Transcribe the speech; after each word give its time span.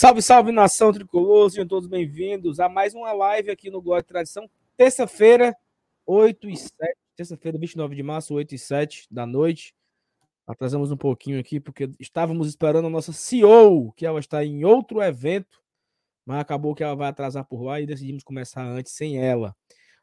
Salve, 0.00 0.22
salve 0.22 0.52
nação 0.52 0.92
tricolor, 0.92 1.50
sejam 1.50 1.66
todos 1.66 1.88
bem-vindos 1.88 2.60
a 2.60 2.68
mais 2.68 2.94
uma 2.94 3.12
live 3.12 3.50
aqui 3.50 3.68
no 3.68 3.82
Glória 3.82 4.00
e 4.00 4.06
Tradição. 4.06 4.48
Terça-feira, 4.76 5.56
8 6.06 6.48
e 6.48 6.56
7, 6.56 6.72
terça-feira, 7.16 7.58
29 7.58 7.96
de 7.96 8.02
março, 8.04 8.32
8 8.32 8.54
e 8.54 8.58
7 8.60 9.08
da 9.10 9.26
noite. 9.26 9.74
Atrasamos 10.46 10.92
um 10.92 10.96
pouquinho 10.96 11.40
aqui 11.40 11.58
porque 11.58 11.90
estávamos 11.98 12.46
esperando 12.46 12.86
a 12.86 12.90
nossa 12.90 13.12
CEO, 13.12 13.92
que 13.94 14.06
ela 14.06 14.20
está 14.20 14.44
em 14.44 14.64
outro 14.64 15.02
evento, 15.02 15.60
mas 16.24 16.38
acabou 16.38 16.76
que 16.76 16.84
ela 16.84 16.94
vai 16.94 17.08
atrasar 17.08 17.44
por 17.44 17.60
lá 17.60 17.80
e 17.80 17.86
decidimos 17.86 18.22
começar 18.22 18.62
antes 18.62 18.92
sem 18.92 19.18
ela. 19.20 19.52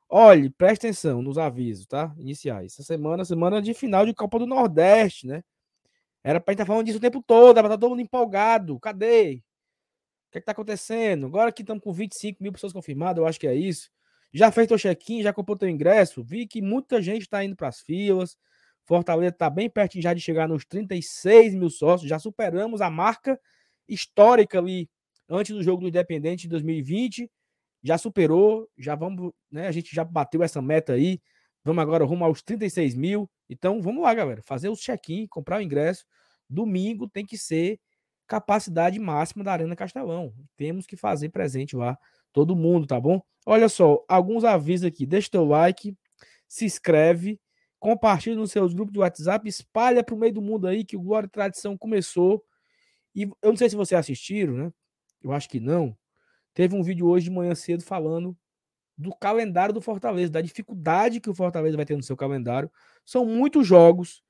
Olhe, 0.10 0.50
preste 0.50 0.88
atenção 0.88 1.22
nos 1.22 1.38
avisos, 1.38 1.86
tá? 1.86 2.14
Iniciais. 2.18 2.74
Essa 2.74 2.84
semana, 2.84 3.24
semana 3.24 3.62
de 3.62 3.74
final 3.74 4.06
de 4.06 4.14
Copa 4.14 4.40
do 4.40 4.46
Nordeste, 4.46 5.26
né? 5.26 5.42
Era 6.22 6.42
para 6.42 6.52
estar 6.52 6.66
falando 6.66 6.86
disso 6.86 6.98
o 6.98 7.02
tempo 7.02 7.24
todo, 7.26 7.58
era 7.58 7.70
todo 7.70 7.92
mundo 7.92 8.02
empolgado. 8.02 8.78
Cadê? 8.78 9.42
Que 10.36 10.40
é 10.40 10.42
está 10.42 10.52
acontecendo? 10.52 11.26
Agora 11.28 11.52
que 11.52 11.62
estamos 11.62 11.84
com 11.84 11.94
25 11.94 12.42
mil 12.44 12.52
pessoas 12.52 12.74
confirmadas, 12.74 13.18
eu 13.18 13.28
acho 13.28 13.40
que 13.40 13.48
é 13.48 13.56
isso. 13.56 13.90
Já 14.34 14.52
fez 14.52 14.68
teu 14.68 14.78
check-in, 14.78 15.22
já 15.22 15.32
comprou 15.32 15.58
teu 15.58 15.70
ingresso? 15.70 16.24
Vi 16.24 16.46
que 16.46 16.62
muita 16.62 17.02
gente 17.02 17.22
está 17.22 17.44
indo 17.44 17.56
para 17.56 17.70
as 17.70 17.80
filas. 17.80 18.36
Fortaleza 18.84 19.34
está 19.34 19.50
bem 19.50 19.70
pertinho 19.70 20.04
já 20.04 20.14
de 20.14 20.20
chegar 20.20 20.48
nos 20.48 20.66
36 20.66 21.56
mil 21.56 21.70
sócios. 21.70 22.10
Já 22.10 22.20
superamos 22.20 22.82
a 22.82 22.90
marca 22.90 23.40
histórica 23.88 24.60
ali 24.60 24.90
antes 25.30 25.56
do 25.56 25.64
jogo 25.64 25.84
do 25.84 25.88
Independente 25.88 26.44
de 26.44 26.50
2020. 26.50 27.32
Já 27.82 27.98
superou, 27.98 28.70
já 28.78 28.96
vamos, 28.96 29.32
né? 29.50 29.68
A 29.68 29.72
gente 29.72 29.96
já 29.96 30.04
bateu 30.04 30.44
essa 30.44 30.62
meta 30.62 30.94
aí. 30.94 31.22
Vamos 31.64 31.82
agora 31.82 32.04
rumo 32.04 32.26
aos 32.26 32.42
36 32.44 32.94
mil. 32.96 33.30
Então 33.50 33.82
vamos 33.82 34.04
lá, 34.04 34.14
galera. 34.14 34.42
Fazer 34.44 34.70
o 34.70 34.76
check-in, 34.76 35.28
comprar 35.28 35.60
o 35.60 35.62
ingresso. 35.62 36.04
Domingo 36.50 37.08
tem 37.08 37.26
que 37.26 37.38
ser 37.38 37.80
capacidade 38.28 39.00
máxima 39.00 39.44
da 39.44 39.52
Arena 39.54 39.76
Castelão. 39.76 40.34
Temos 40.58 40.86
que 40.86 40.96
fazer 40.96 41.30
presente 41.30 41.76
lá 41.76 41.98
todo 42.34 42.56
mundo, 42.56 42.88
tá 42.88 43.00
bom? 43.00 43.22
Olha 43.46 43.70
só, 43.70 44.04
alguns 44.08 44.44
avisos 44.44 44.86
aqui. 44.86 45.06
Deixa 45.06 45.30
teu 45.30 45.46
like, 45.46 45.96
se 46.48 46.66
inscreve, 46.66 47.40
compartilha 47.80 48.36
nos 48.36 48.52
seus 48.52 48.74
grupos 48.74 48.94
de 48.94 49.00
WhatsApp, 49.00 49.48
espalha 49.48 50.04
para 50.04 50.16
o 50.16 50.18
meio 50.18 50.34
do 50.34 50.42
mundo 50.42 50.68
aí 50.68 50.84
que 50.84 50.98
o 50.98 51.02
Glória 51.02 51.28
e 51.28 51.30
Tradição 51.30 51.78
começou. 51.78 52.44
E 53.16 53.24
eu 53.24 53.50
não 53.50 53.56
sei 53.56 53.70
se 53.70 53.76
vocês 53.76 53.98
assistiram, 53.98 54.54
né? 54.54 54.74
Eu 55.22 55.32
acho 55.32 55.48
que 55.48 55.60
não. 55.60 55.96
Teve 56.54 56.76
um 56.76 56.84
vídeo 56.84 57.08
hoje 57.08 57.26
de 57.26 57.32
manhã 57.32 57.54
cedo 57.54 57.84
falando 57.84 58.36
do 58.98 59.16
calendário 59.16 59.74
do 59.74 59.82
Fortaleza, 59.82 60.32
da 60.32 60.42
dificuldade 60.42 61.20
que 61.20 61.30
o 61.30 61.34
Fortaleza 61.34 61.76
vai 61.76 61.86
ter 61.86 61.96
no 61.96 62.04
seu 62.04 62.16
calendário. 62.16 62.72
São 63.06 63.26
muitos 63.26 63.68
jogos, 63.68 64.24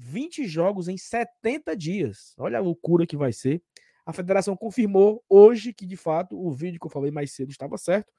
20 0.00 0.46
jogos 0.46 0.88
em 0.88 0.96
70 0.96 1.76
dias. 1.76 2.34
Olha 2.38 2.58
a 2.58 2.60
loucura 2.60 3.06
que 3.06 3.16
vai 3.16 3.32
ser. 3.32 3.62
A 4.04 4.12
federação 4.12 4.56
confirmou 4.56 5.22
hoje 5.28 5.74
que, 5.74 5.84
de 5.84 5.96
fato, 5.96 6.40
o 6.40 6.50
vídeo 6.50 6.80
que 6.80 6.86
eu 6.86 6.90
falei 6.90 7.10
mais 7.10 7.32
cedo 7.32 7.50
estava 7.50 7.76
certo. 7.76 8.10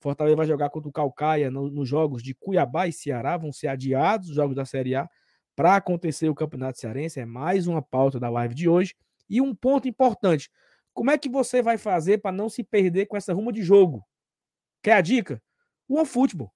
Fortaleza 0.00 0.34
vai 0.34 0.46
jogar 0.46 0.70
contra 0.70 0.88
o 0.88 0.92
Calcaia 0.92 1.50
nos 1.50 1.70
no 1.70 1.84
jogos 1.84 2.22
de 2.22 2.34
Cuiabá 2.34 2.88
e 2.88 2.92
Ceará. 2.92 3.36
Vão 3.36 3.52
ser 3.52 3.68
adiados 3.68 4.30
os 4.30 4.34
jogos 4.34 4.56
da 4.56 4.64
Série 4.64 4.94
A 4.94 5.08
para 5.54 5.76
acontecer 5.76 6.30
o 6.30 6.34
Campeonato 6.34 6.78
Cearense. 6.78 7.20
É 7.20 7.26
mais 7.26 7.66
uma 7.66 7.82
pauta 7.82 8.18
da 8.18 8.30
live 8.30 8.54
de 8.54 8.66
hoje. 8.66 8.94
E 9.28 9.42
um 9.42 9.54
ponto 9.54 9.86
importante: 9.86 10.50
como 10.94 11.10
é 11.10 11.18
que 11.18 11.28
você 11.28 11.60
vai 11.60 11.76
fazer 11.76 12.18
para 12.18 12.32
não 12.34 12.48
se 12.48 12.64
perder 12.64 13.06
com 13.06 13.16
essa 13.16 13.34
ruma 13.34 13.52
de 13.52 13.62
jogo? 13.62 14.02
Quer 14.82 14.94
a 14.94 15.00
dica? 15.02 15.42
O 15.86 15.96
OneFootball. 15.96 16.50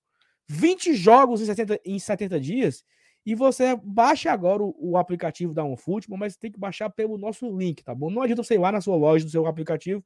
20 0.48 0.95
jogos 0.95 1.42
em 1.42 1.47
70, 1.47 1.81
em 1.85 1.98
70 1.98 2.41
dias 2.41 2.83
e 3.27 3.34
você 3.34 3.75
baixa 3.83 4.30
agora 4.30 4.62
o, 4.62 4.74
o 4.79 4.96
aplicativo 4.96 5.55
da 5.55 5.64
OneFootball, 5.64 6.18
mas 6.18 6.36
tem 6.36 6.52
que 6.52 6.58
baixar 6.58 6.90
pelo 6.90 7.17
nosso 7.17 7.57
link, 7.57 7.83
tá 7.83 7.95
bom? 7.95 8.11
Não 8.11 8.23
adianta 8.23 8.42
você 8.42 8.55
ir 8.55 8.58
lá 8.58 8.70
na 8.70 8.80
sua 8.80 8.96
loja, 8.96 9.24
do 9.24 9.30
seu 9.30 9.46
aplicativo, 9.46 10.05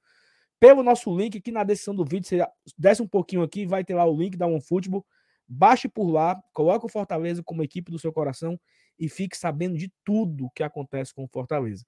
pelo 0.60 0.82
nosso 0.82 1.16
link 1.16 1.38
aqui 1.38 1.52
na 1.52 1.64
descrição 1.64 1.94
do 1.94 2.04
vídeo, 2.04 2.28
você 2.28 2.44
desce 2.76 3.02
um 3.02 3.08
pouquinho 3.08 3.42
aqui, 3.42 3.66
vai 3.66 3.84
ter 3.84 3.94
lá 3.94 4.04
o 4.04 4.16
link 4.16 4.36
da 4.36 4.46
OneFootball, 4.46 5.04
baixe 5.46 5.88
por 5.88 6.10
lá, 6.10 6.40
coloque 6.52 6.86
o 6.86 6.88
Fortaleza 6.88 7.42
como 7.42 7.62
equipe 7.62 7.90
do 7.90 7.98
seu 7.98 8.12
coração 8.12 8.58
e 8.98 9.08
fique 9.08 9.36
sabendo 9.36 9.76
de 9.76 9.92
tudo 10.04 10.50
que 10.54 10.62
acontece 10.62 11.14
com 11.14 11.24
o 11.24 11.28
Fortaleza. 11.28 11.84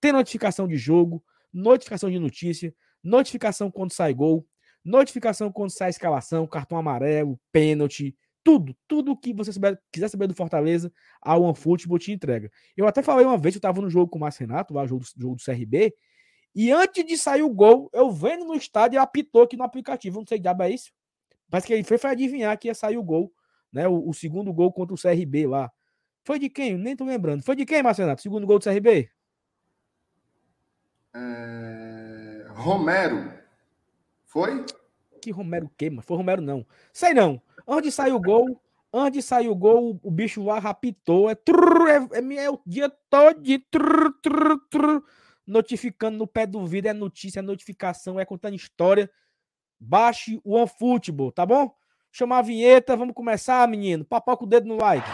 Tem 0.00 0.12
notificação 0.12 0.68
de 0.68 0.76
jogo, 0.76 1.22
notificação 1.52 2.10
de 2.10 2.18
notícia, 2.18 2.74
notificação 3.02 3.70
quando 3.70 3.92
sai 3.92 4.12
gol, 4.12 4.46
notificação 4.84 5.50
quando 5.50 5.70
sai 5.70 5.90
escalação, 5.90 6.46
cartão 6.46 6.78
amarelo, 6.78 7.40
pênalti, 7.50 8.14
tudo, 8.42 8.74
tudo 8.88 9.16
que 9.16 9.32
você 9.32 9.52
saber, 9.52 9.80
quiser 9.92 10.08
saber 10.08 10.26
do 10.26 10.34
Fortaleza, 10.34 10.92
a 11.20 11.36
OneFootball 11.36 11.98
te 11.98 12.12
entrega. 12.12 12.50
Eu 12.76 12.86
até 12.86 13.02
falei 13.02 13.26
uma 13.26 13.38
vez, 13.38 13.54
eu 13.54 13.58
estava 13.58 13.80
no 13.80 13.90
jogo 13.90 14.10
com 14.10 14.18
o 14.18 14.20
Márcio 14.20 14.46
Renato, 14.46 14.74
lá, 14.74 14.86
jogo, 14.86 15.04
jogo 15.16 15.36
do 15.36 15.42
CRB, 15.42 15.94
e 16.54 16.72
antes 16.72 17.04
de 17.04 17.16
sair 17.16 17.42
o 17.42 17.50
gol, 17.50 17.90
eu 17.92 18.10
vendo 18.10 18.44
no 18.44 18.54
estádio 18.54 18.96
e 18.96 18.98
apitou 18.98 19.42
aqui 19.42 19.56
no 19.56 19.62
aplicativo. 19.62 20.18
Não 20.18 20.26
sei 20.26 20.38
que 20.38 20.42
diabo 20.42 20.62
é 20.64 20.70
isso. 20.70 20.90
Parece 21.48 21.66
que 21.66 21.72
ele 21.72 21.84
foi, 21.84 21.98
foi 21.98 22.10
adivinhar 22.10 22.58
que 22.58 22.68
ia 22.68 22.74
sair 22.74 22.96
o 22.96 23.02
gol, 23.02 23.32
né? 23.72 23.86
O, 23.86 24.08
o, 24.08 24.14
segundo 24.14 24.52
gol 24.52 24.72
contra 24.72 24.94
o 24.94 25.00
CRB 25.00 25.46
lá. 25.46 25.70
Foi 26.24 26.38
de 26.38 26.48
quem? 26.48 26.76
Nem 26.76 26.96
tô 26.96 27.04
lembrando. 27.04 27.42
Foi 27.42 27.54
de 27.54 27.64
quem, 27.64 27.82
Márcio 27.82 28.04
Renato? 28.04 28.22
Segundo 28.22 28.46
gol 28.46 28.58
do 28.58 28.64
CRB? 28.64 29.10
É... 31.14 32.46
Romero. 32.50 33.32
Foi? 34.26 34.64
Que 35.20 35.30
Romero 35.30 35.70
mano? 35.82 36.02
Foi 36.02 36.16
Romero 36.16 36.42
não. 36.42 36.66
Sei 36.92 37.12
não. 37.12 37.40
Antes 37.70 37.84
de 37.84 37.92
sair 37.92 38.12
o 38.12 38.18
gol, 38.18 38.60
antes 38.92 39.12
de 39.12 39.22
sair 39.22 39.48
o 39.48 39.54
gol, 39.54 40.00
o 40.02 40.10
bicho 40.10 40.42
lá 40.42 40.58
rapitou. 40.58 41.30
É, 41.30 41.36
trrr, 41.36 42.10
é, 42.12 42.18
é, 42.18 42.44
é, 42.46 42.50
o 42.50 42.60
dia 42.66 42.90
todo 43.08 43.40
de 43.40 43.60
trrr, 43.60 44.10
trrr, 44.68 45.00
notificando 45.46 46.18
no 46.18 46.26
pé 46.26 46.46
do 46.46 46.66
vídeo. 46.66 46.88
É 46.88 46.92
notícia, 46.92 47.38
é 47.38 47.42
notificação, 47.42 48.18
é 48.18 48.24
contando 48.24 48.56
história. 48.56 49.08
Baixe 49.78 50.40
o 50.42 50.56
OneFootball, 50.56 51.30
tá 51.30 51.46
bom? 51.46 51.72
Chamar 52.10 52.38
a 52.38 52.42
vinheta, 52.42 52.96
vamos 52.96 53.14
começar, 53.14 53.68
menino. 53.68 54.04
Papoca 54.04 54.42
o 54.42 54.48
dedo 54.48 54.66
no 54.66 54.76
like. 54.76 55.08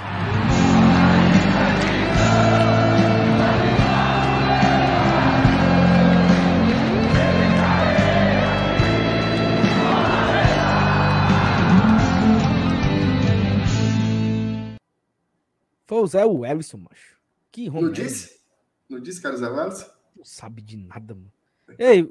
O 16.06 16.08
Zé 16.08 16.24
Wellison, 16.24 16.78
macho. 16.78 17.16
Que 17.50 17.68
Romero. 17.68 17.86
Não 17.86 17.92
disse? 17.92 18.40
Não 18.88 19.00
disse 19.00 19.20
que 19.20 19.26
era 19.26 19.36
o 19.36 19.38
Zé 19.38 19.48
Wellison? 19.48 19.86
Não 20.16 20.24
sabe 20.24 20.62
de 20.62 20.76
nada, 20.76 21.14
mano. 21.14 21.32
Ei, 21.78 22.10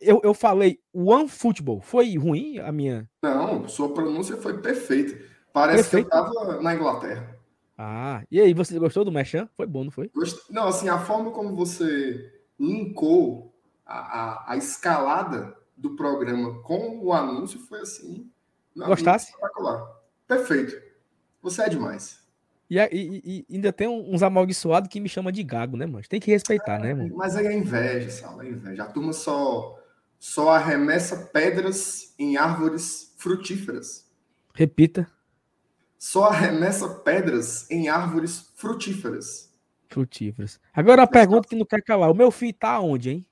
eu, 0.00 0.20
eu 0.22 0.34
falei 0.34 0.80
One 0.92 1.28
Football. 1.28 1.80
Foi 1.80 2.16
ruim 2.16 2.58
a 2.58 2.70
minha? 2.70 3.08
Não, 3.22 3.68
sua 3.68 3.92
pronúncia 3.92 4.36
foi 4.36 4.60
perfeita. 4.60 5.34
Parece 5.52 5.90
Perfeito. 5.90 6.10
que 6.10 6.16
eu 6.16 6.20
tava 6.24 6.60
na 6.60 6.74
Inglaterra. 6.74 7.38
Ah, 7.78 8.24
e 8.28 8.40
aí, 8.40 8.52
você 8.52 8.78
gostou 8.78 9.04
do 9.04 9.12
Mechan? 9.12 9.48
Foi 9.56 9.66
bom, 9.66 9.84
não 9.84 9.90
foi? 9.90 10.10
Não, 10.50 10.68
assim, 10.68 10.88
a 10.88 10.98
forma 10.98 11.30
como 11.30 11.54
você 11.54 12.32
linkou 12.58 13.54
a, 13.86 13.98
a, 13.98 14.52
a 14.52 14.56
escalada 14.56 15.56
do 15.76 15.94
programa 15.96 16.60
com 16.62 17.00
o 17.04 17.12
anúncio 17.12 17.60
foi 17.60 17.80
assim. 17.80 18.30
Gostasse? 18.76 19.32
Perfeito. 20.26 20.80
Você 21.42 21.62
é 21.62 21.68
demais. 21.68 22.23
E, 22.68 22.78
e, 22.78 23.44
e, 23.50 23.54
ainda 23.54 23.72
tem 23.72 23.88
uns 23.88 24.22
amaldiçoados 24.22 24.88
que 24.88 25.00
me 25.00 25.08
chama 25.08 25.30
de 25.30 25.42
gago, 25.42 25.76
né, 25.76 25.86
mano? 25.86 26.04
Tem 26.08 26.20
que 26.20 26.30
respeitar, 26.30 26.78
né, 26.78 26.90
é, 26.90 26.94
mano? 26.94 27.14
Mas 27.16 27.36
aí 27.36 27.46
é 27.46 27.52
inveja, 27.52 28.10
Sala, 28.10 28.44
é 28.44 28.48
inveja. 28.48 28.84
A 28.84 28.86
turma 28.86 29.12
só, 29.12 29.78
só 30.18 30.50
arremessa 30.50 31.28
pedras 31.32 32.14
em 32.18 32.36
árvores 32.36 33.14
frutíferas. 33.18 34.10
Repita. 34.54 35.06
Só 35.98 36.24
arremessa 36.24 36.88
pedras 36.88 37.70
em 37.70 37.88
árvores 37.88 38.52
frutíferas. 38.56 39.52
Frutíferas. 39.88 40.60
Agora 40.72 41.02
a 41.02 41.06
pergunta 41.06 41.48
que 41.48 41.56
não 41.56 41.66
quer 41.66 41.82
calar. 41.82 42.10
O 42.10 42.14
meu 42.14 42.30
filho 42.30 42.54
tá 42.54 42.80
onde, 42.80 43.10
hein? 43.10 43.26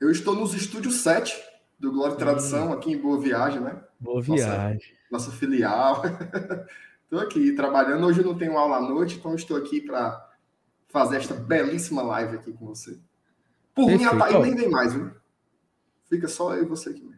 Eu 0.00 0.10
estou 0.10 0.34
nos 0.34 0.52
estúdios 0.54 0.96
7 0.96 1.34
do 1.78 1.92
Glória 1.92 2.14
e 2.14 2.18
Tradição, 2.18 2.70
hum. 2.70 2.72
aqui 2.72 2.92
em 2.92 2.98
Boa 2.98 3.20
Viagem, 3.20 3.60
né? 3.60 3.80
Boa 3.98 4.20
Viagem. 4.20 4.80
Nossa, 5.10 5.30
nossa 5.30 5.32
filial. 5.32 6.02
Estou 7.14 7.28
aqui 7.28 7.52
trabalhando. 7.52 8.04
Hoje 8.04 8.22
eu 8.22 8.24
não 8.24 8.36
tenho 8.36 8.58
aula 8.58 8.78
à 8.78 8.80
noite, 8.80 9.18
então 9.18 9.36
estou 9.36 9.56
aqui 9.56 9.80
para 9.80 10.28
fazer 10.88 11.18
esta 11.18 11.32
belíssima 11.32 12.02
live 12.02 12.34
aqui 12.34 12.52
com 12.52 12.66
você. 12.66 12.98
Por 13.72 13.86
Perfeito. 13.86 14.12
mim, 14.12 14.20
a 14.20 14.26
Thaís 14.26 14.42
nem 14.42 14.56
vem 14.56 14.68
mais, 14.68 14.92
viu? 14.92 15.12
Fica 16.10 16.26
só 16.26 16.56
eu 16.56 16.64
e 16.64 16.66
você 16.66 16.90
aqui. 16.90 17.08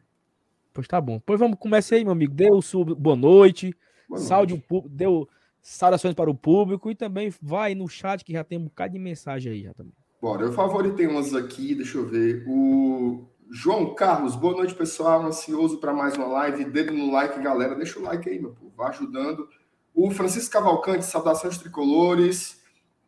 Pois 0.75 0.87
tá 0.87 1.00
bom. 1.00 1.19
Pois 1.25 1.40
vamos 1.40 1.58
começar 1.58 1.96
aí, 1.96 2.04
meu 2.04 2.12
amigo. 2.12 2.34
Deu 2.34 2.60
sub... 2.60 2.94
boa 2.94 3.16
noite. 3.16 3.75
Boa 4.06 4.20
Salve 4.20 4.62
noite. 4.70 4.88
Deu 4.90 5.26
saudações 5.62 6.14
para 6.14 6.28
o 6.31 6.34
público 6.34 6.90
e 6.90 6.94
também 6.94 7.32
vai 7.40 7.75
no 7.75 7.88
chat 7.88 8.22
que 8.22 8.34
já 8.34 8.44
tem 8.44 8.58
um 8.58 8.64
bocado 8.64 8.92
de 8.92 8.99
mensagem 8.99 9.50
aí 9.50 9.62
já 9.62 9.72
também. 9.72 9.94
Bora, 10.20 10.42
eu 10.42 10.52
favoritei 10.52 11.06
umas 11.06 11.34
aqui, 11.34 11.75
deixa 11.75 11.96
eu 11.96 12.06
ver. 12.06 12.44
O 12.46 13.25
João 13.50 13.94
Carlos, 13.94 14.37
boa 14.37 14.58
noite, 14.58 14.75
pessoal. 14.75 15.22
Ansioso 15.22 15.78
para 15.78 15.94
mais 15.94 16.19
uma 16.19 16.26
live. 16.26 16.66
Dedo 16.66 16.92
no 16.92 17.10
like, 17.10 17.40
galera. 17.40 17.75
Deixa 17.75 17.99
o 17.99 18.02
like 18.02 18.28
aí, 18.28 18.38
meu 18.38 18.50
povo. 18.50 18.75
Vai 18.76 18.90
ajudando 18.90 19.49
o 19.96 20.10
Francisco 20.10 20.52
Cavalcante, 20.52 21.06
saudações 21.06 21.56
tricolores. 21.56 22.60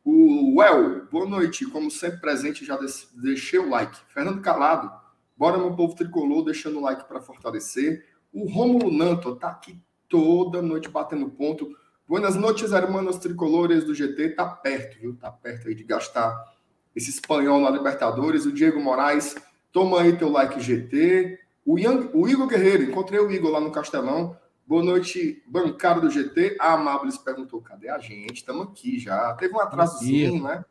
O 0.03 0.59
Well, 0.59 1.07
boa 1.13 1.27
noite. 1.27 1.67
Como 1.67 1.91
sempre 1.91 2.19
presente, 2.19 2.65
já 2.65 2.79
deixei 3.15 3.59
o 3.59 3.69
like. 3.69 3.95
Fernando 4.09 4.41
Calado, 4.41 4.91
Bora, 5.37 5.59
meu 5.59 5.77
povo 5.77 5.95
tricolor, 5.95 6.43
deixando 6.45 6.79
o 6.79 6.83
like 6.83 7.07
para 7.07 7.21
fortalecer. 7.21 8.07
O 8.33 8.51
Rômulo 8.51 8.91
Nanto 8.91 9.37
tá 9.37 9.51
aqui 9.51 9.79
toda 10.09 10.63
noite 10.63 10.89
batendo 10.89 11.29
ponto. 11.29 11.69
Buenas 12.09 12.35
noites, 12.35 12.73
hermanos 12.73 13.19
tricolores 13.19 13.85
do 13.85 13.95
GT. 13.95 14.31
Tá 14.31 14.47
perto, 14.47 14.99
viu? 14.99 15.15
Tá 15.15 15.31
perto 15.31 15.69
aí 15.69 15.75
de 15.75 15.85
gastar 15.85 16.43
esse 16.97 17.11
espanhol 17.11 17.61
na 17.61 17.69
Libertadores. 17.69 18.47
O 18.47 18.53
Diego 18.53 18.81
Moraes, 18.81 19.37
toma 19.71 20.01
aí 20.01 20.17
teu 20.17 20.31
like 20.31 20.59
GT. 20.59 21.39
O, 21.67 21.79
Ian, 21.79 22.09
o 22.15 22.27
Igor 22.27 22.49
Guerreiro, 22.49 22.83
encontrei 22.83 23.21
o 23.21 23.31
Igor 23.31 23.51
lá 23.51 23.61
no 23.61 23.71
Castelão. 23.71 24.35
Boa 24.69 24.83
noite, 24.83 25.43
bancário 25.47 26.03
do 26.03 26.11
GT. 26.11 26.59
A 26.61 26.75
Amables 26.75 27.17
perguntou: 27.17 27.59
cadê 27.63 27.89
a 27.89 27.99
gente? 27.99 28.35
Estamos 28.35 28.69
aqui 28.69 28.99
já. 28.99 29.33
Teve 29.33 29.55
um 29.55 29.61
atrasozinho, 29.61 30.43
né? 30.43 30.63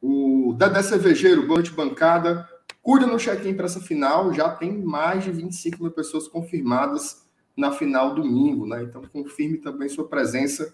O 0.00 0.54
Dedé 0.56 0.80
Cervejeiro, 0.84 1.42
boa 1.42 1.54
noite, 1.54 1.72
bancada. 1.72 2.48
Cuida 2.80 3.04
no 3.04 3.18
check-in 3.18 3.54
para 3.54 3.66
essa 3.66 3.80
final. 3.80 4.32
Já 4.32 4.50
tem 4.50 4.80
mais 4.80 5.24
de 5.24 5.32
25 5.32 5.82
mil 5.82 5.90
pessoas 5.90 6.28
confirmadas 6.28 7.28
na 7.56 7.72
final 7.72 8.14
domingo, 8.14 8.68
né? 8.68 8.84
Então 8.84 9.02
confirme 9.12 9.58
também 9.58 9.88
sua 9.88 10.06
presença. 10.06 10.72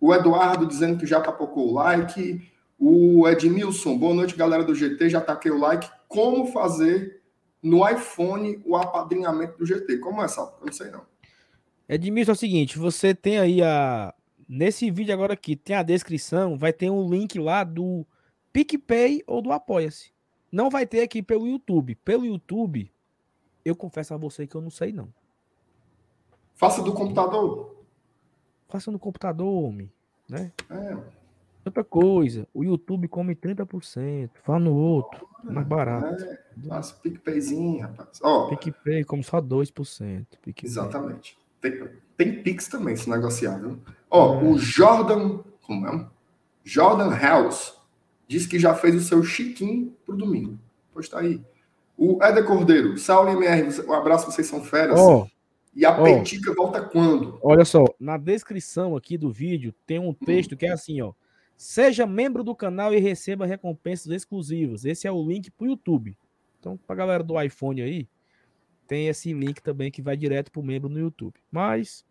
O 0.00 0.14
Eduardo 0.14 0.64
dizendo 0.64 0.98
que 0.98 1.04
já 1.04 1.20
tapocou 1.20 1.68
o 1.68 1.74
like. 1.74 2.50
O 2.78 3.28
Edmilson, 3.28 3.98
boa 3.98 4.14
noite, 4.14 4.34
galera 4.34 4.64
do 4.64 4.74
GT. 4.74 5.10
Já 5.10 5.20
taquei 5.20 5.50
o 5.50 5.58
like. 5.58 5.86
Como 6.08 6.50
fazer 6.50 7.20
no 7.62 7.86
iPhone 7.86 8.58
o 8.64 8.74
apadrinhamento 8.74 9.58
do 9.58 9.66
GT? 9.66 9.98
Como 9.98 10.22
é, 10.22 10.28
Sal? 10.28 10.56
Eu 10.62 10.66
não 10.66 10.72
sei 10.72 10.90
não. 10.90 11.17
Edmilson, 11.88 12.32
é 12.32 12.34
o 12.34 12.36
seguinte: 12.36 12.78
você 12.78 13.14
tem 13.14 13.38
aí 13.38 13.62
a. 13.62 14.14
Nesse 14.48 14.90
vídeo 14.90 15.12
agora 15.12 15.34
aqui, 15.34 15.54
tem 15.54 15.76
a 15.76 15.82
descrição, 15.82 16.56
vai 16.56 16.72
ter 16.72 16.88
um 16.88 17.08
link 17.08 17.38
lá 17.38 17.64
do 17.64 18.06
PicPay 18.52 19.22
ou 19.26 19.42
do 19.42 19.52
Apoia-se. 19.52 20.10
Não 20.50 20.70
vai 20.70 20.86
ter 20.86 21.02
aqui 21.02 21.22
pelo 21.22 21.46
YouTube. 21.46 21.94
Pelo 21.96 22.24
YouTube, 22.24 22.90
eu 23.62 23.76
confesso 23.76 24.14
a 24.14 24.16
você 24.16 24.46
que 24.46 24.54
eu 24.54 24.62
não 24.62 24.70
sei, 24.70 24.90
não. 24.90 25.12
Faça 26.54 26.82
do 26.82 26.94
computador. 26.94 27.76
Faça 28.68 28.90
no 28.90 28.98
computador, 28.98 29.46
homem. 29.46 29.92
Né? 30.28 30.50
É. 30.70 30.96
Outra 31.64 31.84
coisa, 31.84 32.48
o 32.54 32.64
YouTube 32.64 33.06
come 33.08 33.34
30%. 33.34 34.30
Fala 34.42 34.58
no 34.58 34.74
outro, 34.74 35.28
mais 35.44 35.66
barato. 35.66 36.24
É, 36.24 36.38
faça 36.66 36.94
PicPayzinho, 36.94 37.82
rapaz. 37.82 38.18
Ó, 38.22 38.48
PicPay 38.48 39.04
come 39.04 39.22
só 39.22 39.42
2%. 39.42 40.26
PicPay. 40.40 40.68
Exatamente. 40.70 41.36
Tem, 41.60 41.88
tem 42.16 42.42
Pix 42.42 42.68
também, 42.68 42.96
se 42.96 43.08
negociar, 43.08 43.58
viu? 43.58 43.78
Ó, 44.10 44.40
é. 44.40 44.44
o 44.44 44.58
Jordan. 44.58 45.40
Como 45.62 45.86
é? 45.86 46.06
Jordan 46.64 47.10
House 47.16 47.78
Diz 48.28 48.46
que 48.46 48.58
já 48.58 48.74
fez 48.74 48.94
o 48.94 49.00
seu 49.00 49.24
chiquinho 49.24 49.96
pro 50.04 50.14
domingo. 50.14 50.58
Pois 50.92 51.08
tá 51.08 51.20
aí. 51.20 51.40
O 51.96 52.22
Éder 52.22 52.44
Cordeiro, 52.44 52.96
Saulo 52.98 53.30
MR, 53.30 53.80
um 53.88 53.92
abraço, 53.94 54.30
vocês 54.30 54.46
são 54.46 54.62
feras. 54.62 55.00
Oh, 55.00 55.26
e 55.74 55.84
a 55.84 55.98
oh, 55.98 56.04
Petica 56.04 56.54
volta 56.54 56.82
quando? 56.82 57.38
Olha 57.42 57.64
só, 57.64 57.84
na 57.98 58.18
descrição 58.18 58.94
aqui 58.94 59.16
do 59.16 59.32
vídeo 59.32 59.74
tem 59.86 59.98
um 59.98 60.12
texto 60.12 60.52
hum. 60.52 60.56
que 60.56 60.66
é 60.66 60.72
assim, 60.72 61.00
ó. 61.00 61.12
Seja 61.56 62.06
membro 62.06 62.44
do 62.44 62.54
canal 62.54 62.94
e 62.94 63.00
receba 63.00 63.46
recompensas 63.46 64.12
exclusivas. 64.12 64.84
Esse 64.84 65.08
é 65.08 65.10
o 65.10 65.26
link 65.26 65.50
pro 65.50 65.66
YouTube. 65.66 66.16
Então, 66.60 66.78
pra 66.86 66.94
galera 66.94 67.24
do 67.24 67.40
iPhone 67.40 67.80
aí, 67.80 68.06
tem 68.88 69.06
esse 69.06 69.32
link 69.32 69.62
também 69.62 69.90
que 69.90 70.02
vai 70.02 70.16
direto 70.16 70.50
pro 70.50 70.62
membro 70.62 70.88
no 70.88 70.98
YouTube. 70.98 71.34
Mas, 71.52 72.04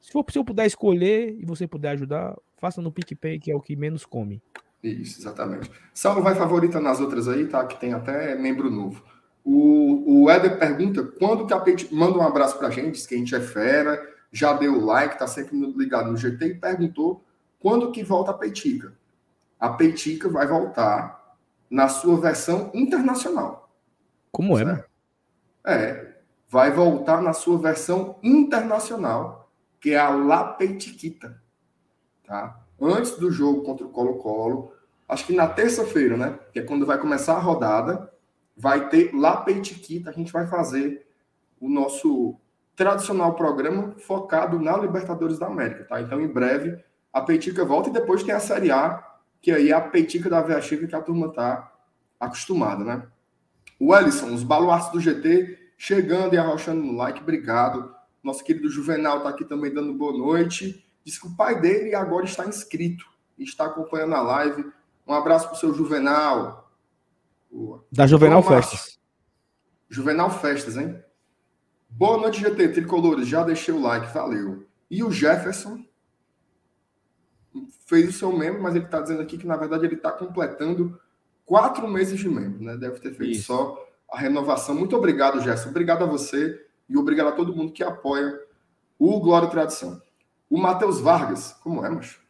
se 0.00 0.10
for 0.10 0.24
se 0.28 0.38
eu 0.38 0.44
puder 0.44 0.66
escolher 0.66 1.36
e 1.38 1.46
você 1.46 1.66
puder 1.66 1.90
ajudar, 1.90 2.36
faça 2.58 2.82
no 2.82 2.92
PicPay, 2.92 3.38
que 3.38 3.50
é 3.50 3.54
o 3.54 3.60
que 3.60 3.76
menos 3.76 4.04
come. 4.04 4.42
Isso, 4.82 5.20
exatamente. 5.20 5.70
Saulo 5.94 6.22
vai 6.22 6.34
favorita 6.34 6.80
nas 6.80 7.00
outras 7.00 7.28
aí, 7.28 7.46
tá? 7.46 7.64
Que 7.64 7.78
tem 7.78 7.92
até 7.92 8.34
membro 8.34 8.70
novo. 8.70 9.02
O, 9.44 10.24
o 10.24 10.30
Éder 10.30 10.58
pergunta 10.58 11.04
quando 11.04 11.46
que 11.46 11.54
a 11.54 11.60
Peitica. 11.60 11.94
Manda 11.94 12.18
um 12.18 12.22
abraço 12.22 12.58
pra 12.58 12.70
gente, 12.70 12.94
diz 12.94 13.06
que 13.06 13.14
a 13.14 13.18
gente 13.18 13.34
é 13.34 13.40
fera, 13.40 14.04
já 14.32 14.52
deu 14.52 14.74
o 14.74 14.84
like, 14.84 15.18
tá 15.18 15.26
sempre 15.26 15.56
ligado 15.56 16.10
no 16.10 16.16
GT 16.16 16.46
e 16.46 16.54
perguntou 16.54 17.24
quando 17.60 17.92
que 17.92 18.02
volta 18.02 18.32
a 18.32 18.34
Peitica. 18.34 18.92
A 19.58 19.70
Peitica 19.70 20.28
vai 20.28 20.46
voltar 20.46 21.36
na 21.70 21.88
sua 21.88 22.20
versão 22.20 22.70
internacional. 22.74 23.72
Como 24.30 24.58
é, 24.58 24.64
né? 24.64 24.84
É, 25.64 26.05
vai 26.56 26.70
voltar 26.70 27.20
na 27.20 27.34
sua 27.34 27.58
versão 27.58 28.16
internacional, 28.22 29.52
que 29.78 29.90
é 29.90 29.98
a 29.98 30.08
La 30.08 30.42
Peitiquita. 30.42 31.38
Tá? 32.26 32.58
Antes 32.80 33.18
do 33.18 33.30
jogo 33.30 33.62
contra 33.62 33.84
o 33.84 33.90
Colo-Colo, 33.90 34.72
acho 35.06 35.26
que 35.26 35.34
na 35.34 35.46
terça-feira, 35.46 36.16
né? 36.16 36.38
Que 36.54 36.60
é 36.60 36.62
quando 36.62 36.86
vai 36.86 36.96
começar 36.96 37.34
a 37.34 37.40
rodada, 37.40 38.10
vai 38.56 38.88
ter 38.88 39.14
lá 39.14 39.36
Peitiquita, 39.36 40.08
a 40.08 40.14
gente 40.14 40.32
vai 40.32 40.46
fazer 40.46 41.06
o 41.60 41.68
nosso 41.68 42.36
tradicional 42.74 43.34
programa 43.34 43.94
focado 43.98 44.58
na 44.58 44.78
Libertadores 44.78 45.38
da 45.38 45.48
América, 45.48 45.84
tá? 45.84 46.00
Então, 46.00 46.18
em 46.22 46.26
breve, 46.26 46.82
a 47.12 47.20
Peitica 47.20 47.66
volta 47.66 47.90
e 47.90 47.92
depois 47.92 48.22
tem 48.22 48.34
a 48.34 48.40
Série 48.40 48.70
A, 48.70 49.04
que 49.42 49.52
aí 49.52 49.68
é 49.68 49.74
a 49.74 49.80
Peitica 49.82 50.30
da 50.30 50.40
Via 50.40 50.62
Chica 50.62 50.86
que 50.86 50.96
a 50.96 51.02
turma 51.02 51.30
tá 51.34 51.70
acostumada, 52.18 52.82
né? 52.82 53.06
O 53.78 53.94
Ellison, 53.94 54.32
os 54.32 54.42
baluartes 54.42 54.90
do 54.90 54.98
GT 54.98 55.65
chegando 55.76 56.34
e 56.34 56.38
arrochando 56.38 56.82
no 56.82 56.92
like, 56.92 57.20
obrigado. 57.20 57.94
Nosso 58.22 58.42
querido 58.42 58.68
Juvenal 58.68 59.22
tá 59.22 59.28
aqui 59.28 59.44
também 59.44 59.72
dando 59.72 59.92
boa 59.94 60.16
noite. 60.16 60.84
Diz 61.04 61.18
que 61.18 61.26
o 61.26 61.36
pai 61.36 61.60
dele 61.60 61.94
agora 61.94 62.24
está 62.24 62.46
inscrito 62.46 63.04
e 63.38 63.44
está 63.44 63.66
acompanhando 63.66 64.14
a 64.14 64.22
live. 64.22 64.72
Um 65.06 65.12
abraço 65.12 65.46
para 65.46 65.56
o 65.56 65.60
seu 65.60 65.72
Juvenal. 65.72 66.72
Da 67.92 68.06
Juvenal 68.06 68.42
Festas. 68.42 68.98
Juvenal 69.88 70.30
Festas, 70.30 70.76
hein? 70.76 71.00
Boa 71.88 72.18
noite, 72.18 72.40
GT 72.40 72.68
Tricolores. 72.70 73.28
Já 73.28 73.44
deixei 73.44 73.72
o 73.72 73.80
like, 73.80 74.12
valeu. 74.12 74.66
E 74.90 75.04
o 75.04 75.12
Jefferson 75.12 75.84
fez 77.86 78.08
o 78.08 78.12
seu 78.12 78.36
membro, 78.36 78.62
mas 78.62 78.74
ele 78.74 78.84
está 78.84 79.00
dizendo 79.00 79.22
aqui 79.22 79.38
que, 79.38 79.46
na 79.46 79.56
verdade, 79.56 79.86
ele 79.86 79.94
está 79.94 80.10
completando 80.10 81.00
quatro 81.44 81.86
meses 81.86 82.18
de 82.18 82.28
membro, 82.28 82.62
né? 82.62 82.76
Deve 82.76 82.98
ter 82.98 83.14
feito 83.14 83.38
Isso. 83.38 83.44
só 83.44 83.85
a 84.10 84.18
renovação. 84.18 84.74
Muito 84.74 84.96
obrigado, 84.96 85.40
Jefferson. 85.40 85.70
Obrigado 85.70 86.04
a 86.04 86.06
você 86.06 86.64
e 86.88 86.96
obrigado 86.96 87.28
a 87.28 87.32
todo 87.32 87.54
mundo 87.54 87.72
que 87.72 87.82
apoia 87.82 88.38
o 88.98 89.20
Glória 89.20 89.46
e 89.46 89.50
Tradição. 89.50 90.00
O 90.48 90.58
Matheus 90.58 91.00
Vargas, 91.00 91.52
como 91.62 91.84
é, 91.84 91.90
macho? 91.90 92.20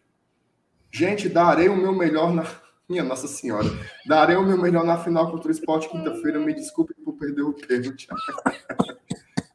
Gente, 0.91 1.29
darei 1.29 1.69
o 1.69 1.77
meu 1.77 1.93
melhor 1.93 2.33
na. 2.33 2.45
Minha 2.89 3.03
Nossa 3.03 3.27
Senhora. 3.27 3.69
Darei 4.07 4.37
o 4.37 4.45
meu 4.45 4.57
melhor 4.57 4.85
na 4.85 4.97
final 4.97 5.29
contra 5.29 5.49
o 5.49 5.51
esporte 5.51 5.89
quinta-feira. 5.89 6.39
Me 6.39 6.55
desculpe 6.55 6.95
por 7.05 7.15
perder 7.15 7.43
o 7.43 7.53
pênalti. 7.53 8.07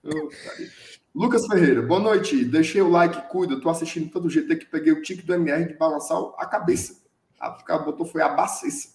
Lucas 1.16 1.48
Ferreira, 1.48 1.82
boa 1.82 2.01
noite. 2.01 2.44
Deixei 2.44 2.82
o 2.82 2.90
like, 2.90 3.30
cuida. 3.30 3.62
Tô 3.62 3.70
assistindo 3.70 4.12
todo 4.12 4.25
o 4.25 4.30
GT 4.30 4.58
que 4.58 4.66
peguei 4.66 4.92
o 4.92 5.01
tique 5.01 5.22
do 5.24 5.34
MR 5.34 5.66
de 5.66 5.75
balançar 5.75 6.18
a 6.38 6.46
cabeça. 6.46 7.01
A 7.40 7.51
cara 7.51 7.84
botou 7.84 8.06
foi 8.06 8.22
a 8.22 8.28
baciça. 8.28 8.90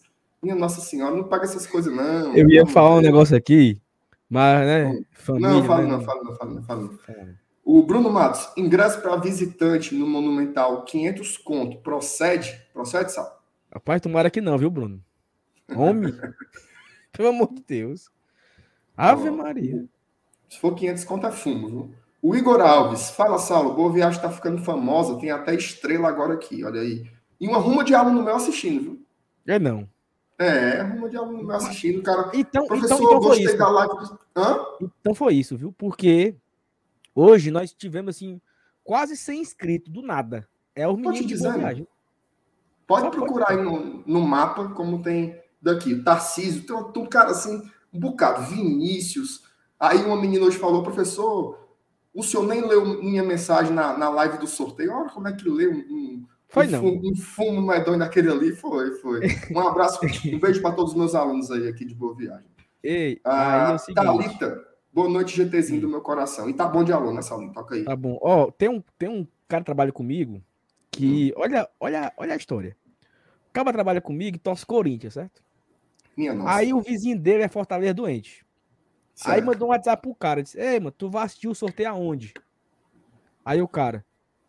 Minha 0.47 0.55
Nossa 0.55 0.81
Senhora, 0.81 1.13
não 1.13 1.25
paga 1.25 1.43
essas 1.43 1.67
coisas, 1.67 1.93
não. 1.93 2.37
Eu 2.37 2.49
ia 2.49 2.63
não, 2.63 2.69
falar 2.69 2.95
um 2.95 3.01
negócio 3.01 3.37
aqui, 3.37 3.83
mas, 4.31 4.65
né? 4.65 5.05
Família, 5.11 5.49
não, 5.49 5.65
fala, 5.65 5.83
né? 5.83 5.89
não, 5.89 6.01
fala, 6.03 6.23
não, 6.23 6.37
fala, 6.37 6.55
não, 6.55 6.63
fala, 6.63 6.83
não. 6.83 6.99
É. 7.09 7.35
O 7.65 7.83
Bruno 7.83 8.09
Matos, 8.09 8.49
ingresso 8.57 9.01
para 9.03 9.17
visitante 9.17 9.93
no 9.93 10.07
Monumental, 10.07 10.85
500 10.85 11.37
conto, 11.39 11.79
procede? 11.79 12.65
Procede, 12.73 13.11
Sal? 13.11 13.43
Rapaz, 13.75 14.01
tomara 14.01 14.31
que 14.31 14.41
não, 14.41 14.57
viu, 14.57 14.71
Bruno? 14.71 15.03
Homem, 15.75 16.15
pelo 17.11 17.31
amor 17.31 17.53
de 17.53 17.65
Deus. 17.67 18.09
Ave 18.97 19.29
Maria. 19.33 19.85
Se 20.49 20.61
for 20.61 20.77
500 20.77 21.03
conto 21.03 21.27
é 21.27 21.33
fumo, 21.33 21.69
viu? 21.69 21.95
O 22.23 22.37
Igor 22.37 22.61
Alves, 22.61 23.11
fala, 23.11 23.37
Saulo, 23.37 23.75
Boa 23.75 23.93
Viagem 23.93 24.17
está 24.17 24.31
ficando 24.31 24.63
famosa, 24.63 25.19
tem 25.19 25.33
até 25.33 25.57
estrela 25.57 26.09
agora 26.09 26.35
aqui, 26.35 26.63
olha 26.63 26.83
aí. 26.83 27.05
E 27.41 27.49
uma 27.49 27.59
ruma 27.59 27.83
de 27.83 27.97
aluno 27.97 28.23
meu 28.23 28.37
assistindo, 28.37 28.81
viu? 28.81 29.07
É 29.45 29.59
não. 29.59 29.89
É, 30.39 30.83
ruma 30.83 31.09
de 31.09 31.17
aluno 31.17 31.43
meu 31.43 31.57
assistindo, 31.57 32.03
cara. 32.03 32.31
Então, 32.35 32.65
então 32.65 32.67
Professor, 32.67 32.95
então, 32.97 33.09
então 33.09 33.21
gostei 33.21 33.47
isso. 33.47 33.59
da 33.59 33.69
live. 33.69 33.95
Então 35.01 35.15
foi 35.15 35.35
isso, 35.35 35.57
viu? 35.57 35.73
Porque 35.73 36.37
Hoje 37.17 37.51
nós 37.51 37.73
tivemos 37.73 38.15
assim 38.15 38.39
quase 38.85 39.17
100 39.17 39.41
inscritos 39.41 39.91
do 39.91 40.03
nada. 40.03 40.47
É 40.75 40.87
o 40.87 40.99
menino 40.99 41.27
de 41.27 41.35
viagem. 41.35 41.89
Pode 42.87 43.07
Só 43.07 43.11
procurar 43.11 43.47
pode. 43.47 43.59
aí 43.59 43.65
no, 43.65 44.05
no 44.07 44.21
mapa 44.21 44.69
como 44.69 45.03
tem 45.03 45.41
daqui. 45.61 46.03
Tarcísio, 46.03 46.67
tem 46.67 46.77
um, 46.77 46.93
um 46.95 47.07
cara 47.07 47.31
assim, 47.31 47.63
um 47.91 47.99
bocado. 47.99 48.43
Vinícius. 48.43 49.45
Aí 49.81 50.05
uma 50.05 50.21
menina 50.21 50.45
hoje 50.45 50.59
falou, 50.59 50.83
professor, 50.83 51.59
o 52.13 52.23
senhor 52.23 52.47
nem 52.47 52.61
leu 52.61 52.85
minha 53.03 53.23
mensagem 53.23 53.73
na, 53.73 53.97
na 53.97 54.11
live 54.11 54.37
do 54.37 54.47
sorteio. 54.47 54.93
Olha 54.93 55.09
como 55.09 55.27
é 55.27 55.33
que 55.33 55.49
leu 55.49 55.73
um, 55.73 55.79
um, 55.79 56.27
foi 56.57 56.67
não. 56.69 56.81
Fumo, 56.81 57.11
um 57.11 57.17
fumo 57.17 57.63
medonho 57.63 57.99
daquele 57.99 58.31
ali. 58.31 58.53
Foi, 58.53 58.93
foi. 58.93 59.21
Um 59.51 59.61
abraço, 59.61 60.01
um 60.33 60.39
beijo 60.39 60.63
para 60.63 60.75
todos 60.75 60.93
os 60.93 60.99
meus 60.99 61.15
alunos 61.15 61.51
aí 61.51 61.69
aqui 61.69 61.85
de 61.85 61.95
Boa 61.95 62.15
Viagem. 62.15 62.47
Ei, 62.83 63.21
ah, 63.25 63.77
é 63.89 63.93
Thalita, 63.93 64.65
Boa 64.93 65.09
noite, 65.09 65.37
GTzinho 65.37 65.83
do 65.83 65.89
meu 65.89 66.01
coração. 66.01 66.49
E 66.49 66.55
tá 66.55 66.67
bom 66.67 66.83
de 66.83 66.93
aluno 66.93 67.19
essa 67.19 67.35
aula, 67.35 67.53
toca 67.53 67.75
aí. 67.75 67.85
Tá 67.85 67.95
bom. 67.95 68.19
Ó, 68.23 68.45
oh, 68.45 68.53
tem 68.53 68.71
um, 68.71 68.83
tem 68.99 69.09
um 69.09 69.27
cara 69.47 69.61
que 69.63 69.67
trabalha 69.67 69.93
comigo 69.93 70.43
que. 70.91 71.35
Hum. 71.37 71.41
Olha, 71.43 71.69
olha, 71.79 72.13
olha 72.17 72.33
a 72.33 72.37
história. 72.37 72.75
O 73.51 73.53
cara 73.53 73.73
trabalha 73.73 74.01
comigo 74.01 74.37
e 74.37 74.41
torce 74.41 74.65
Corinthians, 74.65 75.15
certo? 75.15 75.43
Minha 76.17 76.33
nossa. 76.33 76.57
Aí 76.57 76.73
o 76.73 76.81
vizinho 76.81 77.19
dele 77.19 77.43
é 77.43 77.49
Fortaleza 77.49 77.93
doente. 77.93 78.47
Certo. 79.15 79.35
Aí 79.35 79.43
mandou 79.43 79.69
um 79.69 79.71
WhatsApp 79.73 80.01
pro 80.01 80.15
cara, 80.15 80.43
disse, 80.43 80.59
ei, 80.59 80.79
mano, 80.79 80.93
tu 80.93 81.11
vai 81.11 81.25
assistir 81.25 81.49
o 81.49 81.55
sorteio 81.55 81.91
aonde? 81.91 82.33
Aí 83.45 83.61
o 83.61 83.69
cara, 83.69 84.05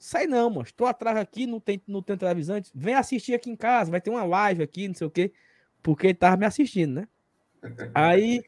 sai 0.07 0.25
não, 0.25 0.49
mano, 0.49 0.61
estou 0.61 0.87
atrás 0.87 1.17
aqui, 1.17 1.45
não 1.45 1.59
tem, 1.59 1.81
não 1.85 2.01
tem 2.01 2.15
televisão, 2.15 2.61
vem 2.73 2.95
assistir 2.95 3.33
aqui 3.33 3.49
em 3.49 3.57
casa, 3.57 3.91
vai 3.91 3.99
ter 3.99 4.09
uma 4.09 4.23
live 4.23 4.63
aqui, 4.63 4.87
não 4.87 4.95
sei 4.95 5.05
o 5.05 5.11
quê, 5.11 5.33
porque 5.83 6.07
ele 6.07 6.13
tava 6.13 6.37
me 6.37 6.45
assistindo, 6.45 6.93
né? 6.93 7.07
Aí 7.93 8.41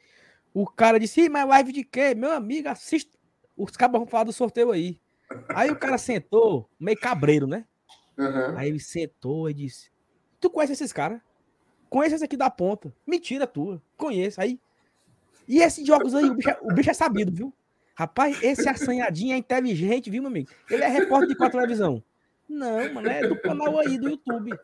o 0.54 0.66
cara 0.66 0.98
disse, 0.98 1.28
mas 1.28 1.46
live 1.46 1.74
de 1.74 1.84
quê? 1.84 2.16
Meu 2.16 2.32
amigo, 2.32 2.70
assiste, 2.70 3.12
os 3.58 3.72
cabos 3.72 4.00
vão 4.00 4.08
falar 4.08 4.24
do 4.24 4.32
sorteio 4.32 4.72
aí. 4.72 5.02
Aí 5.50 5.70
o 5.70 5.76
cara 5.76 5.98
sentou, 5.98 6.70
meio 6.80 6.98
cabreiro, 6.98 7.46
né? 7.46 7.66
Uhum. 8.18 8.58
Aí 8.58 8.70
ele 8.70 8.80
sentou 8.80 9.50
e 9.50 9.54
disse, 9.54 9.92
tu 10.40 10.50
conhece 10.50 10.74
esses 10.74 10.94
caras? 10.94 11.20
Conhece 11.90 12.16
esse 12.16 12.24
aqui 12.24 12.38
da 12.38 12.50
ponta. 12.50 12.94
Mentira 13.06 13.46
tua, 13.46 13.82
conheço. 13.98 14.40
Aí 14.40 14.60
e 15.46 15.62
esses 15.62 15.86
jogos 15.86 16.16
aí, 16.16 16.30
o 16.30 16.36
bicho, 16.36 16.50
é, 16.50 16.58
o 16.62 16.74
bicho 16.74 16.90
é 16.90 16.94
sabido, 16.94 17.32
viu? 17.32 17.54
Rapaz, 18.00 18.42
esse 18.42 18.70
assanhadinho 18.70 19.34
é 19.34 19.38
inteligente, 19.38 20.10
viu, 20.10 20.22
meu 20.22 20.32
amigo? 20.32 20.50
Ele 20.72 20.86
é 20.86 20.88
repórter 20.88 21.28
de 21.28 21.36
quatro 21.36 21.60
televisão. 21.60 22.02
Não, 22.48 22.94
mano, 22.94 23.10
é 23.10 23.28
do 23.28 23.36
canal 23.42 23.78
aí 23.78 23.98
do 23.98 24.12
YouTube. 24.12 24.58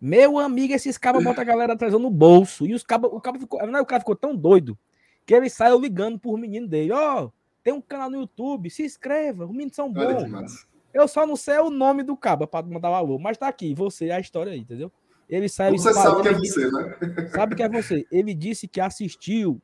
Meu 0.00 0.38
amigo, 0.38 0.72
esses 0.72 0.96
cabos 0.96 1.24
botam 1.24 1.42
a 1.42 1.44
galera 1.44 1.72
atrás 1.72 1.92
no 1.94 2.08
bolso. 2.08 2.64
E 2.66 2.74
os 2.74 2.84
cabos, 2.84 3.10
o 3.12 3.20
cabo 3.20 3.40
ficou. 3.40 3.66
Não, 3.66 3.80
o 3.80 3.84
cara 3.84 3.98
ficou 3.98 4.14
tão 4.14 4.32
doido 4.32 4.78
que 5.26 5.34
ele 5.34 5.50
saiu 5.50 5.80
ligando 5.80 6.20
por 6.20 6.38
menino 6.38 6.68
dele. 6.68 6.92
Ó, 6.92 7.24
oh, 7.24 7.32
tem 7.64 7.72
um 7.72 7.80
canal 7.80 8.08
no 8.08 8.20
YouTube, 8.20 8.70
se 8.70 8.84
inscreva, 8.84 9.44
os 9.44 9.50
meninos 9.50 9.74
são 9.74 9.92
bons. 9.92 10.64
Eu 10.94 11.08
só 11.08 11.26
não 11.26 11.34
sei 11.34 11.58
o 11.58 11.70
nome 11.70 12.04
do 12.04 12.16
cabo 12.16 12.46
para 12.46 12.64
mandar 12.64 12.90
o 12.90 12.94
alô, 12.94 13.18
mas 13.18 13.36
tá 13.36 13.48
aqui, 13.48 13.74
você, 13.74 14.12
a 14.12 14.20
história 14.20 14.52
aí, 14.52 14.60
entendeu? 14.60 14.92
Ele 15.28 15.48
saiu. 15.48 15.76
Você 15.76 15.92
sabe 15.92 16.22
que 16.22 16.28
é 16.28 16.32
você, 16.32 16.70
né? 16.70 17.28
Sabe 17.34 17.56
que 17.56 17.62
é 17.64 17.68
você. 17.68 18.06
Ele 18.08 18.32
disse 18.32 18.68
que 18.68 18.80
assistiu 18.80 19.60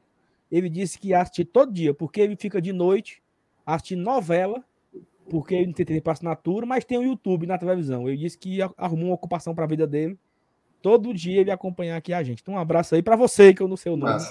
ele 0.51 0.69
disse 0.69 0.99
que 0.99 1.09
ia 1.09 1.21
assistir 1.21 1.45
todo 1.45 1.73
dia, 1.73 1.93
porque 1.93 2.21
ele 2.21 2.37
fica 2.37 2.61
de 2.61 2.73
noite 2.73 3.23
assistindo 3.67 4.03
novela, 4.03 4.63
porque 5.29 5.55
ele 5.55 5.67
não 5.67 5.73
tem 5.73 5.87
tempo 5.87 6.03
para 6.03 6.13
assinatura, 6.13 6.67
mas 6.67 6.85
tem 6.85 6.99
o 6.99 7.03
YouTube 7.03 7.47
na 7.47 7.59
televisão. 7.59 8.09
Ele 8.09 8.19
disse 8.19 8.39
que 8.39 8.61
arrumou 8.77 9.07
uma 9.07 9.15
ocupação 9.15 9.55
para 9.55 9.65
a 9.65 9.69
vida 9.69 9.87
dele. 9.87 10.19
Todo 10.83 11.15
dia 11.15 11.41
ele 11.41 11.51
acompanhar 11.51 11.97
aqui 11.97 12.13
a 12.13 12.23
gente. 12.23 12.43
Então, 12.43 12.55
um 12.55 12.59
abraço 12.59 12.95
aí 12.95 13.03
para 13.03 13.17
você, 13.17 13.55
que 13.55 13.63
eu 13.63 13.69
não 13.69 13.77
sei 13.77 13.91
o 13.91 13.97
nome. 13.97 14.23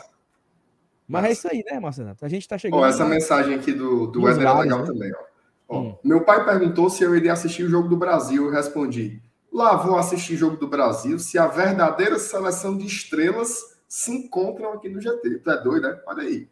Mas, 1.07 1.25
é 1.25 1.31
isso 1.31 1.47
aí, 1.51 1.63
né, 1.69 1.79
Marcelo? 1.79 2.15
A 2.21 2.29
gente 2.29 2.43
está 2.43 2.57
chegando. 2.57 2.79
Ó, 2.79 2.85
essa 2.85 3.05
mensagem 3.05 3.55
aqui 3.55 3.73
do, 3.73 4.07
do 4.07 4.23
Wesley 4.23 4.45
é 4.45 4.53
legal 4.53 4.79
né? 4.79 4.85
também. 4.85 5.11
Ó. 5.13 5.33
Ó, 5.67 5.79
hum. 5.81 5.95
Meu 6.03 6.23
pai 6.23 6.45
perguntou 6.45 6.89
se 6.89 7.03
eu 7.03 7.15
iria 7.15 7.33
assistir 7.33 7.63
o 7.63 7.69
jogo 7.69 7.89
do 7.89 7.97
Brasil. 7.97 8.45
Eu 8.45 8.51
respondi: 8.51 9.21
lá 9.51 9.75
vou 9.75 9.97
assistir 9.97 10.35
o 10.35 10.37
jogo 10.37 10.57
do 10.57 10.67
Brasil 10.67 11.17
se 11.19 11.37
a 11.37 11.47
verdadeira 11.47 12.19
seleção 12.19 12.77
de 12.77 12.85
estrelas 12.85 13.72
se 13.93 14.11
encontram 14.11 14.73
aqui 14.73 14.89
no 14.89 14.99
GT. 14.99 15.37
Tu 15.37 15.51
é 15.51 15.61
doido, 15.61 15.87
né? 15.87 16.01
Olha 16.07 16.23
aí. 16.23 16.49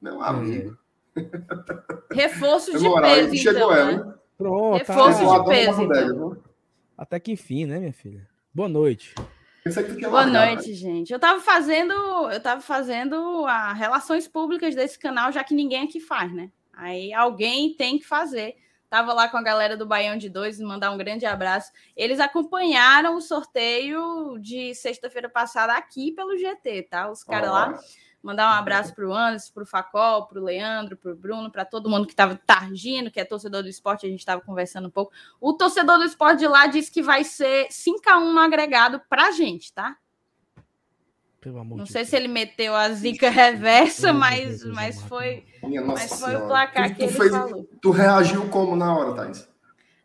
Meu 0.00 0.22
amigo. 0.22 0.78
É. 1.14 1.22
Reforço 2.14 2.72
de 2.78 3.00
peso, 3.02 3.36
chegou 3.36 3.60
então, 3.60 3.72
ela. 3.74 3.92
Né? 3.92 4.14
Pronto. 4.38 4.78
Reforço 4.78 5.26
tá. 5.26 5.38
de 5.38 5.44
peso, 5.44 5.82
então. 5.82 6.42
Até 6.96 7.20
que 7.20 7.32
enfim, 7.32 7.66
né, 7.66 7.78
minha 7.78 7.92
filha? 7.92 8.26
Boa 8.54 8.70
noite. 8.70 9.14
Boa 10.08 10.24
noite, 10.24 10.70
né? 10.70 10.74
gente. 10.74 11.12
Eu 11.12 11.18
tava 11.18 11.42
fazendo, 11.42 11.92
eu 11.92 12.40
tava 12.40 12.62
fazendo 12.62 13.44
as 13.46 13.76
relações 13.76 14.26
públicas 14.26 14.74
desse 14.74 14.98
canal, 14.98 15.30
já 15.30 15.44
que 15.44 15.54
ninguém 15.54 15.84
aqui 15.84 16.00
faz, 16.00 16.32
né? 16.32 16.50
Aí 16.72 17.12
alguém 17.12 17.74
tem 17.74 17.98
que 17.98 18.06
fazer. 18.06 18.56
Tava 18.90 19.12
lá 19.12 19.28
com 19.28 19.36
a 19.36 19.42
galera 19.42 19.76
do 19.76 19.86
Baião 19.86 20.16
de 20.16 20.30
Dois, 20.30 20.58
mandar 20.58 20.90
um 20.90 20.96
grande 20.96 21.26
abraço. 21.26 21.70
Eles 21.94 22.20
acompanharam 22.20 23.16
o 23.16 23.20
sorteio 23.20 24.38
de 24.38 24.74
sexta-feira 24.74 25.28
passada 25.28 25.74
aqui 25.74 26.12
pelo 26.12 26.36
GT, 26.36 26.84
tá? 26.84 27.10
Os 27.10 27.22
caras 27.22 27.50
oh. 27.50 27.52
lá. 27.52 27.78
Mandar 28.20 28.50
um 28.50 28.58
abraço 28.58 28.94
para 28.94 29.06
o 29.06 29.14
Anderson, 29.14 29.52
para 29.54 29.62
o 29.62 29.66
Facol, 29.66 30.26
para 30.26 30.40
o 30.40 30.44
Leandro, 30.44 30.96
para 30.96 31.12
o 31.12 31.14
Bruno, 31.14 31.52
para 31.52 31.64
todo 31.64 31.88
mundo 31.88 32.04
que 32.04 32.12
estava 32.12 32.34
targindo, 32.34 33.12
que 33.12 33.20
é 33.20 33.24
torcedor 33.24 33.62
do 33.62 33.68
esporte, 33.68 34.06
a 34.06 34.08
gente 34.08 34.18
estava 34.18 34.40
conversando 34.40 34.88
um 34.88 34.90
pouco. 34.90 35.12
O 35.40 35.52
torcedor 35.52 35.98
do 35.98 36.04
esporte 36.04 36.40
de 36.40 36.48
lá 36.48 36.66
disse 36.66 36.90
que 36.90 37.00
vai 37.00 37.22
ser 37.22 37.68
5x1 37.68 38.32
no 38.32 38.40
agregado 38.40 39.00
para 39.08 39.28
a 39.28 39.30
gente, 39.30 39.72
tá? 39.72 39.96
Pelo 41.40 41.60
amor 41.60 41.78
Não 41.78 41.84
de 41.84 41.92
sei 41.92 42.02
Deus. 42.02 42.10
se 42.10 42.16
ele 42.16 42.28
meteu 42.28 42.74
a 42.74 42.88
zica 42.90 43.30
reversa, 43.30 44.12
mas, 44.12 44.64
mas 44.64 45.00
foi, 45.02 45.44
mas 45.86 46.20
foi 46.20 46.34
o 46.36 46.46
placar 46.46 46.88
tu, 46.88 46.94
que 46.94 46.98
tu 46.98 47.04
ele 47.04 47.12
fez, 47.12 47.30
falou. 47.30 47.68
Tu 47.80 47.90
reagiu 47.90 48.48
como 48.48 48.74
na 48.74 48.96
hora, 48.96 49.14
Thais? 49.14 49.48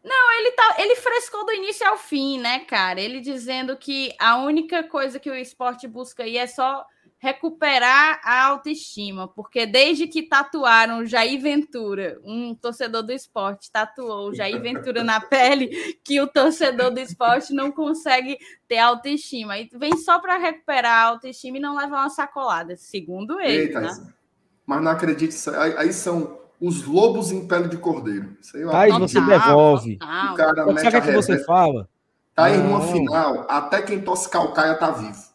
Não, 0.04 0.34
ele 0.34 0.52
tá, 0.52 0.76
ele 0.80 0.96
frescou 0.96 1.46
do 1.46 1.54
início 1.54 1.88
ao 1.88 1.98
fim, 1.98 2.38
né, 2.38 2.60
cara? 2.60 3.00
Ele 3.00 3.20
dizendo 3.22 3.76
que 3.78 4.14
a 4.20 4.38
única 4.38 4.84
coisa 4.84 5.18
que 5.20 5.30
o 5.30 5.36
esporte 5.36 5.88
busca 5.88 6.24
aí 6.24 6.38
é 6.38 6.46
só 6.46 6.86
recuperar 7.24 8.20
a 8.22 8.48
autoestima, 8.48 9.30
porque 9.30 9.66
desde 9.66 10.08
que 10.08 10.24
tatuaram 10.24 11.06
Jair 11.06 11.42
Ventura, 11.42 12.20
um 12.22 12.54
torcedor 12.54 13.02
do 13.02 13.14
esporte 13.14 13.72
tatuou 13.72 14.36
Jair 14.36 14.62
Ventura 14.62 15.06
na 15.06 15.22
pele, 15.24 15.70
que 16.04 16.20
o 16.20 16.28
torcedor 16.28 16.92
do 16.92 17.00
esporte 17.00 17.54
não 17.54 17.72
consegue 17.72 18.38
ter 18.68 18.80
autoestima. 18.80 19.58
E 19.58 19.70
vem 19.74 19.96
só 19.96 20.20
para 20.20 20.38
recuperar 20.38 20.92
a 20.92 21.04
autoestima 21.12 21.56
e 21.56 21.62
não 21.62 21.78
levar 21.78 22.02
uma 22.02 22.10
sacolada, 22.10 22.76
segundo 22.76 23.40
ele. 23.40 23.68
Eita, 23.68 23.80
né? 23.80 24.14
Mas 24.66 24.84
não 24.84 24.92
acredite, 24.92 25.34
aí, 25.52 25.78
aí 25.78 25.94
são 25.94 26.38
os 26.60 26.84
lobos 26.84 27.32
em 27.32 27.48
pele 27.48 27.70
de 27.70 27.78
cordeiro. 27.78 28.36
Isso 28.42 28.58
aí, 28.58 28.92
aí 28.92 29.00
você 29.00 29.22
devolve. 29.22 29.96
O 29.96 30.36
cara 30.36 30.56
Sabe 30.78 30.98
o 30.98 31.02
que, 31.02 31.10
é 31.10 31.14
você 31.14 31.42
fala? 31.46 31.88
Tá 32.36 32.46
aí 32.46 32.58
numa 32.58 32.82
final, 32.82 33.46
até 33.50 33.82
quem 33.82 34.02
tosse 34.02 34.30
calcaia 34.30 34.76
tá 34.76 34.92
vivo. 34.92 35.33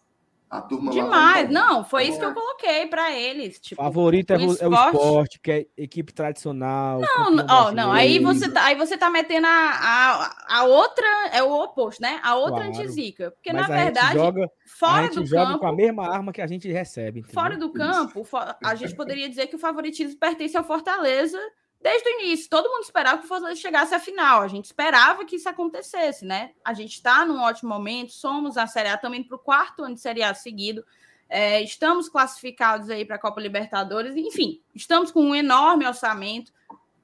A 0.50 0.62
turma 0.62 0.90
Demais, 0.90 1.50
não, 1.50 1.84
foi 1.84 2.04
isso 2.04 2.18
que 2.18 2.24
eu 2.24 2.32
coloquei 2.32 2.86
para 2.86 3.14
eles. 3.14 3.60
Tipo, 3.60 3.82
Favorito 3.82 4.32
é 4.32 4.38
o, 4.38 4.52
esporte... 4.52 4.62
é 4.62 4.68
o 4.68 4.72
esporte, 4.72 5.40
que 5.40 5.50
é 5.52 5.66
equipe 5.76 6.12
tradicional. 6.12 7.00
Não, 7.00 7.46
ó, 7.50 7.70
não, 7.70 7.92
aí 7.92 8.18
você 8.18 8.50
tá, 8.50 8.64
aí 8.64 8.74
você 8.74 8.96
tá 8.96 9.10
metendo 9.10 9.46
a, 9.46 9.50
a, 9.50 10.60
a 10.60 10.64
outra, 10.64 11.06
é 11.32 11.42
o 11.42 11.52
oposto, 11.52 12.00
né? 12.00 12.18
A 12.22 12.34
outra 12.36 12.64
claro. 12.64 12.70
antizica. 12.70 13.30
Porque, 13.32 13.52
Mas 13.52 13.68
na 13.68 13.76
verdade, 13.76 14.14
joga, 14.14 14.50
fora 14.78 15.00
a 15.00 15.02
gente 15.02 15.14
do 15.20 15.26
joga 15.26 15.46
campo. 15.46 15.58
com 15.58 15.66
a 15.66 15.76
mesma 15.76 16.08
arma 16.08 16.32
que 16.32 16.40
a 16.40 16.46
gente 16.46 16.70
recebe. 16.72 17.20
Entendeu? 17.20 17.34
Fora 17.34 17.56
do 17.58 17.70
campo, 17.70 18.26
a 18.64 18.74
gente 18.74 18.96
poderia 18.96 19.28
dizer 19.28 19.48
que 19.48 19.56
o 19.56 19.58
favoritismo 19.58 20.18
pertence 20.18 20.56
ao 20.56 20.64
Fortaleza 20.64 21.38
desde 21.80 22.08
o 22.08 22.20
início, 22.20 22.50
todo 22.50 22.68
mundo 22.68 22.82
esperava 22.82 23.18
que 23.18 23.24
o 23.24 23.28
Fortaleza 23.28 23.60
chegasse 23.60 23.94
à 23.94 24.00
final. 24.00 24.42
A 24.42 24.48
gente 24.48 24.64
esperava 24.64 25.24
que 25.24 25.36
isso 25.36 25.48
acontecesse, 25.48 26.24
né? 26.24 26.52
A 26.64 26.74
gente 26.74 26.94
está 26.94 27.24
num 27.24 27.40
ótimo 27.40 27.68
momento, 27.68 28.12
somos 28.12 28.56
a 28.56 28.66
Série 28.66 28.88
A 28.88 28.96
também 28.96 29.22
para 29.22 29.36
o 29.36 29.38
quarto 29.38 29.84
ano 29.84 29.94
de 29.94 30.00
Série 30.00 30.22
A 30.22 30.34
seguido. 30.34 30.84
É, 31.28 31.62
estamos 31.62 32.08
classificados 32.08 32.88
aí 32.90 33.04
para 33.04 33.16
a 33.16 33.20
Copa 33.20 33.40
Libertadores, 33.40 34.16
enfim, 34.16 34.62
estamos 34.74 35.10
com 35.12 35.20
um 35.20 35.34
enorme 35.34 35.86
orçamento 35.86 36.50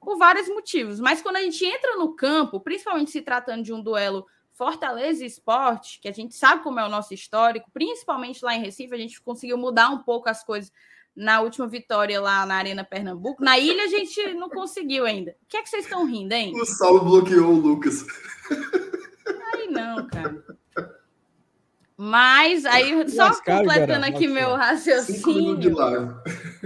por 0.01 0.17
vários 0.17 0.47
motivos. 0.49 0.99
Mas 0.99 1.21
quando 1.21 1.37
a 1.37 1.41
gente 1.41 1.63
entra 1.63 1.95
no 1.95 2.13
campo, 2.15 2.59
principalmente 2.59 3.11
se 3.11 3.21
tratando 3.21 3.63
de 3.63 3.71
um 3.71 3.81
duelo 3.81 4.25
Fortaleza 4.51 5.23
e 5.23 5.27
Esporte, 5.27 5.99
que 5.99 6.07
a 6.07 6.11
gente 6.11 6.33
sabe 6.33 6.63
como 6.63 6.79
é 6.79 6.85
o 6.85 6.89
nosso 6.89 7.13
histórico, 7.13 7.69
principalmente 7.71 8.43
lá 8.43 8.55
em 8.55 8.61
Recife, 8.61 8.93
a 8.93 8.97
gente 8.97 9.21
conseguiu 9.21 9.57
mudar 9.57 9.89
um 9.89 9.99
pouco 9.99 10.29
as 10.29 10.43
coisas 10.43 10.71
na 11.15 11.41
última 11.41 11.67
vitória 11.67 12.19
lá 12.19 12.45
na 12.45 12.55
Arena 12.55 12.83
Pernambuco. 12.83 13.43
Na 13.43 13.57
ilha 13.57 13.83
a 13.83 13.87
gente 13.87 14.33
não 14.33 14.49
conseguiu 14.49 15.05
ainda. 15.05 15.31
O 15.31 15.47
que 15.47 15.57
é 15.57 15.61
que 15.61 15.69
vocês 15.69 15.85
estão 15.85 16.05
rindo, 16.05 16.33
hein? 16.33 16.53
O 16.55 16.65
Saulo 16.65 17.03
bloqueou 17.03 17.53
o 17.53 17.59
Lucas. 17.59 18.05
Aí 19.53 19.67
não, 19.67 20.07
cara. 20.07 20.43
Mas 21.97 22.65
aí, 22.65 22.91
só 23.09 23.33
completando 23.41 24.05
aqui 24.05 24.27
meu 24.27 24.53
raciocínio. 24.55 25.75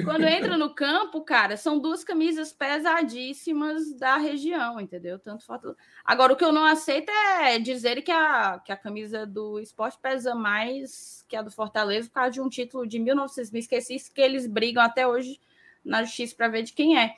Quando 0.03 0.23
entra 0.23 0.57
no 0.57 0.73
campo, 0.73 1.21
cara, 1.21 1.55
são 1.55 1.77
duas 1.77 2.03
camisas 2.03 2.51
pesadíssimas 2.51 3.93
da 3.93 4.17
região, 4.17 4.79
entendeu? 4.79 5.19
Tanto 5.19 5.45
foto. 5.45 5.77
Agora, 6.03 6.33
o 6.33 6.35
que 6.35 6.43
eu 6.43 6.51
não 6.51 6.65
aceito 6.65 7.11
é 7.11 7.59
dizer 7.59 8.01
que 8.01 8.11
a, 8.11 8.59
que 8.63 8.71
a 8.71 8.77
camisa 8.77 9.25
do 9.25 9.59
esporte 9.59 9.99
pesa 10.01 10.33
mais 10.33 11.23
que 11.27 11.35
a 11.35 11.43
do 11.43 11.51
Fortaleza 11.51 12.07
por 12.07 12.15
causa 12.15 12.31
de 12.31 12.41
um 12.41 12.49
título 12.49 12.87
de 12.87 12.97
1900. 12.97 13.51
Me 13.51 13.59
esqueci 13.59 13.97
que 14.11 14.21
eles 14.21 14.47
brigam 14.47 14.81
até 14.81 15.07
hoje 15.07 15.39
na 15.85 16.03
justiça 16.03 16.35
para 16.35 16.47
ver 16.47 16.63
de 16.63 16.73
quem 16.73 16.97
é 16.97 17.15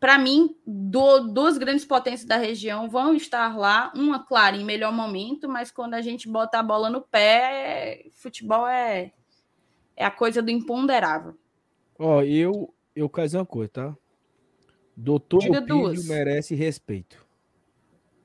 para 0.00 0.18
mim, 0.18 0.56
do, 0.66 1.28
duas 1.28 1.58
grandes 1.58 1.84
potências 1.84 2.26
da 2.26 2.38
região 2.38 2.88
vão 2.88 3.14
estar 3.14 3.56
lá. 3.56 3.92
Uma, 3.94 4.18
claro, 4.18 4.56
em 4.56 4.64
melhor 4.64 4.90
momento, 4.92 5.46
mas 5.46 5.70
quando 5.70 5.92
a 5.92 6.00
gente 6.00 6.26
bota 6.26 6.58
a 6.58 6.62
bola 6.62 6.88
no 6.88 7.02
pé, 7.02 8.06
futebol 8.14 8.66
é, 8.66 9.12
é 9.94 10.04
a 10.06 10.10
coisa 10.10 10.40
do 10.40 10.50
imponderável. 10.50 11.36
Ó, 11.98 12.22
eu, 12.22 12.74
eu 12.96 13.10
quero 13.10 13.26
dizer 13.26 13.36
uma 13.36 13.46
coisa, 13.46 13.70
tá? 13.70 13.96
Doutor 14.96 15.40
Pídio 15.40 16.04
merece 16.06 16.54
respeito. 16.54 17.26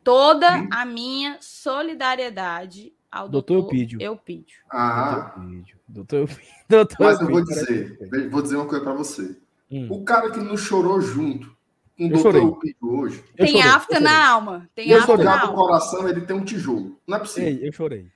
Toda 0.01 0.58
hum? 0.58 0.70
a 0.72 0.86
minha 0.86 1.38
solidariedade 1.41 2.94
ao 3.12 3.27
doutor, 3.27 3.55
doutor 3.55 3.75
Eupídio. 3.75 4.01
Eupídio. 4.01 4.60
Ah. 4.72 5.34
Doutor 5.36 5.50
Eupídio. 5.50 5.79
Doutor 5.88 6.17
Eupídio. 6.20 6.53
Doutor 6.70 6.98
Mas 7.00 7.22
eu 7.22 7.27
vou 7.27 7.44
dizer, 7.44 8.29
vou 8.29 8.41
dizer 8.41 8.55
uma 8.55 8.65
coisa 8.65 8.84
para 8.84 8.94
você. 8.94 9.38
Hum. 9.70 9.88
O 9.89 10.03
cara 10.05 10.32
que 10.32 10.39
não 10.39 10.55
chorou 10.55 11.01
junto 11.01 11.54
um 11.99 12.07
eu 12.07 12.31
doutor 12.31 12.59
hoje. 12.81 13.23
Tem 13.35 13.61
afta 13.61 13.99
na 13.99 14.27
alma. 14.27 14.69
Tem 14.75 14.89
eu 14.89 14.99
afta 14.99 15.17
na 15.17 15.41
alma. 15.41 15.53
coração, 15.53 16.07
ele 16.07 16.21
tem 16.21 16.35
um 16.35 16.43
tijolo. 16.43 16.99
Não 17.07 17.17
é 17.17 17.19
possível. 17.19 17.49
Ei, 17.49 17.67
eu 17.67 17.71
chorei. 17.71 18.07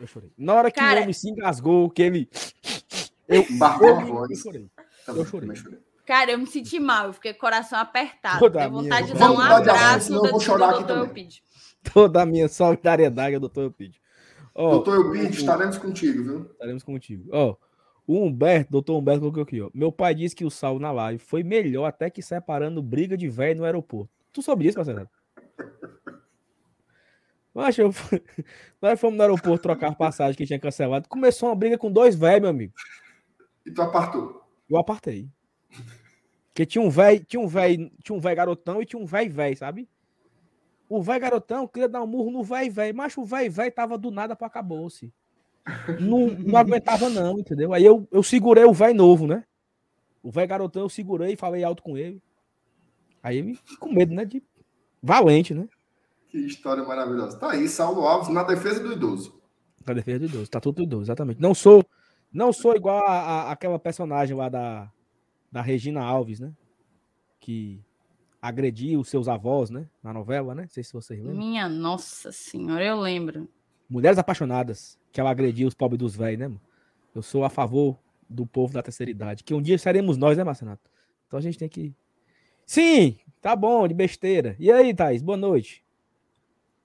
Eu 0.00 0.06
chorei. 0.06 0.30
Na 0.36 0.54
hora 0.54 0.70
que 0.70 0.80
Cara... 0.80 1.00
o 1.00 1.02
homem 1.02 1.12
se 1.12 1.28
engasgou, 1.28 1.90
que 1.90 2.02
ele. 2.02 2.28
Eu, 3.28 3.42
Embarcou 3.42 3.88
a 3.88 4.04
voz. 4.04 4.30
Eu 4.30 4.36
chorei. 4.36 4.70
Tá 5.04 5.12
eu 5.12 5.24
chorei. 5.24 5.50
Cara, 6.06 6.30
eu 6.30 6.38
me 6.38 6.46
senti 6.46 6.78
mal, 6.78 7.06
eu 7.06 7.12
fiquei 7.12 7.32
com 7.32 7.38
o 7.38 7.40
coração 7.40 7.78
apertado. 7.80 8.38
Toda 8.38 8.60
Deu 8.60 8.70
vontade 8.70 9.02
minha... 9.02 9.14
de 9.14 9.20
dar 9.20 9.32
um 9.32 9.40
abraço 9.40 10.12
do, 10.12 10.30
vou 10.30 10.40
chorar 10.40 10.72
do 10.72 10.78
doutor 10.78 10.98
Eupídio. 10.98 11.42
Toda 11.92 12.22
a 12.22 12.26
minha 12.26 12.48
solidariedade, 12.48 13.38
doutor 13.38 13.64
Eupídio. 13.64 14.00
Oh, 14.54 14.70
doutor 14.70 14.94
Eupídio, 14.94 15.40
estaremos 15.40 15.76
contigo, 15.76 16.22
viu? 16.22 16.50
Estaremos 16.52 16.82
contigo. 16.84 17.28
Ó, 17.32 17.50
oh, 17.50 17.56
o 18.06 18.24
Humberto, 18.24 18.70
doutor 18.70 18.96
Humberto 18.96 19.20
colocou 19.20 19.42
aqui, 19.42 19.60
ó. 19.60 19.70
Meu 19.74 19.90
pai 19.90 20.14
disse 20.14 20.36
que 20.36 20.44
o 20.44 20.50
sal 20.50 20.78
na 20.78 20.92
live 20.92 21.18
foi 21.18 21.42
melhor 21.42 21.86
até 21.86 22.08
que 22.08 22.22
separando 22.22 22.82
briga 22.82 23.16
de 23.16 23.28
velho 23.28 23.58
no 23.58 23.64
aeroporto. 23.64 24.10
Tu 24.32 24.42
soube 24.42 24.64
disso, 24.64 24.78
Marcelo? 24.78 25.08
Mas 27.52 27.76
eu... 27.78 27.90
nós 28.80 29.00
fomos 29.00 29.16
no 29.16 29.22
aeroporto 29.22 29.62
trocar 29.62 29.96
passagem 29.96 30.36
que 30.36 30.46
tinha 30.46 30.58
cancelado. 30.58 31.08
Começou 31.08 31.48
uma 31.48 31.56
briga 31.56 31.76
com 31.76 31.90
dois 31.90 32.14
velhos, 32.14 32.42
meu 32.42 32.50
amigo. 32.50 32.72
E 33.64 33.72
tu 33.72 33.82
apartou? 33.82 34.42
Eu 34.68 34.78
apartei. 34.78 35.28
Porque 36.48 36.64
tinha 36.64 36.82
um 36.82 36.90
velho, 36.90 37.24
tinha 37.24 37.40
um 37.40 37.46
velho, 37.48 37.90
tinha 38.02 38.16
um 38.16 38.20
velho 38.20 38.36
garotão 38.36 38.80
e 38.80 38.86
tinha 38.86 39.02
um 39.02 39.06
velho 39.06 39.32
velho, 39.32 39.56
sabe? 39.56 39.88
O 40.88 41.02
velho 41.02 41.20
garotão 41.20 41.66
queria 41.66 41.88
dar 41.88 42.02
um 42.02 42.06
murro 42.06 42.30
no 42.30 42.44
velho 42.44 42.70
velho, 42.70 42.96
mas 42.96 43.16
o 43.16 43.24
velho 43.24 43.50
velho 43.50 43.72
tava 43.72 43.98
do 43.98 44.10
nada 44.10 44.36
para 44.36 44.46
acabou-se. 44.46 45.12
Não, 46.00 46.28
não 46.28 46.56
aguentava 46.58 47.08
não, 47.08 47.38
entendeu? 47.38 47.72
Aí 47.72 47.84
eu, 47.84 48.06
eu 48.12 48.22
segurei 48.22 48.64
o 48.64 48.72
velho 48.72 48.94
novo, 48.94 49.26
né? 49.26 49.44
O 50.22 50.30
velho 50.30 50.48
garotão 50.48 50.82
eu 50.82 50.88
segurei 50.88 51.32
e 51.32 51.36
falei 51.36 51.64
alto 51.64 51.82
com 51.82 51.96
ele. 51.96 52.22
Aí 53.22 53.38
ele 53.38 53.58
com 53.80 53.92
medo, 53.92 54.14
né? 54.14 54.24
De 54.24 54.42
valente, 55.02 55.54
né? 55.54 55.68
Que 56.28 56.38
história 56.38 56.84
maravilhosa. 56.84 57.38
Tá 57.38 57.52
aí, 57.52 57.68
Saulo 57.68 58.02
Alves 58.02 58.28
na 58.28 58.44
defesa 58.44 58.80
do 58.80 58.92
idoso. 58.92 59.40
Na 59.86 59.94
defesa 59.94 60.20
do 60.20 60.24
idoso, 60.26 60.50
tá 60.50 60.60
tudo 60.60 60.76
do 60.76 60.82
idoso, 60.82 61.02
exatamente. 61.04 61.40
Não 61.40 61.54
sou, 61.54 61.84
não 62.32 62.52
sou 62.52 62.74
igual 62.74 63.06
a, 63.06 63.12
a, 63.12 63.52
aquela 63.52 63.78
personagem 63.78 64.36
lá 64.36 64.48
da, 64.48 64.90
da 65.50 65.62
Regina 65.62 66.02
Alves, 66.02 66.40
né? 66.40 66.52
Que 67.40 67.80
agrediu 68.40 69.00
os 69.00 69.08
seus 69.08 69.28
avós, 69.28 69.70
né? 69.70 69.88
Na 70.02 70.12
novela, 70.12 70.54
né? 70.54 70.62
Não 70.62 70.68
sei 70.68 70.84
se 70.84 70.92
vocês 70.92 71.20
lembram. 71.20 71.38
Minha 71.38 71.68
nossa 71.68 72.30
senhora, 72.30 72.84
eu 72.84 73.00
lembro. 73.00 73.48
Mulheres 73.88 74.18
apaixonadas, 74.18 74.98
que 75.12 75.20
ela 75.20 75.30
agrediu 75.30 75.68
os 75.68 75.74
pobres 75.74 75.98
dos 75.98 76.16
velhos, 76.16 76.40
né? 76.40 76.48
Mano? 76.48 76.60
Eu 77.14 77.22
sou 77.22 77.44
a 77.44 77.50
favor 77.50 77.98
do 78.28 78.46
povo 78.46 78.74
da 78.74 78.82
terceira 78.82 79.10
idade, 79.10 79.44
que 79.44 79.54
um 79.54 79.62
dia 79.62 79.78
seremos 79.78 80.16
nós, 80.16 80.36
né, 80.36 80.44
Marcenato? 80.44 80.90
Então 81.26 81.38
a 81.38 81.42
gente 81.42 81.58
tem 81.58 81.68
que. 81.68 81.94
Sim, 82.64 83.18
tá 83.40 83.54
bom, 83.54 83.86
de 83.86 83.94
besteira. 83.94 84.56
E 84.58 84.70
aí, 84.70 84.92
Thaís, 84.92 85.22
boa 85.22 85.36
noite. 85.36 85.84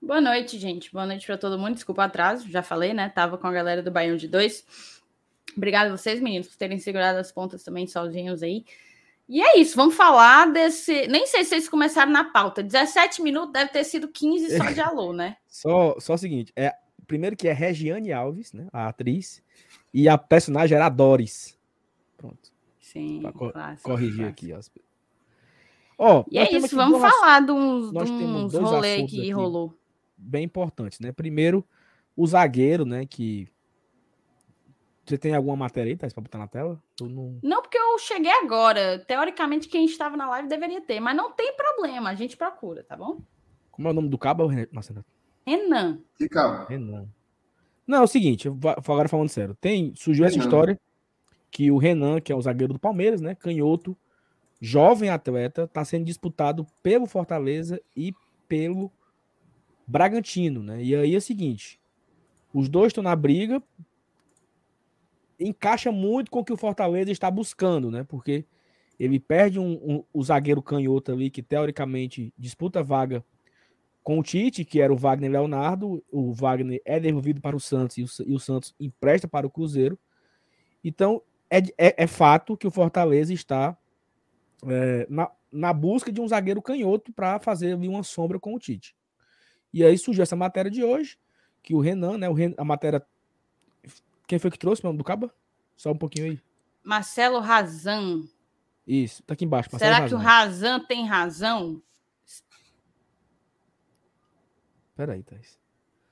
Boa 0.00 0.20
noite, 0.20 0.58
gente. 0.58 0.92
Boa 0.92 1.06
noite 1.06 1.26
para 1.26 1.38
todo 1.38 1.58
mundo. 1.58 1.74
Desculpa 1.74 2.02
o 2.02 2.04
atraso, 2.04 2.50
já 2.50 2.62
falei, 2.62 2.92
né? 2.92 3.08
Tava 3.08 3.38
com 3.38 3.46
a 3.46 3.52
galera 3.52 3.82
do 3.82 3.90
Baião 3.90 4.16
de 4.16 4.26
Dois. 4.26 4.64
Obrigado 5.56 5.88
a 5.88 5.96
vocês, 5.96 6.20
meninos, 6.20 6.48
por 6.48 6.56
terem 6.56 6.78
segurado 6.78 7.18
as 7.18 7.30
pontas 7.30 7.62
também 7.62 7.86
sozinhos 7.86 8.42
aí. 8.42 8.64
E 9.28 9.40
é 9.40 9.58
isso, 9.58 9.76
vamos 9.76 9.94
falar 9.94 10.50
desse. 10.50 11.06
Nem 11.06 11.26
sei 11.26 11.44
se 11.44 11.50
vocês 11.50 11.68
começaram 11.68 12.10
na 12.10 12.24
pauta. 12.24 12.62
17 12.62 13.22
minutos 13.22 13.52
deve 13.52 13.70
ter 13.70 13.84
sido 13.84 14.08
15 14.08 14.56
só 14.56 14.64
de 14.64 14.80
alô, 14.80 15.12
né? 15.12 15.36
só, 15.46 15.96
só 16.00 16.14
o 16.14 16.18
seguinte: 16.18 16.52
é, 16.56 16.74
primeiro 17.12 17.36
que 17.36 17.46
é 17.46 17.52
Regiane 17.52 18.10
Alves, 18.10 18.54
né? 18.54 18.68
A 18.72 18.88
atriz, 18.88 19.42
e 19.92 20.08
a 20.08 20.16
personagem 20.16 20.74
era 20.74 20.86
a 20.86 20.88
Doris. 20.88 21.58
Pronto. 22.16 22.50
Sim. 22.80 23.20
Co 23.34 23.52
clássico, 23.52 23.90
corrigir 23.90 24.34
clássico. 24.34 24.78
aqui. 24.78 24.88
Ó, 25.98 26.24
e 26.30 26.38
é 26.38 26.50
isso, 26.50 26.74
vamos 26.74 26.98
falar 26.98 27.40
de 27.40 27.52
uns, 27.52 27.92
de 27.92 28.56
uns 28.56 28.70
rolês 28.70 29.10
que 29.10 29.30
rolou. 29.30 29.74
Bem 30.16 30.44
importantes, 30.44 31.00
né? 31.00 31.12
Primeiro, 31.12 31.62
o 32.16 32.26
zagueiro, 32.26 32.86
né? 32.86 33.04
Que 33.04 33.46
você 35.04 35.18
tem 35.18 35.34
alguma 35.34 35.56
matéria 35.56 35.90
aí, 35.90 35.96
Thais, 35.96 36.14
pra 36.14 36.22
botar 36.22 36.38
na 36.38 36.48
tela? 36.48 36.82
Não... 36.98 37.38
não... 37.42 37.60
porque 37.60 37.76
eu 37.76 37.98
cheguei 37.98 38.32
agora. 38.32 39.00
Teoricamente, 39.00 39.68
quem 39.68 39.84
estava 39.84 40.16
na 40.16 40.30
live 40.30 40.48
deveria 40.48 40.80
ter, 40.80 40.98
mas 40.98 41.14
não 41.14 41.30
tem 41.30 41.54
problema, 41.54 42.08
a 42.08 42.14
gente 42.14 42.38
procura, 42.38 42.82
tá 42.82 42.96
bom? 42.96 43.20
Como 43.70 43.86
é 43.86 43.90
o 43.90 43.94
nome 43.94 44.08
do 44.08 44.16
cabo, 44.16 44.48
Marcelo? 44.72 45.04
Renan. 45.46 46.00
Que 46.16 46.28
cabo? 46.28 46.66
Renan. 46.66 47.08
Não, 47.86 47.98
é 47.98 48.02
o 48.02 48.06
seguinte, 48.06 48.48
agora 48.48 49.08
falando 49.08 49.28
sério. 49.28 49.56
Tem, 49.60 49.92
surgiu 49.94 50.24
Renan. 50.24 50.36
essa 50.36 50.44
história 50.44 50.80
que 51.50 51.70
o 51.70 51.78
Renan, 51.78 52.20
que 52.20 52.32
é 52.32 52.36
o 52.36 52.40
zagueiro 52.40 52.72
do 52.72 52.78
Palmeiras, 52.78 53.20
né? 53.20 53.34
Canhoto, 53.34 53.96
jovem 54.60 55.10
atleta, 55.10 55.64
está 55.64 55.84
sendo 55.84 56.04
disputado 56.04 56.66
pelo 56.82 57.06
Fortaleza 57.06 57.80
e 57.96 58.14
pelo 58.48 58.90
Bragantino, 59.86 60.62
né? 60.62 60.82
E 60.82 60.94
aí 60.94 61.14
é 61.14 61.18
o 61.18 61.20
seguinte: 61.20 61.78
os 62.54 62.68
dois 62.68 62.88
estão 62.88 63.02
na 63.02 63.14
briga 63.14 63.62
encaixa 65.38 65.90
muito 65.90 66.30
com 66.30 66.40
o 66.40 66.44
que 66.44 66.52
o 66.52 66.56
Fortaleza 66.56 67.10
está 67.10 67.30
buscando, 67.30 67.90
né? 67.90 68.04
Porque 68.04 68.44
ele 68.98 69.18
perde 69.18 69.58
um, 69.58 69.72
um, 69.72 70.04
o 70.12 70.22
zagueiro 70.22 70.62
canhoto 70.62 71.12
ali, 71.12 71.30
que 71.30 71.42
teoricamente 71.42 72.32
disputa 72.38 72.82
vaga 72.82 73.24
com 74.02 74.18
o 74.18 74.22
Tite, 74.22 74.64
que 74.64 74.80
era 74.80 74.92
o 74.92 74.96
Wagner 74.96 75.30
Leonardo. 75.30 76.02
O 76.10 76.32
Wagner 76.32 76.80
é 76.84 76.98
devolvido 76.98 77.40
para 77.40 77.56
o 77.56 77.60
Santos 77.60 77.98
e 77.98 78.02
o, 78.02 78.08
e 78.26 78.34
o 78.34 78.38
Santos 78.38 78.74
empresta 78.78 79.28
para 79.28 79.46
o 79.46 79.50
Cruzeiro. 79.50 79.98
Então, 80.82 81.22
é, 81.48 81.58
é, 81.78 82.04
é 82.04 82.06
fato 82.06 82.56
que 82.56 82.66
o 82.66 82.70
Fortaleza 82.70 83.32
está 83.32 83.76
é, 84.66 85.06
na, 85.08 85.30
na 85.50 85.72
busca 85.72 86.10
de 86.10 86.20
um 86.20 86.28
zagueiro 86.28 86.62
canhoto 86.62 87.12
para 87.12 87.38
fazer 87.38 87.74
ali 87.74 87.88
uma 87.88 88.02
sombra 88.02 88.38
com 88.38 88.54
o 88.54 88.58
Tite. 88.58 88.96
E 89.72 89.84
aí 89.84 89.96
surgiu 89.96 90.22
essa 90.22 90.36
matéria 90.36 90.70
de 90.70 90.82
hoje, 90.82 91.16
que 91.62 91.74
o 91.74 91.80
Renan, 91.80 92.18
né? 92.18 92.28
O 92.28 92.32
Renan, 92.32 92.54
a 92.58 92.64
matéria 92.64 93.06
quem 94.32 94.38
foi 94.38 94.50
que 94.50 94.58
trouxe, 94.58 94.82
mano, 94.82 94.96
do 94.96 95.04
Caba? 95.04 95.30
Só 95.76 95.92
um 95.92 95.98
pouquinho 95.98 96.30
aí. 96.30 96.40
Marcelo 96.82 97.38
Razan. 97.38 98.22
Isso, 98.86 99.22
tá 99.24 99.34
aqui 99.34 99.44
embaixo. 99.44 99.68
Marcelo 99.70 99.92
Será 99.92 100.02
Razan. 100.02 100.08
que 100.08 100.14
o 100.14 100.26
Razan 100.26 100.80
tem 100.86 101.06
razão? 101.06 101.82
Peraí, 104.94 105.22
Thais. 105.22 105.58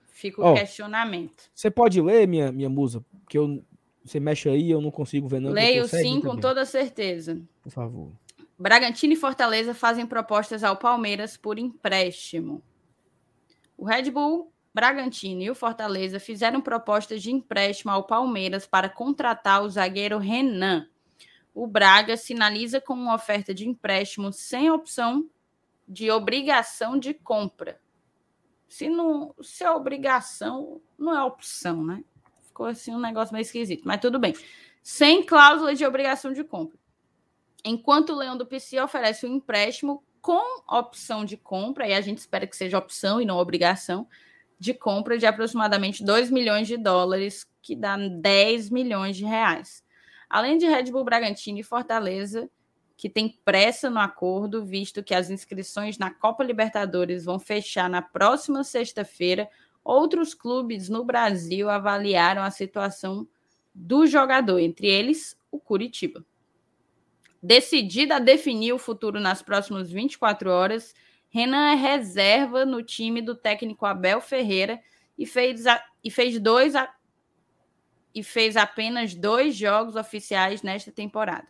Fica 0.08 0.42
o 0.42 0.50
oh, 0.50 0.54
questionamento. 0.54 1.50
Você 1.54 1.70
pode 1.70 2.00
ler, 2.00 2.26
minha, 2.26 2.52
minha 2.52 2.68
musa? 2.68 3.04
Que 3.28 3.38
eu, 3.38 3.64
você 4.04 4.20
mexe 4.20 4.48
aí, 4.48 4.70
eu 4.70 4.80
não 4.80 4.90
consigo 4.90 5.28
ver. 5.28 5.40
Não, 5.40 5.50
Leio 5.50 5.86
sim, 5.88 6.20
com 6.20 6.36
toda 6.36 6.64
certeza. 6.64 7.40
Por 7.62 7.70
favor. 7.70 8.12
Bragantino 8.58 9.14
e 9.14 9.16
Fortaleza 9.16 9.72
fazem 9.72 10.06
propostas 10.06 10.62
ao 10.62 10.76
Palmeiras 10.76 11.36
por 11.36 11.58
empréstimo. 11.58 12.62
O 13.76 13.86
Red 13.86 14.10
Bull 14.10 14.52
Bragantino 14.72 15.42
e 15.42 15.50
o 15.50 15.54
Fortaleza 15.54 16.20
fizeram 16.20 16.60
propostas 16.60 17.22
de 17.22 17.32
empréstimo 17.32 17.90
ao 17.90 18.04
Palmeiras 18.04 18.66
para 18.66 18.88
contratar 18.88 19.62
o 19.62 19.68
zagueiro 19.68 20.18
Renan. 20.18 20.86
O 21.54 21.66
Braga 21.66 22.16
sinaliza 22.16 22.80
com 22.80 22.94
uma 22.94 23.14
oferta 23.14 23.52
de 23.52 23.68
empréstimo 23.68 24.32
sem 24.32 24.70
opção 24.70 25.28
de 25.88 26.10
obrigação 26.10 26.98
de 26.98 27.12
compra. 27.12 27.80
Se 28.70 28.88
não, 28.88 29.34
se 29.42 29.64
é 29.64 29.70
obrigação, 29.70 30.80
não 30.96 31.12
é 31.12 31.24
opção, 31.24 31.84
né? 31.84 32.04
Ficou 32.44 32.66
assim 32.66 32.94
um 32.94 33.00
negócio 33.00 33.32
meio 33.32 33.42
esquisito, 33.42 33.82
mas 33.84 34.00
tudo 34.00 34.16
bem. 34.16 34.32
Sem 34.80 35.24
cláusula 35.24 35.74
de 35.74 35.84
obrigação 35.84 36.32
de 36.32 36.44
compra. 36.44 36.78
Enquanto 37.64 38.10
o 38.10 38.16
Leão 38.16 38.38
do 38.38 38.46
PC 38.46 38.80
oferece 38.80 39.26
um 39.26 39.34
empréstimo 39.34 40.04
com 40.22 40.62
opção 40.68 41.24
de 41.24 41.36
compra, 41.36 41.88
e 41.88 41.92
a 41.92 42.00
gente 42.00 42.18
espera 42.18 42.46
que 42.46 42.56
seja 42.56 42.78
opção 42.78 43.20
e 43.20 43.26
não 43.26 43.38
obrigação, 43.38 44.06
de 44.56 44.72
compra 44.72 45.18
de 45.18 45.26
aproximadamente 45.26 46.04
2 46.04 46.30
milhões 46.30 46.68
de 46.68 46.76
dólares, 46.76 47.50
que 47.60 47.74
dá 47.74 47.96
10 47.96 48.70
milhões 48.70 49.16
de 49.16 49.24
reais. 49.24 49.82
Além 50.28 50.58
de 50.58 50.66
Red 50.66 50.92
Bull 50.92 51.02
Bragantino 51.02 51.58
e 51.58 51.64
Fortaleza, 51.64 52.48
que 53.00 53.08
tem 53.08 53.30
pressa 53.46 53.88
no 53.88 53.98
acordo, 53.98 54.62
visto 54.62 55.02
que 55.02 55.14
as 55.14 55.30
inscrições 55.30 55.96
na 55.96 56.10
Copa 56.10 56.44
Libertadores 56.44 57.24
vão 57.24 57.38
fechar 57.38 57.88
na 57.88 58.02
próxima 58.02 58.62
sexta-feira, 58.62 59.48
outros 59.82 60.34
clubes 60.34 60.90
no 60.90 61.02
Brasil 61.02 61.70
avaliaram 61.70 62.42
a 62.42 62.50
situação 62.50 63.26
do 63.74 64.06
jogador, 64.06 64.58
entre 64.58 64.86
eles 64.86 65.34
o 65.50 65.58
Curitiba. 65.58 66.22
Decidida 67.42 68.16
a 68.16 68.18
definir 68.18 68.74
o 68.74 68.78
futuro 68.78 69.18
nas 69.18 69.40
próximas 69.40 69.90
24 69.90 70.50
horas, 70.50 70.94
Renan 71.30 71.72
é 71.72 71.76
reserva 71.76 72.66
no 72.66 72.82
time 72.82 73.22
do 73.22 73.34
técnico 73.34 73.86
Abel 73.86 74.20
Ferreira 74.20 74.78
e 75.16 75.24
fez, 75.24 75.66
a, 75.66 75.82
e 76.04 76.10
fez 76.10 76.38
dois 76.38 76.76
a, 76.76 76.92
e 78.14 78.22
fez 78.22 78.58
apenas 78.58 79.14
dois 79.14 79.56
jogos 79.56 79.96
oficiais 79.96 80.60
nesta 80.60 80.92
temporada. 80.92 81.48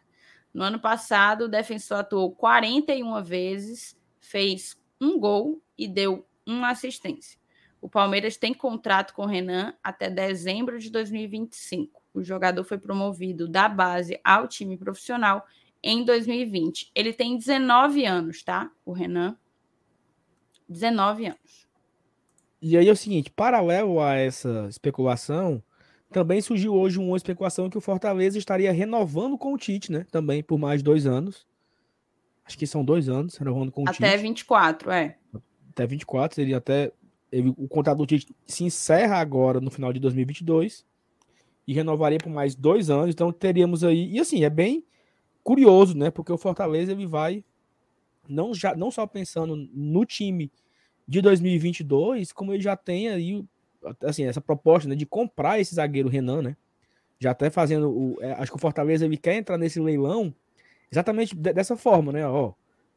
No 0.52 0.62
ano 0.64 0.80
passado, 0.80 1.44
o 1.44 1.48
defensor 1.48 1.98
atuou 1.98 2.32
41 2.32 3.22
vezes, 3.22 3.96
fez 4.20 4.76
um 5.00 5.18
gol 5.18 5.62
e 5.78 5.86
deu 5.86 6.26
uma 6.46 6.70
assistência. 6.70 7.38
O 7.80 7.88
Palmeiras 7.88 8.36
tem 8.36 8.52
contrato 8.52 9.14
com 9.14 9.24
Renan 9.24 9.74
até 9.82 10.10
dezembro 10.10 10.78
de 10.78 10.90
2025. 10.90 12.02
O 12.12 12.22
jogador 12.22 12.64
foi 12.64 12.76
promovido 12.76 13.48
da 13.48 13.68
base 13.68 14.20
ao 14.22 14.46
time 14.46 14.76
profissional 14.76 15.46
em 15.82 16.04
2020. 16.04 16.90
Ele 16.94 17.12
tem 17.12 17.38
19 17.38 18.04
anos, 18.04 18.42
tá? 18.42 18.70
O 18.84 18.92
Renan 18.92 19.36
19 20.68 21.26
anos. 21.26 21.68
E 22.60 22.76
aí 22.76 22.88
é 22.88 22.92
o 22.92 22.96
seguinte, 22.96 23.30
paralelo 23.30 24.00
a 24.00 24.14
essa 24.14 24.66
especulação, 24.68 25.62
também 26.10 26.40
surgiu 26.40 26.74
hoje 26.74 26.98
uma 26.98 27.16
especulação 27.16 27.70
que 27.70 27.78
o 27.78 27.80
Fortaleza 27.80 28.38
estaria 28.38 28.72
renovando 28.72 29.38
com 29.38 29.52
o 29.52 29.58
Tite, 29.58 29.92
né? 29.92 30.06
Também 30.10 30.42
por 30.42 30.58
mais 30.58 30.82
dois 30.82 31.06
anos. 31.06 31.46
Acho 32.44 32.58
que 32.58 32.66
são 32.66 32.84
dois 32.84 33.08
anos, 33.08 33.36
renovando 33.36 33.70
com 33.70 33.82
o 33.82 33.88
Até 33.88 34.12
Tite. 34.12 34.22
24, 34.22 34.90
é. 34.90 35.16
Até 35.70 35.86
24, 35.86 36.34
seria 36.34 36.56
até. 36.56 36.92
Ele, 37.30 37.54
o 37.56 37.68
contrato 37.68 37.98
do 37.98 38.06
Tite 38.06 38.34
se 38.44 38.64
encerra 38.64 39.18
agora 39.18 39.60
no 39.60 39.70
final 39.70 39.92
de 39.92 40.00
2022 40.00 40.84
e 41.66 41.72
renovaria 41.72 42.18
por 42.18 42.30
mais 42.30 42.56
dois 42.56 42.90
anos. 42.90 43.10
Então 43.10 43.32
teríamos 43.32 43.84
aí. 43.84 44.10
E 44.10 44.18
assim, 44.18 44.42
é 44.42 44.50
bem 44.50 44.84
curioso, 45.44 45.96
né? 45.96 46.10
Porque 46.10 46.32
o 46.32 46.38
Fortaleza 46.38 46.90
ele 46.90 47.06
vai 47.06 47.44
não, 48.28 48.52
já, 48.54 48.74
não 48.74 48.90
só 48.90 49.06
pensando 49.06 49.56
no 49.72 50.04
time 50.04 50.50
de 51.06 51.20
2022, 51.20 52.32
como 52.32 52.52
ele 52.52 52.62
já 52.62 52.76
tem 52.76 53.08
aí 53.08 53.44
assim, 54.04 54.24
essa 54.24 54.40
proposta 54.40 54.88
né, 54.88 54.94
de 54.94 55.06
comprar 55.06 55.58
esse 55.60 55.74
zagueiro 55.74 56.08
Renan, 56.08 56.42
né? 56.42 56.56
Já 57.18 57.32
até 57.32 57.50
fazendo 57.50 57.90
o. 57.90 58.18
é, 58.22 58.32
acho 58.32 58.50
que 58.50 58.56
o 58.56 58.60
Fortaleza 58.60 59.04
ele 59.04 59.16
quer 59.16 59.34
entrar 59.34 59.58
nesse 59.58 59.78
leilão 59.80 60.34
exatamente 60.90 61.34
de- 61.36 61.52
dessa 61.52 61.76
forma, 61.76 62.12
né? 62.12 62.26
Ó, 62.26 62.52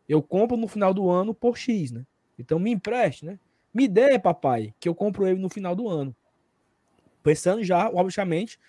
eu 0.07 0.21
compro 0.21 0.57
no 0.57 0.67
final 0.67 0.93
do 0.93 1.09
ano 1.09 1.33
por 1.33 1.57
X, 1.57 1.91
né? 1.91 2.05
Então 2.39 2.57
me 2.59 2.71
empreste, 2.71 3.25
né? 3.25 3.39
Me 3.73 3.87
dê, 3.87 4.17
papai, 4.19 4.73
que 4.79 4.87
eu 4.87 4.95
compro 4.95 5.27
ele 5.27 5.39
no 5.39 5.49
final 5.49 5.75
do 5.75 5.87
ano. 5.89 6.15
Pensando 7.23 7.63
já, 7.63 7.89
obviamente, 7.89 8.59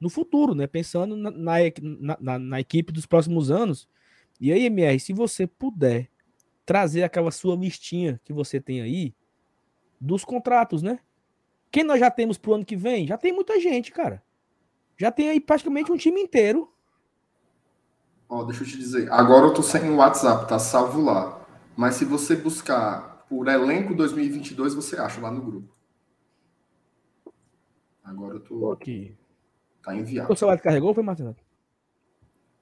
no 0.00 0.08
futuro, 0.08 0.54
né? 0.54 0.66
Pensando 0.66 1.16
na, 1.16 1.30
na- 1.30 2.16
na- 2.20 2.38
na 2.38 2.60
equipe 2.60 2.92
dos 2.92 3.06
próximos 3.06 3.50
anos. 3.50 3.88
E 4.40 4.52
aí, 4.52 4.66
MR, 4.66 4.98
se 4.98 5.12
você 5.12 5.46
puder 5.46 6.08
trazer 6.64 7.02
aquela 7.02 7.30
sua 7.30 7.54
listinha 7.56 8.20
que 8.24 8.32
você 8.32 8.60
tem 8.60 8.80
aí 8.80 9.14
dos 10.00 10.24
contratos, 10.24 10.82
né? 10.82 10.98
Quem 11.70 11.84
nós 11.84 12.00
já 12.00 12.10
temos 12.10 12.36
pro 12.36 12.54
ano 12.54 12.64
que 12.64 12.76
vem? 12.76 13.06
Já 13.06 13.16
tem 13.16 13.32
muita 13.32 13.58
gente, 13.60 13.92
cara. 13.92 14.22
Já 14.96 15.10
tem 15.10 15.30
aí 15.30 15.40
praticamente 15.40 15.90
um 15.92 15.96
time 15.96 16.20
inteiro. 16.20 16.70
Ó, 18.28 18.44
deixa 18.44 18.62
eu 18.62 18.66
te 18.66 18.76
dizer. 18.76 19.10
Agora 19.12 19.46
eu 19.46 19.54
tô 19.54 19.62
sem 19.62 19.88
o 19.90 19.96
WhatsApp, 19.96 20.48
tá 20.48 20.58
salvo 20.58 21.00
lá. 21.00 21.46
Mas 21.76 21.94
se 21.94 22.04
você 22.04 22.36
buscar 22.36 23.24
por 23.28 23.48
elenco 23.48 23.94
2022, 23.94 24.74
você 24.74 24.96
acha 24.98 25.20
lá 25.20 25.30
no 25.30 25.40
grupo. 25.42 25.74
Agora 28.04 28.34
eu 28.34 28.40
tô. 28.40 28.72
Aqui. 28.72 29.16
Tá 29.82 29.94
enviado. 29.94 30.32
O 30.32 30.36
celular 30.36 30.56
descarregou 30.56 30.88
ou 30.88 30.94
foi, 30.94 31.02
Marcelo? 31.02 31.36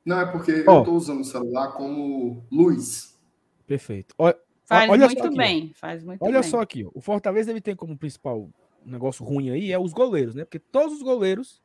Não, 0.05 0.21
é 0.21 0.27
porque 0.27 0.64
Ó. 0.66 0.79
eu 0.81 0.85
tô 0.85 0.92
usando 0.92 1.21
o 1.21 1.25
celular 1.25 1.73
como 1.73 2.44
luz. 2.51 3.18
Perfeito. 3.66 4.14
Olha, 4.16 4.38
Faz 4.64 4.90
olha 4.90 5.09
só 5.09 5.14
muito 5.14 5.27
aqui, 5.27 5.37
bem. 5.37 5.73
Faz 5.75 6.05
muito 6.05 6.23
Olha 6.23 6.40
bem. 6.40 6.51
só 6.51 6.61
aqui, 6.61 6.85
ó. 6.85 6.90
o 6.94 7.01
Fortaleza 7.01 7.51
ele 7.51 7.61
tem 7.61 7.75
como 7.75 7.97
principal 7.97 8.49
negócio 8.90 9.24
ruim 9.24 9.51
aí 9.51 9.72
é 9.72 9.79
os 9.79 9.92
goleiros, 9.92 10.35
né? 10.35 10.44
Porque 10.44 10.59
todos 10.59 10.96
os 10.96 11.03
goleiros, 11.03 11.62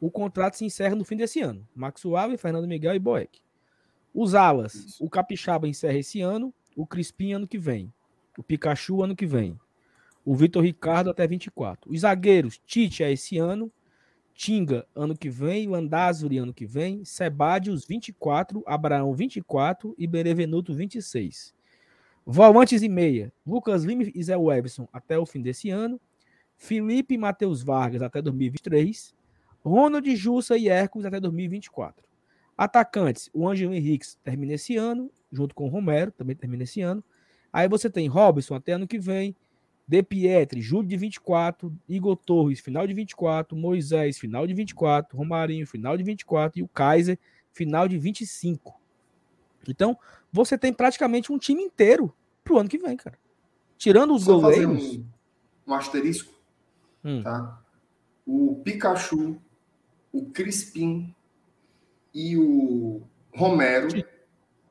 o 0.00 0.10
contrato 0.10 0.56
se 0.56 0.64
encerra 0.64 0.94
no 0.94 1.04
fim 1.04 1.16
desse 1.16 1.40
ano. 1.40 1.66
Max 1.74 2.00
Suave, 2.00 2.36
Fernando 2.36 2.68
Miguel 2.68 2.94
e 2.94 2.98
Boeck. 2.98 3.40
Os 4.14 4.34
alas, 4.34 4.74
Isso. 4.74 5.04
o 5.04 5.10
Capixaba 5.10 5.68
encerra 5.68 5.98
esse 5.98 6.20
ano, 6.20 6.52
o 6.74 6.86
Crispim 6.86 7.32
ano 7.32 7.46
que 7.46 7.58
vem, 7.58 7.92
o 8.38 8.42
Pikachu 8.42 9.02
ano 9.02 9.14
que 9.14 9.26
vem, 9.26 9.58
o 10.24 10.34
Vitor 10.34 10.62
Ricardo 10.62 11.10
até 11.10 11.26
24. 11.26 11.90
Os 11.90 12.00
zagueiros, 12.00 12.58
Tite 12.66 13.02
é 13.02 13.12
esse 13.12 13.38
ano, 13.38 13.70
Tinga 14.34 14.86
ano 14.94 15.16
que 15.16 15.30
vem, 15.30 15.66
Landázuri 15.66 16.36
ano 16.36 16.52
que 16.52 16.66
vem, 16.66 17.04
Sebadios 17.04 17.86
24, 17.86 18.62
Abraão 18.66 19.14
24 19.14 19.94
e 19.96 20.06
Benevenuto 20.06 20.74
26. 20.74 21.54
Volantes 22.24 22.82
e 22.82 22.88
meia, 22.88 23.32
Lucas 23.46 23.84
Lima 23.84 24.02
e 24.14 24.22
Zé 24.22 24.36
Webson 24.36 24.88
até 24.92 25.18
o 25.18 25.24
fim 25.24 25.40
desse 25.40 25.70
ano, 25.70 26.00
Felipe 26.56 27.14
e 27.14 27.18
Matheus 27.18 27.62
Vargas 27.62 28.02
até 28.02 28.20
2023, 28.22 29.14
Ronald 29.64 30.16
Jussa 30.16 30.56
e 30.56 30.68
Hércules 30.68 31.06
até 31.06 31.20
2024. 31.20 32.04
Atacantes, 32.56 33.28
o 33.34 33.46
Ângelo 33.48 33.74
Henriques 33.74 34.18
termina 34.24 34.54
esse 34.54 34.76
ano, 34.76 35.10
junto 35.30 35.54
com 35.54 35.66
o 35.66 35.68
Romero, 35.68 36.10
também 36.10 36.34
termina 36.34 36.62
esse 36.62 36.80
ano. 36.80 37.04
Aí 37.52 37.68
você 37.68 37.90
tem 37.90 38.08
Robson 38.08 38.54
até 38.54 38.72
ano 38.72 38.86
que 38.86 38.98
vem, 38.98 39.36
De 39.86 40.02
Pietri, 40.02 40.60
julho 40.60 40.88
de 40.88 40.96
24, 40.96 41.72
Igor 41.88 42.16
Torres, 42.16 42.60
final 42.60 42.86
de 42.86 42.94
24, 42.94 43.56
Moisés, 43.56 44.18
final 44.18 44.46
de 44.46 44.54
24, 44.54 45.16
Romarinho, 45.16 45.66
final 45.66 45.96
de 45.96 46.02
24 46.02 46.58
e 46.58 46.62
o 46.62 46.68
Kaiser, 46.68 47.18
final 47.52 47.86
de 47.86 47.98
25. 47.98 48.80
Então, 49.68 49.98
você 50.32 50.56
tem 50.56 50.72
praticamente 50.72 51.32
um 51.32 51.38
time 51.38 51.62
inteiro 51.62 52.14
pro 52.42 52.58
ano 52.58 52.68
que 52.68 52.78
vem, 52.78 52.96
cara. 52.96 53.18
Tirando 53.76 54.14
os 54.14 54.24
Só 54.24 54.38
goleiros. 54.38 54.96
um, 54.96 55.04
um 55.66 55.74
asterisco, 55.74 56.32
Hum. 57.06 57.22
tá? 57.22 57.62
O 58.26 58.60
Pikachu, 58.64 59.40
o 60.12 60.26
Crispim 60.30 61.14
e 62.12 62.36
o 62.36 63.00
Romero, 63.32 63.86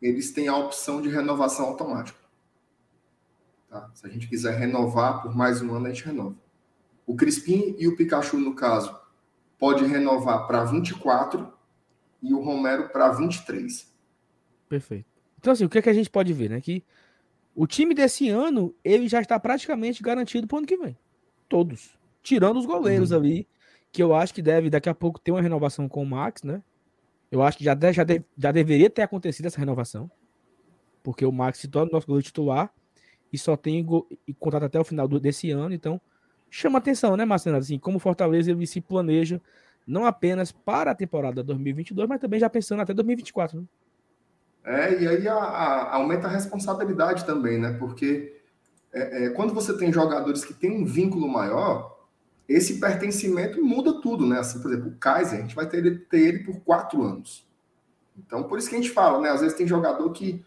eles 0.02 0.34
têm 0.34 0.50
a 0.50 0.58
opção 0.58 1.02
de 1.02 1.08
renovação 1.08 1.68
automática. 1.68 2.20
Tá? 3.70 3.90
Se 3.94 4.06
a 4.06 4.10
gente 4.10 4.28
quiser 4.28 4.60
renovar 4.60 5.22
por 5.22 5.34
mais 5.34 5.62
um 5.62 5.74
ano, 5.74 5.86
a 5.86 5.90
gente 5.90 6.04
renova. 6.04 6.36
O 7.08 7.16
Crispim 7.16 7.74
e 7.80 7.88
o 7.88 7.96
Pikachu, 7.96 8.38
no 8.38 8.54
caso, 8.54 9.00
pode 9.58 9.86
renovar 9.86 10.46
para 10.46 10.66
24 10.66 11.54
e 12.22 12.34
o 12.34 12.42
Romero 12.42 12.90
para 12.90 13.14
23. 13.14 13.94
Perfeito. 14.68 15.06
Então, 15.40 15.54
assim, 15.54 15.64
o 15.64 15.70
que, 15.70 15.78
é 15.78 15.82
que 15.82 15.90
a 15.90 15.94
gente 15.94 16.10
pode 16.10 16.34
ver, 16.34 16.50
né? 16.50 16.60
Que 16.60 16.84
o 17.56 17.66
time 17.66 17.94
desse 17.94 18.28
ano, 18.28 18.76
ele 18.84 19.08
já 19.08 19.22
está 19.22 19.40
praticamente 19.40 20.04
garantido 20.04 20.48
para 20.48 20.56
o 20.56 20.58
ano 20.58 20.68
que 20.68 20.76
vem. 20.76 20.98
Todos. 21.48 21.98
Tirando 22.26 22.58
os 22.58 22.66
goleiros 22.66 23.12
Uhum. 23.12 23.18
ali, 23.20 23.48
que 23.92 24.02
eu 24.02 24.16
acho 24.16 24.34
que 24.34 24.42
deve 24.42 24.68
daqui 24.68 24.90
a 24.90 24.96
pouco 24.96 25.20
ter 25.20 25.30
uma 25.32 25.42
renovação 25.44 25.88
com 25.88 26.02
o 26.02 26.06
Max, 26.06 26.42
né? 26.42 26.64
Eu 27.32 27.44
acho 27.44 27.56
que 27.60 27.64
já, 27.64 27.76
de- 27.76 27.94
já, 27.94 28.04
de- 28.04 28.24
já 28.36 28.52
deveria 28.52 28.90
ter 28.90 29.04
acontecido 29.04 29.46
essa 29.46 29.60
renovação. 29.60 30.10
Porque 31.04 31.24
o 31.24 31.32
Max 31.32 31.60
se 31.60 31.68
torna 31.68 31.92
nosso 31.92 32.08
goleiro 32.08 32.26
titular 32.26 32.74
e 33.32 33.38
só 33.38 33.56
tem 33.56 33.86
go- 33.86 34.08
e 34.28 34.34
contrato 34.34 34.64
até 34.66 34.80
o 34.80 34.84
final 34.84 35.08
do- 35.08 35.20
desse 35.20 35.52
ano. 35.52 35.72
Então, 35.76 36.02
chama 36.50 36.80
atenção, 36.80 37.16
né, 37.16 37.26
Marcelo? 37.26 37.58
Assim, 37.58 37.78
como 37.78 37.98
o 37.98 38.00
Fortaleza 38.00 38.50
ele 38.50 38.66
se 38.66 38.82
planeja 38.82 39.40
não 39.86 40.04
apenas 40.08 40.52
para 40.52 40.90
a 40.90 40.96
temporada 40.96 41.44
2022, 41.44 42.10
mas 42.10 42.20
também 42.20 42.40
já 42.40 42.50
pensando 42.50 42.82
até 42.82 42.92
2024, 42.92 43.60
né? 43.62 43.66
É, 44.66 45.00
e 45.04 45.08
aí 45.08 45.28
a- 45.28 45.36
a- 45.36 45.96
aumenta 45.96 46.26
a 46.28 46.32
responsabilidade 46.32 47.24
também, 47.24 47.60
né? 47.60 47.74
Porque 47.78 48.42
é, 48.92 49.26
é, 49.26 49.30
quando 49.30 49.54
você 49.54 49.78
tem 49.78 49.94
jogadores 49.94 50.44
que 50.44 50.56
têm 50.56 50.72
um 50.72 50.84
vínculo 50.86 51.28
maior, 51.28 51.95
esse 52.48 52.80
pertencimento 52.80 53.64
muda 53.64 54.02
tudo, 54.02 54.26
né? 54.26 54.40
Assim, 54.40 54.62
por 54.62 54.72
exemplo, 54.72 54.90
o 54.90 54.98
Kaiser, 54.98 55.40
a 55.40 55.42
gente 55.42 55.56
vai 55.56 55.68
ter 55.68 55.78
ele, 55.78 55.98
ter 55.98 56.20
ele 56.20 56.40
por 56.40 56.60
quatro 56.62 57.02
anos. 57.02 57.48
Então, 58.18 58.44
por 58.44 58.60
isso 58.60 58.70
que 58.70 58.76
a 58.76 58.82
gente 58.82 58.92
fala, 58.92 59.20
né? 59.20 59.30
Às 59.30 59.42
vezes 59.42 59.58
tem 59.58 59.68
jogador 59.68 60.10
que, 60.12 60.44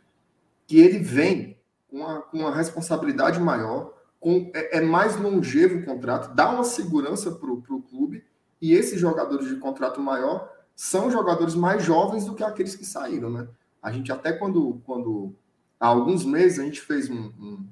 que 0.66 0.78
ele 0.78 0.98
vem 0.98 1.58
com 1.88 1.98
uma, 1.98 2.22
com 2.22 2.38
uma 2.38 2.54
responsabilidade 2.54 3.40
maior, 3.40 3.94
com, 4.20 4.50
é, 4.54 4.78
é 4.78 4.80
mais 4.80 5.16
longevo 5.16 5.78
o 5.78 5.84
contrato, 5.84 6.34
dá 6.34 6.50
uma 6.50 6.64
segurança 6.64 7.30
para 7.32 7.50
o 7.50 7.82
clube, 7.82 8.24
e 8.60 8.72
esses 8.72 9.00
jogadores 9.00 9.48
de 9.48 9.56
contrato 9.56 10.00
maior 10.00 10.52
são 10.74 11.10
jogadores 11.10 11.54
mais 11.54 11.82
jovens 11.82 12.24
do 12.24 12.34
que 12.34 12.44
aqueles 12.44 12.74
que 12.74 12.84
saíram, 12.84 13.30
né? 13.30 13.48
A 13.82 13.92
gente 13.92 14.12
até 14.12 14.32
quando, 14.32 14.80
quando 14.84 15.34
há 15.78 15.86
alguns 15.86 16.24
meses 16.24 16.58
a 16.58 16.64
gente 16.64 16.80
fez 16.80 17.08
um, 17.08 17.32
um, 17.38 17.66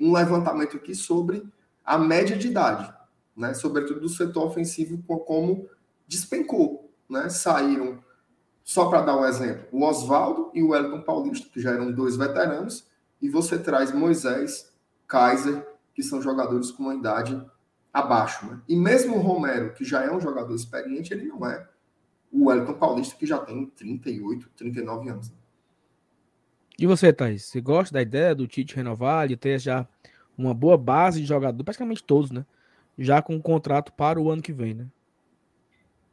um 0.00 0.12
levantamento 0.12 0.76
aqui 0.76 0.94
sobre 0.94 1.46
a 1.84 1.98
média 1.98 2.36
de 2.36 2.48
idade, 2.48 2.92
né? 3.38 3.54
Sobretudo 3.54 4.00
do 4.00 4.08
setor 4.08 4.46
ofensivo, 4.46 5.02
co- 5.06 5.20
como 5.20 5.68
despencou, 6.06 6.90
né? 7.08 7.28
Saíram, 7.28 8.02
só 8.64 8.88
para 8.88 9.02
dar 9.02 9.16
um 9.16 9.24
exemplo, 9.24 9.66
o 9.72 9.84
Oswaldo 9.84 10.50
e 10.54 10.62
o 10.62 10.70
Wellington 10.70 11.02
Paulista, 11.02 11.48
que 11.52 11.60
já 11.60 11.70
eram 11.70 11.92
dois 11.92 12.16
veteranos, 12.16 12.86
e 13.20 13.28
você 13.28 13.58
traz 13.58 13.92
Moisés, 13.92 14.72
Kaiser, 15.06 15.66
que 15.94 16.02
são 16.02 16.20
jogadores 16.20 16.70
com 16.70 16.84
uma 16.84 16.94
idade 16.94 17.40
abaixo, 17.92 18.46
né? 18.46 18.60
E 18.68 18.76
mesmo 18.76 19.16
o 19.16 19.20
Romero, 19.20 19.72
que 19.74 19.84
já 19.84 20.02
é 20.04 20.12
um 20.12 20.20
jogador 20.20 20.54
experiente, 20.54 21.12
ele 21.12 21.26
não 21.26 21.46
é 21.46 21.66
o 22.30 22.46
Wellington 22.46 22.74
Paulista, 22.74 23.16
que 23.16 23.26
já 23.26 23.38
tem 23.38 23.66
38, 23.66 24.50
39 24.56 25.08
anos. 25.08 25.32
E 26.78 26.86
você, 26.86 27.12
Thaís? 27.12 27.44
Você 27.44 27.60
gosta 27.60 27.92
da 27.94 28.02
ideia 28.02 28.34
do 28.34 28.46
Tite 28.46 28.76
renovar, 28.76 29.26
de 29.26 29.36
ter 29.36 29.58
já 29.58 29.86
uma 30.36 30.54
boa 30.54 30.76
base 30.78 31.20
de 31.20 31.26
jogador, 31.26 31.64
praticamente 31.64 32.04
todos, 32.04 32.30
né? 32.30 32.46
Já 32.98 33.22
com 33.22 33.34
um 33.36 33.40
contrato 33.40 33.92
para 33.92 34.20
o 34.20 34.30
ano 34.30 34.42
que 34.42 34.52
vem, 34.52 34.74
né? 34.74 34.86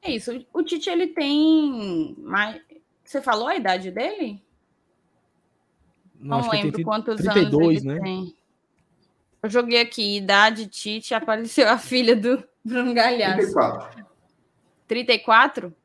É 0.01 0.11
isso. 0.11 0.45
O 0.53 0.61
Tite, 0.61 0.89
ele 0.89 1.07
tem 1.07 2.15
mais... 2.19 2.61
Você 3.03 3.21
falou 3.21 3.47
a 3.47 3.55
idade 3.55 3.91
dele? 3.91 4.41
Não, 6.19 6.39
ele 6.39 6.49
lembro 6.51 6.71
tem 6.77 6.85
quantos 6.85 7.15
32, 7.17 7.53
anos 7.53 7.85
ele 7.85 7.93
né? 7.93 7.99
tem. 8.01 8.35
Eu 9.43 9.49
joguei 9.49 9.81
aqui, 9.81 10.17
idade 10.17 10.67
Tite, 10.67 11.13
apareceu 11.13 11.69
a 11.69 11.77
filha 11.77 12.15
do 12.15 12.43
Bruno 12.63 12.93
Galhaço. 12.93 13.37
34. 13.37 14.05
34? 14.87 15.75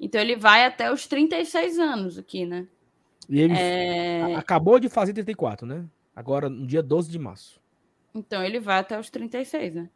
Então 0.00 0.20
ele 0.20 0.36
vai 0.36 0.64
até 0.64 0.92
os 0.92 1.06
36 1.06 1.78
anos 1.78 2.18
aqui, 2.18 2.46
né? 2.46 2.66
E 3.28 3.40
ele 3.40 3.54
É, 3.54 4.34
acabou 4.36 4.78
de 4.78 4.88
fazer 4.88 5.12
34, 5.12 5.66
né? 5.66 5.84
Agora, 6.14 6.48
no 6.48 6.66
dia 6.66 6.82
12 6.82 7.10
de 7.10 7.18
março. 7.18 7.60
Então 8.14 8.42
ele 8.42 8.58
vai 8.58 8.78
até 8.78 8.98
os 8.98 9.10
36, 9.10 9.74
né? 9.74 9.90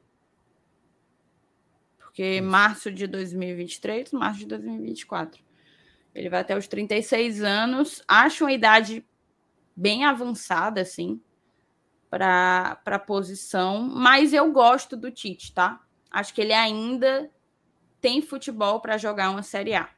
Porque 2.13 2.37
Isso. 2.37 2.47
março 2.47 2.93
de 2.93 3.07
2023, 3.07 4.13
março 4.13 4.41
de 4.41 4.47
2024. 4.47 5.43
Ele 6.15 6.29
vai 6.29 6.43
até 6.43 6.55
os 6.55 6.69
36 6.69 7.43
anos. 7.43 8.05
Acho 8.07 8.45
uma 8.45 8.53
idade 8.53 9.03
bem 9.75 10.05
avançada, 10.05 10.83
assim, 10.83 11.19
para 12.11 12.79
a 12.85 12.99
posição, 12.99 13.81
mas 13.81 14.35
eu 14.35 14.53
gosto 14.53 14.95
do 14.95 15.11
Tite, 15.11 15.55
tá? 15.55 15.81
Acho 16.11 16.35
que 16.35 16.43
ele 16.43 16.53
ainda 16.53 17.31
tem 17.99 18.21
futebol 18.21 18.81
para 18.81 18.99
jogar 18.99 19.31
uma 19.31 19.43
Série 19.43 19.75
A. 19.75 19.89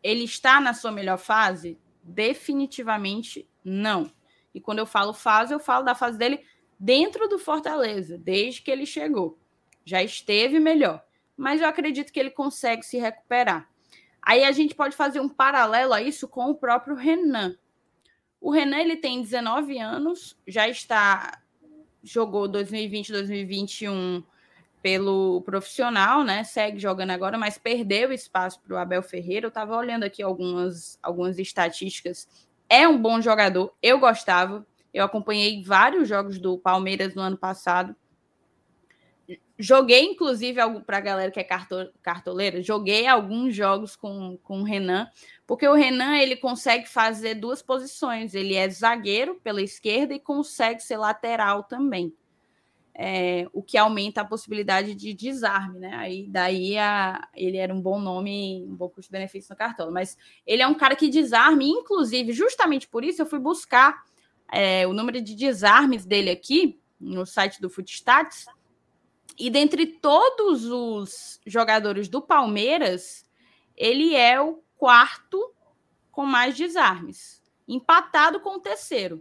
Ele 0.00 0.22
está 0.22 0.60
na 0.60 0.72
sua 0.72 0.92
melhor 0.92 1.18
fase? 1.18 1.80
Definitivamente 2.04 3.48
não. 3.64 4.08
E 4.54 4.60
quando 4.60 4.78
eu 4.78 4.86
falo 4.86 5.12
fase, 5.12 5.52
eu 5.52 5.58
falo 5.58 5.84
da 5.84 5.96
fase 5.96 6.16
dele 6.16 6.44
dentro 6.78 7.28
do 7.28 7.40
Fortaleza, 7.40 8.16
desde 8.16 8.62
que 8.62 8.70
ele 8.70 8.86
chegou. 8.86 9.41
Já 9.84 10.02
esteve 10.02 10.60
melhor, 10.60 11.02
mas 11.36 11.60
eu 11.60 11.68
acredito 11.68 12.12
que 12.12 12.20
ele 12.20 12.30
consegue 12.30 12.82
se 12.84 12.98
recuperar. 12.98 13.68
Aí 14.20 14.44
a 14.44 14.52
gente 14.52 14.74
pode 14.74 14.94
fazer 14.94 15.20
um 15.20 15.28
paralelo 15.28 15.92
a 15.92 16.00
isso 16.00 16.28
com 16.28 16.50
o 16.50 16.54
próprio 16.54 16.94
Renan. 16.94 17.56
O 18.40 18.50
Renan 18.50 18.78
ele 18.78 18.96
tem 18.96 19.20
19 19.20 19.78
anos, 19.78 20.36
já 20.46 20.68
está 20.68 21.42
jogou 22.02 22.48
2020, 22.48 23.12
2021 23.12 24.22
pelo 24.82 25.40
profissional, 25.42 26.24
né? 26.24 26.42
Segue 26.42 26.78
jogando 26.78 27.10
agora, 27.10 27.38
mas 27.38 27.56
perdeu 27.56 28.12
espaço 28.12 28.60
para 28.60 28.74
o 28.74 28.78
Abel 28.78 29.02
Ferreira. 29.02 29.46
Eu 29.46 29.48
estava 29.48 29.76
olhando 29.76 30.02
aqui 30.02 30.22
algumas, 30.22 30.98
algumas 31.00 31.38
estatísticas. 31.38 32.28
É 32.68 32.88
um 32.88 33.00
bom 33.00 33.20
jogador, 33.20 33.72
eu 33.80 34.00
gostava. 34.00 34.66
Eu 34.92 35.04
acompanhei 35.04 35.62
vários 35.62 36.08
jogos 36.08 36.38
do 36.38 36.58
Palmeiras 36.58 37.14
no 37.14 37.22
ano 37.22 37.36
passado. 37.36 37.94
Joguei, 39.62 40.02
inclusive, 40.02 40.60
para 40.84 40.96
a 40.96 41.00
galera 41.00 41.30
que 41.30 41.38
é 41.38 41.44
cartoleira, 42.02 42.62
joguei 42.62 43.06
alguns 43.06 43.54
jogos 43.54 43.94
com, 43.94 44.36
com 44.42 44.60
o 44.60 44.64
Renan, 44.64 45.08
porque 45.46 45.68
o 45.68 45.74
Renan 45.74 46.16
ele 46.16 46.36
consegue 46.36 46.88
fazer 46.88 47.34
duas 47.34 47.62
posições. 47.62 48.34
Ele 48.34 48.54
é 48.54 48.68
zagueiro 48.68 49.36
pela 49.36 49.62
esquerda 49.62 50.14
e 50.14 50.20
consegue 50.20 50.82
ser 50.82 50.96
lateral 50.96 51.62
também 51.62 52.12
é, 52.94 53.46
o 53.52 53.62
que 53.62 53.78
aumenta 53.78 54.20
a 54.20 54.24
possibilidade 54.24 54.94
de 54.94 55.14
desarme, 55.14 55.78
né? 55.78 55.94
Aí 55.94 56.26
daí 56.28 56.76
a, 56.76 57.26
ele 57.34 57.56
era 57.56 57.72
um 57.72 57.80
bom 57.80 57.98
nome, 57.98 58.64
um 58.68 58.74
bom 58.74 58.88
custo-benefício 58.88 59.48
no 59.50 59.56
cartão. 59.56 59.90
Mas 59.90 60.16
ele 60.46 60.62
é 60.62 60.66
um 60.66 60.74
cara 60.74 60.94
que 60.94 61.08
desarme, 61.08 61.68
inclusive, 61.68 62.32
justamente 62.32 62.86
por 62.86 63.04
isso 63.04 63.22
eu 63.22 63.26
fui 63.26 63.38
buscar 63.38 64.02
é, 64.50 64.86
o 64.86 64.92
número 64.92 65.20
de 65.20 65.34
desarmes 65.34 66.04
dele 66.04 66.30
aqui 66.30 66.78
no 67.00 67.24
site 67.24 67.60
do 67.60 67.70
Footstats. 67.70 68.46
E 69.42 69.50
dentre 69.50 69.86
todos 69.86 70.66
os 70.66 71.40
jogadores 71.44 72.08
do 72.08 72.22
Palmeiras, 72.22 73.26
ele 73.76 74.14
é 74.14 74.40
o 74.40 74.62
quarto 74.76 75.52
com 76.12 76.24
mais 76.24 76.56
desarmes, 76.56 77.42
empatado 77.66 78.38
com 78.38 78.50
o 78.50 78.60
terceiro. 78.60 79.20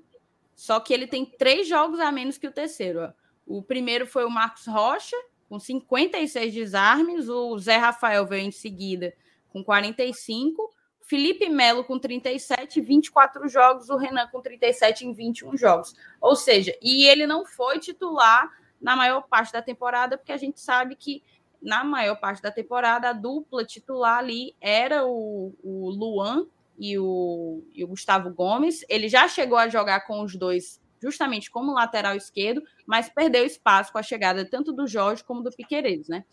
Só 0.55 0.79
que 0.79 0.93
ele 0.93 1.07
tem 1.07 1.25
três 1.25 1.67
jogos 1.67 1.99
a 1.99 2.11
menos 2.11 2.37
que 2.37 2.45
o 2.45 2.51
terceiro. 2.51 3.11
O 3.47 3.63
primeiro 3.63 4.05
foi 4.05 4.23
o 4.23 4.29
Marcos 4.29 4.67
Rocha, 4.67 5.17
com 5.49 5.57
56 5.57 6.53
desarmes. 6.53 7.27
O 7.27 7.57
Zé 7.57 7.77
Rafael 7.77 8.23
veio 8.27 8.45
em 8.45 8.51
seguida 8.51 9.15
com 9.49 9.63
45. 9.63 10.71
Felipe 11.01 11.49
Melo 11.49 11.83
com 11.83 11.97
37, 11.97 12.79
24 12.79 13.47
jogos. 13.47 13.89
O 13.89 13.97
Renan 13.97 14.27
com 14.27 14.39
37 14.39 15.03
em 15.03 15.13
21 15.13 15.57
jogos. 15.57 15.95
Ou 16.21 16.35
seja, 16.35 16.77
e 16.79 17.07
ele 17.07 17.25
não 17.25 17.43
foi 17.43 17.79
titular 17.79 18.60
na 18.81 18.95
maior 18.95 19.21
parte 19.21 19.53
da 19.53 19.61
temporada, 19.61 20.17
porque 20.17 20.31
a 20.31 20.37
gente 20.37 20.59
sabe 20.59 20.95
que 20.95 21.23
na 21.61 21.83
maior 21.83 22.15
parte 22.15 22.41
da 22.41 22.51
temporada 22.51 23.09
a 23.09 23.13
dupla 23.13 23.63
titular 23.63 24.17
ali 24.17 24.55
era 24.59 25.05
o, 25.05 25.53
o 25.63 25.89
Luan 25.89 26.47
e 26.77 26.97
o, 26.97 27.63
e 27.73 27.83
o 27.83 27.87
Gustavo 27.87 28.31
Gomes. 28.31 28.83
Ele 28.89 29.07
já 29.07 29.27
chegou 29.27 29.57
a 29.57 29.69
jogar 29.69 30.01
com 30.01 30.23
os 30.23 30.35
dois 30.35 30.81
justamente 31.01 31.49
como 31.49 31.73
lateral 31.73 32.15
esquerdo, 32.15 32.61
mas 32.85 33.09
perdeu 33.09 33.45
espaço 33.45 33.91
com 33.91 33.97
a 33.97 34.03
chegada 34.03 34.45
tanto 34.45 34.71
do 34.71 34.87
Jorge 34.87 35.23
como 35.23 35.41
do 35.41 35.51
Piqueires, 35.51 36.07
né? 36.07 36.25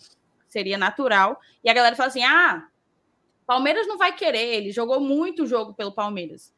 Seria 0.48 0.78
natural. 0.78 1.38
E 1.62 1.70
a 1.70 1.74
galera 1.74 1.96
fala 1.96 2.08
assim: 2.08 2.24
ah, 2.24 2.66
Palmeiras 3.46 3.87
não 3.87 3.98
vai 3.98 4.14
querer, 4.14 4.54
ele 4.54 4.70
jogou 4.70 5.00
muito 5.00 5.46
jogo 5.46 5.74
pelo 5.74 5.92
Palmeiras. 5.92 6.54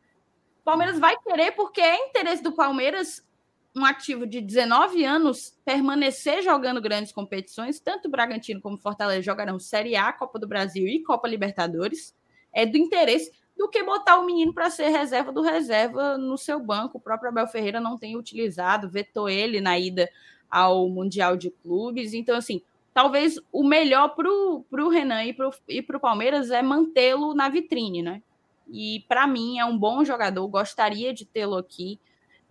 Palmeiras 0.64 0.98
vai 0.98 1.16
querer 1.18 1.52
porque 1.52 1.80
é 1.80 2.08
interesse 2.08 2.42
do 2.42 2.52
Palmeiras 2.52 3.26
um 3.74 3.84
ativo 3.84 4.26
de 4.26 4.40
19 4.40 5.04
anos 5.04 5.56
permanecer 5.64 6.42
jogando 6.42 6.80
grandes 6.80 7.12
competições, 7.12 7.78
tanto 7.78 8.10
Bragantino 8.10 8.60
como 8.60 8.76
Fortaleza 8.76 9.22
jogarão 9.22 9.58
Série 9.58 9.94
A, 9.96 10.12
Copa 10.12 10.38
do 10.38 10.46
Brasil 10.46 10.86
e 10.88 11.02
Copa 11.02 11.28
Libertadores. 11.28 12.14
É 12.52 12.66
do 12.66 12.76
interesse 12.76 13.30
do 13.56 13.68
que 13.68 13.82
botar 13.82 14.18
o 14.18 14.26
menino 14.26 14.52
para 14.52 14.70
ser 14.70 14.88
reserva 14.88 15.30
do 15.30 15.42
reserva 15.42 16.18
no 16.18 16.36
seu 16.36 16.58
banco. 16.58 16.98
O 16.98 17.00
próprio 17.00 17.28
Abel 17.28 17.46
Ferreira 17.46 17.80
não 17.80 17.96
tem 17.96 18.16
utilizado, 18.16 18.88
vetou 18.88 19.28
ele 19.28 19.60
na 19.60 19.78
ida 19.78 20.10
ao 20.50 20.88
Mundial 20.88 21.36
de 21.36 21.50
Clubes. 21.50 22.12
Então, 22.12 22.36
assim, 22.36 22.62
talvez 22.92 23.38
o 23.52 23.62
melhor 23.62 24.16
para 24.16 24.28
o 24.28 24.88
Renan 24.88 25.22
e 25.24 25.32
para 25.32 25.96
o 25.96 26.00
Palmeiras 26.00 26.50
é 26.50 26.60
mantê-lo 26.60 27.34
na 27.34 27.48
vitrine, 27.48 28.02
né? 28.02 28.22
E 28.68 29.04
para 29.08 29.26
mim 29.26 29.58
é 29.58 29.64
um 29.64 29.78
bom 29.78 30.04
jogador, 30.04 30.46
gostaria 30.48 31.12
de 31.14 31.24
tê-lo 31.24 31.56
aqui. 31.56 32.00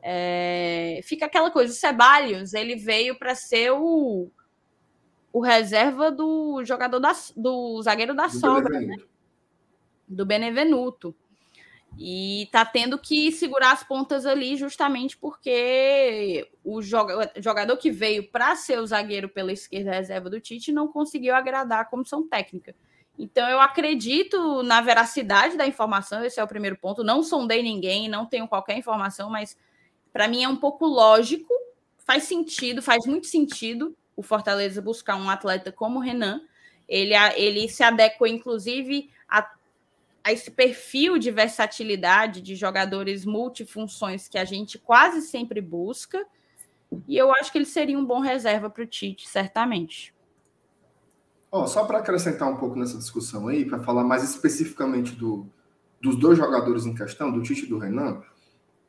É... 0.01 0.99
Fica 1.03 1.25
aquela 1.25 1.51
coisa, 1.51 1.73
o 1.73 1.75
Ceballos, 1.75 2.53
ele 2.53 2.75
veio 2.75 3.17
para 3.17 3.35
ser 3.35 3.71
o, 3.71 4.29
o 5.31 5.39
reserva 5.39 6.11
do 6.11 6.63
jogador 6.63 6.99
da, 6.99 7.11
do 7.35 7.81
zagueiro 7.81 8.13
da 8.13 8.29
sobra, 8.29 8.79
né? 8.79 8.95
do 10.07 10.25
Benevenuto. 10.25 11.15
E 11.97 12.47
tá 12.51 12.63
tendo 12.63 12.99
que 12.99 13.31
segurar 13.31 13.71
as 13.71 13.83
pontas 13.83 14.25
ali 14.25 14.55
justamente 14.55 15.17
porque 15.17 16.47
o 16.63 16.81
jogador 16.81 17.77
que 17.77 17.89
veio 17.89 18.29
para 18.29 18.55
ser 18.55 18.79
o 18.79 18.85
zagueiro 18.85 19.27
pela 19.27 19.51
esquerda 19.51 19.91
reserva 19.91 20.29
do 20.29 20.39
Tite 20.39 20.71
não 20.71 20.87
conseguiu 20.87 21.35
agradar 21.35 21.81
a 21.81 21.85
comissão 21.85 22.27
técnica. 22.27 22.75
Então 23.17 23.49
eu 23.49 23.59
acredito 23.59 24.63
na 24.63 24.79
veracidade 24.79 25.57
da 25.57 25.67
informação, 25.67 26.23
esse 26.23 26.39
é 26.39 26.43
o 26.43 26.47
primeiro 26.47 26.77
ponto. 26.77 27.03
Não 27.03 27.21
sondei 27.21 27.61
ninguém, 27.61 28.07
não 28.07 28.25
tenho 28.25 28.47
qualquer 28.47 28.77
informação, 28.77 29.29
mas 29.29 29.57
para 30.11 30.27
mim 30.27 30.43
é 30.43 30.49
um 30.49 30.55
pouco 30.55 30.85
lógico, 30.85 31.53
faz 31.97 32.23
sentido, 32.23 32.81
faz 32.81 33.05
muito 33.05 33.27
sentido 33.27 33.95
o 34.15 34.21
Fortaleza 34.21 34.81
buscar 34.81 35.15
um 35.15 35.29
atleta 35.29 35.71
como 35.71 35.99
o 35.99 36.01
Renan. 36.01 36.41
Ele, 36.87 37.13
ele 37.35 37.69
se 37.69 37.83
adequa, 37.83 38.27
inclusive, 38.27 39.09
a 39.27 39.41
a 40.23 40.31
esse 40.31 40.51
perfil 40.51 41.17
de 41.17 41.31
versatilidade 41.31 42.41
de 42.41 42.55
jogadores 42.55 43.25
multifunções 43.25 44.27
que 44.27 44.37
a 44.37 44.45
gente 44.45 44.77
quase 44.77 45.21
sempre 45.21 45.61
busca. 45.61 46.25
E 47.07 47.17
eu 47.17 47.31
acho 47.33 47.51
que 47.51 47.57
ele 47.57 47.65
seria 47.65 47.97
um 47.97 48.05
bom 48.05 48.19
reserva 48.19 48.69
para 48.69 48.83
o 48.83 48.87
Tite, 48.87 49.27
certamente. 49.27 50.13
Oh, 51.51 51.65
só 51.65 51.85
para 51.85 51.99
acrescentar 51.99 52.47
um 52.47 52.57
pouco 52.57 52.77
nessa 52.77 52.97
discussão 52.97 53.47
aí, 53.47 53.65
para 53.65 53.79
falar 53.79 54.03
mais 54.03 54.23
especificamente 54.23 55.15
do, 55.15 55.47
dos 56.01 56.15
dois 56.15 56.37
jogadores 56.37 56.85
em 56.85 56.93
questão, 56.93 57.31
do 57.31 57.41
Tite 57.41 57.65
e 57.65 57.69
do 57.69 57.79
Renan, 57.79 58.21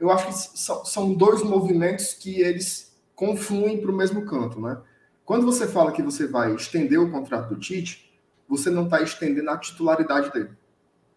eu 0.01 0.11
acho 0.11 0.27
que 0.27 0.59
são, 0.89 1.13
dois 1.13 1.43
movimentos 1.43 2.15
que 2.15 2.41
eles 2.41 2.99
confluem 3.15 3.81
para 3.81 3.91
o 3.91 3.95
mesmo 3.95 4.25
canto, 4.25 4.59
né? 4.59 4.81
Quando 5.27 5.45
você 5.45 5.69
fala 5.69 5.93
que 5.93 6.03
você 6.03 6.27
vai 6.27 6.55
estender 6.55 6.99
o 6.99 7.11
contrato 7.11 7.55
do 7.55 7.61
Tite, 7.61 8.11
você 8.49 8.71
não 8.71 8.85
está 8.85 9.01
estendendo 9.03 9.51
a 9.51 9.59
titularidade 9.59 10.33
dele. 10.33 10.51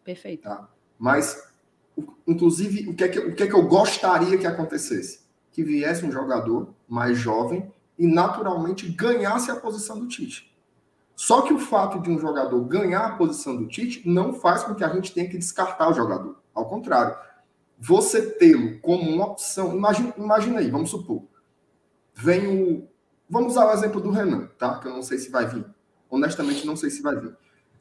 Perfeito. 0.04 0.44
Tá? 0.44 0.70
Mas, 1.00 1.48
inclusive, 2.28 2.90
o 2.90 2.94
que, 2.94 3.06
é 3.06 3.08
que, 3.08 3.20
o 3.20 3.34
que 3.34 3.44
é 3.44 3.48
que 3.48 3.56
eu 3.56 3.66
gostaria 3.66 4.38
que 4.38 4.46
acontecesse? 4.46 5.22
Que 5.52 5.64
viesse 5.64 6.06
um 6.06 6.12
jogador 6.12 6.74
mais 6.88 7.18
jovem 7.18 7.72
e 7.98 8.06
naturalmente 8.06 8.88
ganhasse 8.90 9.50
a 9.50 9.56
posição 9.56 9.98
do 9.98 10.08
Tite. 10.08 10.54
Só 11.16 11.42
que 11.42 11.54
o 11.54 11.60
fato 11.60 12.00
de 12.00 12.12
um 12.12 12.20
jogador 12.20 12.60
ganhar 12.66 13.06
a 13.06 13.16
posição 13.16 13.56
do 13.56 13.68
Tite 13.68 14.08
não 14.08 14.34
faz 14.34 14.64
com 14.64 14.76
que 14.76 14.84
a 14.84 14.90
gente 14.90 15.14
tenha 15.14 15.30
que 15.30 15.38
descartar 15.38 15.90
o 15.90 15.94
jogador. 15.94 16.38
Ao 16.54 16.68
contrário, 16.68 17.16
você 17.80 18.32
tê-lo 18.32 18.80
como 18.80 19.10
uma 19.10 19.28
opção. 19.28 19.76
Imagina, 19.76 20.14
imagina 20.18 20.60
aí, 20.60 20.70
vamos 20.70 20.90
supor. 20.90 21.24
Vem 22.14 22.48
o. 22.48 22.88
Vamos 23.30 23.54
usar 23.54 23.68
o 23.68 23.74
exemplo 23.74 24.00
do 24.00 24.12
Renan, 24.12 24.48
tá? 24.58 24.80
Que 24.80 24.88
eu 24.88 24.94
não 24.94 25.02
sei 25.02 25.18
se 25.18 25.32
vai 25.32 25.48
vir. 25.48 25.66
Honestamente, 26.10 26.66
não 26.66 26.76
sei 26.76 26.90
se 26.90 27.02
vai 27.02 27.16
vir. 27.16 27.36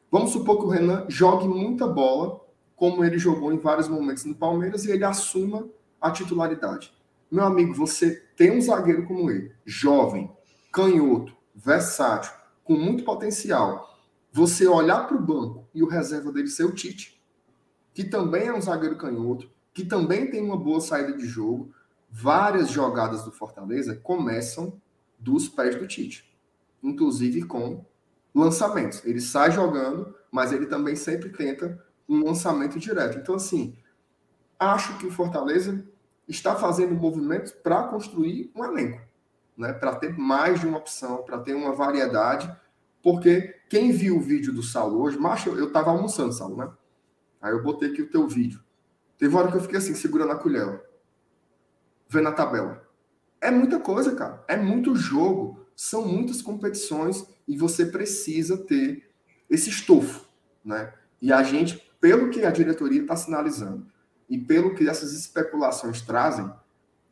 Vamos 0.09 0.31
supor 0.31 0.57
que 0.57 0.65
o 0.65 0.69
Renan 0.69 1.05
jogue 1.07 1.47
muita 1.47 1.87
bola, 1.87 2.41
como 2.75 3.03
ele 3.03 3.17
jogou 3.17 3.51
em 3.51 3.59
vários 3.59 3.87
momentos 3.87 4.25
no 4.25 4.35
Palmeiras, 4.35 4.85
e 4.85 4.91
ele 4.91 5.03
assuma 5.03 5.67
a 6.01 6.11
titularidade. 6.11 6.93
Meu 7.31 7.45
amigo, 7.45 7.73
você 7.73 8.23
tem 8.35 8.51
um 8.51 8.61
zagueiro 8.61 9.05
como 9.05 9.29
ele, 9.31 9.51
jovem, 9.65 10.29
canhoto, 10.71 11.35
versátil, 11.55 12.31
com 12.63 12.73
muito 12.73 13.03
potencial. 13.03 13.97
Você 14.31 14.67
olhar 14.67 15.07
para 15.07 15.17
o 15.17 15.21
banco 15.21 15.67
e 15.73 15.83
o 15.83 15.87
reserva 15.87 16.31
dele 16.31 16.47
ser 16.47 16.65
o 16.65 16.71
Tite, 16.71 17.21
que 17.93 18.03
também 18.03 18.47
é 18.47 18.53
um 18.53 18.61
zagueiro 18.61 18.97
canhoto, 18.97 19.49
que 19.73 19.83
também 19.83 20.29
tem 20.29 20.41
uma 20.41 20.57
boa 20.57 20.79
saída 20.79 21.17
de 21.17 21.25
jogo. 21.25 21.73
Várias 22.09 22.69
jogadas 22.69 23.23
do 23.23 23.31
Fortaleza 23.31 23.95
começam 23.95 24.79
dos 25.17 25.49
pés 25.49 25.75
do 25.75 25.87
Tite, 25.87 26.37
inclusive 26.81 27.43
com 27.43 27.83
lançamentos. 28.35 29.03
Ele 29.03 29.19
sai 29.19 29.51
jogando, 29.51 30.13
mas 30.31 30.51
ele 30.51 30.67
também 30.67 30.95
sempre 30.95 31.29
tenta 31.29 31.83
um 32.07 32.23
lançamento 32.23 32.77
direto. 32.77 33.17
Então, 33.17 33.35
assim, 33.35 33.75
acho 34.59 34.97
que 34.97 35.07
o 35.07 35.11
Fortaleza 35.11 35.87
está 36.27 36.55
fazendo 36.55 36.93
movimentos 36.93 37.51
para 37.51 37.83
construir 37.83 38.51
um 38.55 38.63
elenco, 38.63 39.01
né? 39.57 39.73
para 39.73 39.95
ter 39.95 40.17
mais 40.17 40.59
de 40.59 40.67
uma 40.67 40.77
opção, 40.77 41.23
para 41.23 41.39
ter 41.39 41.53
uma 41.53 41.73
variedade, 41.73 42.53
porque 43.01 43.55
quem 43.69 43.91
viu 43.91 44.17
o 44.17 44.21
vídeo 44.21 44.53
do 44.53 44.63
Saulo 44.63 45.01
hoje, 45.01 45.17
macho, 45.17 45.49
eu 45.49 45.67
estava 45.67 45.91
almoçando, 45.91 46.31
Saulo, 46.31 46.55
né? 46.55 46.71
Aí 47.41 47.51
eu 47.51 47.61
botei 47.61 47.91
aqui 47.91 48.01
o 48.01 48.09
teu 48.09 48.25
vídeo. 48.27 48.61
Teve 49.17 49.35
hora 49.35 49.49
que 49.49 49.57
eu 49.57 49.61
fiquei 49.61 49.77
assim, 49.77 49.93
segurando 49.93 50.31
a 50.31 50.37
colher, 50.37 50.83
vendo 52.09 52.29
a 52.29 52.31
tabela. 52.31 52.87
É 53.39 53.51
muita 53.51 53.79
coisa, 53.79 54.15
cara. 54.15 54.43
É 54.47 54.55
muito 54.55 54.95
jogo. 54.95 55.59
São 55.75 56.07
muitas 56.07 56.41
competições 56.41 57.25
e 57.47 57.57
você 57.57 57.85
precisa 57.85 58.57
ter 58.57 59.09
esse 59.49 59.69
estofo, 59.69 60.25
né? 60.63 60.93
E 61.21 61.31
a 61.31 61.41
gente, 61.43 61.91
pelo 61.99 62.29
que 62.29 62.45
a 62.45 62.51
diretoria 62.51 63.01
está 63.01 63.15
sinalizando 63.15 63.87
e 64.29 64.37
pelo 64.37 64.75
que 64.75 64.87
essas 64.87 65.13
especulações 65.13 66.01
trazem, 66.01 66.51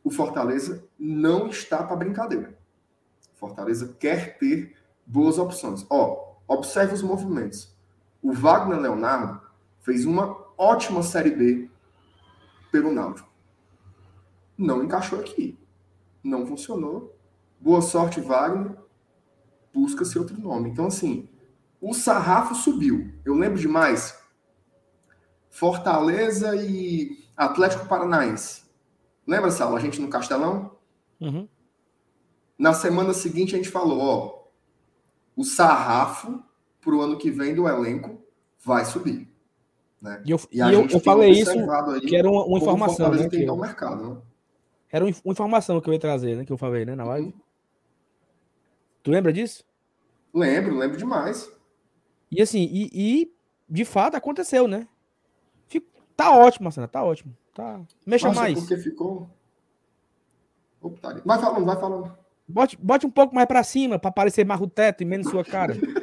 o 0.04 0.10
Fortaleza 0.10 0.84
não 0.98 1.48
está 1.48 1.82
para 1.82 1.96
brincadeira. 1.96 2.56
Fortaleza 3.34 3.96
quer 3.98 4.38
ter 4.38 4.76
boas 5.06 5.38
opções. 5.38 5.84
Ó, 5.90 6.36
observe 6.46 6.94
os 6.94 7.02
movimentos. 7.02 7.74
O 8.22 8.32
Wagner 8.32 8.78
Leonardo 8.78 9.40
fez 9.80 10.04
uma 10.04 10.36
ótima 10.56 11.02
Série 11.02 11.30
B 11.30 11.70
pelo 12.72 12.90
Náutico. 12.90 13.30
Não 14.58 14.82
encaixou 14.82 15.20
aqui. 15.20 15.58
Não 16.24 16.46
funcionou. 16.46 17.16
Boa 17.60 17.82
sorte, 17.82 18.20
Wagner. 18.20 18.76
Busca-se 19.72 20.18
outro 20.18 20.40
nome. 20.40 20.70
Então, 20.70 20.86
assim, 20.86 21.28
o 21.80 21.92
sarrafo 21.92 22.54
subiu. 22.54 23.12
Eu 23.24 23.34
lembro 23.34 23.60
demais. 23.60 24.18
Fortaleza 25.50 26.56
e 26.56 27.24
Atlético 27.36 27.86
Paranaense. 27.86 28.62
Lembra, 29.26 29.50
Sal, 29.50 29.76
a 29.76 29.80
gente 29.80 30.00
no 30.00 30.08
Castelão? 30.08 30.76
Uhum. 31.20 31.46
Na 32.58 32.72
semana 32.72 33.12
seguinte 33.12 33.54
a 33.54 33.58
gente 33.58 33.70
falou, 33.70 34.00
ó, 34.00 34.42
o 35.36 35.44
sarrafo 35.44 36.42
para 36.80 36.94
o 36.94 37.00
ano 37.00 37.18
que 37.18 37.30
vem 37.30 37.54
do 37.54 37.68
elenco 37.68 38.22
vai 38.64 38.84
subir. 38.84 39.31
Né? 40.02 40.20
E 40.24 40.32
eu, 40.32 40.40
e 40.50 40.58
eu, 40.58 40.88
eu 40.88 41.00
falei 41.00 41.30
isso, 41.30 41.54
que 42.06 42.16
era 42.16 42.28
uma, 42.28 42.44
uma 42.44 42.58
informação. 42.58 43.12
Né, 43.12 43.28
que 43.28 43.44
eu, 43.44 43.56
mercado, 43.56 44.14
né? 44.14 44.20
Era 44.90 45.04
uma 45.04 45.12
informação 45.26 45.80
que 45.80 45.88
eu 45.88 45.94
ia 45.94 46.00
trazer, 46.00 46.36
né? 46.36 46.44
Que 46.44 46.52
eu 46.52 46.58
falei, 46.58 46.84
né, 46.84 46.96
na 46.96 47.04
live. 47.04 47.28
Uhum. 47.28 47.32
Tu 49.02 49.10
lembra 49.12 49.32
disso? 49.32 49.64
Lembro, 50.34 50.76
lembro 50.76 50.98
demais. 50.98 51.50
E 52.30 52.42
assim, 52.42 52.68
e, 52.70 52.90
e 52.92 53.32
de 53.68 53.84
fato 53.84 54.16
aconteceu, 54.16 54.66
né? 54.66 54.88
Fico, 55.68 55.86
tá 56.16 56.36
ótimo, 56.36 56.64
Marcelo, 56.64 56.88
tá 56.88 57.04
ótimo. 57.04 57.36
Tá. 57.54 57.80
Mexa 58.04 58.28
Nossa, 58.28 58.40
mais. 58.40 58.58
Porque 58.58 58.76
ficou. 58.78 59.30
Opa, 60.80 61.20
vai 61.24 61.38
falando, 61.38 61.64
vai 61.64 61.76
falando. 61.78 62.16
Bote, 62.48 62.76
bote 62.76 63.06
um 63.06 63.10
pouco 63.10 63.34
mais 63.34 63.46
para 63.46 63.62
cima 63.62 63.98
para 63.98 64.10
parecer 64.10 64.44
mais 64.44 64.60
o 64.60 64.66
teto 64.66 65.02
e 65.02 65.06
menos 65.06 65.30
sua 65.30 65.44
cara. 65.44 65.74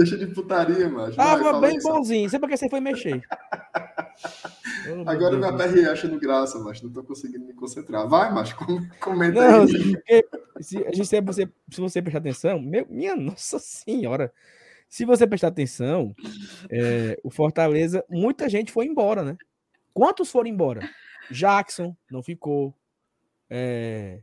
Deixa 0.00 0.16
de 0.16 0.26
putaria, 0.28 0.88
macho. 0.88 1.14
Tava 1.14 1.60
bem 1.60 1.78
bonzinho. 1.78 2.30
Sei 2.30 2.38
porque 2.38 2.56
você 2.56 2.70
foi 2.70 2.80
mexer. 2.80 3.22
Agora 5.04 5.36
minha 5.36 5.52
PR 5.52 5.90
achando 5.90 6.18
graça, 6.18 6.58
mas 6.58 6.80
não 6.80 6.90
tô 6.90 7.04
conseguindo 7.04 7.44
me 7.44 7.52
concentrar. 7.52 8.08
Vai, 8.08 8.32
mas 8.32 8.50
comenta 8.98 9.34
não, 9.34 9.62
aí. 9.64 9.96
Se, 10.60 10.76
se, 11.04 11.20
você, 11.22 11.48
se 11.70 11.80
você 11.80 12.02
prestar 12.02 12.18
atenção, 12.18 12.60
meu, 12.60 12.86
minha 12.90 13.16
nossa 13.16 13.58
senhora, 13.58 14.30
se 14.90 15.06
você 15.06 15.26
prestar 15.26 15.48
atenção, 15.48 16.14
é, 16.70 17.18
o 17.24 17.30
Fortaleza, 17.30 18.04
muita 18.10 18.46
gente 18.46 18.70
foi 18.70 18.84
embora, 18.84 19.22
né? 19.22 19.38
Quantos 19.94 20.30
foram 20.30 20.50
embora? 20.50 20.86
Jackson 21.30 21.96
não 22.10 22.22
ficou. 22.22 22.74
É, 23.48 24.20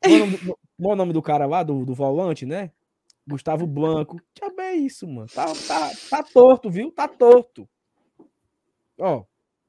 qual, 0.00 0.12
é 0.12 0.16
o 0.16 0.18
nome 0.26 0.36
do, 0.36 0.58
qual 0.80 0.90
é 0.90 0.94
o 0.94 0.96
nome 0.96 1.12
do 1.12 1.22
cara 1.22 1.46
lá, 1.46 1.64
do, 1.64 1.84
do 1.84 1.94
volante, 1.94 2.46
né? 2.46 2.70
Gustavo 3.30 3.66
Blanco. 3.66 4.20
Já 4.38 4.64
é 4.64 4.74
isso, 4.74 5.06
mano. 5.06 5.28
Tá, 5.28 5.46
tá, 5.46 5.90
tá 6.10 6.22
torto, 6.22 6.70
viu? 6.70 6.90
Tá 6.92 7.08
torto. 7.08 7.68
Ó, 8.98 9.24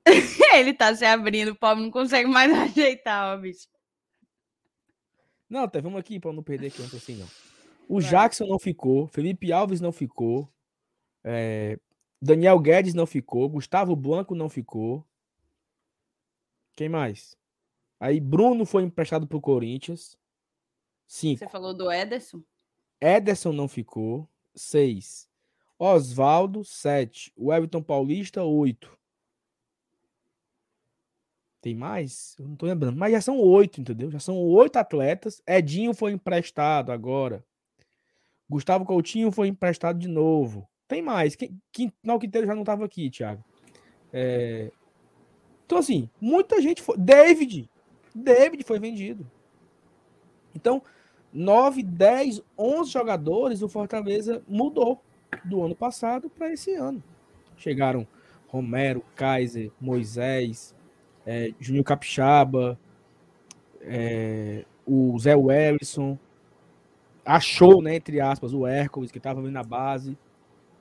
Ele 0.54 0.74
tá 0.74 0.96
se 0.96 1.06
abrindo, 1.06 1.52
o 1.52 1.56
pobre 1.56 1.84
não 1.84 1.92
consegue 1.92 2.28
mais 2.28 2.52
ajeitar, 2.54 3.34
ó, 3.34 3.38
bicho. 3.40 3.68
Não, 5.50 5.68
tá, 5.68 5.80
vamos 5.82 6.00
aqui 6.00 6.20
para 6.20 6.34
não 6.34 6.44
perder 6.44 6.68
aqui 6.68 6.82
assim, 6.82 7.16
não. 7.16 7.28
O 7.88 8.00
Vai. 8.00 8.10
Jackson 8.10 8.46
não 8.46 8.58
ficou, 8.58 9.08
Felipe 9.08 9.52
Alves 9.52 9.82
não 9.82 9.92
ficou, 9.92 10.52
é, 11.24 11.78
Daniel 12.22 12.60
Guedes 12.60 12.94
não 12.94 13.06
ficou, 13.06 13.50
Gustavo 13.50 13.96
Blanco 13.96 14.34
não 14.34 14.50
ficou. 14.50 15.06
Quem 16.74 16.88
mais? 16.88 17.36
Aí 18.00 18.20
Bruno 18.20 18.66
foi 18.66 18.84
emprestado 18.84 19.28
pro 19.28 19.42
Corinthians. 19.42 20.18
Cinco. 21.06 21.40
Você 21.40 21.50
falou 21.50 21.74
do 21.74 21.92
Ederson? 21.92 22.42
Ederson 23.02 23.52
não 23.52 23.68
ficou. 23.68 24.30
Seis. 24.56 25.28
Oswaldo, 25.80 26.64
sete. 26.64 27.34
O 27.36 27.52
Everton 27.52 27.82
Paulista, 27.82 28.44
oito. 28.44 28.96
Tem 31.60 31.76
mais? 31.76 32.36
Eu 32.40 32.48
não 32.48 32.56
tô 32.56 32.66
lembrando. 32.66 32.98
Mas 32.98 33.12
já 33.12 33.22
são 33.22 33.40
oito, 33.40 33.82
entendeu? 33.82 34.12
Já 34.12 34.20
são 34.20 34.38
oito 34.38 34.78
atletas. 34.78 35.42
Edinho 35.48 35.94
foi 35.94 36.12
emprestado 36.12 36.92
agora. 36.92 37.44
Gustavo 38.50 38.86
Coutinho 38.86 39.32
foi 39.32 39.48
emprestado 39.48 39.98
de 39.98 40.08
novo. 40.08 40.68
Tem 40.88 41.02
mais. 41.02 41.36
Quintal 41.72 42.20
Quinteiro 42.20 42.48
já 42.48 42.54
não 42.54 42.64
estava 42.64 42.84
aqui, 42.84 43.10
Thiago. 43.10 43.44
É... 44.12 44.72
Então, 45.66 45.78
assim, 45.78 46.10
muita 46.20 46.62
gente 46.62 46.82
foi. 46.82 46.98
David. 46.98 47.70
David 48.14 48.64
foi 48.64 48.78
vendido. 48.78 49.30
Então, 50.54 50.84
9, 51.34 51.84
10, 51.84 52.42
11 52.58 52.92
jogadores 52.92 53.62
o 53.62 53.70
Fortaleza 53.70 54.44
mudou 54.48 55.02
do 55.46 55.64
ano 55.64 55.76
passado 55.76 56.30
para 56.30 56.52
esse 56.52 56.74
ano. 56.74 57.02
Chegaram 57.56 58.08
Romero, 58.48 59.04
Kaiser, 59.16 59.72
Moisés, 59.80 60.76
é, 61.26 61.54
Juninho 61.60 61.84
Capixaba, 61.84 62.78
é, 63.82 64.66
o 64.86 65.18
Zé 65.20 65.36
Wellison, 65.36 66.18
achou, 67.26 67.82
né, 67.82 67.96
entre 67.96 68.20
aspas, 68.20 68.54
o 68.54 68.68
Hércules, 68.68 69.12
que 69.12 69.18
estava 69.18 69.42
vindo 69.42 69.54
na 69.54 69.64
base, 69.64 70.18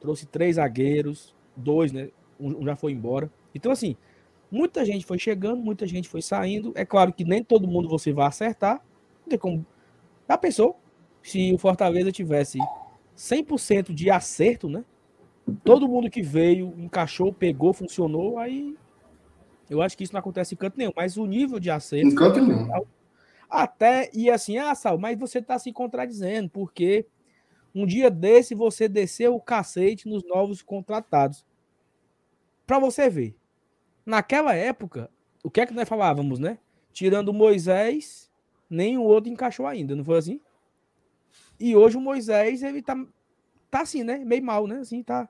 trouxe 0.01 0.27
três 0.27 0.57
zagueiros, 0.57 1.35
dois, 1.55 1.93
né, 1.93 2.09
um, 2.41 2.65
já 2.65 2.75
foi 2.75 2.93
embora. 2.93 3.31
Então, 3.55 3.71
assim, 3.71 3.97
muita 4.51 4.85
gente 4.85 5.05
foi 5.05 5.19
chegando, 5.19 5.63
muita 5.63 5.87
gente 5.87 6.09
foi 6.09 6.23
saindo. 6.23 6.73
É 6.75 6.85
claro 6.85 7.13
que 7.13 7.25
nem 7.25 7.45
todo 7.45 7.69
mundo 7.69 7.89
você 7.89 8.13
vai 8.13 8.27
acertar. 8.27 8.83
Não 9.23 9.29
tem 9.29 9.39
como. 9.39 9.65
Já 10.31 10.39
pensou? 10.39 10.81
Se 11.25 11.53
o 11.53 11.59
Fortaleza 11.59 12.13
tivesse 12.13 12.57
100% 13.17 13.93
de 13.93 14.13
acerto, 14.13 14.69
né? 14.69 14.85
Todo 15.65 15.89
mundo 15.89 16.09
que 16.09 16.23
veio, 16.23 16.73
encaixou, 16.79 17.33
pegou, 17.33 17.73
funcionou, 17.73 18.39
aí 18.39 18.79
eu 19.69 19.83
acho 19.83 19.97
que 19.99 20.05
isso 20.05 20.13
não 20.13 20.21
acontece 20.21 20.55
em 20.55 20.57
canto 20.57 20.79
nenhum, 20.79 20.93
mas 20.95 21.17
o 21.17 21.27
nível 21.27 21.59
de 21.59 21.69
acerto. 21.69 22.07
Em 22.07 22.15
canto 22.15 22.41
nenhum. 22.41 22.69
Até, 23.51 24.09
e 24.15 24.31
assim, 24.31 24.57
ah, 24.57 24.73
Sal, 24.73 24.97
mas 24.99 25.19
você 25.19 25.41
está 25.41 25.59
se 25.59 25.73
contradizendo, 25.73 26.49
porque 26.49 27.07
um 27.75 27.85
dia 27.85 28.09
desse 28.09 28.55
você 28.55 28.89
desceu 28.89 29.35
o 29.35 29.41
cacete 29.41 30.09
nos 30.09 30.23
novos 30.23 30.63
contratados. 30.63 31.45
Para 32.65 32.79
você 32.79 33.11
ver. 33.11 33.35
Naquela 34.07 34.55
época, 34.55 35.11
o 35.43 35.51
que 35.51 35.61
é 35.61 35.67
que 35.67 35.75
nós 35.75 35.89
falávamos, 35.89 36.39
né? 36.39 36.61
Tirando 36.93 37.33
Moisés, 37.33 38.30
nenhum 38.71 39.03
outro 39.03 39.31
encaixou 39.31 39.67
ainda, 39.67 39.97
não 39.97 40.05
foi 40.05 40.17
assim? 40.17 40.41
E 41.59 41.77
hoje 41.77 41.97
o 41.97 42.01
Moisés, 42.01 42.63
ele 42.63 42.81
tá, 42.81 42.97
tá 43.71 43.83
assim, 43.83 44.03
né? 44.03 44.19
Meio 44.19 44.43
mal, 44.43 44.67
né? 44.67 44.79
Assim, 44.79 45.03
tá. 45.03 45.29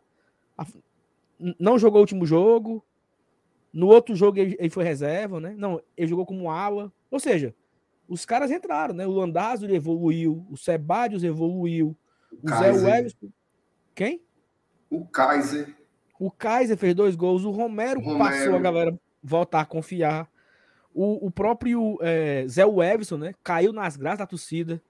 Não 1.58 1.78
jogou 1.78 1.98
o 1.98 2.02
último 2.02 2.26
jogo, 2.26 2.84
no 3.72 3.86
outro 3.86 4.14
jogo 4.14 4.38
ele, 4.38 4.56
ele 4.58 4.70
foi 4.70 4.84
reserva, 4.84 5.40
né? 5.40 5.54
Não, 5.56 5.80
ele 5.96 6.08
jogou 6.08 6.26
como 6.26 6.50
ala. 6.50 6.92
Ou 7.10 7.18
seja, 7.18 7.54
os 8.08 8.26
caras 8.26 8.50
entraram, 8.50 8.94
né? 8.94 9.06
O 9.06 9.12
Landazzo 9.12 9.66
evoluiu, 9.66 10.46
o 10.50 10.56
Sebadios 10.56 11.24
evoluiu, 11.24 11.96
o, 12.32 12.46
o 12.46 12.58
Zé 12.58 12.72
Welles. 12.72 13.16
Quem? 13.94 14.22
O 14.90 15.06
Kaiser. 15.06 15.74
O 16.18 16.30
Kaiser 16.30 16.76
fez 16.76 16.94
dois 16.94 17.16
gols, 17.16 17.44
o 17.44 17.50
Romero, 17.50 18.00
Romero. 18.00 18.18
passou 18.18 18.54
a 18.56 18.58
galera 18.58 19.00
voltar 19.22 19.60
a 19.60 19.66
confiar. 19.66 20.28
O, 20.94 21.26
o 21.26 21.30
próprio 21.30 21.98
é, 22.00 22.46
Zé 22.48 22.64
né? 23.18 23.34
Caiu 23.42 23.72
nas 23.72 23.96
graças 23.96 24.18
da 24.18 24.26
torcida. 24.26 24.82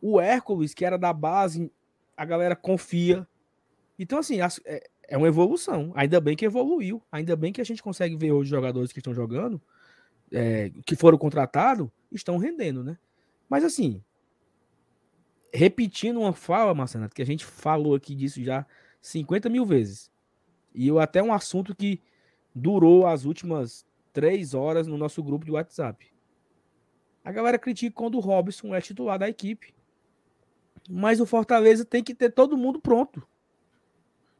O 0.00 0.20
Hércules, 0.20 0.74
que 0.74 0.84
era 0.84 0.98
da 0.98 1.12
base, 1.12 1.70
a 2.16 2.24
galera 2.24 2.56
confia. 2.56 3.26
Então, 3.98 4.18
assim, 4.18 4.40
as, 4.40 4.60
é, 4.64 4.88
é 5.08 5.16
uma 5.16 5.28
evolução. 5.28 5.92
Ainda 5.94 6.20
bem 6.20 6.36
que 6.36 6.44
evoluiu. 6.44 7.02
Ainda 7.10 7.36
bem 7.36 7.52
que 7.52 7.60
a 7.60 7.64
gente 7.64 7.82
consegue 7.82 8.16
ver 8.16 8.32
hoje 8.32 8.50
jogadores 8.50 8.92
que 8.92 8.98
estão 8.98 9.14
jogando, 9.14 9.60
é, 10.32 10.70
que 10.84 10.96
foram 10.96 11.16
contratados, 11.16 11.88
estão 12.10 12.36
rendendo, 12.36 12.82
né? 12.82 12.98
Mas 13.48 13.64
assim, 13.64 14.02
repetindo 15.52 16.20
uma 16.20 16.32
fala, 16.32 16.74
Marcelo, 16.74 17.08
que 17.08 17.22
a 17.22 17.26
gente 17.26 17.44
falou 17.44 17.94
aqui 17.94 18.14
disso 18.14 18.42
já 18.42 18.66
50 19.00 19.48
mil 19.48 19.64
vezes. 19.64 20.10
E 20.74 20.88
eu 20.88 20.98
até 20.98 21.22
um 21.22 21.32
assunto 21.32 21.74
que 21.74 22.00
durou 22.54 23.06
as 23.06 23.24
últimas 23.24 23.86
três 24.14 24.54
horas 24.54 24.86
no 24.86 24.96
nosso 24.96 25.22
grupo 25.22 25.44
de 25.44 25.50
WhatsApp. 25.50 26.06
A 27.22 27.32
galera 27.32 27.58
critica 27.58 27.94
quando 27.94 28.14
o 28.14 28.20
Robson 28.20 28.74
é 28.74 28.80
titular 28.80 29.18
da 29.18 29.28
equipe. 29.28 29.74
Mas 30.88 31.20
o 31.20 31.26
Fortaleza 31.26 31.84
tem 31.84 32.02
que 32.02 32.14
ter 32.14 32.30
todo 32.30 32.56
mundo 32.56 32.80
pronto. 32.80 33.26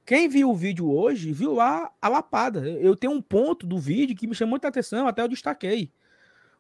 Quem 0.07 0.29
viu 0.29 0.51
o 0.51 0.55
vídeo 0.55 0.91
hoje, 0.91 1.33
viu 1.33 1.55
lá 1.55 1.91
a 2.01 2.09
lapada. 2.09 2.69
Eu 2.69 2.95
tenho 2.95 3.15
um 3.15 3.23
ponto 3.23 3.67
do 3.67 3.79
vídeo 3.79 4.15
que 4.15 4.27
me 4.27 4.35
chamou 4.35 4.51
muita 4.51 4.69
atenção, 4.69 5.09
até 5.09 5.23
eu 5.23 5.29
destaquei. 5.29 5.91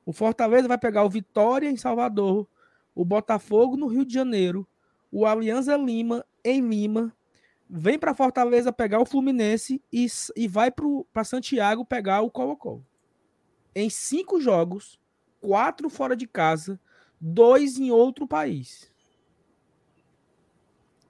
O 0.05 0.13
Fortaleza 0.13 0.67
vai 0.67 0.79
pegar 0.79 1.05
o 1.05 1.11
Vitória 1.11 1.71
em 1.71 1.77
Salvador, 1.77 2.49
o 2.95 3.05
Botafogo 3.05 3.77
no 3.77 3.87
Rio 3.87 4.05
de 4.05 4.13
Janeiro, 4.13 4.67
o 5.13 5.27
Alianza 5.27 5.77
Lima 5.77 6.25
em 6.43 6.67
Lima, 6.67 7.15
vem 7.69 7.99
para 7.99 8.15
Fortaleza 8.15 8.73
pegar 8.73 9.01
o 9.01 9.07
Fluminense 9.07 9.83
e, 9.93 10.07
e 10.35 10.49
vai 10.49 10.71
para 10.71 11.25
Santiago 11.25 11.85
pegar 11.85 12.23
o 12.23 12.31
Colo-Colo. 12.31 12.85
Em 13.75 13.91
cinco 13.91 14.41
jogos, 14.41 14.99
quatro 15.41 15.89
fora 15.91 16.17
de 16.17 16.27
casa, 16.27 16.81
dois 17.21 17.79
em 17.79 17.91
outro 17.91 18.27
país. 18.27 18.93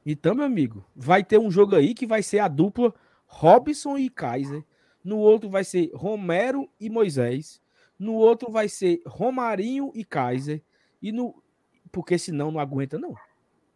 Então, 0.07 0.35
meu 0.35 0.45
amigo, 0.45 0.85
vai 0.95 1.25
ter 1.25 1.39
um 1.39 1.51
jogo 1.51 1.75
aí 1.75 1.95
que 1.95 2.07
vai 2.07 2.23
ser 2.23 2.39
a 2.39 2.49
dupla 2.49 2.95
Robson 3.27 3.97
e 3.97 4.11
Kaiser. 4.11 4.65
No 5.03 5.19
outro 5.19 5.49
vai 5.49 5.65
ser 5.65 5.91
Romero 5.95 6.69
e 6.79 6.91
Moisés. 6.91 7.61
No 7.99 8.15
outro 8.15 8.51
vai 8.51 8.69
ser 8.69 9.03
Romarinho 9.07 9.91
e 9.95 10.05
Kaiser. 10.05 10.63
E 11.01 11.11
no. 11.13 11.43
Porque 11.91 12.19
senão 12.19 12.51
não 12.51 12.61
aguenta, 12.61 12.99
não. 12.99 13.15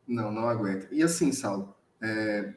Não, 0.06 0.32
não 0.32 0.48
aguenta. 0.48 0.88
E 0.90 1.02
assim, 1.02 1.32
Saulo, 1.32 1.74
é... 2.02 2.52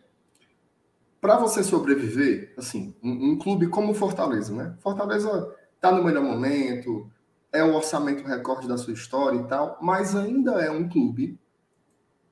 para 1.20 1.38
você 1.38 1.64
sobreviver, 1.64 2.54
assim, 2.58 2.96
um, 3.04 3.32
um, 3.32 3.38
clube 3.38 3.68
como 3.68 3.94
Fortaleza, 3.94 4.54
né? 4.56 4.76
Fortaleza 4.80 5.56
tá 5.82 5.92
no 5.92 6.04
melhor 6.04 6.24
momento, 6.24 7.12
é 7.52 7.64
o 7.64 7.76
orçamento 7.76 8.24
recorde 8.24 8.68
da 8.68 8.78
sua 8.78 8.94
história 8.94 9.38
e 9.38 9.48
tal, 9.48 9.78
mas 9.82 10.16
ainda 10.16 10.62
é 10.62 10.72
um 10.72 10.88
clube 10.88 11.38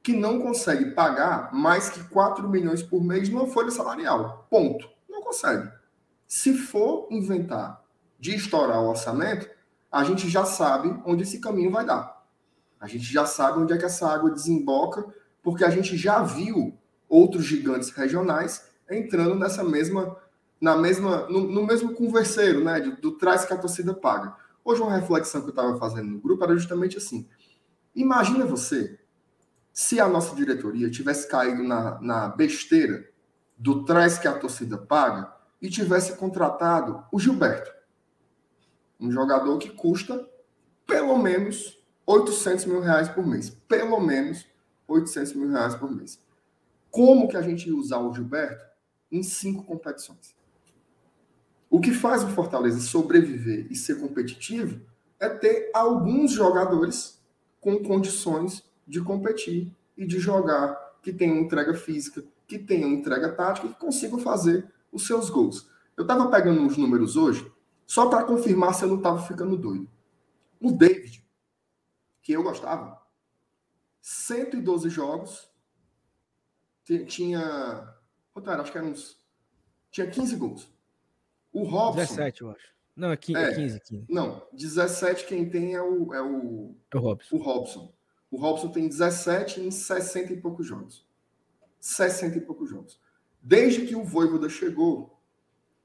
que 0.01 0.13
não 0.13 0.39
consegue 0.39 0.91
pagar 0.91 1.53
mais 1.53 1.89
que 1.89 2.01
4 2.05 2.47
milhões 2.47 2.81
por 2.81 3.03
mês 3.03 3.27
numa 3.27 3.47
folha 3.47 3.71
salarial. 3.71 4.47
Ponto. 4.49 4.87
Não 5.09 5.21
consegue. 5.21 5.69
Se 6.25 6.53
for 6.53 7.07
inventar 7.11 7.83
de 8.19 8.35
estourar 8.35 8.81
o 8.81 8.89
orçamento, 8.89 9.49
a 9.91 10.03
gente 10.03 10.29
já 10.29 10.45
sabe 10.45 11.01
onde 11.05 11.23
esse 11.23 11.39
caminho 11.39 11.71
vai 11.71 11.85
dar. 11.85 12.23
A 12.79 12.87
gente 12.87 13.03
já 13.03 13.25
sabe 13.25 13.59
onde 13.59 13.73
é 13.73 13.77
que 13.77 13.85
essa 13.85 14.07
água 14.07 14.31
desemboca, 14.31 15.05
porque 15.43 15.65
a 15.65 15.69
gente 15.69 15.97
já 15.97 16.21
viu 16.23 16.77
outros 17.09 17.43
gigantes 17.43 17.89
regionais 17.89 18.69
entrando 18.89 19.35
nessa 19.35 19.63
mesma, 19.63 20.15
na 20.59 20.75
mesma, 20.75 21.27
no, 21.29 21.41
no 21.41 21.65
mesmo 21.65 21.93
converseiro, 21.93 22.63
né, 22.63 22.79
do, 22.79 22.95
do 22.97 23.11
trás 23.17 23.45
que 23.45 23.53
a 23.53 23.57
torcida 23.57 23.93
paga. 23.93 24.35
Hoje 24.63 24.81
uma 24.81 24.95
reflexão 24.95 25.41
que 25.41 25.47
eu 25.47 25.51
estava 25.51 25.77
fazendo 25.77 26.09
no 26.09 26.19
grupo 26.19 26.43
era 26.43 26.55
justamente 26.55 26.97
assim: 26.97 27.27
imagina 27.95 28.45
você 28.45 28.99
se 29.73 29.99
a 29.99 30.07
nossa 30.07 30.35
diretoria 30.35 30.89
tivesse 30.89 31.27
caído 31.29 31.63
na, 31.63 31.99
na 32.01 32.27
besteira 32.27 33.09
do 33.57 33.85
trás 33.85 34.17
que 34.17 34.27
a 34.27 34.37
torcida 34.37 34.77
paga 34.77 35.33
e 35.61 35.69
tivesse 35.69 36.15
contratado 36.17 37.03
o 37.11 37.19
Gilberto, 37.19 37.71
um 38.99 39.11
jogador 39.11 39.57
que 39.57 39.69
custa 39.69 40.27
pelo 40.85 41.17
menos 41.17 41.77
800 42.05 42.65
mil 42.65 42.81
reais 42.81 43.07
por 43.07 43.25
mês, 43.25 43.49
pelo 43.67 43.99
menos 43.99 44.45
800 44.87 45.33
mil 45.33 45.49
reais 45.49 45.75
por 45.75 45.91
mês. 45.91 46.19
Como 46.89 47.27
que 47.27 47.37
a 47.37 47.41
gente 47.41 47.69
ia 47.69 47.75
usar 47.75 47.99
o 47.99 48.13
Gilberto 48.13 48.65
em 49.11 49.21
cinco 49.21 49.63
competições? 49.63 50.35
O 51.69 51.79
que 51.79 51.91
faz 51.91 52.23
o 52.23 52.29
Fortaleza 52.29 52.79
sobreviver 52.79 53.67
e 53.69 53.75
ser 53.75 53.99
competitivo 53.99 54.81
é 55.19 55.29
ter 55.29 55.69
alguns 55.73 56.31
jogadores 56.31 57.21
com 57.61 57.83
condições 57.83 58.63
de 58.87 59.01
competir 59.01 59.71
e 59.95 60.07
de 60.07 60.19
jogar, 60.19 60.73
que 61.03 61.13
tenham 61.13 61.37
entrega 61.37 61.73
física, 61.73 62.23
que 62.47 62.57
tenham 62.57 62.89
entrega 62.89 63.31
tática 63.31 63.67
e 63.67 63.69
que 63.69 63.79
consigam 63.79 64.17
fazer 64.17 64.67
os 64.91 65.05
seus 65.05 65.29
gols. 65.29 65.69
Eu 65.95 66.03
estava 66.03 66.29
pegando 66.31 66.61
uns 66.61 66.77
números 66.77 67.15
hoje, 67.15 67.51
só 67.85 68.09
para 68.09 68.23
confirmar 68.23 68.73
se 68.73 68.83
eu 68.83 68.89
não 68.89 68.97
estava 68.97 69.21
ficando 69.21 69.57
doido. 69.57 69.87
O 70.59 70.71
David, 70.71 71.23
que 72.21 72.31
eu 72.31 72.41
gostava, 72.41 72.99
112 74.01 74.89
jogos, 74.89 75.49
tinha. 77.05 77.95
Quanto 78.33 78.49
era? 78.49 78.61
Acho 78.61 78.71
que 78.71 78.77
era 78.77 78.87
uns. 78.87 79.19
Tinha 79.91 80.09
15 80.09 80.35
gols. 80.35 80.78
O 81.59 81.63
Robson. 81.63 82.01
17, 82.01 82.41
eu 82.41 82.51
acho. 82.51 82.69
Não, 82.95 83.11
é 83.11 83.17
15, 83.17 83.39
é, 83.39 83.55
15, 83.55 83.79
15. 83.81 84.05
Não, 84.09 84.47
17 84.53 85.25
quem 85.25 85.49
tem 85.49 85.73
é 85.73 85.81
o. 85.81 86.13
É 86.13 86.21
o, 86.21 86.75
é 86.91 86.97
o 86.97 86.99
Robson. 86.99 87.35
O 87.35 87.39
Robson. 87.39 87.93
O 88.31 88.37
Robson 88.37 88.69
tem 88.69 88.87
17 88.87 89.61
em 89.61 89.71
60 89.71 90.33
e 90.33 90.37
poucos 90.37 90.67
jogos. 90.67 91.07
60 91.79 92.37
e 92.37 92.41
poucos 92.41 92.69
jogos. 92.69 92.99
Desde 93.41 93.85
que 93.85 93.95
o 93.95 94.03
Voivoda 94.03 94.49
chegou, 94.49 95.17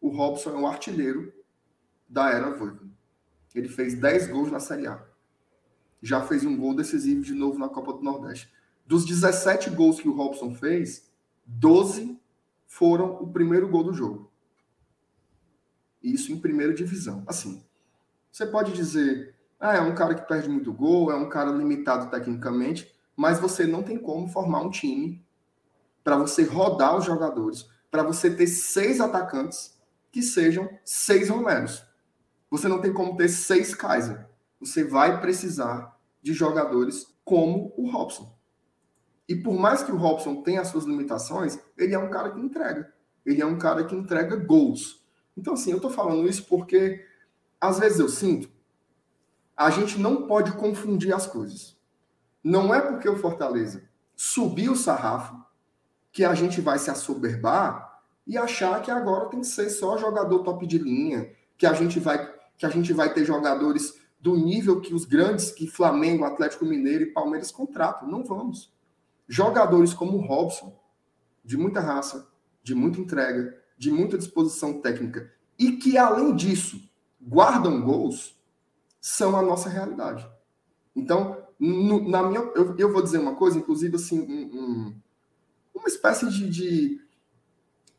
o 0.00 0.08
Robson 0.08 0.50
é 0.50 0.56
um 0.56 0.66
artilheiro 0.66 1.32
da 2.08 2.30
era 2.30 2.50
Voivoda. 2.50 2.90
Ele 3.54 3.68
fez 3.68 3.94
10 3.94 4.28
gols 4.28 4.50
na 4.50 4.58
Série 4.58 4.86
A. 4.86 5.02
Já 6.02 6.20
fez 6.26 6.44
um 6.44 6.56
gol 6.56 6.74
decisivo 6.74 7.22
de 7.22 7.32
novo 7.32 7.58
na 7.58 7.68
Copa 7.68 7.92
do 7.92 8.02
Nordeste. 8.02 8.52
Dos 8.84 9.04
17 9.06 9.70
gols 9.70 10.00
que 10.00 10.08
o 10.08 10.14
Robson 10.14 10.54
fez, 10.54 11.10
12 11.46 12.20
foram 12.66 13.22
o 13.22 13.32
primeiro 13.32 13.68
gol 13.68 13.84
do 13.84 13.94
jogo. 13.94 14.33
Isso 16.04 16.32
em 16.32 16.38
primeira 16.38 16.74
divisão. 16.74 17.24
Assim, 17.26 17.64
você 18.30 18.46
pode 18.46 18.72
dizer 18.72 19.34
ah, 19.58 19.76
é 19.76 19.80
um 19.80 19.94
cara 19.94 20.14
que 20.14 20.28
perde 20.28 20.46
muito 20.48 20.70
gol, 20.72 21.10
é 21.10 21.16
um 21.16 21.28
cara 21.28 21.50
limitado 21.50 22.10
tecnicamente, 22.10 22.94
mas 23.16 23.38
você 23.38 23.66
não 23.66 23.82
tem 23.82 23.96
como 23.96 24.28
formar 24.28 24.60
um 24.60 24.70
time 24.70 25.24
para 26.02 26.18
você 26.18 26.44
rodar 26.44 26.96
os 26.96 27.06
jogadores, 27.06 27.66
para 27.90 28.02
você 28.02 28.30
ter 28.30 28.46
seis 28.46 29.00
atacantes 29.00 29.78
que 30.12 30.22
sejam 30.22 30.68
seis 30.84 31.30
Romeros. 31.30 31.82
Você 32.50 32.68
não 32.68 32.80
tem 32.80 32.92
como 32.92 33.16
ter 33.16 33.28
seis 33.28 33.74
Kaiser. 33.74 34.28
Você 34.60 34.84
vai 34.84 35.18
precisar 35.20 35.98
de 36.22 36.34
jogadores 36.34 37.06
como 37.24 37.72
o 37.76 37.90
Robson. 37.90 38.36
E 39.26 39.34
por 39.34 39.54
mais 39.54 39.82
que 39.82 39.90
o 39.90 39.96
Robson 39.96 40.42
tenha 40.42 40.60
as 40.60 40.68
suas 40.68 40.84
limitações, 40.84 41.58
ele 41.78 41.94
é 41.94 41.98
um 41.98 42.10
cara 42.10 42.30
que 42.32 42.40
entrega. 42.40 42.92
Ele 43.24 43.40
é 43.40 43.46
um 43.46 43.58
cara 43.58 43.84
que 43.84 43.94
entrega 43.94 44.36
gols. 44.36 45.03
Então, 45.36 45.54
assim, 45.54 45.72
eu 45.72 45.80
tô 45.80 45.90
falando 45.90 46.28
isso 46.28 46.44
porque 46.44 47.04
às 47.60 47.78
vezes 47.78 47.98
eu 47.98 48.08
sinto 48.08 48.54
a 49.56 49.70
gente 49.70 49.98
não 49.98 50.26
pode 50.26 50.52
confundir 50.52 51.14
as 51.14 51.26
coisas. 51.26 51.76
Não 52.42 52.74
é 52.74 52.80
porque 52.80 53.08
o 53.08 53.16
Fortaleza 53.16 53.88
subiu 54.16 54.72
o 54.72 54.76
sarrafo 54.76 55.42
que 56.12 56.24
a 56.24 56.34
gente 56.34 56.60
vai 56.60 56.78
se 56.78 56.90
assoberbar 56.90 58.02
e 58.26 58.36
achar 58.36 58.80
que 58.82 58.90
agora 58.90 59.28
tem 59.28 59.40
que 59.40 59.46
ser 59.46 59.70
só 59.70 59.96
jogador 59.96 60.40
top 60.40 60.66
de 60.66 60.78
linha, 60.78 61.30
que 61.56 61.66
a 61.66 61.72
gente 61.72 61.98
vai 62.00 62.32
que 62.56 62.64
a 62.64 62.68
gente 62.68 62.92
vai 62.92 63.12
ter 63.12 63.24
jogadores 63.24 64.00
do 64.20 64.36
nível 64.36 64.80
que 64.80 64.94
os 64.94 65.04
grandes 65.04 65.50
que 65.50 65.66
Flamengo, 65.66 66.24
Atlético 66.24 66.64
Mineiro 66.64 67.02
e 67.02 67.12
Palmeiras 67.12 67.50
contratam. 67.50 68.08
Não 68.08 68.22
vamos. 68.22 68.72
Jogadores 69.26 69.92
como 69.92 70.18
o 70.18 70.20
Robson, 70.20 70.78
de 71.44 71.56
muita 71.56 71.80
raça, 71.80 72.28
de 72.62 72.74
muita 72.74 73.00
entrega, 73.00 73.60
de 73.84 73.90
muita 73.90 74.16
disposição 74.16 74.80
técnica 74.80 75.30
e 75.58 75.72
que 75.72 75.98
além 75.98 76.34
disso 76.34 76.80
guardam 77.20 77.82
gols, 77.82 78.34
são 78.98 79.36
a 79.36 79.42
nossa 79.42 79.68
realidade. 79.68 80.26
Então, 80.96 81.44
no, 81.58 82.08
na 82.08 82.22
minha, 82.22 82.40
eu, 82.54 82.74
eu, 82.78 82.92
vou 82.92 83.02
dizer 83.02 83.18
uma 83.18 83.34
coisa, 83.34 83.58
inclusive, 83.58 83.96
assim, 83.96 84.20
um, 84.20 84.58
um, 84.58 85.00
uma 85.74 85.86
espécie 85.86 86.30
de, 86.30 86.48
de 86.48 87.00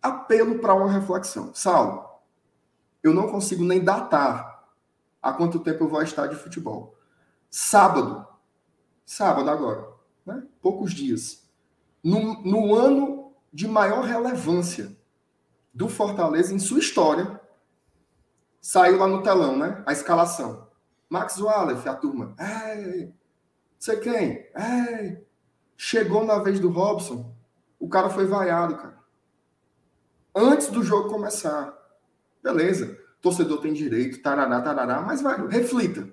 apelo 0.01 0.57
para 0.57 0.73
uma 0.73 0.91
reflexão. 0.91 1.53
Saulo, 1.53 2.03
eu 3.03 3.13
não 3.13 3.29
consigo 3.29 3.63
nem 3.63 3.83
datar 3.83 4.65
há 5.21 5.33
quanto 5.33 5.59
tempo 5.59 5.83
eu 5.83 5.89
vou 5.89 6.01
estar 6.01 6.25
de 6.25 6.35
futebol. 6.35 6.95
Sábado, 7.51 8.25
sábado 9.05 9.49
agora, 9.51 9.87
né? 10.25 10.43
poucos 10.61 10.93
dias, 10.93 11.47
no, 12.03 12.41
no 12.41 12.73
ano 12.73 13.31
de 13.53 13.67
maior 13.67 14.03
relevância 14.03 14.95
do 15.75 15.89
Fortaleza 15.89 16.53
em 16.53 16.59
sua 16.59 16.79
história, 16.79 17.39
saiu 18.61 18.97
lá 18.97 19.07
no 19.07 19.21
telão, 19.21 19.57
né? 19.57 19.83
A 19.85 19.91
escalação. 19.91 20.69
Max 21.09 21.37
Wallace, 21.37 21.87
a 21.87 21.93
turma. 21.93 22.33
Ei, 22.39 23.13
sei 23.77 23.97
quem? 23.97 24.49
Ei. 24.55 25.27
Chegou 25.75 26.23
na 26.25 26.39
vez 26.39 26.61
do 26.61 26.69
Robson, 26.69 27.35
o 27.77 27.89
cara 27.89 28.09
foi 28.09 28.25
vaiado, 28.25 28.77
cara. 28.77 28.97
Antes 30.33 30.67
do 30.67 30.81
jogo 30.81 31.09
começar. 31.09 31.77
Beleza. 32.41 32.97
Torcedor 33.21 33.59
tem 33.59 33.73
direito, 33.73 34.21
tarará, 34.21 34.61
tarará, 34.61 35.01
mas 35.01 35.21
vai, 35.21 35.45
reflita. 35.47 36.07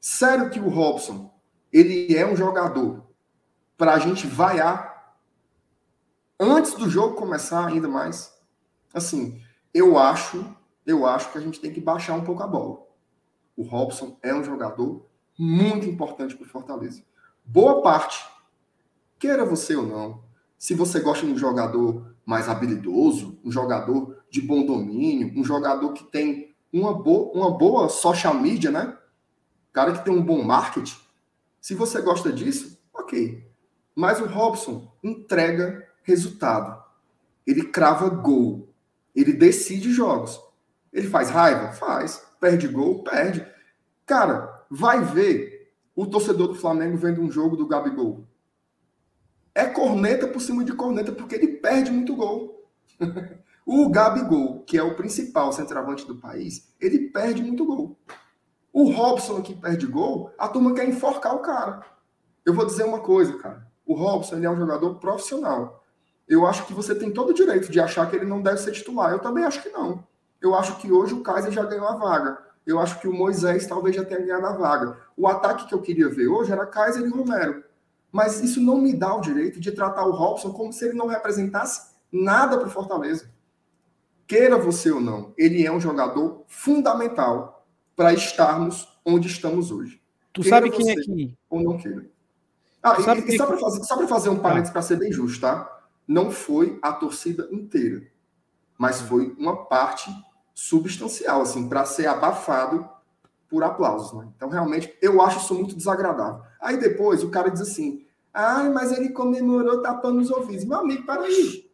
Sério 0.00 0.48
que 0.48 0.60
o 0.60 0.68
Robson, 0.68 1.34
ele 1.72 2.16
é 2.16 2.26
um 2.26 2.36
jogador 2.36 3.04
para 3.76 3.94
a 3.94 3.98
gente 3.98 4.26
vaiar 4.26 5.16
antes 6.40 6.74
do 6.74 6.88
jogo 6.88 7.16
começar 7.16 7.66
ainda 7.66 7.88
mais? 7.88 8.37
Assim, 8.92 9.40
eu 9.72 9.98
acho, 9.98 10.44
eu 10.86 11.06
acho 11.06 11.32
que 11.32 11.38
a 11.38 11.40
gente 11.40 11.60
tem 11.60 11.72
que 11.72 11.80
baixar 11.80 12.14
um 12.14 12.24
pouco 12.24 12.42
a 12.42 12.46
bola. 12.46 12.86
O 13.56 13.62
Robson 13.62 14.16
é 14.22 14.34
um 14.34 14.44
jogador 14.44 15.06
muito 15.38 15.86
importante 15.86 16.36
para 16.36 16.46
o 16.46 16.48
Fortaleza. 16.48 17.02
Boa 17.44 17.82
parte, 17.82 18.24
queira 19.18 19.44
você 19.44 19.74
ou 19.76 19.86
não, 19.86 20.22
se 20.58 20.74
você 20.74 21.00
gosta 21.00 21.24
de 21.24 21.32
um 21.32 21.38
jogador 21.38 22.14
mais 22.26 22.48
habilidoso, 22.48 23.38
um 23.44 23.50
jogador 23.50 24.18
de 24.30 24.40
bom 24.40 24.66
domínio, 24.66 25.32
um 25.34 25.44
jogador 25.44 25.92
que 25.92 26.04
tem 26.04 26.54
uma, 26.72 26.92
boa, 26.92 27.32
uma 27.32 27.56
boa 27.56 27.88
social 27.88 28.34
media, 28.34 28.70
né? 28.70 28.96
Cara 29.72 29.92
que 29.92 30.04
tem 30.04 30.12
um 30.12 30.22
bom 30.22 30.42
marketing. 30.42 30.98
Se 31.60 31.74
você 31.74 32.00
gosta 32.02 32.32
disso, 32.32 32.78
ok. 32.92 33.46
Mas 33.94 34.20
o 34.20 34.26
Robson 34.26 34.92
entrega 35.02 35.88
resultado. 36.02 36.82
Ele 37.46 37.64
crava 37.64 38.08
gol. 38.08 38.67
Ele 39.18 39.32
decide 39.32 39.90
jogos. 39.90 40.40
Ele 40.92 41.08
faz 41.08 41.28
raiva? 41.28 41.72
Faz. 41.72 42.24
Perde 42.40 42.68
gol? 42.68 43.02
Perde. 43.02 43.44
Cara, 44.06 44.64
vai 44.70 45.04
ver 45.04 45.72
o 45.96 46.06
torcedor 46.06 46.46
do 46.46 46.54
Flamengo 46.54 46.96
vendo 46.96 47.20
um 47.20 47.28
jogo 47.28 47.56
do 47.56 47.66
Gabigol. 47.66 48.24
É 49.52 49.66
corneta 49.66 50.28
por 50.28 50.40
cima 50.40 50.64
de 50.64 50.72
corneta, 50.72 51.10
porque 51.10 51.34
ele 51.34 51.48
perde 51.48 51.90
muito 51.90 52.14
gol. 52.14 52.64
o 53.66 53.90
Gabigol, 53.90 54.62
que 54.62 54.78
é 54.78 54.82
o 54.84 54.94
principal 54.94 55.52
centroavante 55.52 56.06
do 56.06 56.14
país, 56.14 56.72
ele 56.80 57.08
perde 57.08 57.42
muito 57.42 57.64
gol. 57.64 57.98
O 58.72 58.88
Robson 58.92 59.38
aqui 59.38 59.52
perde 59.52 59.88
gol, 59.88 60.32
a 60.38 60.46
turma 60.46 60.74
quer 60.74 60.88
enforcar 60.88 61.34
o 61.34 61.40
cara. 61.40 61.84
Eu 62.46 62.54
vou 62.54 62.64
dizer 62.64 62.84
uma 62.84 63.00
coisa, 63.00 63.36
cara. 63.36 63.66
O 63.84 63.94
Robson 63.94 64.36
ele 64.36 64.46
é 64.46 64.50
um 64.50 64.56
jogador 64.56 64.94
profissional. 65.00 65.84
Eu 66.28 66.46
acho 66.46 66.66
que 66.66 66.74
você 66.74 66.94
tem 66.94 67.10
todo 67.10 67.30
o 67.30 67.34
direito 67.34 67.72
de 67.72 67.80
achar 67.80 68.08
que 68.08 68.14
ele 68.14 68.26
não 68.26 68.42
deve 68.42 68.58
ser 68.58 68.72
titular. 68.72 69.10
Eu 69.10 69.18
também 69.18 69.44
acho 69.44 69.62
que 69.62 69.70
não. 69.70 70.04
Eu 70.40 70.54
acho 70.54 70.76
que 70.76 70.92
hoje 70.92 71.14
o 71.14 71.22
Kaiser 71.22 71.50
já 71.50 71.64
ganhou 71.64 71.88
a 71.88 71.96
vaga. 71.96 72.38
Eu 72.66 72.78
acho 72.78 73.00
que 73.00 73.08
o 73.08 73.12
Moisés 73.12 73.66
talvez 73.66 73.96
já 73.96 74.04
tenha 74.04 74.20
ganhado 74.20 74.46
a 74.46 74.52
vaga. 74.52 74.98
O 75.16 75.26
ataque 75.26 75.66
que 75.66 75.74
eu 75.74 75.80
queria 75.80 76.08
ver 76.08 76.28
hoje 76.28 76.52
era 76.52 76.66
Kaiser 76.66 77.02
e 77.02 77.08
Romero. 77.08 77.64
Mas 78.12 78.40
isso 78.40 78.60
não 78.60 78.78
me 78.78 78.94
dá 78.94 79.14
o 79.14 79.20
direito 79.20 79.58
de 79.58 79.72
tratar 79.72 80.04
o 80.04 80.12
Robson 80.12 80.52
como 80.52 80.72
se 80.72 80.84
ele 80.84 80.94
não 80.94 81.06
representasse 81.06 81.94
nada 82.12 82.58
para 82.58 82.68
o 82.68 82.70
Fortaleza. 82.70 83.30
Queira 84.26 84.58
você 84.58 84.90
ou 84.90 85.00
não, 85.00 85.32
ele 85.38 85.64
é 85.64 85.72
um 85.72 85.80
jogador 85.80 86.44
fundamental 86.46 87.66
para 87.96 88.12
estarmos 88.12 88.86
onde 89.04 89.26
estamos 89.26 89.70
hoje. 89.70 90.00
Tu 90.32 90.42
queira 90.42 90.56
sabe 90.56 90.70
quem 90.70 90.90
é 90.90 90.94
que. 90.94 91.34
Ou 91.48 91.62
não 91.62 91.78
queira. 91.78 92.06
Ah, 92.82 92.96
e, 92.98 93.34
e 93.34 93.36
só 93.36 93.46
para 93.46 93.56
fazer, 93.56 94.06
fazer 94.06 94.28
um 94.28 94.38
parênteses 94.38 94.70
para 94.70 94.82
ser 94.82 94.96
bem 94.96 95.10
justo, 95.10 95.40
tá? 95.40 95.77
Não 96.08 96.30
foi 96.30 96.78
a 96.80 96.90
torcida 96.90 97.46
inteira, 97.52 98.02
mas 98.78 99.02
foi 99.02 99.36
uma 99.38 99.66
parte 99.66 100.10
substancial, 100.54 101.42
assim, 101.42 101.68
para 101.68 101.84
ser 101.84 102.06
abafado 102.06 102.88
por 103.48 103.62
aplausos. 103.62 104.18
Né? 104.18 104.26
Então, 104.34 104.48
realmente, 104.48 104.96
eu 105.02 105.20
acho 105.20 105.38
isso 105.38 105.54
muito 105.54 105.76
desagradável. 105.76 106.42
Aí 106.60 106.78
depois 106.78 107.22
o 107.22 107.30
cara 107.30 107.50
diz 107.50 107.60
assim: 107.60 108.06
ai, 108.32 108.70
mas 108.70 108.90
ele 108.90 109.10
comemorou 109.10 109.82
tapando 109.82 110.20
os 110.20 110.30
ouvidos. 110.30 110.64
Meu 110.64 110.78
amigo, 110.78 111.04
para 111.04 111.22
aí. 111.22 111.68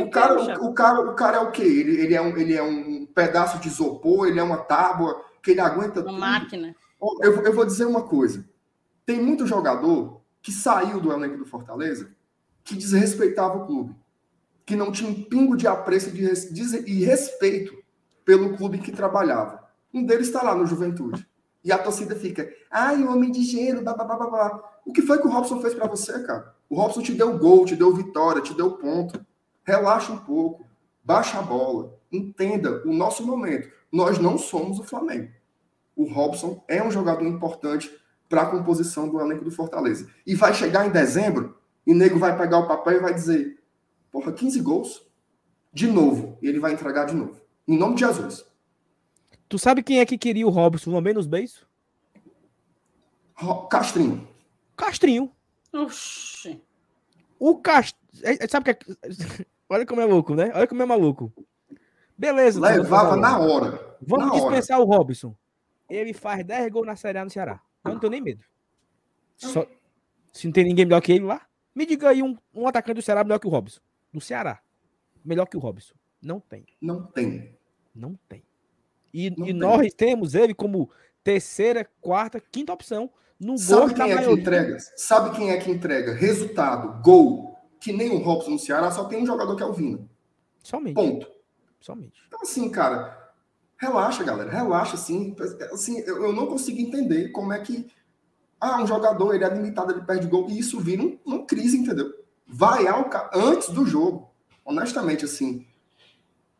O 0.00 0.10
cara, 0.10 0.60
o, 0.60 0.66
o, 0.66 0.74
cara, 0.74 1.00
o 1.00 1.14
cara 1.14 1.36
é 1.38 1.40
o 1.40 1.50
quê? 1.50 1.62
Ele, 1.62 1.98
ele, 1.98 2.14
é 2.14 2.20
um, 2.20 2.36
ele 2.36 2.54
é 2.54 2.62
um 2.62 3.06
pedaço 3.06 3.58
de 3.58 3.68
isopor, 3.68 4.26
ele 4.26 4.38
é 4.38 4.42
uma 4.42 4.58
tábua 4.58 5.24
que 5.42 5.52
ele 5.52 5.60
aguenta 5.60 6.00
uma 6.00 6.10
tudo. 6.10 6.20
máquina. 6.20 6.76
Eu, 7.22 7.42
eu 7.42 7.52
vou 7.54 7.64
dizer 7.64 7.86
uma 7.86 8.02
coisa. 8.02 8.46
Tem 9.06 9.20
muito 9.20 9.46
jogador 9.46 10.20
que 10.42 10.52
saiu 10.52 11.00
do 11.00 11.10
elenco 11.10 11.38
do 11.38 11.46
Fortaleza 11.46 12.14
que 12.64 12.74
desrespeitava 12.74 13.58
o 13.58 13.66
clube, 13.66 13.96
que 14.64 14.76
não 14.76 14.92
tinha 14.92 15.10
um 15.10 15.22
pingo 15.24 15.56
de 15.56 15.66
apreço 15.66 16.10
e 16.10 17.04
respeito 17.04 17.76
pelo 18.24 18.56
clube 18.56 18.78
que 18.78 18.92
trabalhava. 18.92 19.62
Um 19.92 20.04
deles 20.04 20.28
está 20.28 20.42
lá 20.42 20.54
no 20.54 20.66
Juventude. 20.66 21.26
E 21.64 21.70
a 21.70 21.78
torcida 21.78 22.16
fica, 22.16 22.52
ai, 22.70 23.04
homem 23.04 23.30
de 23.30 23.44
gelo, 23.44 23.82
blá, 23.82 23.94
blá, 23.94 24.04
blá, 24.04 24.26
blá. 24.26 24.72
O 24.84 24.92
que 24.92 25.02
foi 25.02 25.18
que 25.20 25.26
o 25.26 25.30
Robson 25.30 25.60
fez 25.60 25.74
para 25.74 25.86
você, 25.86 26.18
cara? 26.24 26.54
O 26.68 26.74
Robson 26.74 27.02
te 27.02 27.12
deu 27.12 27.38
gol, 27.38 27.64
te 27.64 27.76
deu 27.76 27.94
vitória, 27.94 28.42
te 28.42 28.54
deu 28.54 28.72
ponto. 28.72 29.24
Relaxa 29.62 30.12
um 30.12 30.18
pouco, 30.18 30.66
baixa 31.04 31.38
a 31.38 31.42
bola, 31.42 31.96
entenda 32.10 32.82
o 32.84 32.92
nosso 32.92 33.24
momento. 33.24 33.70
Nós 33.92 34.18
não 34.18 34.36
somos 34.36 34.80
o 34.80 34.84
Flamengo. 34.84 35.30
O 35.94 36.04
Robson 36.04 36.64
é 36.66 36.82
um 36.82 36.90
jogador 36.90 37.24
importante 37.26 37.94
para 38.28 38.42
a 38.42 38.46
composição 38.46 39.08
do 39.08 39.20
elenco 39.20 39.44
do 39.44 39.50
Fortaleza. 39.50 40.08
E 40.26 40.34
vai 40.34 40.54
chegar 40.54 40.86
em 40.86 40.90
dezembro, 40.90 41.56
e 41.86 41.92
o 41.92 41.96
nego 41.96 42.18
vai 42.18 42.36
pegar 42.36 42.58
o 42.58 42.68
papel 42.68 42.94
e 42.94 43.00
vai 43.00 43.14
dizer: 43.14 43.58
porra, 44.10 44.32
15 44.32 44.60
gols. 44.60 45.06
De 45.72 45.86
novo. 45.86 46.38
E 46.42 46.46
ele 46.46 46.60
vai 46.60 46.72
entregar 46.72 47.06
de 47.06 47.14
novo. 47.14 47.40
Em 47.66 47.78
nome 47.78 47.94
de 47.94 48.00
Jesus. 48.00 48.44
Tu 49.48 49.58
sabe 49.58 49.82
quem 49.82 50.00
é 50.00 50.06
que 50.06 50.18
queria 50.18 50.46
o 50.46 50.50
Robson 50.50 50.92
também 50.92 51.14
nos 51.14 51.26
beijos? 51.26 51.66
Castrinho. 53.70 54.28
Castrinho. 54.76 55.32
Oxi. 55.72 56.62
O 57.38 57.56
Castrinho. 57.56 58.02
É, 58.22 58.44
é, 58.44 58.48
sabe 58.48 58.74
que 58.74 58.92
é... 58.92 59.46
Olha 59.68 59.86
como 59.86 60.02
é 60.02 60.04
louco, 60.04 60.34
né? 60.34 60.52
Olha 60.54 60.66
como 60.66 60.82
é 60.82 60.86
maluco. 60.86 61.32
Beleza. 62.16 62.60
Levava 62.60 63.16
na 63.16 63.38
hora. 63.38 63.96
Vamos 64.02 64.26
na 64.26 64.32
dispensar 64.34 64.78
hora. 64.78 64.86
o 64.86 64.90
Robson. 64.90 65.34
Ele 65.88 66.12
faz 66.12 66.44
10 66.44 66.70
gols 66.70 66.86
na 66.86 66.96
Série 66.96 67.18
A 67.18 67.24
no 67.24 67.30
Ceará. 67.30 67.60
Eu 67.84 67.92
não 67.92 67.98
tenho 67.98 68.10
nem 68.10 68.20
medo. 68.20 68.44
Só... 69.36 69.66
Se 70.32 70.46
não 70.46 70.52
tem 70.52 70.64
ninguém 70.64 70.84
melhor 70.84 71.00
que 71.00 71.12
ele 71.12 71.24
lá. 71.24 71.46
Me 71.74 71.86
diga 71.86 72.10
aí 72.10 72.22
um, 72.22 72.36
um 72.54 72.66
atacante 72.66 72.96
do 72.96 73.02
Ceará 73.02 73.24
melhor 73.24 73.38
que 73.38 73.46
o 73.46 73.50
Robson. 73.50 73.80
Do 74.12 74.20
Ceará. 74.20 74.60
Melhor 75.24 75.46
que 75.46 75.56
o 75.56 75.60
Robson. 75.60 75.94
Não 76.20 76.40
tem. 76.40 76.66
Não 76.80 77.04
tem. 77.06 77.56
Não 77.94 78.18
tem. 78.28 78.42
E, 79.12 79.30
Não 79.30 79.46
e 79.46 79.50
tem. 79.50 79.54
nós 79.54 79.94
temos 79.94 80.34
ele 80.34 80.54
como 80.54 80.90
terceira, 81.22 81.88
quarta, 82.00 82.40
quinta 82.40 82.72
opção. 82.72 83.10
No 83.38 83.58
Sabe 83.58 83.94
quem 83.94 84.10
é 84.10 84.14
maioria. 84.14 84.34
que 84.34 84.40
entrega? 84.40 84.78
Sabe 84.96 85.36
quem 85.36 85.50
é 85.50 85.56
que 85.56 85.70
entrega? 85.70 86.14
Resultado, 86.14 87.02
gol. 87.02 87.58
Que 87.80 87.92
nem 87.92 88.10
o 88.10 88.18
Robson 88.18 88.50
no 88.52 88.58
Ceará, 88.58 88.90
só 88.90 89.04
tem 89.04 89.22
um 89.22 89.26
jogador 89.26 89.56
que 89.56 89.62
é 89.62 89.66
o 89.66 89.72
Vina. 89.72 89.98
Somente. 90.62 90.94
Ponto. 90.94 91.28
Somente. 91.80 92.22
Então, 92.28 92.40
assim, 92.42 92.70
cara, 92.70 93.32
relaxa, 93.76 94.22
galera. 94.22 94.50
Relaxa, 94.50 94.94
assim. 94.94 95.34
assim 95.72 95.98
eu, 96.02 96.22
eu 96.22 96.32
não 96.32 96.46
consigo 96.46 96.78
entender 96.78 97.30
como 97.30 97.52
é 97.52 97.58
que 97.60 97.90
ah, 98.62 98.80
um 98.80 98.86
jogador, 98.86 99.34
ele 99.34 99.42
é 99.42 99.48
limitado, 99.48 99.90
ele 99.90 100.02
perde 100.02 100.28
gol, 100.28 100.48
e 100.48 100.56
isso 100.56 100.78
vira 100.78 101.02
um, 101.02 101.18
uma 101.26 101.44
crise, 101.44 101.76
entendeu? 101.76 102.14
Vai 102.46 102.86
ao 102.86 103.10
antes 103.34 103.70
do 103.70 103.84
jogo. 103.84 104.30
Honestamente, 104.64 105.24
assim, 105.24 105.66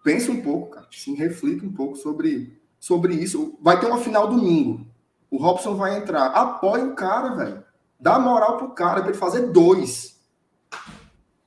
pensa 0.02 0.32
um 0.32 0.42
pouco, 0.42 0.70
cara, 0.70 0.88
assim, 0.92 1.14
reflita 1.14 1.64
um 1.64 1.72
pouco 1.72 1.94
sobre, 1.94 2.60
sobre 2.80 3.14
isso. 3.14 3.56
Vai 3.62 3.78
ter 3.78 3.86
uma 3.86 3.98
final 3.98 4.26
domingo. 4.26 4.84
O 5.30 5.36
Robson 5.36 5.76
vai 5.76 5.96
entrar. 5.96 6.26
Apoia 6.26 6.86
o 6.86 6.96
cara, 6.96 7.36
velho. 7.36 7.64
Dá 8.00 8.18
moral 8.18 8.56
pro 8.56 8.70
cara 8.70 9.00
para 9.00 9.10
ele 9.10 9.18
fazer 9.18 9.52
dois. 9.52 10.20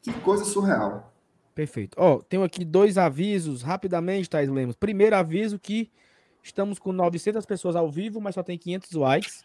Que 0.01 0.13
coisa 0.21 0.45
surreal. 0.45 1.13
Perfeito. 1.53 1.97
Ó, 1.99 2.13
oh, 2.13 2.23
tenho 2.23 2.43
aqui 2.43 2.63
dois 2.63 2.97
avisos 2.97 3.61
rapidamente, 3.61 4.29
Thais 4.29 4.49
Lemos. 4.49 4.77
Primeiro 4.77 5.17
aviso 5.17 5.59
que 5.59 5.91
estamos 6.41 6.79
com 6.79 6.93
900 6.93 7.45
pessoas 7.45 7.75
ao 7.75 7.91
vivo, 7.91 8.21
mas 8.21 8.35
só 8.35 8.41
tem 8.41 8.57
500 8.57 8.91
likes. 8.93 9.43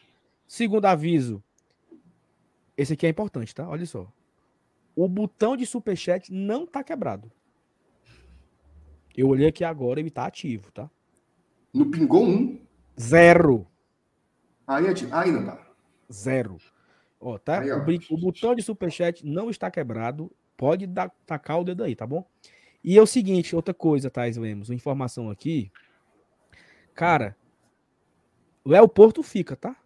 Segundo 0.51 0.87
aviso, 0.87 1.41
esse 2.77 2.95
aqui 2.95 3.07
é 3.07 3.09
importante, 3.09 3.55
tá? 3.55 3.69
Olha 3.69 3.87
só. 3.87 4.13
O 4.97 5.07
botão 5.07 5.57
de 5.57 5.65
superchat 5.65 6.33
não 6.33 6.67
tá 6.67 6.83
quebrado. 6.83 7.31
Eu 9.17 9.29
olhei 9.29 9.47
aqui 9.47 9.63
agora, 9.63 10.01
ele 10.01 10.11
tá 10.11 10.27
ativo, 10.27 10.73
tá? 10.73 10.91
No 11.73 11.89
pingou 11.89 12.25
um? 12.25 12.61
Zero. 13.01 13.65
Aí, 14.67 14.87
aí 15.13 15.31
não 15.31 15.45
tá. 15.47 15.71
Zero. 16.13 16.57
Ó, 17.21 17.39
tá? 17.39 17.61
Aí, 17.61 17.71
ó. 17.71 17.79
O, 17.79 18.15
o, 18.15 18.19
botão 18.19 18.53
de 18.53 18.63
superchat 18.63 19.25
não 19.25 19.51
está 19.51 19.71
quebrado. 19.71 20.33
Pode 20.57 20.85
dar, 20.85 21.11
tacar 21.25 21.61
o 21.61 21.65
dedo 21.65 21.85
aí, 21.85 21.95
tá 21.95 22.09
bom? 22.09 22.29
E 22.83 22.99
é 22.99 23.01
o 23.01 23.07
seguinte, 23.07 23.55
outra 23.55 23.73
coisa, 23.73 24.11
Thais 24.11 24.37
Lemos, 24.37 24.69
uma 24.69 24.75
informação 24.75 25.31
aqui. 25.31 25.71
Cara, 26.93 27.37
o 28.65 28.71
Léo 28.71 28.89
Porto 28.89 29.23
fica, 29.23 29.55
tá? 29.55 29.77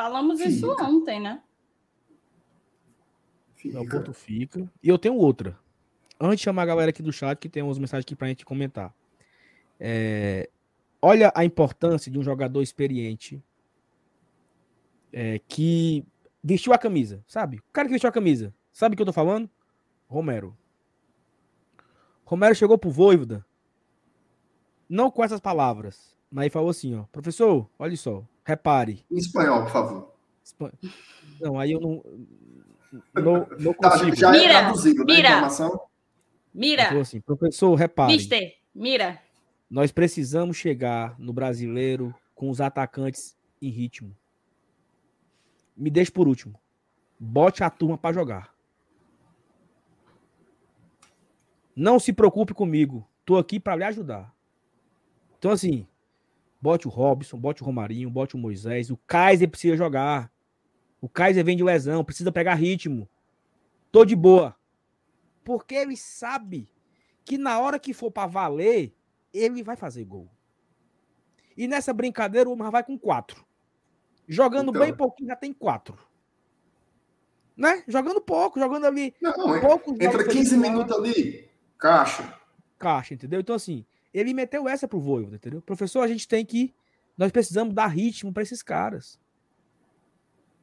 Falamos 0.00 0.38
fica. 0.38 0.48
isso 0.48 0.72
ontem, 0.80 1.20
né? 1.20 1.42
Fica. 3.54 3.82
O 3.82 3.86
Porto 3.86 4.14
fica. 4.14 4.66
E 4.82 4.88
eu 4.88 4.96
tenho 4.96 5.14
outra. 5.14 5.58
Antes 6.18 6.38
de 6.38 6.44
chamar 6.44 6.62
a 6.62 6.66
galera 6.66 6.88
aqui 6.88 7.02
do 7.02 7.12
chat, 7.12 7.38
que 7.38 7.50
tem 7.50 7.62
umas 7.62 7.78
mensagens 7.78 8.06
aqui 8.06 8.16
pra 8.16 8.28
gente 8.28 8.42
comentar. 8.42 8.94
É... 9.78 10.48
Olha 11.02 11.30
a 11.34 11.44
importância 11.44 12.10
de 12.10 12.18
um 12.18 12.22
jogador 12.22 12.62
experiente 12.62 13.44
é, 15.12 15.38
que 15.40 16.02
vestiu 16.42 16.72
a 16.72 16.78
camisa, 16.78 17.22
sabe? 17.26 17.58
O 17.58 17.62
cara 17.70 17.86
que 17.86 17.92
vestiu 17.92 18.08
a 18.08 18.12
camisa. 18.12 18.54
Sabe 18.72 18.94
o 18.94 18.96
que 18.96 19.02
eu 19.02 19.06
tô 19.06 19.12
falando? 19.12 19.50
Romero. 20.08 20.56
Romero 22.24 22.54
chegou 22.54 22.78
pro 22.78 22.90
Voivoda, 22.90 23.44
não 24.88 25.10
com 25.10 25.22
essas 25.22 25.40
palavras, 25.40 26.16
mas 26.30 26.44
ele 26.44 26.50
falou 26.50 26.70
assim, 26.70 26.94
ó, 26.94 27.02
professor, 27.12 27.68
olha 27.78 27.96
só, 27.96 28.24
Repare. 28.44 29.04
Em 29.10 29.16
espanhol, 29.18 29.62
por 29.62 29.70
favor. 29.70 30.14
Não, 31.40 31.58
aí 31.58 31.72
eu 31.72 31.80
não. 31.80 32.02
Não, 33.14 33.46
não 33.58 33.72
tá, 33.74 33.90
consigo. 33.98 34.10
Tá, 34.10 34.16
já 34.16 34.28
é 34.28 34.40
mira, 34.40 34.52
é 34.52 34.60
traduzido, 34.60 35.04
né? 35.04 35.20
Informação. 35.20 35.80
Mira. 36.52 37.00
Assim, 37.00 37.20
professor, 37.20 37.74
repare. 37.74 38.12
Mister, 38.12 38.56
mira. 38.74 39.20
Nós 39.70 39.92
precisamos 39.92 40.56
chegar 40.56 41.14
no 41.18 41.32
brasileiro 41.32 42.14
com 42.34 42.50
os 42.50 42.60
atacantes 42.60 43.36
em 43.62 43.70
ritmo. 43.70 44.16
Me 45.76 45.90
deixe 45.90 46.10
por 46.10 46.26
último. 46.26 46.58
Bote 47.18 47.62
a 47.62 47.70
turma 47.70 47.96
para 47.96 48.14
jogar. 48.14 48.54
Não 51.76 51.98
se 51.98 52.12
preocupe 52.12 52.52
comigo. 52.52 53.06
Tô 53.24 53.36
aqui 53.36 53.60
para 53.60 53.76
lhe 53.76 53.84
ajudar. 53.84 54.34
Então, 55.38 55.52
assim, 55.52 55.86
bote 56.60 56.86
o 56.86 56.90
Robson, 56.90 57.38
bote 57.38 57.62
o 57.62 57.66
Romarinho, 57.66 58.10
bote 58.10 58.34
o 58.34 58.38
Moisés. 58.38 58.90
O 58.90 58.96
Kaiser 59.06 59.48
precisa 59.48 59.76
jogar. 59.76 60.30
O 61.00 61.08
Kaiser 61.08 61.44
vem 61.44 61.56
de 61.56 61.64
lesão, 61.64 62.04
precisa 62.04 62.30
pegar 62.30 62.54
ritmo. 62.54 63.08
Tô 63.90 64.04
de 64.04 64.14
boa. 64.14 64.54
Porque 65.42 65.74
ele 65.74 65.96
sabe 65.96 66.70
que 67.24 67.38
na 67.38 67.58
hora 67.58 67.78
que 67.78 67.94
for 67.94 68.10
para 68.10 68.26
valer, 68.26 68.94
ele 69.32 69.62
vai 69.62 69.76
fazer 69.76 70.04
gol. 70.04 70.28
E 71.56 71.66
nessa 71.66 71.92
brincadeira, 71.92 72.48
o 72.48 72.52
Omar 72.52 72.70
vai 72.70 72.84
com 72.84 72.98
quatro. 72.98 73.44
Jogando 74.28 74.70
então, 74.70 74.80
bem 74.80 74.94
pouquinho, 74.94 75.28
já 75.28 75.36
tem 75.36 75.52
quatro. 75.52 75.98
Né? 77.56 77.82
Jogando 77.88 78.20
pouco, 78.20 78.58
jogando 78.58 78.86
ali. 78.86 79.14
Não, 79.20 79.60
pouco, 79.60 79.92
entra 80.00 80.26
15 80.26 80.56
minutos 80.56 80.96
ali, 80.96 81.50
caixa. 81.76 82.34
Caixa, 82.78 83.14
entendeu? 83.14 83.40
Então, 83.40 83.56
assim, 83.56 83.84
ele 84.12 84.34
meteu 84.34 84.68
essa 84.68 84.88
pro 84.88 85.00
Voivoda, 85.00 85.36
entendeu? 85.36 85.62
Professor, 85.62 86.02
a 86.02 86.08
gente 86.08 86.26
tem 86.26 86.44
que. 86.44 86.74
Nós 87.16 87.30
precisamos 87.30 87.74
dar 87.74 87.86
ritmo 87.86 88.32
para 88.32 88.42
esses 88.42 88.62
caras. 88.62 89.18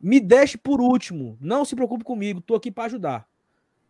Me 0.01 0.19
deixe 0.19 0.57
por 0.57 0.81
último. 0.81 1.37
Não 1.39 1.65
se 1.65 1.75
preocupe 1.75 2.03
comigo. 2.03 2.41
Tô 2.41 2.55
aqui 2.55 2.71
para 2.71 2.85
ajudar. 2.85 3.27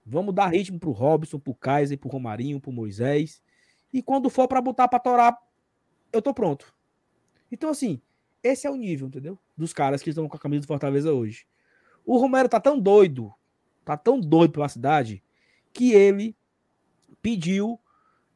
Vamos 0.05 0.33
dar 0.33 0.47
ritmo 0.47 0.79
pro 0.79 0.91
Robson, 0.91 1.39
pro 1.39 1.53
Kaiser, 1.53 1.97
pro 1.97 2.09
Romarinho, 2.09 2.61
pro 2.61 2.71
Moisés. 2.71 3.41
E 3.91 4.01
quando 4.01 4.29
for 4.29 4.47
para 4.47 4.61
botar 4.61 4.87
para 4.87 4.99
torar, 4.99 5.37
eu 6.13 6.21
tô 6.21 6.33
pronto. 6.33 6.73
Então, 7.51 7.69
assim, 7.69 8.01
esse 8.41 8.67
é 8.67 8.69
o 8.71 8.75
nível, 8.75 9.07
entendeu? 9.07 9.37
Dos 9.55 9.73
caras 9.73 10.01
que 10.01 10.09
estão 10.09 10.27
com 10.27 10.37
a 10.37 10.39
camisa 10.39 10.61
do 10.61 10.67
Fortaleza 10.67 11.11
hoje. 11.11 11.45
O 12.05 12.17
Romero 12.17 12.47
tá 12.47 12.59
tão 12.59 12.79
doido, 12.79 13.33
tá 13.83 13.97
tão 13.97 14.19
doido 14.19 14.53
pela 14.53 14.69
cidade, 14.69 15.21
que 15.73 15.91
ele 15.91 16.35
pediu. 17.21 17.79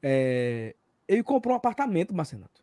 É, 0.04 0.76
ele 1.08 1.24
comprou 1.24 1.54
um 1.54 1.58
apartamento, 1.58 2.14
Marcenato. 2.14 2.62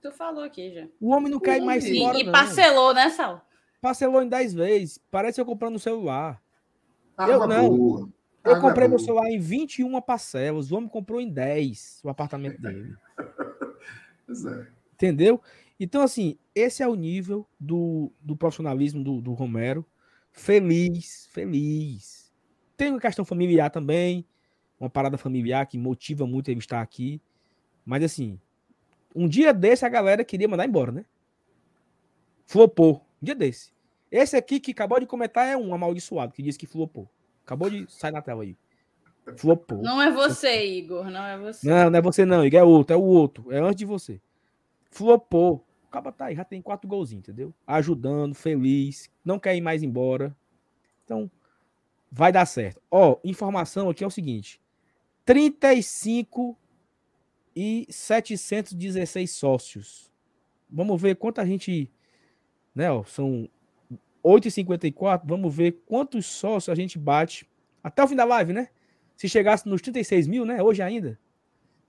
Tu 0.00 0.12
falou 0.12 0.44
aqui 0.44 0.72
já. 0.72 0.86
O 1.00 1.10
homem 1.10 1.30
não 1.30 1.40
quer 1.40 1.60
mais 1.60 1.84
e, 1.84 1.98
embora, 1.98 2.18
E 2.18 2.30
parcelou, 2.30 2.94
né, 2.94 3.10
Sal? 3.10 3.44
Parcelou 3.80 4.22
em 4.22 4.28
10 4.28 4.54
vezes. 4.54 4.98
Parece 5.10 5.40
eu 5.40 5.46
comprando 5.46 5.76
um 5.76 5.80
celular. 5.80 6.42
Ah, 7.16 7.28
eu 7.28 7.46
não. 7.46 7.76
Boa. 7.76 8.08
Eu 8.44 8.60
comprei 8.60 8.86
meu 8.86 8.98
celular 8.98 9.28
em 9.28 9.40
21 9.40 10.00
parcelas. 10.00 10.70
O 10.70 10.76
homem 10.76 10.88
comprou 10.88 11.20
em 11.20 11.28
10 11.28 12.00
o 12.04 12.08
apartamento 12.08 12.60
dele. 12.60 12.94
é. 14.28 14.66
Entendeu? 14.94 15.40
Então, 15.78 16.02
assim, 16.02 16.38
esse 16.54 16.82
é 16.82 16.88
o 16.88 16.94
nível 16.94 17.46
do, 17.58 18.12
do 18.20 18.36
profissionalismo 18.36 19.02
do, 19.02 19.20
do 19.20 19.32
Romero. 19.32 19.84
Feliz, 20.32 21.28
feliz. 21.32 22.32
Tem 22.76 22.90
uma 22.90 23.00
questão 23.00 23.24
familiar 23.24 23.70
também, 23.70 24.24
uma 24.78 24.90
parada 24.90 25.16
familiar 25.16 25.66
que 25.66 25.78
motiva 25.78 26.26
muito 26.26 26.50
ele 26.50 26.60
estar 26.60 26.80
aqui. 26.80 27.20
Mas, 27.84 28.02
assim, 28.02 28.38
um 29.14 29.28
dia 29.28 29.52
desse 29.52 29.84
a 29.84 29.88
galera 29.88 30.24
queria 30.24 30.48
mandar 30.48 30.66
embora, 30.66 30.92
né? 30.92 31.04
Flopou. 32.46 33.04
Um 33.22 33.24
dia 33.24 33.34
desse. 33.34 33.72
Esse 34.10 34.36
aqui 34.36 34.60
que 34.60 34.70
acabou 34.70 35.00
de 35.00 35.06
comentar 35.06 35.46
é 35.48 35.56
um 35.56 35.74
amaldiçoado 35.74 36.32
que 36.32 36.42
disse 36.42 36.58
que 36.58 36.66
flopou. 36.66 37.08
Acabou 37.44 37.68
de 37.70 37.86
sair 37.90 38.12
na 38.12 38.22
tela 38.22 38.42
aí. 38.42 38.56
Flopou. 39.36 39.82
Não 39.82 40.00
é 40.00 40.10
você, 40.10 40.64
Igor. 40.64 41.10
Não 41.10 41.24
é 41.24 41.38
você. 41.38 41.68
Não, 41.68 41.90
não 41.90 41.98
é 41.98 42.02
você, 42.02 42.24
não, 42.24 42.44
Igor. 42.44 42.60
É 42.60 42.64
outro. 42.64 42.94
É 42.94 42.96
o 42.96 43.02
outro. 43.02 43.52
É 43.52 43.58
antes 43.58 43.76
de 43.76 43.84
você. 43.84 44.20
Flopou. 44.90 45.64
O 45.86 45.88
Caba 45.90 46.12
tá 46.12 46.26
aí, 46.26 46.36
já 46.36 46.44
tem 46.44 46.60
quatro 46.60 46.88
golzinhos, 46.88 47.22
entendeu? 47.28 47.54
Ajudando, 47.66 48.34
feliz. 48.34 49.10
Não 49.24 49.38
quer 49.38 49.56
ir 49.56 49.60
mais 49.60 49.82
embora. 49.82 50.36
Então, 51.04 51.30
vai 52.10 52.32
dar 52.32 52.46
certo. 52.46 52.80
Ó, 52.90 53.18
informação 53.24 53.88
aqui 53.88 54.04
é 54.04 54.06
o 54.06 54.10
seguinte: 54.10 54.60
35 55.26 56.56
e 57.54 57.86
716 57.90 59.30
sócios. 59.32 60.10
Vamos 60.70 61.02
ver 61.02 61.16
quanta 61.16 61.44
gente. 61.44 61.90
Né, 62.74 62.90
ó, 62.90 63.04
são 63.04 63.48
8h54, 64.24 65.22
vamos 65.24 65.54
ver 65.54 65.82
quantos 65.86 66.26
sócios 66.26 66.68
a 66.68 66.74
gente 66.74 66.98
bate 66.98 67.48
até 67.82 68.02
o 68.04 68.08
fim 68.08 68.14
da 68.14 68.24
live, 68.24 68.52
né? 68.52 68.68
Se 69.16 69.28
chegasse 69.28 69.68
nos 69.68 69.80
36 69.82 70.26
mil, 70.26 70.44
né? 70.44 70.62
Hoje 70.62 70.82
ainda. 70.82 71.18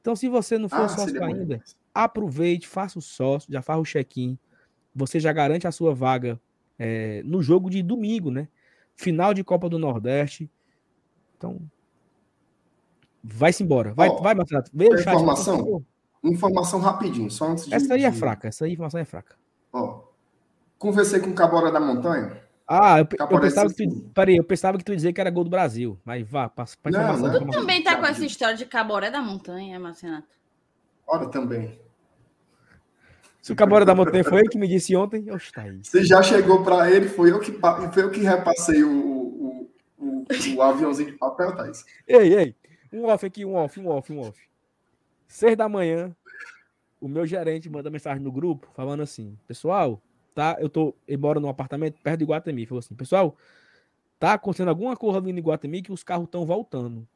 Então, 0.01 0.15
se 0.15 0.29
você 0.29 0.57
não 0.57 0.69
for 0.69 0.81
ah, 0.81 0.87
sócio 0.87 1.23
ainda, 1.23 1.61
aproveite, 1.93 2.67
faça 2.67 2.97
o 2.97 3.01
sócio, 3.01 3.51
já 3.51 3.61
faz 3.61 3.79
o 3.79 3.83
check-in. 3.83 4.37
Você 4.95 5.19
já 5.19 5.33
garante 5.33 5.67
a 5.67 5.71
sua 5.71 5.93
vaga 5.93 6.39
é, 6.79 7.21
no 7.23 7.41
jogo 7.41 7.69
de 7.69 7.83
domingo, 7.83 8.31
né? 8.31 8.47
Final 8.95 9.33
de 9.33 9.43
Copa 9.43 9.67
do 9.67 9.77
Nordeste. 9.77 10.49
Então, 11.35 11.59
vai-se 13.23 13.63
embora. 13.63 13.93
Vai, 13.93 14.09
oh, 14.09 14.21
vai 14.21 14.35
Marcelo. 14.35 14.63
Vê 14.73 14.87
o 14.87 14.97
chat. 14.97 15.13
Informação, 15.13 15.83
informação 16.23 16.79
rapidinho, 16.79 17.29
só 17.29 17.49
antes 17.49 17.65
de... 17.65 17.73
Essa 17.73 17.93
aí 17.93 18.03
é 18.03 18.11
fraca, 18.11 18.47
essa 18.47 18.65
aí, 18.65 18.73
informação 18.73 18.99
é 18.99 19.05
fraca. 19.05 19.35
Ó, 19.73 19.83
oh, 19.83 20.07
Conversei 20.77 21.19
com 21.19 21.31
o 21.31 21.33
Cabora 21.33 21.71
da 21.71 21.79
Montanha. 21.79 22.39
Ah, 22.67 22.99
eu, 22.99 23.07
eu 23.17 23.39
pensava 23.39 23.69
que 23.69 23.87
tu, 23.87 24.09
peraí, 24.13 24.35
eu 24.35 24.43
pensava 24.43 24.77
que 24.77 24.83
tu 24.83 24.95
dizia 24.95 25.13
que 25.13 25.21
era 25.21 25.29
gol 25.29 25.43
do 25.43 25.49
Brasil, 25.49 25.97
mas 26.03 26.27
vá, 26.27 26.49
passa 26.49 26.75
para 26.81 26.91
informação. 26.91 27.27
Não, 27.27 27.39
tu 27.47 27.51
também 27.51 27.81
tá 27.81 27.95
com 27.95 28.05
essa 28.05 28.25
história 28.25 28.55
de 28.55 28.65
Caboré 28.65 29.09
da 29.09 29.21
Montanha, 29.21 29.79
Marcenato? 29.79 30.27
Ora, 31.07 31.29
também. 31.29 31.79
Se 33.41 33.53
o 33.53 33.55
Cabora 33.55 33.85
da 33.85 33.95
Montanha 33.95 34.23
foi 34.23 34.41
ele 34.41 34.49
que 34.49 34.57
me 34.57 34.67
disse 34.67 34.95
ontem, 34.95 35.23
eu 35.25 35.37
está 35.37 35.61
aí. 35.61 35.79
Você 35.81 36.03
já 36.03 36.21
chegou 36.21 36.63
para 36.63 36.91
ele, 36.91 37.07
foi 37.07 37.31
eu 37.31 37.39
que 37.39 37.57
foi 37.93 38.03
eu 38.03 38.11
que 38.11 38.19
repassei 38.19 38.83
o, 38.83 38.91
o, 38.91 39.71
o, 39.97 40.25
o 40.57 40.61
aviãozinho 40.61 41.11
de 41.11 41.17
papel, 41.17 41.55
Thaís. 41.55 41.85
Ei, 42.05 42.33
ei, 42.33 42.55
um 42.93 43.05
off 43.05 43.25
aqui, 43.25 43.45
um 43.45 43.55
off, 43.55 43.79
um 43.79 43.87
off, 43.89 44.11
um 44.11 44.19
off. 44.19 44.39
Seis 45.27 45.57
da 45.57 45.67
manhã, 45.67 46.15
o 47.01 47.07
meu 47.07 47.25
gerente 47.25 47.69
manda 47.69 47.89
mensagem 47.89 48.23
no 48.23 48.31
grupo 48.31 48.67
falando 48.73 49.01
assim: 49.01 49.37
pessoal, 49.47 50.01
tá? 50.33 50.55
Eu 50.59 50.69
tô, 50.69 50.95
embora 51.07 51.39
num 51.39 51.49
apartamento 51.49 51.99
perto 52.01 52.19
de 52.19 52.25
Guatemi. 52.25 52.65
Falou 52.65 52.79
assim, 52.79 52.95
pessoal, 52.95 53.35
tá 54.19 54.33
acontecendo 54.33 54.69
alguma 54.69 54.95
coisa 54.95 55.17
ali 55.17 55.31
em 55.31 55.41
Guatemi 55.41 55.81
que 55.81 55.91
os 55.91 56.03
carros 56.03 56.25
estão 56.25 56.45
voltando. 56.45 57.07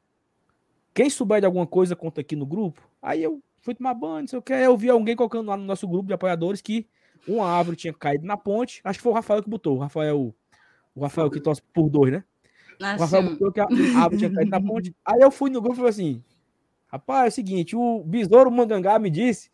Quem 0.94 1.10
souber 1.10 1.40
de 1.40 1.46
alguma 1.46 1.68
coisa, 1.68 1.96
conta 1.96 2.22
aqui 2.22 2.36
no 2.36 2.46
grupo. 2.46 2.82
Aí 3.02 3.24
eu 3.24 3.42
fui 3.62 3.74
tomar 3.76 3.94
banho, 3.94 4.22
não 4.22 4.28
sei 4.28 4.40
o 4.40 4.42
que. 4.42 4.54
Eu 4.54 4.76
vi 4.76 4.90
alguém 4.90 5.16
colocando 5.16 5.48
lá 5.48 5.56
no 5.56 5.64
nosso 5.64 5.88
grupo 5.88 6.08
de 6.08 6.14
apoiadores 6.14 6.62
que 6.62 6.88
uma 7.28 7.46
árvore 7.46 7.78
tinha 7.78 7.94
caído 7.94 8.26
na 8.26 8.36
ponte. 8.36 8.82
Acho 8.84 9.00
que 9.00 9.04
foi 9.04 9.12
o 9.12 9.16
Rafael 9.16 9.44
que 9.44 9.50
botou. 9.50 9.78
O 9.78 9.80
Rafael, 9.80 10.36
o 10.96 11.02
Rafael 11.02 11.30
que 11.30 11.40
torce 11.40 11.62
por 11.62 11.90
dois, 11.90 12.12
né? 12.12 12.24
O 12.82 13.02
Rafael 13.02 13.24
botou 13.24 13.52
que 13.52 13.60
a 13.60 13.64
árvore 13.64 14.18
tinha 14.18 14.34
caído 14.34 14.52
na 14.52 14.62
ponte. 14.62 14.96
Aí 15.06 15.22
eu 15.22 15.32
fui 15.32 15.50
no 15.50 15.62
grupo 15.62 15.76
e 15.76 15.78
falei 15.78 15.90
assim: 15.90 16.24
rapaz, 16.88 17.26
é 17.26 17.28
o 17.30 17.32
seguinte, 17.32 17.76
o 17.76 18.04
Besouro 18.04 18.52
Mangangá 18.52 18.98
me 19.00 19.10
disse 19.10 19.50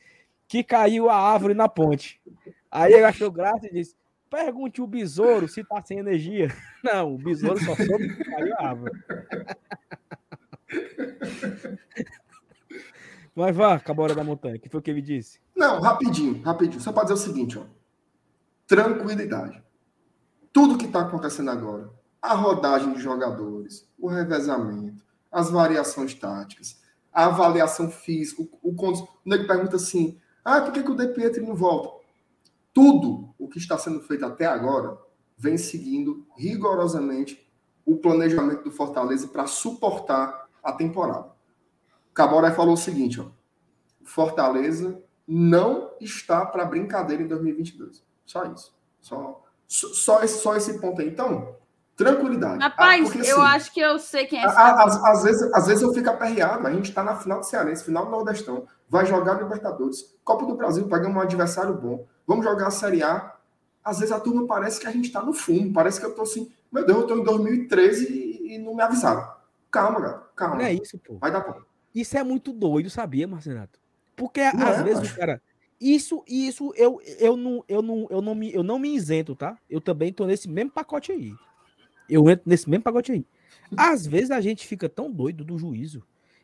que 0.47 0.63
caiu 0.63 1.09
a 1.09 1.15
árvore 1.15 1.53
na 1.53 1.67
ponte. 1.67 2.21
Aí 2.71 2.93
ele 2.93 3.03
achou 3.03 3.31
graça 3.31 3.67
e 3.67 3.71
disse: 3.71 3.95
pergunte 4.29 4.81
o 4.81 4.87
besouro 4.87 5.47
se 5.47 5.63
tá 5.63 5.81
sem 5.81 5.99
energia. 5.99 6.47
Não, 6.83 7.15
o 7.15 7.17
besouro 7.17 7.59
só 7.63 7.75
soube 7.75 8.15
que 8.15 8.23
caiu 8.23 8.53
a 8.57 8.67
árvore. 8.67 8.93
Mas 13.35 13.55
vá, 13.55 13.79
Cabora 13.79 14.15
da 14.15 14.23
Montanha, 14.23 14.57
que 14.57 14.69
foi 14.69 14.79
o 14.79 14.83
que 14.83 14.89
ele 14.89 15.01
disse? 15.01 15.39
Não, 15.55 15.79
rapidinho, 15.79 16.41
rapidinho. 16.41 16.81
Só 16.81 16.91
para 16.91 17.03
dizer 17.03 17.13
o 17.13 17.17
seguinte, 17.17 17.57
ó. 17.57 17.63
Tranquilidade. 18.65 19.63
Tudo 20.51 20.77
que 20.77 20.85
está 20.85 21.01
acontecendo 21.01 21.51
agora, 21.51 21.89
a 22.21 22.33
rodagem 22.33 22.93
de 22.93 22.99
jogadores, 22.99 23.87
o 23.97 24.07
revezamento, 24.07 25.03
as 25.31 25.49
variações 25.49 26.13
táticas, 26.13 26.79
a 27.11 27.25
avaliação 27.25 27.89
física, 27.89 28.41
o, 28.41 28.49
o, 28.61 28.73
o 28.73 29.07
nego 29.25 29.47
pergunta 29.47 29.75
assim: 29.75 30.19
ah, 30.43 30.61
por 30.61 30.71
que, 30.71 30.83
que 30.83 30.91
o 30.91 30.95
De 30.95 31.07
Pietri 31.07 31.45
não 31.45 31.55
volta? 31.55 31.97
tudo 32.77 33.33
o 33.39 33.47
que 33.47 33.57
está 33.57 33.75
sendo 33.75 33.99
feito 34.01 34.23
até 34.23 34.45
agora 34.45 34.95
vem 35.35 35.57
seguindo 35.57 36.27
rigorosamente 36.37 37.51
o 37.83 37.97
planejamento 37.97 38.65
do 38.65 38.71
Fortaleza 38.71 39.27
para 39.29 39.47
suportar 39.47 40.47
a 40.61 40.71
temporada. 40.71 41.31
Caboré 42.13 42.51
falou 42.51 42.75
o 42.75 42.77
seguinte, 42.77 43.19
ó, 43.19 43.31
Fortaleza 44.03 45.03
não 45.27 45.95
está 45.99 46.45
para 46.45 46.65
brincadeira 46.65 47.23
em 47.23 47.27
2022. 47.27 48.05
Só 48.23 48.45
isso. 48.45 48.77
Só, 49.01 49.43
só, 49.67 50.21
esse, 50.21 50.37
só 50.39 50.55
esse 50.55 50.79
ponto 50.79 51.01
aí. 51.01 51.07
Então, 51.07 51.55
tranquilidade. 51.97 52.63
Rapaz, 52.63 53.01
ah, 53.01 53.11
porque, 53.11 53.29
eu 53.29 53.41
assim, 53.41 53.55
acho 53.55 53.73
que 53.73 53.79
eu 53.79 53.99
sei 53.99 54.25
quem 54.25 54.39
é 54.39 54.45
esse. 54.45 54.55
Às, 54.55 55.03
às, 55.03 55.23
vezes, 55.23 55.53
às 55.53 55.67
vezes 55.67 55.83
eu 55.83 55.93
fico 55.93 56.09
aperreado. 56.09 56.65
A 56.65 56.71
gente 56.71 56.89
está 56.89 57.03
na 57.03 57.15
final 57.15 57.39
do 57.39 57.45
Cearense, 57.45 57.83
final 57.83 58.05
do 58.05 58.11
Nordestão. 58.11 58.65
Vai 58.87 59.05
jogar 59.05 59.41
Libertadores. 59.41 60.15
Copa 60.23 60.45
do 60.45 60.55
Brasil, 60.55 60.87
pegamos 60.87 61.17
um 61.17 61.21
adversário 61.21 61.73
bom 61.73 62.05
vamos 62.27 62.45
jogar 62.45 62.67
a 62.67 62.71
Série 62.71 63.01
A. 63.01 63.33
Às 63.83 63.99
vezes 63.99 64.13
a 64.13 64.19
turma 64.19 64.45
parece 64.45 64.81
que 64.81 64.85
a 64.85 64.91
gente 64.91 65.05
está 65.05 65.23
no 65.23 65.31
fundo, 65.31 65.71
parece 65.71 65.97
que 65.97 66.05
eu 66.05 66.09
estou 66.09 66.23
assim, 66.23 66.51
meu 66.69 66.85
Deus, 66.85 66.97
eu 66.97 67.03
estou 67.03 67.17
em 67.19 67.23
2013 67.23 68.11
e, 68.11 68.55
e, 68.55 68.57
não 68.57 68.75
me 68.75 68.83
avisaram. 68.83 69.25
Calma, 69.71 70.01
cara. 70.01 70.23
calma. 70.35 70.55
Não 70.57 70.65
é 70.65 70.73
isso, 70.73 70.99
pô. 70.99 71.17
Vai 71.17 71.31
dar 71.31 71.39
bom. 71.39 71.61
Isso 71.95 72.17
é 72.17 72.23
muito 72.23 72.51
doido, 72.51 72.89
sabia, 72.89 73.27
Marcenato? 73.27 73.79
Porque 74.15 74.41
Não 74.51 74.67
às 74.67 74.79
é, 74.79 74.83
vezes 74.83 74.99
macho. 74.99 75.13
o 75.13 75.17
cara. 75.17 75.41
Isso, 75.79 76.23
isso 76.27 76.73
eu, 76.75 76.99
eu, 77.19 77.37
não, 77.37 77.63
eu, 77.67 77.81
não, 77.81 78.07
eu, 78.09 78.21
não 78.21 78.35
me, 78.35 78.53
eu 78.53 78.63
não 78.63 78.79
me 78.79 78.93
isento, 78.93 79.35
tá? 79.35 79.57
Eu 79.69 79.79
também 79.79 80.11
tô 80.11 80.25
nesse 80.25 80.49
mesmo 80.49 80.71
pacote 80.71 81.11
aí. 81.11 81.33
Eu 82.09 82.29
entro 82.29 82.49
nesse 82.49 82.69
mesmo 82.69 82.83
pacote 82.83 83.11
aí. 83.11 83.25
Às 83.75 84.05
vezes 84.05 84.31
a 84.31 84.39
gente 84.39 84.65
fica 84.65 84.87
tão 84.87 85.11
doido 85.11 85.43
do 85.43 85.57
juízo 85.57 86.03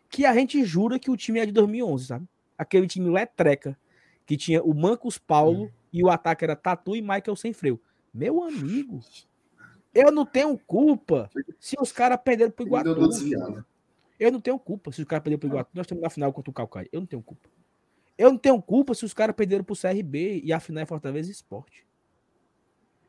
que 0.10 0.26
a 0.26 0.34
gente 0.34 0.64
jura 0.64 1.00
que 1.00 1.10
o 1.10 1.18
time 1.18 1.40
é 1.40 1.46
de 1.46 1.52
2011, 1.52 2.06
sabe? 2.06 2.28
Aquele 2.58 2.88
time 2.88 3.10
letreca 3.10 3.78
que 4.26 4.38
tinha 4.38 4.62
o 4.62 4.74
Mancos 4.74 5.18
Paulo 5.18 5.72
e 5.92 6.04
o 6.04 6.10
ataque 6.10 6.44
era 6.44 6.56
Tatu 6.56 6.96
e 6.96 7.02
Michael 7.02 7.36
sem 7.36 7.54
freio. 7.54 7.80
Meu 8.14 8.44
amigo, 8.44 9.00
eu 9.94 10.12
não 10.12 10.26
tenho 10.26 10.58
culpa 10.58 11.30
se 11.60 11.76
os 11.80 11.92
caras 11.92 12.20
perderam 12.24 12.52
pro 12.52 12.66
Iguatu. 12.66 13.08
desviado. 13.08 13.66
Eu 14.20 14.32
não 14.32 14.40
tenho 14.40 14.60
culpa 14.60 14.92
se 14.92 15.02
os 15.02 15.08
caras 15.08 15.24
perderam 15.24 15.40
pro 15.40 15.50
Iguatu. 15.50 15.72
Nós 15.74 15.86
estamos 15.86 16.04
na 16.04 16.10
final 16.10 16.32
contra 16.32 16.52
o 16.52 16.54
Calcaia. 16.54 16.88
Eu 16.92 17.02
não 17.02 17.08
tenho 17.08 17.22
culpa. 17.22 17.50
Eu 18.18 18.32
não 18.32 18.38
tenho 18.38 18.62
culpa 18.62 18.94
se 18.94 19.04
os 19.04 19.14
caras 19.14 19.36
perderam 19.36 19.64
pro 19.64 19.76
CRB 19.76 20.42
e 20.44 20.54
a 20.54 20.60
final 20.60 20.84
é 20.84 20.86
Fortaleza 20.86 21.32
Esporte. 21.32 21.86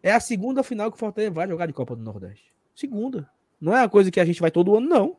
É 0.04 0.12
a 0.12 0.20
segunda 0.20 0.62
final 0.62 0.90
que 0.90 0.98
o 0.98 1.00
Fortaleza 1.00 1.32
vai 1.32 1.48
jogar 1.48 1.64
de 1.64 1.72
Copa 1.72 1.96
do 1.96 2.02
Nordeste. 2.02 2.52
Segunda. 2.76 3.26
Não 3.58 3.74
é 3.74 3.80
uma 3.80 3.88
coisa 3.88 4.10
que 4.10 4.20
a 4.20 4.24
gente 4.26 4.38
vai 4.38 4.50
todo 4.50 4.76
ano, 4.76 4.86
não. 4.86 5.16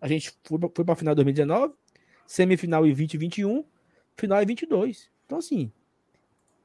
A 0.00 0.06
gente 0.06 0.32
foi 0.44 0.60
pra, 0.60 0.68
foi 0.72 0.84
pra 0.84 0.94
final 0.94 1.10
em 1.10 1.16
2019, 1.16 1.74
semifinal 2.24 2.86
em 2.86 2.90
2021, 2.90 3.64
final 4.16 4.40
em 4.40 4.46
22. 4.46 5.10
Então, 5.24 5.38
assim, 5.38 5.72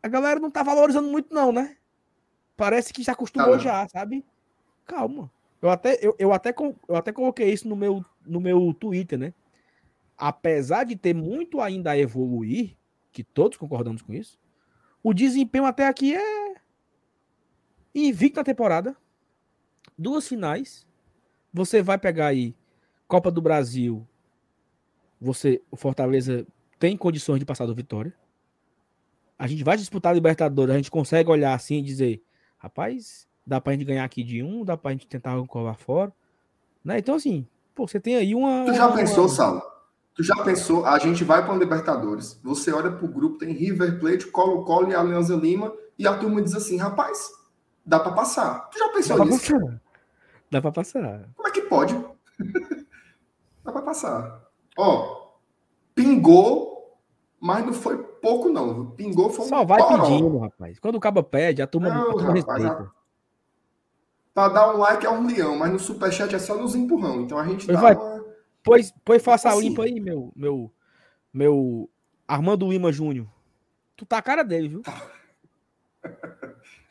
a 0.03 0.07
galera 0.07 0.39
não 0.39 0.51
tá 0.51 0.61
valorizando 0.61 1.09
muito, 1.09 1.33
não, 1.33 1.51
né? 1.51 1.77
Parece 2.55 2.93
que 2.93 3.01
já 3.01 3.13
acostumou 3.13 3.53
não. 3.53 3.59
já, 3.59 3.87
sabe? 3.87 4.23
Calma. 4.85 5.31
Eu 5.59 5.71
até, 5.71 5.97
eu, 5.99 6.15
eu, 6.19 6.31
até, 6.31 6.53
eu 6.87 6.95
até 6.95 7.11
coloquei 7.11 7.51
isso 7.51 7.67
no 7.67 7.75
meu, 7.75 8.05
no 8.23 8.39
meu 8.39 8.71
Twitter, 8.71 9.17
né? 9.17 9.33
Apesar 10.15 10.83
de 10.83 10.95
ter 10.95 11.15
muito 11.15 11.59
ainda 11.59 11.89
a 11.89 11.97
evoluir, 11.97 12.77
que 13.11 13.23
todos 13.23 13.57
concordamos 13.57 14.03
com 14.03 14.13
isso, 14.13 14.39
o 15.01 15.11
desempenho 15.11 15.65
até 15.65 15.87
aqui 15.87 16.13
é 16.13 16.51
invicto 17.93 18.39
na 18.39 18.43
temporada. 18.43 18.95
Duas 19.97 20.27
finais. 20.27 20.87
Você 21.53 21.81
vai 21.81 21.97
pegar 21.97 22.27
aí 22.27 22.55
Copa 23.07 23.29
do 23.29 23.41
Brasil. 23.41 24.07
Você, 25.19 25.61
o 25.69 25.75
Fortaleza 25.75 26.45
tem 26.79 26.97
condições 26.97 27.39
de 27.39 27.45
passar 27.45 27.65
do 27.65 27.75
Vitória. 27.75 28.13
A 29.37 29.47
gente 29.47 29.63
vai 29.63 29.75
disputar 29.77 30.11
a 30.11 30.15
Libertadores, 30.15 30.73
a 30.73 30.77
gente 30.77 30.91
consegue 30.91 31.29
olhar 31.29 31.53
assim 31.53 31.79
e 31.79 31.81
dizer, 31.81 32.23
rapaz, 32.57 33.27
dá 33.45 33.59
pra 33.59 33.73
gente 33.73 33.85
ganhar 33.85 34.03
aqui 34.03 34.23
de 34.23 34.41
um, 34.43 34.63
dá 34.63 34.77
pra 34.77 34.91
gente 34.91 35.07
tentar 35.07 35.35
colar 35.47 35.75
fora. 35.75 36.13
Né? 36.83 36.99
Então, 36.99 37.15
assim, 37.15 37.45
pô, 37.75 37.87
você 37.87 37.99
tem 37.99 38.15
aí 38.15 38.33
uma. 38.33 38.65
Tu 38.65 38.73
já 38.73 38.87
uma- 38.87 38.95
pensou, 38.95 39.27
Saulo? 39.29 39.61
Tu 40.13 40.23
já 40.23 40.35
pensou? 40.43 40.85
A 40.85 40.99
gente 40.99 41.23
vai 41.23 41.43
para 41.43 41.53
o 41.55 41.57
Libertadores. 41.57 42.39
Você 42.43 42.71
olha 42.71 42.91
pro 42.91 43.07
grupo, 43.07 43.37
tem 43.37 43.53
River 43.53 43.99
Plate, 43.99 44.27
Colo-Colo 44.27 44.91
e 44.91 44.95
Alianza 44.95 45.35
Lima, 45.35 45.73
e 45.97 46.05
a 46.07 46.17
turma 46.17 46.41
diz 46.41 46.53
assim: 46.53 46.77
rapaz, 46.77 47.29
dá 47.91 47.99
para 47.99 48.13
passar. 48.13 48.69
Tu 48.69 48.79
já 48.79 48.87
Dá 48.87 48.93
pensou 48.93 49.15
pra 49.17 49.25
nisso? 49.25 49.51
passar. 49.59 49.81
Dá 50.49 50.61
pra 50.61 50.71
passar. 50.71 51.29
Como 51.35 51.47
é 51.47 51.51
que 51.51 51.61
pode? 51.63 51.93
dá 53.63 53.71
para 53.71 53.81
passar. 53.81 54.47
Ó, 54.77 55.27
pingou, 55.93 56.97
mas 57.39 57.65
não 57.65 57.73
foi 57.73 57.97
pouco, 58.01 58.49
não. 58.49 58.91
Pingou 58.91 59.29
foi 59.29 59.45
um 59.45 59.49
Só 59.49 59.65
vai 59.65 59.81
poró. 59.81 60.01
pedindo, 60.03 60.37
rapaz. 60.39 60.79
Quando 60.79 60.95
o 60.95 60.99
cabo 60.99 61.21
pede, 61.21 61.61
a 61.61 61.67
turma, 61.67 61.89
a 61.89 61.93
Não, 61.93 62.11
turma 62.13 62.33
rapaz, 62.33 62.45
respeita. 62.63 62.91
Pra 64.33 64.47
dar 64.47 64.73
um 64.73 64.77
like 64.77 65.05
é 65.05 65.09
um 65.09 65.27
leão, 65.27 65.57
mas 65.57 65.71
no 65.73 65.79
superchat 65.79 66.33
é 66.33 66.39
só 66.39 66.55
nos 66.55 66.73
empurrão. 66.73 67.21
Então 67.21 67.37
a 67.37 67.45
gente 67.45 67.65
Pois 67.65 67.75
dá 67.77 67.81
vai. 67.81 67.95
uma. 67.95 68.25
Pois, 68.63 68.93
pois 69.03 69.21
faça 69.21 69.49
a 69.49 69.51
Assim. 69.51 69.61
limpa 69.69 69.83
aí, 69.83 69.99
meu, 69.99 70.31
meu, 70.35 70.71
meu 71.33 71.89
Armando 72.27 72.69
Lima 72.69 72.91
Júnior. 72.93 73.27
Tu 73.97 74.05
tá 74.05 74.17
a 74.17 74.21
cara 74.21 74.43
dele, 74.43 74.69
viu? 74.69 74.81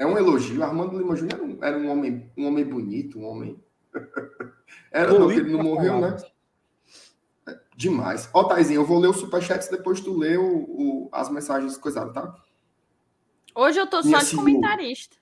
É 0.01 0.07
um 0.07 0.17
elogio. 0.17 0.63
Armando 0.65 0.97
Lima 0.97 1.15
Júnior 1.15 1.35
era 1.39 1.45
um, 1.45 1.59
era 1.65 1.79
um 1.79 1.91
homem, 1.91 2.33
um 2.35 2.47
homem 2.47 2.65
bonito, 2.65 3.19
um 3.19 3.25
homem. 3.27 3.63
Era 4.91 5.13
não, 5.13 5.29
que 5.29 5.35
ele 5.35 5.53
não 5.53 5.63
morreu, 5.63 6.01
né? 6.01 6.17
Demais. 7.77 8.29
Ó, 8.33 8.45
Taizinho, 8.45 8.81
eu 8.81 8.87
vou 8.87 8.99
ler 8.99 9.09
os 9.09 9.19
superchats 9.19 9.69
depois 9.69 10.01
tu 10.01 10.17
lê 10.17 10.37
o, 10.37 10.43
o- 10.45 11.09
as 11.13 11.29
mensagens 11.29 11.77
coisadas, 11.77 12.13
tá? 12.15 12.35
Hoje 13.55 13.79
eu 13.79 13.87
tô 13.87 14.03
só 14.03 14.19
de 14.19 14.25
senhora. 14.25 14.49
comentarista. 14.49 15.17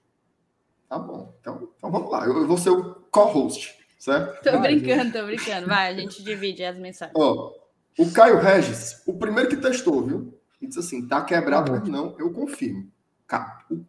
Tá 0.89 0.99
bom. 0.99 1.35
Então, 1.41 1.71
então 1.77 1.91
vamos 1.91 2.11
lá. 2.11 2.25
Eu, 2.27 2.37
eu 2.39 2.47
vou 2.47 2.57
ser 2.59 2.71
o 2.71 2.95
co-host, 3.11 3.75
certo? 3.99 4.43
Tô 4.43 4.53
Vai, 4.59 4.77
brincando, 4.77 5.13
tô 5.13 5.25
brincando. 5.27 5.67
Vai, 5.67 5.89
a 5.93 5.97
gente 5.97 6.23
divide 6.23 6.65
as 6.65 6.77
mensagens. 6.79 7.17
Ó, 7.19 7.53
o 7.99 8.13
Caio 8.13 8.39
Regis, 8.39 9.03
o 9.07 9.19
primeiro 9.19 9.49
que 9.49 9.57
testou, 9.57 10.03
viu? 10.05 10.39
Ele 10.61 10.69
disse 10.69 10.81
assim: 10.81 11.07
tá 11.07 11.23
quebrado, 11.25 11.73
Tá 11.73 11.79
mas 11.81 11.89
não, 11.89 12.15
eu 12.19 12.33
confirmo. 12.33 12.91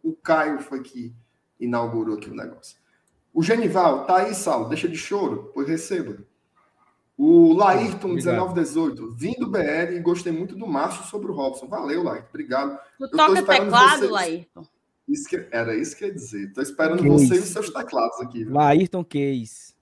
O, 0.02 0.12
Caio 0.14 0.60
foi 0.60 0.82
que 0.82 1.14
inaugurou 1.58 2.16
aqui 2.16 2.28
o 2.30 2.34
negócio. 2.34 2.76
O 3.32 3.42
Genival, 3.42 4.04
tá 4.06 4.18
aí, 4.18 4.34
Saulo, 4.34 4.68
deixa 4.68 4.88
de 4.88 4.96
choro, 4.98 5.50
pois 5.54 5.68
receba. 5.68 6.18
O 7.16 7.52
Laírton, 7.52 8.10
Obrigado. 8.12 8.34
1918, 8.34 9.14
vim 9.14 9.32
do 9.34 9.46
BR 9.50 9.92
e 9.94 10.00
gostei 10.00 10.32
muito 10.32 10.56
do 10.56 10.66
Márcio 10.66 11.04
sobre 11.04 11.30
o 11.30 11.34
Robson. 11.34 11.66
Valeu, 11.68 12.02
Laírton, 12.02 12.28
obrigado. 12.30 12.78
Tu 12.98 13.08
tô 13.10 13.16
toca 13.16 13.32
esperando 13.40 13.64
teclado, 13.64 13.98
vocês. 13.98 14.10
Laírton? 14.10 14.66
Isso 15.08 15.28
que- 15.28 15.48
era 15.50 15.74
isso 15.76 15.96
que 15.96 16.04
eu 16.04 16.08
ia 16.08 16.14
dizer. 16.14 16.52
Tô 16.52 16.62
esperando 16.62 17.02
Que 17.02 17.08
você 17.08 17.34
e 17.34 17.38
os 17.40 17.48
seus 17.48 17.70
teclados 17.70 18.20
aqui. 18.20 18.44
viu? 18.44 18.54
Laírton 18.54 19.04
Keys. 19.04 19.74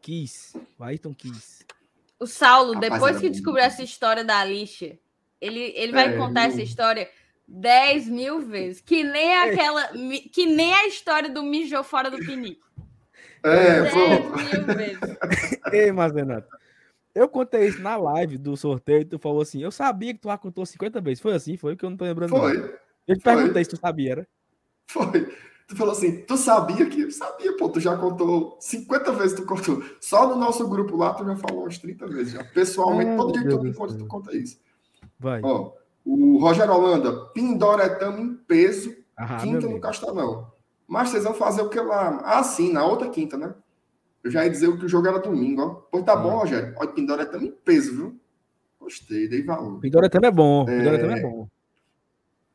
Kiss. 0.00 0.58
Laírton 0.78 1.14
Kiss. 1.14 1.64
O 2.18 2.26
Saulo, 2.26 2.74
Rapaz, 2.74 2.92
depois 2.92 3.16
que 3.18 3.26
bom. 3.26 3.32
descobriu 3.32 3.64
essa 3.64 3.82
história 3.82 4.24
da 4.24 4.44
lixa, 4.44 4.98
ele, 5.40 5.72
ele 5.76 5.92
vai 5.92 6.14
É, 6.14 6.16
contar 6.18 6.48
essa 6.48 6.58
eu- 6.60 6.64
história 6.64 7.08
10 7.50 8.08
mil 8.08 8.40
vezes. 8.40 8.80
Que 8.80 9.02
nem 9.02 9.36
aquela. 9.36 9.92
mi- 9.92 10.20
Que 10.20 10.46
nem 10.46 10.72
a 10.72 10.86
história 10.86 11.28
do 11.28 11.42
mijou 11.42 11.82
fora 11.82 12.10
do 12.10 12.18
pinico. 12.18 12.64
É, 13.42 13.82
10 13.82 13.92
pô. 13.92 13.98
mil 14.38 14.76
vezes. 14.76 14.98
Ei, 15.72 15.90
mas 15.92 16.12
Renato. 16.12 16.48
Eu 17.12 17.28
contei 17.28 17.66
isso 17.66 17.82
na 17.82 17.96
live 17.96 18.38
do 18.38 18.56
sorteio 18.56 19.00
e 19.00 19.04
tu 19.04 19.18
falou 19.18 19.42
assim: 19.42 19.60
eu 19.62 19.72
sabia 19.72 20.14
que 20.14 20.20
tu 20.20 20.28
contou 20.38 20.64
50 20.64 21.00
vezes. 21.00 21.20
Foi 21.20 21.34
assim? 21.34 21.56
Foi 21.56 21.74
que 21.74 21.84
eu 21.84 21.90
não 21.90 21.96
tô 21.96 22.04
lembrando. 22.04 22.30
não. 22.30 22.38
Foi, 22.40 22.56
Eu 23.08 23.16
te 23.18 23.22
foi. 23.24 23.34
perguntei 23.34 23.64
se 23.64 23.70
tu 23.70 23.76
sabia, 23.76 24.12
era? 24.12 24.28
foi. 24.88 25.34
Tu 25.66 25.76
falou 25.76 25.92
assim, 25.92 26.22
tu 26.22 26.36
sabia 26.36 26.84
que... 26.86 27.02
Eu 27.02 27.10
sabia, 27.12 27.56
pô, 27.56 27.68
tu 27.68 27.78
já 27.78 27.96
contou 27.96 28.56
50 28.60 29.12
vezes, 29.12 29.36
tu 29.36 29.46
contou. 29.46 29.80
Só 30.00 30.28
no 30.28 30.34
nosso 30.34 30.68
grupo 30.68 30.96
lá, 30.96 31.14
tu 31.14 31.24
já 31.24 31.36
falou 31.36 31.62
umas 31.62 31.78
30 31.78 32.08
vezes 32.08 32.32
já. 32.32 32.42
Pessoalmente, 32.42 33.10
Ah, 33.12 33.16
todo 33.16 33.32
dia 33.32 33.42
que 33.42 33.48
tu 33.50 33.62
me 33.62 33.70
do 33.70 33.98
tu 33.98 34.06
conta 34.08 34.36
isso. 34.36 34.60
Vai. 35.16 35.40
Ó, 35.44 35.70
o 36.04 36.38
Rogério 36.38 36.72
Holanda, 36.72 37.26
Pindoretamo 37.34 38.18
em 38.20 38.34
peso, 38.34 38.94
Ah, 39.16 39.36
quinta 39.36 39.68
no. 39.68 39.80
Castelão. 39.80 40.50
Mas 40.88 41.10
vocês 41.10 41.24
vão 41.24 41.34
fazer 41.34 41.62
o 41.62 41.68
que 41.68 41.78
lá? 41.80 42.20
Ah, 42.24 42.42
sim, 42.42 42.72
na 42.72 42.84
outra 42.84 43.08
quinta, 43.10 43.36
né? 43.36 43.54
Eu 44.24 44.30
já 44.30 44.44
ia 44.44 44.50
dizer 44.50 44.76
que 44.78 44.84
o 44.84 44.88
jogo 44.88 45.06
era 45.08 45.18
domingo, 45.18 45.62
ó. 45.62 45.68
Pois 45.90 46.04
tá 46.04 46.12
Ah. 46.14 46.16
bom, 46.16 46.30
Rogério. 46.38 46.74
Olha, 46.78 46.90
Pindoretamo 46.90 47.44
em 47.44 47.50
peso, 47.52 47.94
viu? 47.96 48.20
Gostei, 48.80 49.28
dei 49.28 49.42
valor. 49.44 49.78
Pindora 49.80 50.08
também 50.10 50.28
é 50.28 50.32
bom. 50.32 50.62
É. 50.68 50.76
Pindora 50.78 50.98
também 50.98 51.18
é 51.18 51.22
bom. 51.22 51.48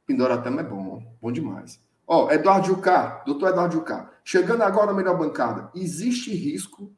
Pindoratama 0.06 0.62
é 0.62 0.64
bom, 0.64 1.04
bom 1.22 1.32
demais. 1.32 1.80
Ó, 2.08 2.30
Eduardo 2.32 2.68
Jucá, 2.68 3.24
doutor 3.26 3.50
Eduardo 3.50 3.74
Jucá, 3.74 4.12
chegando 4.24 4.62
agora 4.62 4.88
na 4.88 4.94
melhor 4.94 5.18
bancada, 5.18 5.72
existe 5.74 6.32
risco 6.36 6.92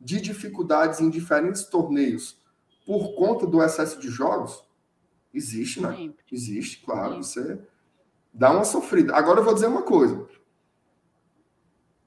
de 0.00 0.20
dificuldades 0.20 1.00
em 1.00 1.10
diferentes 1.10 1.64
torneios 1.64 2.40
por 2.86 3.14
conta 3.16 3.46
do 3.46 3.60
excesso 3.62 3.98
de 4.00 4.08
jogos? 4.08 4.64
Existe, 5.32 5.80
né? 5.80 5.94
Sempre. 5.96 6.24
Existe, 6.30 6.84
claro. 6.84 7.14
Sim. 7.22 7.42
Você 7.42 7.60
dá 8.32 8.52
uma 8.52 8.64
sofrida. 8.64 9.14
Agora 9.14 9.40
eu 9.40 9.44
vou 9.44 9.54
dizer 9.54 9.66
uma 9.66 9.82
coisa. 9.82 10.26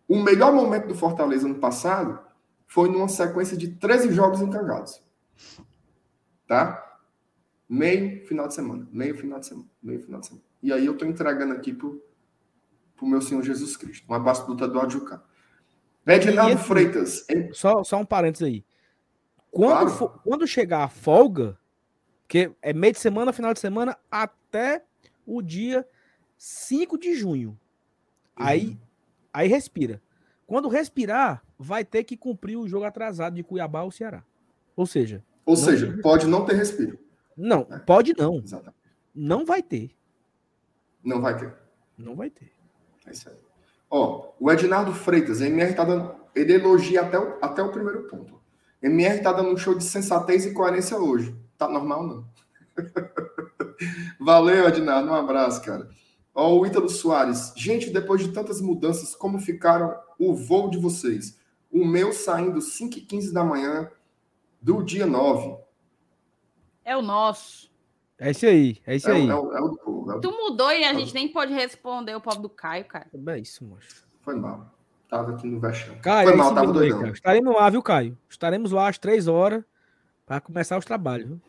O 0.07 0.21
melhor 0.21 0.53
momento 0.53 0.87
do 0.87 0.95
Fortaleza 0.95 1.47
no 1.47 1.55
passado 1.55 2.19
foi 2.67 2.89
numa 2.89 3.07
sequência 3.07 3.57
de 3.57 3.69
13 3.69 4.11
jogos 4.13 4.41
encangados. 4.41 5.01
Tá? 6.47 6.81
Meio 7.67 8.25
final 8.27 8.47
de 8.47 8.53
semana, 8.53 8.87
meio 8.91 9.17
final 9.17 9.39
de 9.39 9.47
semana, 9.47 9.67
meio 9.81 9.99
final 9.99 10.19
de 10.19 10.27
semana. 10.27 10.45
E 10.61 10.71
aí 10.71 10.85
eu 10.85 10.95
tô 10.95 11.05
entregando 11.05 11.53
aqui 11.53 11.73
pro, 11.73 12.03
pro 12.95 13.07
meu 13.07 13.21
Senhor 13.21 13.41
Jesus 13.41 13.75
Cristo. 13.75 14.05
Um 14.09 14.13
abraço 14.13 14.45
do 14.53 14.63
Eduardo 14.63 14.93
Jucá. 14.93 15.23
Reginaldo 16.05 16.51
E 16.51 16.53
assim, 16.53 16.63
Freitas. 16.63 17.25
Só, 17.53 17.83
só 17.83 17.97
um 17.97 18.05
parênteses 18.05 18.45
aí. 18.47 18.65
Quando, 19.49 19.71
Claro. 19.71 19.89
for- 19.89 20.21
quando 20.23 20.45
chegar 20.45 20.83
a 20.83 20.87
folga, 20.87 21.57
que 22.27 22.51
é 22.61 22.73
meio 22.73 22.93
de 22.93 22.99
semana, 22.99 23.33
final 23.33 23.53
de 23.53 23.59
semana, 23.59 23.97
até 24.09 24.83
o 25.25 25.41
dia 25.41 25.87
5 26.37 26.97
de 26.97 27.15
junho. 27.15 27.57
Aí, 28.35 28.77
aí 29.33 29.47
respira. 29.47 30.01
Quando 30.45 30.67
respirar, 30.69 31.43
vai 31.57 31.83
ter 31.83 32.03
que 32.03 32.17
cumprir 32.17 32.57
o 32.57 32.67
jogo 32.67 32.85
atrasado 32.85 33.35
de 33.35 33.43
Cuiabá 33.43 33.79
ao 33.79 33.91
Ceará. 33.91 34.23
Ou 34.75 34.85
seja, 34.85 35.23
Ou 35.45 35.55
seja, 35.55 35.91
tem 35.91 36.01
pode 36.01 36.27
não 36.27 36.45
ter 36.45 36.55
respiro. 36.55 36.99
não, 37.37 37.63
pode 37.85 38.13
não. 38.17 38.37
Exatamente. 38.37 38.75
Não 39.13 39.45
vai 39.45 39.63
ter. 39.63 39.91
Não 41.03 41.21
vai 41.21 41.37
ter. 41.37 41.53
Não 41.97 42.15
vai 42.15 42.29
ter. 42.29 42.51
É 43.05 43.11
isso 43.11 43.29
aí. 43.29 43.35
Ó, 43.89 44.31
o 44.39 44.51
Ednardo 44.51 44.93
Freitas, 44.93 45.39
MR 45.39 45.73
tá 45.73 45.83
dando. 45.85 46.13
Ele 46.35 46.53
elogia 46.53 47.01
até 47.01 47.17
o, 47.17 47.37
até 47.41 47.63
o 47.63 47.71
primeiro 47.71 48.03
ponto. 48.09 48.41
MR 48.81 49.21
tá 49.21 49.31
dando 49.31 49.49
um 49.51 49.57
show 49.57 49.73
de 49.73 49.83
sensatez 49.83 50.45
e 50.45 50.53
coerência 50.53 50.97
hoje. 50.97 51.33
Tá 51.57 51.67
normal, 51.69 52.03
não. 52.05 52.25
Valeu, 54.19 54.67
Adinardo. 54.67 55.09
Um 55.09 55.13
abraço, 55.15 55.61
cara. 55.63 55.89
Ó, 56.33 56.53
o 56.57 56.65
Ítalo 56.65 56.89
Soares. 56.89 57.53
Gente, 57.55 57.89
depois 57.89 58.21
de 58.21 58.31
tantas 58.31 58.59
mudanças, 58.61 59.15
como 59.15 59.39
ficaram 59.39 59.95
o 60.19 60.33
voo 60.33 60.69
de 60.69 60.77
vocês? 60.77 61.39
O 61.71 61.85
meu 61.85 62.11
saindo 62.13 62.59
5h15 62.59 63.31
da 63.33 63.43
manhã 63.43 63.89
do 64.61 64.83
dia 64.83 65.05
9. 65.05 65.57
É 66.83 66.95
o 66.95 67.01
nosso. 67.01 67.71
É 68.17 68.31
isso 68.31 68.45
aí, 68.45 68.77
é 68.85 68.95
isso 68.95 69.09
É, 69.09 69.13
aí. 69.13 69.27
o- 69.27 69.31
é, 69.31 69.35
o- 69.35 69.53
é 69.57 69.61
o 69.61 69.75
povo. 69.77 70.11
é 70.11 70.15
o 70.15 70.21
Tu 70.21 70.31
mudou 70.31 70.71
e 70.71 70.83
a 70.85 70.93
gente 70.93 71.13
nem 71.13 71.27
pode 71.27 71.53
responder 71.53 72.15
o 72.15 72.21
pobre 72.21 72.41
do 72.43 72.49
Caio, 72.49 72.85
cara. 72.85 73.07
É 73.27 73.39
isso, 73.39 73.65
moço. 73.65 74.05
Foi 74.21 74.35
mal. 74.35 74.73
Tava 75.09 75.33
aqui 75.33 75.47
no 75.47 75.59
vexame. 75.59 75.99
Caio, 75.99 76.29
Foi 76.29 76.37
mal, 76.37 76.53
tava 76.53 76.81
aí. 76.81 76.89
Caio. 76.91 77.13
Estaremos 77.13 77.53
lá, 77.55 77.69
viu, 77.69 77.81
Caio? 77.83 78.17
Estaremos 78.29 78.71
lá 78.71 78.87
às 78.87 78.97
três 78.97 79.27
horas 79.27 79.63
para 80.25 80.41
começar 80.41 80.77
os 80.77 80.85
trabalhos. 80.85 81.27
viu? 81.27 81.41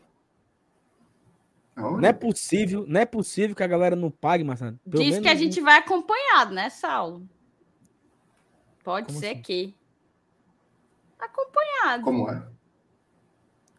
Não 1.76 2.08
é 2.08 2.12
possível, 2.12 2.84
não 2.88 3.00
é 3.00 3.04
possível 3.06 3.54
que 3.54 3.62
a 3.62 3.66
galera 3.66 3.94
não 3.94 4.10
pague, 4.10 4.42
Marcelo. 4.42 4.78
Pelo 4.88 5.02
Diz 5.02 5.10
menos 5.12 5.22
que 5.22 5.28
a 5.28 5.34
um- 5.34 5.38
gente 5.38 5.60
vai 5.60 5.78
acompanhado, 5.78 6.54
né, 6.54 6.70
Saulo? 6.70 7.28
Pode 8.82 9.08
Como 9.08 9.18
ser 9.18 9.32
assim? 9.32 9.42
que. 9.42 9.74
Acompanhado. 11.18 12.02
Como 12.04 12.30
é? 12.30 12.46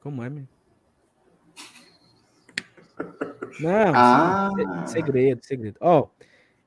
Como 0.01 0.23
é, 0.23 0.29
meu? 0.29 0.47
Não, 3.59 3.95
Ah, 3.95 4.49
se- 4.85 4.93
segredo, 4.93 5.43
segredo. 5.43 5.77
Ó, 5.81 6.07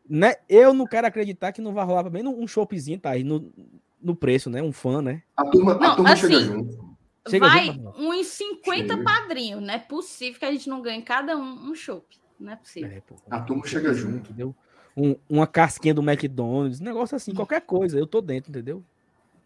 né, 0.09 0.35
eu 0.49 0.75
não 0.75 0.87
quero 0.87 1.07
acreditar 1.07 1.53
que 1.53 1.61
não 1.61 1.73
vai 1.73 1.85
rolar 1.85 2.03
também 2.05 2.27
um 2.27 2.47
shopzinho, 2.47 2.99
tá 2.99 3.11
aí 3.11 3.23
no, 3.23 3.53
no 4.01 4.17
preço, 4.17 4.51
né? 4.51 4.61
Um 4.63 4.73
fã, 4.73 5.01
né? 5.01 5.23
a 5.37 5.45
turma, 5.45 5.73
a 5.75 5.79
Não, 5.79 5.97
turma 5.97 6.13
assim, 6.13 6.23
chega 6.29 6.41
junto. 6.41 6.90
Chega 7.29 7.47
vai 7.49 7.71
uns 7.99 8.27
50 8.29 8.95
Chega. 8.95 9.05
padrinhos. 9.05 9.63
Não 9.63 9.75
é 9.75 9.79
possível 9.79 10.39
que 10.39 10.45
a 10.47 10.51
gente 10.53 10.69
não 10.69 10.81
ganhe 10.81 11.03
cada 11.03 11.37
um 11.37 11.71
um 11.71 11.75
chopp. 11.75 12.05
Não 12.39 12.53
é 12.53 12.57
possível. 12.57 12.91
É, 12.91 13.01
pô, 13.01 13.17
A 13.31 13.41
turma 13.41 13.67
chega 13.67 13.93
junto. 13.93 14.31
entendeu? 14.31 14.55
Um- 14.97 15.15
uma 15.29 15.47
casquinha 15.47 15.95
do 15.95 16.03
McDonald's, 16.03 16.81
um 16.81 16.85
negócio 16.85 17.15
assim, 17.17 17.35
qualquer 17.35 17.61
coisa, 17.61 17.99
eu 17.99 18.07
tô 18.07 18.21
dentro, 18.21 18.51
entendeu? 18.51 18.83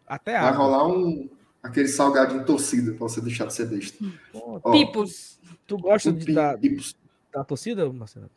Até 0.07 0.33
Vai 0.39 0.49
água. 0.49 0.57
rolar 0.65 0.87
um 0.87 1.29
aquele 1.61 1.87
salgadinho 1.87 2.45
torcida 2.45 2.91
pra 2.93 2.99
você 3.07 3.19
deixar 3.21 3.45
de 3.47 3.53
ser 3.53 3.65
besta. 3.67 4.03
Ó, 4.33 4.71
Pipos. 4.71 5.39
Tu 5.67 5.77
gosta 5.77 6.11
de 6.13 6.33
da, 6.33 6.57
pipos. 6.57 6.95
da 7.33 7.43
torcida, 7.43 7.91
Marcelo? 7.91 8.29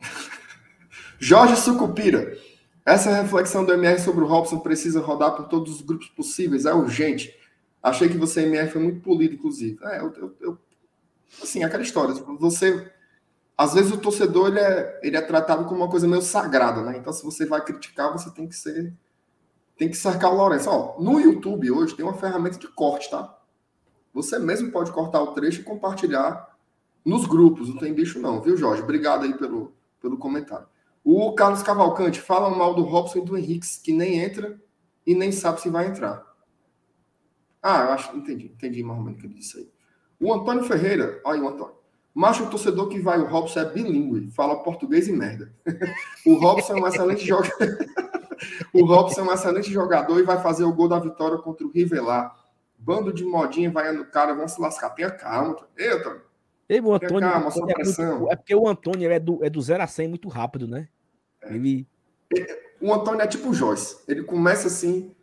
Jorge 1.18 1.56
Sucupira. 1.56 2.36
Essa 2.84 3.12
reflexão 3.20 3.64
do 3.64 3.72
MR 3.72 3.98
sobre 4.00 4.22
o 4.22 4.26
Robson 4.26 4.60
precisa 4.60 5.00
rodar 5.00 5.34
por 5.34 5.48
todos 5.48 5.74
os 5.76 5.80
grupos 5.82 6.08
possíveis, 6.08 6.66
é 6.66 6.72
urgente. 6.74 7.34
Achei 7.88 8.08
que 8.08 8.16
você, 8.18 8.42
MR, 8.42 8.70
foi 8.70 8.82
muito 8.82 9.00
polido, 9.00 9.34
inclusive. 9.34 9.78
É, 9.84 10.00
eu, 10.00 10.12
eu- 10.14 10.36
eu- 10.40 10.58
assim, 11.42 11.64
aquela 11.64 11.82
história. 11.82 12.14
Você. 12.40 12.90
Às 13.58 13.74
vezes 13.74 13.92
o 13.92 13.98
torcedor 13.98 14.48
ele 14.48 14.60
é, 14.60 15.00
ele 15.02 15.16
é 15.16 15.22
tratado 15.22 15.64
como 15.66 15.82
uma 15.82 15.90
coisa 15.90 16.08
meio 16.08 16.22
sagrada, 16.22 16.82
né? 16.82 16.98
Então, 16.98 17.12
se 17.12 17.24
você 17.24 17.46
vai 17.46 17.64
criticar, 17.64 18.12
você 18.12 18.30
tem 18.32 18.48
que 18.48 18.56
ser. 18.56 18.94
Tem 19.76 19.88
que 19.90 19.96
cercar 19.96 20.32
o 20.32 20.36
Lourenço. 20.36 20.70
Ó, 20.70 21.00
no 21.00 21.20
YouTube 21.20 21.70
hoje 21.70 21.94
tem 21.96 22.04
uma 22.04 22.14
ferramenta 22.14 22.58
de 22.58 22.68
corte, 22.68 23.10
tá? 23.10 23.38
Você 24.14 24.38
mesmo 24.38 24.70
pode 24.72 24.92
cortar 24.92 25.22
o 25.22 25.28
trecho 25.34 25.60
e 25.60 25.64
compartilhar 25.64 26.56
nos 27.04 27.26
grupos. 27.26 27.68
Não 27.68 27.78
tem 27.78 27.94
bicho, 27.94 28.20
não, 28.20 28.40
viu, 28.42 28.56
Jorge? 28.56 28.82
Obrigado 28.82 29.24
aí 29.24 29.34
pelo, 29.38 29.74
pelo 30.00 30.18
comentário. 30.18 30.66
O 31.04 31.34
Carlos 31.34 31.62
Cavalcante 31.62 32.20
fala 32.20 32.50
mal 32.50 32.74
do 32.74 32.82
Robson 32.82 33.20
e 33.20 33.24
do 33.24 33.36
Henrique, 33.38 33.66
que 33.82 33.92
nem 33.92 34.18
entra 34.20 34.60
e 35.06 35.14
nem 35.14 35.30
sabe 35.32 35.60
se 35.60 35.70
vai 35.70 35.86
entrar. 35.88 36.25
Ah, 37.62 37.84
eu 37.84 37.92
acho, 37.92 38.16
entendi, 38.16 38.46
entendi 38.46 38.82
mais 38.82 38.98
ou 38.98 39.04
menos 39.04 39.18
o 39.18 39.20
que 39.20 39.26
ele 39.26 39.34
disse 39.34 39.58
aí. 39.58 39.68
O 40.20 40.32
Antônio 40.32 40.64
Ferreira, 40.64 41.20
olha 41.24 41.42
o 41.42 41.48
Antônio. 41.48 41.74
Macho, 42.14 42.44
o 42.44 42.50
torcedor 42.50 42.88
que 42.88 42.98
vai, 42.98 43.18
o 43.20 43.26
Robson 43.26 43.60
é 43.60 43.64
bilíngue, 43.66 44.30
fala 44.30 44.62
português 44.62 45.06
e 45.08 45.12
merda. 45.12 45.52
o 46.24 46.34
Robson 46.34 46.76
é 46.78 46.80
um 46.82 46.86
excelente 46.86 47.24
jogador. 47.26 47.78
o 48.72 48.84
Robson 48.84 49.20
é 49.20 49.24
um 49.24 49.32
excelente 49.32 49.70
jogador 49.70 50.18
e 50.18 50.22
vai 50.22 50.40
fazer 50.40 50.64
o 50.64 50.72
gol 50.72 50.88
da 50.88 50.98
vitória 50.98 51.36
contra 51.38 51.66
o 51.66 51.70
Rivelar. 51.70 52.34
Bando 52.78 53.12
de 53.12 53.24
modinha 53.24 53.70
vai 53.70 53.92
no 53.92 54.04
cara, 54.06 54.34
vão 54.34 54.46
se 54.48 54.60
lascar. 54.60 54.90
Tenha 54.90 55.10
calma. 55.10 55.56
Ei, 55.76 55.88
Antônio. 55.92 56.22
Ei, 56.68 56.80
o 56.80 56.92
Antônio, 56.94 57.20
calma, 57.30 57.48
Antônio 57.48 57.70
é, 57.70 57.74
pressão. 57.74 58.18
muito- 58.20 58.32
é 58.32 58.36
porque 58.36 58.54
o 58.54 58.68
Antônio 58.68 59.10
é 59.10 59.18
do, 59.20 59.44
é 59.44 59.50
do 59.50 59.60
0 59.60 59.82
a 59.82 59.86
100 59.86 60.08
muito 60.08 60.28
rápido, 60.28 60.66
né? 60.66 60.88
É. 61.42 61.54
Ele. 61.54 61.86
O 62.80 62.92
Antônio 62.92 63.20
é 63.22 63.26
tipo 63.26 63.50
o 63.50 63.54
Joyce. 63.54 63.98
Ele 64.08 64.22
começa 64.24 64.66
assim, 64.66 65.14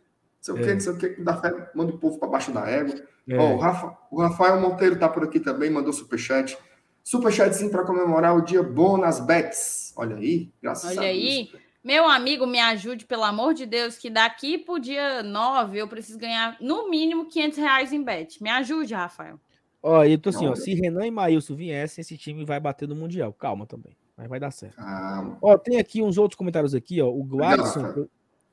sei 0.44 0.54
o 0.54 0.58
É. 0.58 0.62
que, 0.62 0.72
não 0.74 0.80
sei 0.80 0.92
o 0.92 0.98
que, 0.98 1.08
dá 1.22 1.36
fé, 1.40 1.70
manda 1.74 1.92
o 1.92 1.98
povo 1.98 2.18
para 2.18 2.28
baixo 2.28 2.52
da 2.52 2.68
égua. 2.68 2.94
é, 3.28 3.36
Ó, 3.38 3.54
o, 3.54 3.58
Rafa- 3.58 3.96
o 4.10 4.20
Rafael 4.20 4.60
Monteiro 4.60 4.98
tá 4.98 5.08
por 5.08 5.24
aqui 5.24 5.40
também, 5.40 5.70
mandou 5.70 5.92
superchat. 5.92 6.56
Superchatzinho 7.02 7.70
para 7.70 7.84
comemorar 7.84 8.36
o 8.36 8.40
dia 8.42 8.62
bom 8.62 8.96
nas 8.96 9.20
bets. 9.20 9.92
Olha 9.96 10.16
aí, 10.16 10.50
graças 10.62 10.90
Olha 10.90 11.00
a 11.00 11.12
Deus. 11.12 11.14
aí. 11.16 11.50
Meu 11.82 12.08
amigo, 12.08 12.46
me 12.46 12.58
ajude, 12.58 13.04
pelo 13.04 13.24
amor 13.24 13.52
de 13.52 13.66
Deus, 13.66 13.98
que 13.98 14.08
daqui 14.08 14.56
pro 14.56 14.78
dia 14.78 15.22
9 15.22 15.76
eu 15.78 15.86
preciso 15.86 16.18
ganhar 16.18 16.56
no 16.60 16.88
mínimo 16.88 17.26
500 17.26 17.58
reais 17.58 17.92
em 17.92 18.02
bet. 18.02 18.42
Me 18.42 18.48
ajude, 18.48 18.94
Rafael. 18.94 19.38
Ó, 19.82 20.02
eu 20.02 20.18
tô 20.18 20.30
assim, 20.30 20.46
ó, 20.46 20.50
Olha. 20.52 20.56
se 20.56 20.72
Renan 20.74 21.06
e 21.06 21.10
Maílson 21.10 21.54
viessem, 21.54 22.00
esse 22.00 22.16
time 22.16 22.42
vai 22.42 22.58
bater 22.58 22.88
no 22.88 22.94
Mundial. 22.96 23.34
Calma 23.34 23.66
também, 23.66 23.94
mas 24.16 24.26
vai 24.28 24.40
dar 24.40 24.50
certo. 24.50 24.76
Calma. 24.76 25.36
Ó, 25.42 25.58
tem 25.58 25.78
aqui 25.78 26.02
uns 26.02 26.16
outros 26.16 26.38
comentários 26.38 26.74
aqui, 26.74 27.02
ó. 27.02 27.08
O 27.10 27.22
Gladson. 27.22 28.06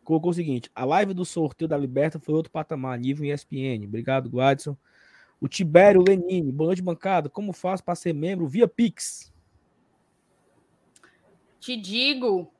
Colocou 0.03 0.31
o 0.31 0.33
seguinte: 0.33 0.69
a 0.75 0.85
live 0.85 1.13
do 1.13 1.25
sorteio 1.25 1.67
da 1.67 1.77
Liberta 1.77 2.19
foi 2.19 2.33
outro 2.35 2.51
patamar, 2.51 2.97
nível 2.97 3.25
ESPN. 3.25 3.85
Obrigado, 3.85 4.29
Gladson. 4.29 4.75
O 5.39 5.47
Tibério 5.47 6.03
Lenine, 6.07 6.51
boa 6.51 6.67
noite, 6.67 6.81
bancada. 6.81 7.29
Como 7.29 7.51
faço 7.51 7.83
para 7.83 7.95
ser 7.95 8.13
membro 8.13 8.47
via 8.47 8.67
Pix? 8.67 9.33
Te 11.59 11.75
digo, 11.75 12.51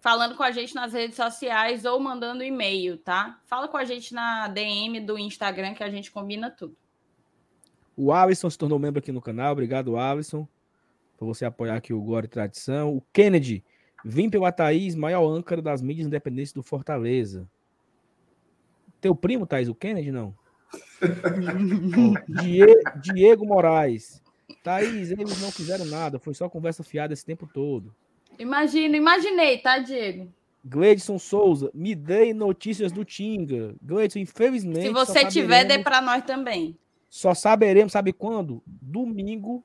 falando 0.00 0.36
com 0.36 0.42
a 0.42 0.50
gente 0.50 0.74
nas 0.74 0.92
redes 0.92 1.16
sociais 1.16 1.84
ou 1.84 1.98
mandando 2.00 2.42
e-mail, 2.42 2.96
tá? 2.98 3.40
Fala 3.46 3.68
com 3.68 3.76
a 3.76 3.84
gente 3.84 4.14
na 4.14 4.48
DM 4.48 5.00
do 5.00 5.18
Instagram 5.18 5.74
que 5.74 5.82
a 5.82 5.90
gente 5.90 6.10
combina 6.10 6.50
tudo. 6.50 6.76
O 7.96 8.12
Alisson 8.12 8.48
se 8.48 8.56
tornou 8.56 8.78
membro 8.78 8.98
aqui 8.98 9.12
no 9.12 9.20
canal. 9.20 9.52
Obrigado, 9.52 9.96
Alisson, 9.96 10.48
por 11.18 11.26
você 11.26 11.44
apoiar 11.44 11.76
aqui 11.76 11.92
o 11.92 12.00
Glória 12.00 12.26
e 12.26 12.30
Tradição. 12.30 12.96
O 12.96 13.02
Kennedy, 13.12 13.64
vim 14.04 14.28
pela 14.30 14.52
Thaís, 14.52 14.94
maior 14.94 15.26
âncora 15.28 15.60
das 15.62 15.82
mídias 15.82 16.06
independentes 16.06 16.52
do 16.52 16.62
Fortaleza. 16.62 17.48
Teu 19.00 19.14
primo, 19.14 19.46
Thaís, 19.46 19.68
o 19.68 19.74
Kennedy, 19.74 20.10
não? 20.12 20.34
Ó, 21.02 22.20
Die- 22.42 22.82
Diego 23.12 23.46
Moraes. 23.46 24.22
Thaís, 24.62 25.10
eles 25.10 25.40
não 25.40 25.50
fizeram 25.50 25.86
nada, 25.86 26.18
foi 26.18 26.34
só 26.34 26.48
conversa 26.48 26.82
fiada 26.82 27.12
esse 27.12 27.24
tempo 27.24 27.46
todo. 27.46 27.94
Imagina, 28.38 28.96
imaginei, 28.96 29.58
tá, 29.58 29.78
Diego? 29.78 30.32
Gleidson 30.62 31.18
Souza, 31.18 31.70
me 31.72 31.94
dei 31.94 32.34
notícias 32.34 32.92
do 32.92 33.04
Tinga. 33.04 33.74
Gleidson, 33.82 34.18
infelizmente. 34.18 34.82
Se 34.82 34.92
você 34.92 35.24
tiver, 35.26 35.64
dê 35.64 35.78
para 35.78 36.02
nós 36.02 36.22
também. 36.24 36.76
Só 37.08 37.32
saberemos, 37.34 37.92
sabe 37.92 38.12
quando? 38.12 38.62
Domingo, 38.66 39.64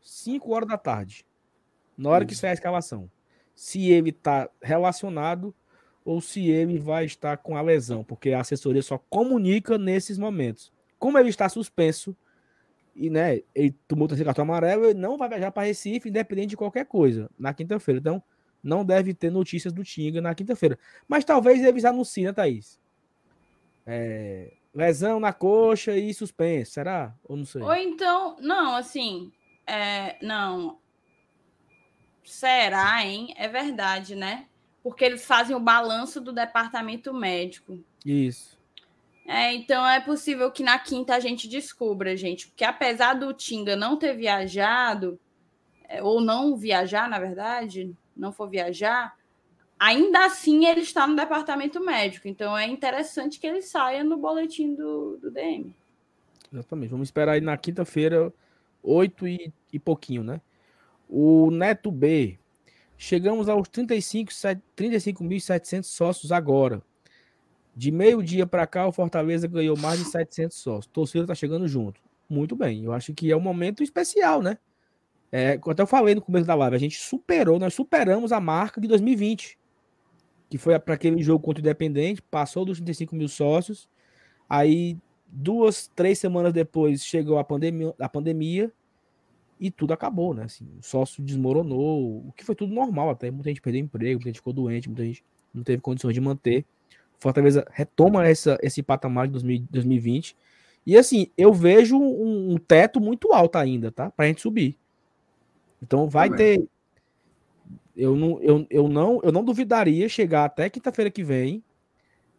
5 0.00 0.50
horas 0.52 0.68
da 0.68 0.78
tarde. 0.78 1.24
Na 1.96 2.08
hora 2.08 2.24
que 2.24 2.34
sair 2.34 2.50
a 2.50 2.54
escalação. 2.54 3.10
Se 3.60 3.90
ele 3.90 4.10
tá 4.10 4.48
relacionado 4.62 5.54
ou 6.02 6.18
se 6.18 6.48
ele 6.48 6.78
vai 6.78 7.04
estar 7.04 7.36
com 7.36 7.58
a 7.58 7.60
lesão, 7.60 8.02
porque 8.02 8.30
a 8.32 8.40
assessoria 8.40 8.80
só 8.80 8.96
comunica 8.96 9.76
nesses 9.76 10.16
momentos. 10.16 10.72
Como 10.98 11.18
ele 11.18 11.28
está 11.28 11.46
suspenso 11.46 12.16
e, 12.96 13.10
né, 13.10 13.42
ele 13.54 13.76
tomou 13.86 14.06
o 14.06 14.08
terceiro 14.08 14.28
cartão 14.28 14.44
amarelo, 14.44 14.86
ele 14.86 14.98
não 14.98 15.18
vai 15.18 15.28
viajar 15.28 15.52
para 15.52 15.66
Recife, 15.66 16.08
independente 16.08 16.48
de 16.48 16.56
qualquer 16.56 16.86
coisa, 16.86 17.30
na 17.38 17.52
quinta-feira. 17.52 18.00
Então, 18.00 18.22
não 18.62 18.82
deve 18.82 19.12
ter 19.12 19.30
notícias 19.30 19.74
do 19.74 19.84
Tinga 19.84 20.22
na 20.22 20.34
quinta-feira. 20.34 20.78
Mas 21.06 21.22
talvez 21.22 21.62
eles 21.62 21.84
anunciem, 21.84 22.28
né, 22.28 22.32
Thaís? 22.32 22.80
É, 23.86 24.54
lesão 24.74 25.20
na 25.20 25.34
coxa 25.34 25.94
e 25.98 26.14
suspenso, 26.14 26.72
será? 26.72 27.14
Ou 27.24 27.36
não 27.36 27.44
sei? 27.44 27.60
Ou 27.60 27.74
então, 27.74 28.38
não, 28.40 28.74
assim, 28.74 29.30
é, 29.66 30.16
não. 30.24 30.78
Será, 32.24 33.04
hein? 33.04 33.34
É 33.36 33.48
verdade, 33.48 34.14
né? 34.14 34.46
Porque 34.82 35.04
eles 35.04 35.24
fazem 35.24 35.54
o 35.54 35.60
balanço 35.60 36.20
do 36.20 36.32
departamento 36.32 37.12
médico. 37.12 37.78
Isso. 38.04 38.58
É, 39.26 39.54
então 39.54 39.86
é 39.86 40.00
possível 40.00 40.50
que 40.50 40.62
na 40.62 40.78
quinta 40.78 41.14
a 41.14 41.20
gente 41.20 41.46
descubra, 41.46 42.16
gente, 42.16 42.48
porque 42.48 42.64
apesar 42.64 43.14
do 43.14 43.32
Tinga 43.32 43.76
não 43.76 43.96
ter 43.96 44.16
viajado, 44.16 45.20
é, 45.88 46.02
ou 46.02 46.20
não 46.20 46.56
viajar, 46.56 47.08
na 47.08 47.18
verdade, 47.18 47.94
não 48.16 48.32
for 48.32 48.48
viajar, 48.48 49.16
ainda 49.78 50.24
assim 50.24 50.66
ele 50.66 50.80
está 50.80 51.06
no 51.06 51.14
departamento 51.14 51.78
médico. 51.80 52.26
Então 52.26 52.56
é 52.56 52.66
interessante 52.66 53.38
que 53.38 53.46
ele 53.46 53.62
saia 53.62 54.02
no 54.02 54.16
boletim 54.16 54.74
do, 54.74 55.16
do 55.18 55.30
DM. 55.30 55.74
Exatamente. 56.52 56.90
Vamos 56.90 57.08
esperar 57.08 57.32
aí 57.32 57.40
na 57.40 57.56
quinta-feira, 57.56 58.32
8 58.82 59.28
e, 59.28 59.52
e 59.72 59.78
pouquinho, 59.78 60.24
né? 60.24 60.40
O 61.10 61.50
Neto 61.50 61.90
B. 61.90 62.38
Chegamos 62.96 63.48
aos 63.48 63.68
35 63.68 64.32
set- 64.32 64.60
35.700 64.76 65.84
sócios 65.84 66.30
agora. 66.30 66.82
De 67.74 67.90
meio-dia 67.90 68.46
para 68.46 68.66
cá, 68.66 68.86
o 68.86 68.92
Fortaleza 68.92 69.48
ganhou 69.48 69.76
mais 69.76 69.98
de 69.98 70.04
700 70.04 70.56
sócios. 70.56 70.86
Torcida 70.86 71.26
tá 71.26 71.34
chegando 71.34 71.66
junto. 71.66 72.00
Muito 72.28 72.54
bem. 72.54 72.84
Eu 72.84 72.92
acho 72.92 73.12
que 73.14 73.30
é 73.30 73.36
um 73.36 73.40
momento 73.40 73.82
especial, 73.82 74.42
né? 74.42 74.58
É, 75.32 75.58
até 75.64 75.82
eu 75.82 75.86
falei 75.86 76.14
no 76.14 76.20
começo 76.20 76.46
da 76.46 76.54
live, 76.54 76.74
a 76.76 76.78
gente 76.78 76.98
superou, 76.98 77.58
nós 77.58 77.72
superamos 77.72 78.32
a 78.32 78.40
marca 78.40 78.80
de 78.80 78.88
2020, 78.88 79.56
que 80.48 80.58
foi 80.58 80.76
para 80.78 80.94
aquele 80.94 81.22
jogo 81.22 81.44
contra 81.44 81.60
o 81.60 81.64
Independente, 81.64 82.20
passou 82.20 82.64
dos 82.64 82.78
35 82.78 83.14
mil 83.14 83.28
sócios. 83.28 83.88
Aí, 84.48 84.98
duas, 85.28 85.88
três 85.94 86.18
semanas 86.18 86.52
depois, 86.52 87.04
chegou 87.04 87.38
a 87.38 87.46
a 88.00 88.08
pandemia 88.08 88.72
e 89.60 89.70
tudo 89.70 89.92
acabou, 89.92 90.32
né? 90.32 90.44
Assim, 90.44 90.66
o 90.78 90.82
sócio 90.82 91.22
desmoronou, 91.22 92.26
o 92.26 92.32
que 92.34 92.42
foi 92.42 92.54
tudo 92.54 92.72
normal 92.72 93.10
até. 93.10 93.30
Muita 93.30 93.50
gente 93.50 93.60
perdeu 93.60 93.82
emprego, 93.82 94.14
muita 94.14 94.30
gente 94.30 94.38
ficou 94.38 94.54
doente, 94.54 94.88
muita 94.88 95.04
gente 95.04 95.22
não 95.52 95.62
teve 95.62 95.82
condições 95.82 96.14
de 96.14 96.20
manter. 96.20 96.64
Fortaleza 97.18 97.66
retoma 97.70 98.26
essa, 98.26 98.58
esse 98.62 98.82
patamar 98.82 99.28
de 99.28 99.38
2020. 99.70 100.34
E 100.86 100.96
assim, 100.96 101.30
eu 101.36 101.52
vejo 101.52 101.98
um, 101.98 102.52
um 102.52 102.56
teto 102.56 102.98
muito 102.98 103.34
alto 103.34 103.56
ainda, 103.58 103.92
tá? 103.92 104.10
Pra 104.10 104.26
gente 104.26 104.40
subir. 104.40 104.78
Então 105.82 106.08
vai 106.08 106.30
Também. 106.30 106.60
ter. 106.60 106.68
Eu 107.94 108.16
não, 108.16 108.40
eu, 108.40 108.66
eu, 108.70 108.88
não, 108.88 109.20
eu 109.22 109.30
não 109.30 109.44
duvidaria 109.44 110.08
chegar 110.08 110.46
até 110.46 110.70
quinta-feira 110.70 111.10
que 111.10 111.22
vem 111.22 111.62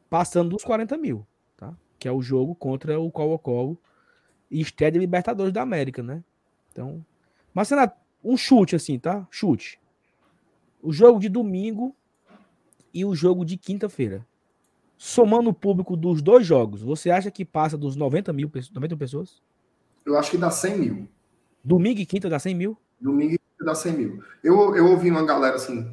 passando 0.09 0.49
dos 0.49 0.63
40 0.63 0.97
mil, 0.97 1.25
tá? 1.55 1.77
Que 1.99 2.07
é 2.07 2.11
o 2.11 2.21
jogo 2.21 2.55
contra 2.55 2.99
o 2.99 3.11
Colo-Colo 3.11 3.77
e 4.49 4.59
estreia 4.59 4.91
de 4.91 4.97
Libertadores 4.97 5.53
da 5.53 5.61
América, 5.61 6.01
né? 6.01 6.23
Então, 6.71 7.05
mas, 7.53 7.69
Renato, 7.69 7.95
um 8.23 8.37
chute 8.37 8.75
assim, 8.75 8.97
tá? 8.99 9.27
Chute. 9.29 9.79
O 10.81 10.91
jogo 10.91 11.19
de 11.19 11.29
domingo 11.29 11.95
e 12.93 13.05
o 13.05 13.15
jogo 13.15 13.45
de 13.45 13.57
quinta-feira. 13.57 14.25
Somando 14.97 15.49
o 15.49 15.53
público 15.53 15.97
dos 15.97 16.21
dois 16.21 16.45
jogos, 16.45 16.81
você 16.81 17.09
acha 17.09 17.31
que 17.31 17.43
passa 17.43 17.77
dos 17.77 17.95
90 17.95 18.31
mil, 18.33 18.51
90 18.73 18.97
pessoas? 18.97 19.41
Eu 20.05 20.17
acho 20.17 20.31
que 20.31 20.37
dá 20.37 20.51
100 20.51 20.77
mil. 20.77 21.07
Domingo 21.63 21.99
e 21.99 22.05
quinta 22.05 22.29
dá 22.29 22.39
100 22.39 22.55
mil? 22.55 22.77
Domingo 22.99 23.33
e 23.33 23.37
quinta 23.37 23.65
dá 23.65 23.75
100 23.75 23.93
mil. 23.93 24.23
Eu, 24.43 24.75
eu 24.75 24.87
ouvi 24.87 25.09
uma 25.09 25.25
galera 25.25 25.55
assim. 25.55 25.91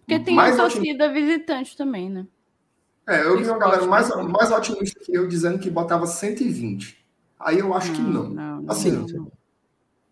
Porque 0.00 0.20
tem 0.20 0.34
mais 0.34 0.58
a 0.58 0.62
torcida 0.62 1.06
otim... 1.06 1.14
visitante 1.14 1.76
também, 1.76 2.10
né? 2.10 2.26
É, 3.06 3.22
eu 3.22 3.32
ouvi 3.32 3.44
uma 3.44 3.58
galera 3.58 3.86
mais, 3.86 4.08
mais 4.08 4.50
otimista 4.50 5.00
que 5.00 5.14
eu 5.14 5.26
dizendo 5.26 5.58
que 5.58 5.70
botava 5.70 6.06
120. 6.06 7.04
Aí 7.38 7.58
eu 7.58 7.74
acho 7.74 7.92
não, 7.92 7.96
que 7.96 8.02
não. 8.02 8.28
não 8.28 8.70
assim, 8.70 8.90
não, 8.90 9.06
não 9.06 9.32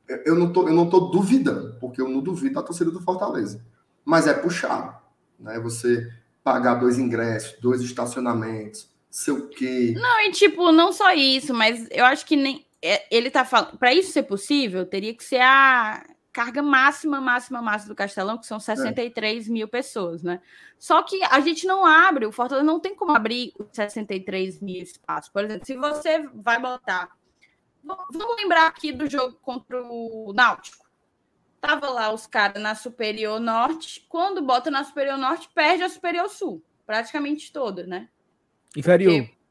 eu 0.08 0.34
não 0.34 0.52
tô, 0.52 0.68
eu 0.68 0.74
não 0.74 0.88
tô 0.88 1.00
duvidando, 1.00 1.76
porque 1.80 2.00
eu 2.00 2.08
não 2.08 2.20
duvido 2.20 2.54
da 2.54 2.62
torcida 2.62 2.90
do 2.90 3.00
Fortaleza. 3.00 3.64
Mas 4.04 4.26
é 4.26 4.34
puxado, 4.34 4.96
né? 5.38 5.58
Você 5.60 6.12
pagar 6.42 6.74
dois 6.74 6.98
ingressos, 6.98 7.58
dois 7.60 7.80
estacionamentos, 7.80 8.88
sei 9.10 9.34
o 9.34 9.48
quê. 9.48 9.94
Não, 9.96 10.20
e 10.22 10.32
tipo, 10.32 10.72
não 10.72 10.92
só 10.92 11.12
isso, 11.12 11.54
mas 11.54 11.86
eu 11.90 12.04
acho 12.04 12.26
que 12.26 12.36
nem 12.36 12.66
é, 12.82 13.06
ele 13.10 13.30
tá 13.30 13.44
falando, 13.44 13.78
para 13.78 13.94
isso 13.94 14.12
ser 14.12 14.24
possível, 14.24 14.84
teria 14.84 15.14
que 15.14 15.22
ser 15.22 15.40
a 15.40 16.04
carga 16.32 16.62
máxima, 16.62 17.20
máxima, 17.20 17.62
máxima 17.62 17.94
do 17.94 17.96
Castelão, 17.96 18.38
que 18.38 18.46
são 18.46 18.58
63 18.58 19.46
é. 19.46 19.50
mil 19.50 19.68
pessoas, 19.68 20.22
né? 20.22 20.40
Só 20.78 21.02
que 21.02 21.22
a 21.22 21.38
gente 21.40 21.66
não 21.66 21.84
abre, 21.84 22.26
o 22.26 22.32
Fortaleza 22.32 22.66
não 22.66 22.80
tem 22.80 22.94
como 22.94 23.12
abrir 23.12 23.52
os 23.58 23.68
63 23.72 24.60
mil 24.60 24.82
espaços. 24.82 25.30
Por 25.30 25.44
exemplo, 25.44 25.66
se 25.66 25.76
você 25.76 26.26
vai 26.34 26.60
botar 26.60 27.10
Vamos 27.84 28.36
lembrar 28.36 28.66
aqui 28.66 28.92
do 28.92 29.08
jogo 29.10 29.38
contra 29.42 29.82
o 29.82 30.32
Náutico. 30.32 30.86
Tava 31.60 31.88
lá 31.90 32.12
os 32.12 32.26
caras 32.26 32.62
na 32.62 32.74
Superior 32.74 33.40
Norte. 33.40 34.04
Quando 34.08 34.42
bota 34.42 34.70
na 34.70 34.84
Superior 34.84 35.16
Norte, 35.16 35.48
perde 35.54 35.82
a 35.82 35.88
Superior 35.88 36.28
Sul. 36.28 36.62
Praticamente 36.86 37.52
toda, 37.52 37.86
né? 37.86 38.08
Inferior. 38.76 39.22
Porque 39.22 39.42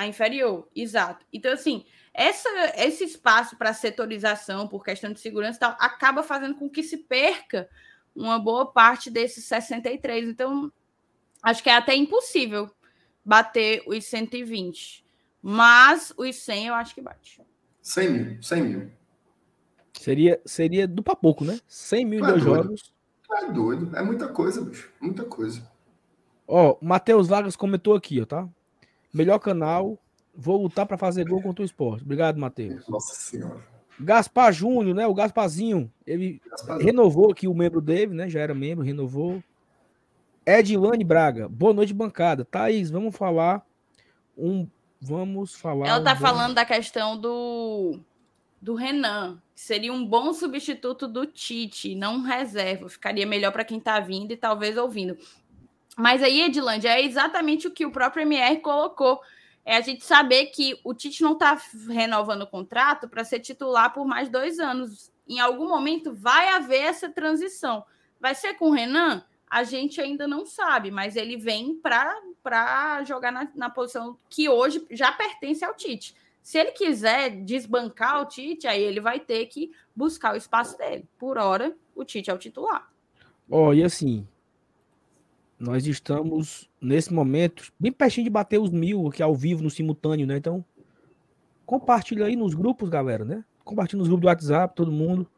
a 0.00 0.06
inferior, 0.06 0.66
exato. 0.74 1.26
Então, 1.30 1.52
assim, 1.52 1.84
essa, 2.14 2.48
esse 2.76 3.04
espaço 3.04 3.54
para 3.58 3.74
setorização, 3.74 4.66
por 4.66 4.82
questão 4.82 5.12
de 5.12 5.20
segurança 5.20 5.58
e 5.58 5.60
tal, 5.60 5.76
acaba 5.78 6.22
fazendo 6.22 6.54
com 6.54 6.70
que 6.70 6.82
se 6.82 6.96
perca 6.96 7.68
uma 8.16 8.38
boa 8.38 8.64
parte 8.64 9.10
desses 9.10 9.44
63. 9.44 10.26
Então, 10.26 10.72
acho 11.42 11.62
que 11.62 11.68
é 11.68 11.74
até 11.74 11.94
impossível 11.94 12.70
bater 13.22 13.82
os 13.86 14.02
120. 14.06 15.04
Mas 15.42 16.14
os 16.16 16.34
100 16.34 16.68
eu 16.68 16.74
acho 16.74 16.94
que 16.94 17.02
bate. 17.02 17.42
100 17.90 18.10
mil, 18.10 18.42
100 18.42 18.62
mil. 18.62 18.90
Seria, 19.98 20.40
seria 20.44 20.86
do 20.86 21.02
pouco, 21.02 21.44
né? 21.44 21.58
100 21.66 22.04
mil 22.04 22.24
é 22.24 22.28
dois 22.28 22.42
jogos. 22.42 22.94
É 23.32 23.50
doido, 23.50 23.96
é 23.96 24.02
muita 24.02 24.28
coisa, 24.28 24.60
bicho. 24.60 24.92
Muita 25.00 25.24
coisa. 25.24 25.68
Ó, 26.46 26.78
o 26.80 26.84
Matheus 26.84 27.26
Vargas 27.26 27.56
comentou 27.56 27.94
aqui, 27.96 28.20
ó, 28.20 28.24
tá? 28.24 28.48
Melhor 29.12 29.40
canal, 29.40 29.98
vou 30.32 30.62
lutar 30.62 30.86
para 30.86 30.96
fazer 30.96 31.28
gol 31.28 31.42
contra 31.42 31.62
o 31.62 31.64
esporte. 31.64 32.04
Obrigado, 32.04 32.38
Matheus. 32.38 32.86
Nossa 32.88 33.14
Senhora. 33.14 33.60
Gaspar 33.98 34.52
Júnior, 34.52 34.94
né? 34.94 35.06
O 35.06 35.14
Gasparzinho, 35.14 35.92
ele 36.06 36.40
renovou 36.80 37.32
aqui 37.32 37.48
o 37.48 37.54
membro 37.54 37.80
dele, 37.80 38.14
né? 38.14 38.28
Já 38.28 38.40
era 38.40 38.54
membro, 38.54 38.84
renovou. 38.84 39.42
Edilane 40.46 41.04
Braga, 41.04 41.48
boa 41.48 41.74
noite, 41.74 41.92
bancada. 41.92 42.44
Thaís, 42.44 42.88
vamos 42.88 43.16
falar 43.16 43.66
um 44.36 44.66
Vamos 45.00 45.54
falar. 45.54 45.88
Ela 45.88 46.04
tá 46.04 46.14
falando 46.14 46.54
da 46.54 46.64
questão 46.64 47.16
do, 47.16 47.98
do 48.60 48.74
Renan, 48.74 49.40
que 49.54 49.60
seria 49.60 49.92
um 49.92 50.04
bom 50.04 50.32
substituto 50.34 51.08
do 51.08 51.24
Tite, 51.24 51.94
não 51.94 52.20
reserva. 52.20 52.88
Ficaria 52.88 53.26
melhor 53.26 53.50
para 53.50 53.64
quem 53.64 53.78
está 53.78 53.98
vindo 53.98 54.32
e 54.32 54.36
talvez 54.36 54.76
ouvindo. 54.76 55.16
Mas 55.96 56.22
aí, 56.22 56.42
Edilândia, 56.42 56.90
é 56.90 57.02
exatamente 57.02 57.66
o 57.66 57.70
que 57.70 57.86
o 57.86 57.90
próprio 57.90 58.22
MR 58.22 58.58
colocou. 58.60 59.20
É 59.64 59.76
a 59.76 59.80
gente 59.80 60.04
saber 60.04 60.46
que 60.46 60.78
o 60.84 60.92
Tite 60.92 61.22
não 61.22 61.32
está 61.32 61.58
renovando 61.88 62.42
o 62.42 62.46
contrato 62.46 63.08
para 63.08 63.24
ser 63.24 63.40
titular 63.40 63.92
por 63.92 64.06
mais 64.06 64.28
dois 64.28 64.58
anos. 64.58 65.10
Em 65.26 65.40
algum 65.40 65.68
momento 65.68 66.12
vai 66.12 66.48
haver 66.48 66.82
essa 66.82 67.08
transição. 67.08 67.84
Vai 68.20 68.34
ser 68.34 68.54
com 68.54 68.70
o 68.70 68.72
Renan? 68.72 69.24
A 69.50 69.64
gente 69.64 70.00
ainda 70.00 70.28
não 70.28 70.46
sabe, 70.46 70.92
mas 70.92 71.16
ele 71.16 71.36
vem 71.36 71.74
para 71.74 73.02
jogar 73.04 73.32
na, 73.32 73.50
na, 73.54 73.68
posição 73.68 74.16
que 74.28 74.48
hoje 74.48 74.86
já 74.92 75.10
pertence 75.10 75.64
ao 75.64 75.74
Tite. 75.74 76.14
Se 76.40 76.56
ele 76.56 76.70
quiser 76.70 77.30
desbancar 77.44 78.22
o 78.22 78.26
Tite, 78.26 78.68
aí 78.68 78.80
ele 78.80 79.00
vai 79.00 79.18
ter 79.18 79.44
que 79.46 79.72
buscar 79.94 80.34
o 80.34 80.36
espaço 80.36 80.78
dele. 80.78 81.04
Por 81.18 81.36
hora, 81.36 81.76
o 81.96 82.04
Tite 82.04 82.30
é 82.30 82.34
o 82.34 82.38
titular. 82.38 82.88
Ó, 83.50 83.68
oh, 83.68 83.74
e 83.74 83.82
assim, 83.82 84.26
nós 85.58 85.84
estamos 85.84 86.70
nesse 86.80 87.12
momento 87.12 87.72
bem 87.78 87.90
pertinho 87.90 88.24
de 88.24 88.30
bater 88.30 88.58
os 88.58 88.70
mil 88.70 89.08
aqui 89.08 89.20
ao 89.20 89.34
vivo, 89.34 89.64
no 89.64 89.70
simultâneo, 89.70 90.26
né? 90.26 90.36
Então, 90.36 90.64
compartilha 91.66 92.26
aí 92.26 92.36
nos 92.36 92.54
grupos, 92.54 92.88
galera, 92.88 93.24
né? 93.24 93.44
Compartilha 93.64 93.98
nos 93.98 94.08
grupos 94.08 94.22
do 94.22 94.28
WhatsApp, 94.28 94.76
todo 94.76 94.92
mundo. 94.92 95.28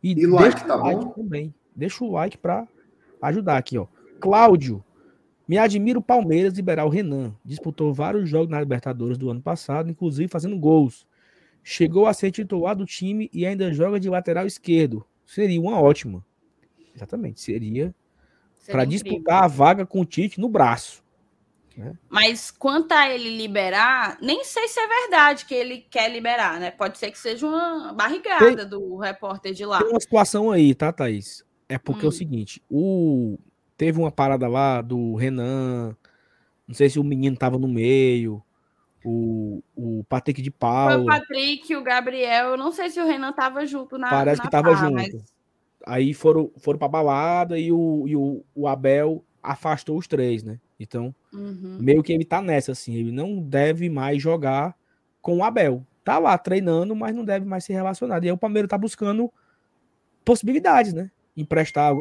E, 0.00 0.12
e 0.12 0.26
like, 0.26 0.64
tá 0.64 0.76
like 0.76 1.04
bom? 1.04 1.10
também. 1.10 1.54
Deixa 1.74 2.04
o 2.04 2.12
like 2.12 2.38
para 2.38 2.66
ajudar 3.22 3.56
aqui, 3.56 3.78
ó. 3.78 3.86
Cláudio, 4.20 4.84
me 5.46 5.58
admira 5.58 5.98
o 5.98 6.02
Palmeiras 6.02 6.54
liberar 6.54 6.86
o 6.86 6.90
Renan. 6.90 7.34
Disputou 7.44 7.92
vários 7.94 8.28
jogos 8.28 8.48
na 8.48 8.60
Libertadores 8.60 9.16
do 9.16 9.30
ano 9.30 9.40
passado, 9.40 9.90
inclusive 9.90 10.28
fazendo 10.28 10.58
gols. 10.58 11.06
Chegou 11.62 12.06
a 12.06 12.14
ser 12.14 12.30
titular 12.30 12.74
do 12.74 12.86
time 12.86 13.30
e 13.32 13.46
ainda 13.46 13.72
joga 13.72 14.00
de 14.00 14.08
lateral 14.08 14.46
esquerdo. 14.46 15.04
Seria 15.24 15.60
uma 15.60 15.80
ótima. 15.80 16.24
Exatamente, 16.94 17.40
seria, 17.40 17.94
seria 18.58 18.72
para 18.72 18.84
disputar 18.84 19.44
a 19.44 19.48
vaga 19.48 19.84
com 19.84 20.00
o 20.00 20.04
Tite 20.04 20.40
no 20.40 20.48
braço. 20.48 21.04
Né? 21.76 21.94
Mas 22.08 22.50
quanto 22.50 22.92
a 22.92 23.08
ele 23.10 23.36
liberar, 23.36 24.16
nem 24.22 24.42
sei 24.44 24.66
se 24.66 24.80
é 24.80 24.86
verdade 24.86 25.44
que 25.44 25.54
ele 25.54 25.86
quer 25.90 26.10
liberar, 26.10 26.58
né? 26.58 26.70
Pode 26.70 26.96
ser 26.96 27.10
que 27.10 27.18
seja 27.18 27.46
uma 27.46 27.92
barrigada 27.92 28.56
tem, 28.56 28.68
do 28.68 28.96
repórter 28.96 29.52
de 29.52 29.66
lá. 29.66 29.80
Tem 29.80 29.90
uma 29.90 30.00
situação 30.00 30.50
aí, 30.50 30.74
tá, 30.74 30.90
Thaís? 30.90 31.44
É 31.68 31.78
porque 31.78 32.02
hum. 32.02 32.04
é 32.04 32.06
o 32.06 32.08
hum. 32.08 32.12
seguinte, 32.12 32.62
o 32.70 33.38
teve 33.76 33.98
uma 33.98 34.10
parada 34.10 34.48
lá 34.48 34.80
do 34.80 35.14
Renan, 35.14 35.94
não 36.66 36.74
sei 36.74 36.88
se 36.88 36.98
o 36.98 37.04
menino 37.04 37.36
tava 37.36 37.58
no 37.58 37.68
meio, 37.68 38.42
o, 39.04 39.62
o 39.76 40.04
Patrick 40.08 40.42
de 40.42 40.50
Paula. 40.50 40.94
Foi 40.94 41.02
o 41.02 41.06
Patrick, 41.06 41.76
o 41.76 41.82
Gabriel, 41.82 42.56
não 42.56 42.72
sei 42.72 42.90
se 42.90 43.00
o 43.00 43.06
Renan 43.06 43.32
tava 43.32 43.64
junto 43.66 43.98
na 43.98 44.10
Parece 44.10 44.38
na 44.38 44.44
que 44.44 44.50
tava 44.50 44.74
junto. 44.74 44.94
Mas... 44.94 45.14
Aí 45.86 46.12
foram, 46.12 46.50
foram 46.56 46.78
pra 46.78 46.88
balada 46.88 47.58
e, 47.58 47.70
o, 47.70 48.04
e 48.08 48.16
o, 48.16 48.44
o 48.54 48.66
Abel 48.66 49.24
afastou 49.40 49.96
os 49.96 50.08
três, 50.08 50.42
né? 50.42 50.58
Então, 50.80 51.14
uhum. 51.32 51.78
meio 51.80 52.02
que 52.02 52.12
ele 52.12 52.24
tá 52.24 52.42
nessa, 52.42 52.72
assim, 52.72 52.94
ele 52.94 53.12
não 53.12 53.40
deve 53.40 53.88
mais 53.88 54.20
jogar 54.20 54.74
com 55.22 55.38
o 55.38 55.44
Abel. 55.44 55.86
Tá 56.02 56.18
lá 56.18 56.36
treinando, 56.36 56.94
mas 56.96 57.14
não 57.14 57.24
deve 57.24 57.46
mais 57.46 57.64
ser 57.64 57.74
relacionado. 57.74 58.24
E 58.24 58.28
aí 58.28 58.32
o 58.32 58.36
Palmeiras 58.38 58.68
tá 58.68 58.76
buscando 58.76 59.32
possibilidades, 60.24 60.92
né? 60.92 61.10
Emprestar, 61.36 61.94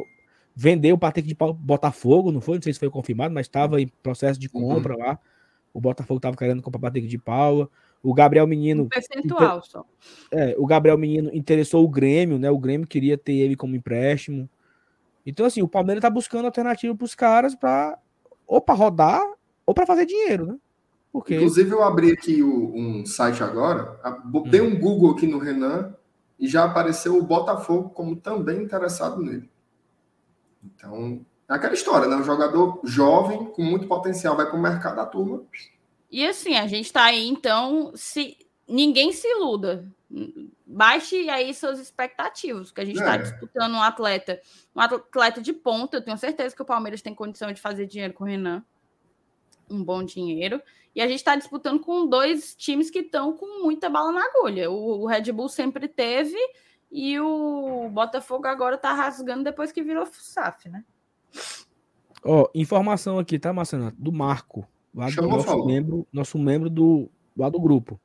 vender 0.56 0.94
o 0.94 0.98
Patrick 0.98 1.28
de 1.28 1.36
Botafogo, 1.36 2.32
não 2.32 2.42
foi? 2.42 2.56
Não 2.56 2.62
sei 2.62 2.74
se 2.74 2.80
foi 2.80 2.90
confirmado, 2.90 3.34
mas 3.34 3.48
estava 3.48 3.82
em 3.82 3.88
processo 4.02 4.40
de 4.40 4.48
compra 4.48 4.94
uhum. 4.94 5.00
lá. 5.00 5.20
O 5.74 5.82
Botafogo 5.82 6.18
estava 6.18 6.38
querendo 6.38 6.62
comprar 6.62 6.80
o 6.80 6.82
Patrick 6.82 7.08
de 7.08 7.18
Paula. 7.18 7.70
O 8.02 8.14
Gabriel 8.14 8.48
Menino. 8.48 8.84
Um 8.84 8.88
percentual 8.88 9.58
inter... 9.58 9.70
só. 9.70 9.86
É, 10.32 10.56
o 10.58 10.66
Gabriel 10.66 10.98
Menino 10.98 11.30
interessou 11.34 11.84
o 11.84 11.90
Grêmio, 11.90 12.40
né? 12.40 12.50
O 12.50 12.58
Grêmio 12.58 12.88
queria 12.88 13.18
ter 13.18 13.34
ele 13.34 13.56
como 13.56 13.76
empréstimo. 13.76 14.50
Então, 15.26 15.46
assim, 15.46 15.62
o 15.62 15.68
Palmeiras 15.68 16.00
está 16.00 16.10
buscando 16.10 16.46
alternativa 16.46 16.96
para 16.96 17.06
os 17.06 17.16
caras 17.16 17.56
para 17.56 17.98
ou 18.48 18.62
para 18.62 18.76
rodar 18.76 19.24
ou 19.66 19.74
para 19.74 19.88
fazer 19.88 20.06
dinheiro, 20.06 20.46
né? 20.46 20.56
Porque... 21.12 21.36
Inclusive, 21.36 21.72
eu 21.72 21.84
abri 21.84 22.12
aqui 22.12 22.44
o, 22.44 22.76
um 22.76 23.06
site 23.06 23.42
agora, 23.42 24.00
dei 24.50 24.62
hum. 24.62 24.68
um 24.68 24.80
Google 24.80 25.12
aqui 25.12 25.26
no 25.26 25.40
Renan 25.40 25.96
e 26.40 26.48
já 26.48 26.66
apareceu 26.66 27.18
o 27.18 27.24
Botafogo 27.24 27.90
como 27.90 28.16
também 28.16 28.62
interessado 28.62 29.22
nele. 29.22 29.50
Então, 30.64 31.26
é 31.50 31.54
aquela 31.54 31.74
história, 31.74 32.08
né? 32.08 32.16
Um 32.16 32.24
jogador 32.24 32.82
jovem, 32.84 33.46
com 33.46 33.64
muito 33.64 33.88
potencial, 33.88 34.36
vai 34.36 34.46
para 34.46 34.58
o 34.58 34.62
mercado 34.62 34.96
da 34.96 35.06
turma. 35.06 35.44
E 36.12 36.26
assim, 36.26 36.56
a 36.56 36.68
gente 36.68 36.86
está 36.86 37.04
aí, 37.04 37.28
então, 37.28 37.92
se 37.96 38.38
ninguém 38.68 39.12
se 39.12 39.28
iluda. 39.28 39.86
Baixe 40.66 41.30
aí 41.30 41.54
suas 41.54 41.80
expectativas, 41.80 42.72
que 42.72 42.82
a 42.82 42.86
gente 42.86 42.98
está 42.98 43.16
é. 43.16 43.18
disputando 43.20 43.74
um 43.74 43.82
atleta, 43.82 44.42
um 44.76 44.82
atleta 44.82 45.42
de 45.42 45.54
ponta. 45.54 45.98
Eu 45.98 46.02
tenho 46.02 46.18
certeza 46.18 46.56
que 46.56 46.62
o 46.62 46.66
Palmeiras 46.66 47.02
tem 47.02 47.14
condição 47.14 47.52
de 47.52 47.62
fazer 47.62 47.86
dinheiro 47.86 48.14
com 48.14 48.24
o 48.24 48.28
Renan. 48.28 48.64
Um 49.70 49.84
bom 49.84 50.04
dinheiro. 50.04 50.62
E 50.96 51.02
a 51.02 51.08
gente 51.08 51.18
está 51.18 51.36
disputando 51.36 51.80
com 51.80 52.08
dois 52.08 52.56
times 52.56 52.90
que 52.90 53.00
estão 53.00 53.34
com 53.34 53.64
muita 53.64 53.90
bala 53.90 54.12
na 54.12 54.24
agulha. 54.24 54.72
O, 54.72 55.02
o, 55.02 55.06
Red 55.06 55.32
Bull 55.32 55.50
sempre 55.50 55.88
teve 55.88 56.38
e 56.92 57.20
o 57.20 57.90
Botafogo 57.90 58.48
agora 58.48 58.76
está 58.76 58.94
rasgando 58.94 59.44
depois 59.44 59.72
que 59.72 59.84
virou 59.84 60.06
SAF, 60.06 60.70
né? 60.70 60.86
Ó, 62.24 62.44
oh, 62.44 62.50
informação 62.56 63.20
aqui, 63.20 63.38
tá, 63.38 63.52
Marcelo? 63.52 63.92
Do 63.98 64.12
Marco, 64.12 64.66
lá 64.94 65.10
do 65.10 65.28
nosso 65.28 65.66
membro, 65.66 66.08
nosso 66.12 66.40
membro 66.40 66.70
do, 66.70 67.10
lá 67.36 67.50
do 67.50 67.60
grupo. 67.60 68.00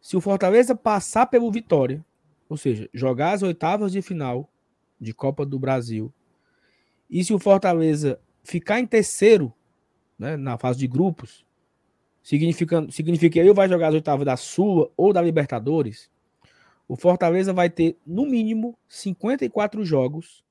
Se 0.00 0.16
o 0.16 0.20
Fortaleza 0.20 0.74
passar 0.74 1.26
pelo 1.26 1.50
Vitória, 1.50 2.04
ou 2.48 2.56
seja, 2.56 2.90
jogar 2.92 3.32
as 3.32 3.42
oitavas 3.42 3.92
de 3.92 4.02
final 4.02 4.50
de 5.00 5.14
Copa 5.14 5.46
do 5.46 5.58
Brasil, 5.58 6.12
e 7.08 7.22
se 7.22 7.32
o 7.32 7.38
Fortaleza 7.38 8.20
ficar 8.42 8.80
em 8.80 8.86
terceiro 8.86 9.54
né, 10.22 10.36
na 10.36 10.56
fase 10.56 10.78
de 10.78 10.86
grupos, 10.86 11.44
significa, 12.22 12.86
significa 12.90 13.32
que 13.32 13.38
ele 13.40 13.52
vai 13.52 13.68
jogar 13.68 13.88
as 13.88 13.94
oitavas 13.94 14.24
da 14.24 14.36
Sula 14.36 14.88
ou 14.96 15.12
da 15.12 15.20
Libertadores, 15.20 16.08
o 16.86 16.96
Fortaleza 16.96 17.52
vai 17.52 17.68
ter, 17.68 17.98
no 18.06 18.24
mínimo, 18.24 18.78
54 18.88 19.84
jogos 19.84 20.44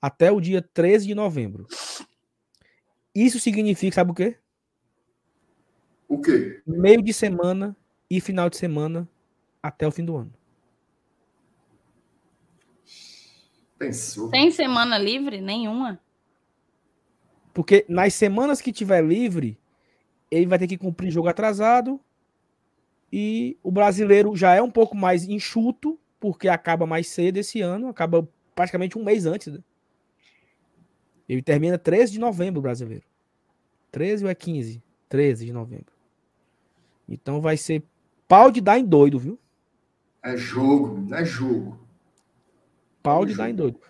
até 0.00 0.30
o 0.30 0.40
dia 0.40 0.62
13 0.62 1.08
de 1.08 1.14
novembro. 1.14 1.66
Isso 3.12 3.40
significa, 3.40 3.96
sabe 3.96 4.12
o 4.12 4.14
quê? 4.14 4.36
O 6.08 6.20
quê? 6.20 6.62
Meio 6.64 7.02
de 7.02 7.12
semana 7.12 7.76
e 8.08 8.20
final 8.20 8.48
de 8.48 8.56
semana 8.56 9.08
até 9.60 9.88
o 9.88 9.90
fim 9.90 10.04
do 10.04 10.16
ano. 10.16 10.32
Pensou. 13.76 14.30
Tem 14.30 14.50
semana 14.50 14.96
livre? 14.96 15.40
Nenhuma. 15.40 16.00
Porque 17.56 17.86
nas 17.88 18.12
semanas 18.12 18.60
que 18.60 18.70
tiver 18.70 19.02
livre, 19.02 19.58
ele 20.30 20.44
vai 20.44 20.58
ter 20.58 20.66
que 20.66 20.76
cumprir 20.76 21.10
jogo 21.10 21.26
atrasado. 21.26 21.98
E 23.10 23.56
o 23.62 23.70
brasileiro 23.70 24.36
já 24.36 24.54
é 24.54 24.60
um 24.60 24.70
pouco 24.70 24.94
mais 24.94 25.24
enxuto, 25.24 25.98
porque 26.20 26.50
acaba 26.50 26.84
mais 26.84 27.08
cedo 27.08 27.38
esse 27.38 27.62
ano, 27.62 27.88
acaba 27.88 28.28
praticamente 28.54 28.98
um 28.98 29.02
mês 29.02 29.24
antes. 29.24 29.54
Né? 29.54 29.60
Ele 31.26 31.40
termina 31.40 31.78
13 31.78 32.12
de 32.12 32.20
novembro, 32.20 32.60
brasileiro. 32.60 33.06
13 33.90 34.24
ou 34.24 34.30
é 34.30 34.34
15? 34.34 34.82
13 35.08 35.46
de 35.46 35.52
novembro. 35.54 35.94
Então 37.08 37.40
vai 37.40 37.56
ser 37.56 37.82
pau 38.28 38.50
de 38.50 38.60
dar 38.60 38.78
em 38.78 38.84
doido, 38.84 39.18
viu? 39.18 39.38
É 40.22 40.36
jogo, 40.36 41.14
é 41.14 41.24
jogo. 41.24 41.80
Pau 43.02 43.22
é 43.22 43.24
de 43.24 43.32
jogo. 43.32 43.42
dar 43.42 43.48
em 43.48 43.54
doido. 43.54 43.80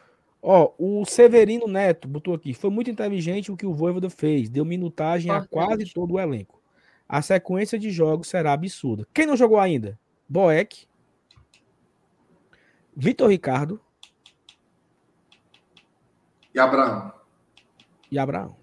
Ó, 0.48 0.72
o 0.78 1.04
Severino 1.04 1.66
Neto 1.66 2.06
botou 2.06 2.32
aqui. 2.32 2.54
Foi 2.54 2.70
muito 2.70 2.88
inteligente 2.88 3.50
o 3.50 3.56
que 3.56 3.66
o 3.66 3.74
Voivoda 3.74 4.08
fez. 4.08 4.48
Deu 4.48 4.64
minutagem 4.64 5.28
a 5.28 5.44
quase 5.44 5.92
todo 5.92 6.14
o 6.14 6.20
elenco. 6.20 6.62
A 7.08 7.20
sequência 7.20 7.76
de 7.76 7.90
jogos 7.90 8.28
será 8.28 8.52
absurda. 8.52 9.08
Quem 9.12 9.26
não 9.26 9.36
jogou 9.36 9.58
ainda? 9.58 9.98
Boeck. 10.28 10.86
Vitor 12.94 13.28
Ricardo. 13.28 13.80
E 16.54 16.60
Abraão. 16.60 17.12
E 18.08 18.16
Abraão. 18.16 18.54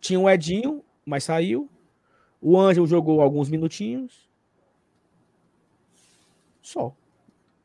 Tinha 0.00 0.18
o 0.18 0.30
Edinho, 0.30 0.82
mas 1.04 1.24
saiu. 1.24 1.68
O 2.40 2.58
Ângelo 2.58 2.86
jogou 2.86 3.20
alguns 3.20 3.50
minutinhos. 3.50 4.30
Só. 6.62 6.96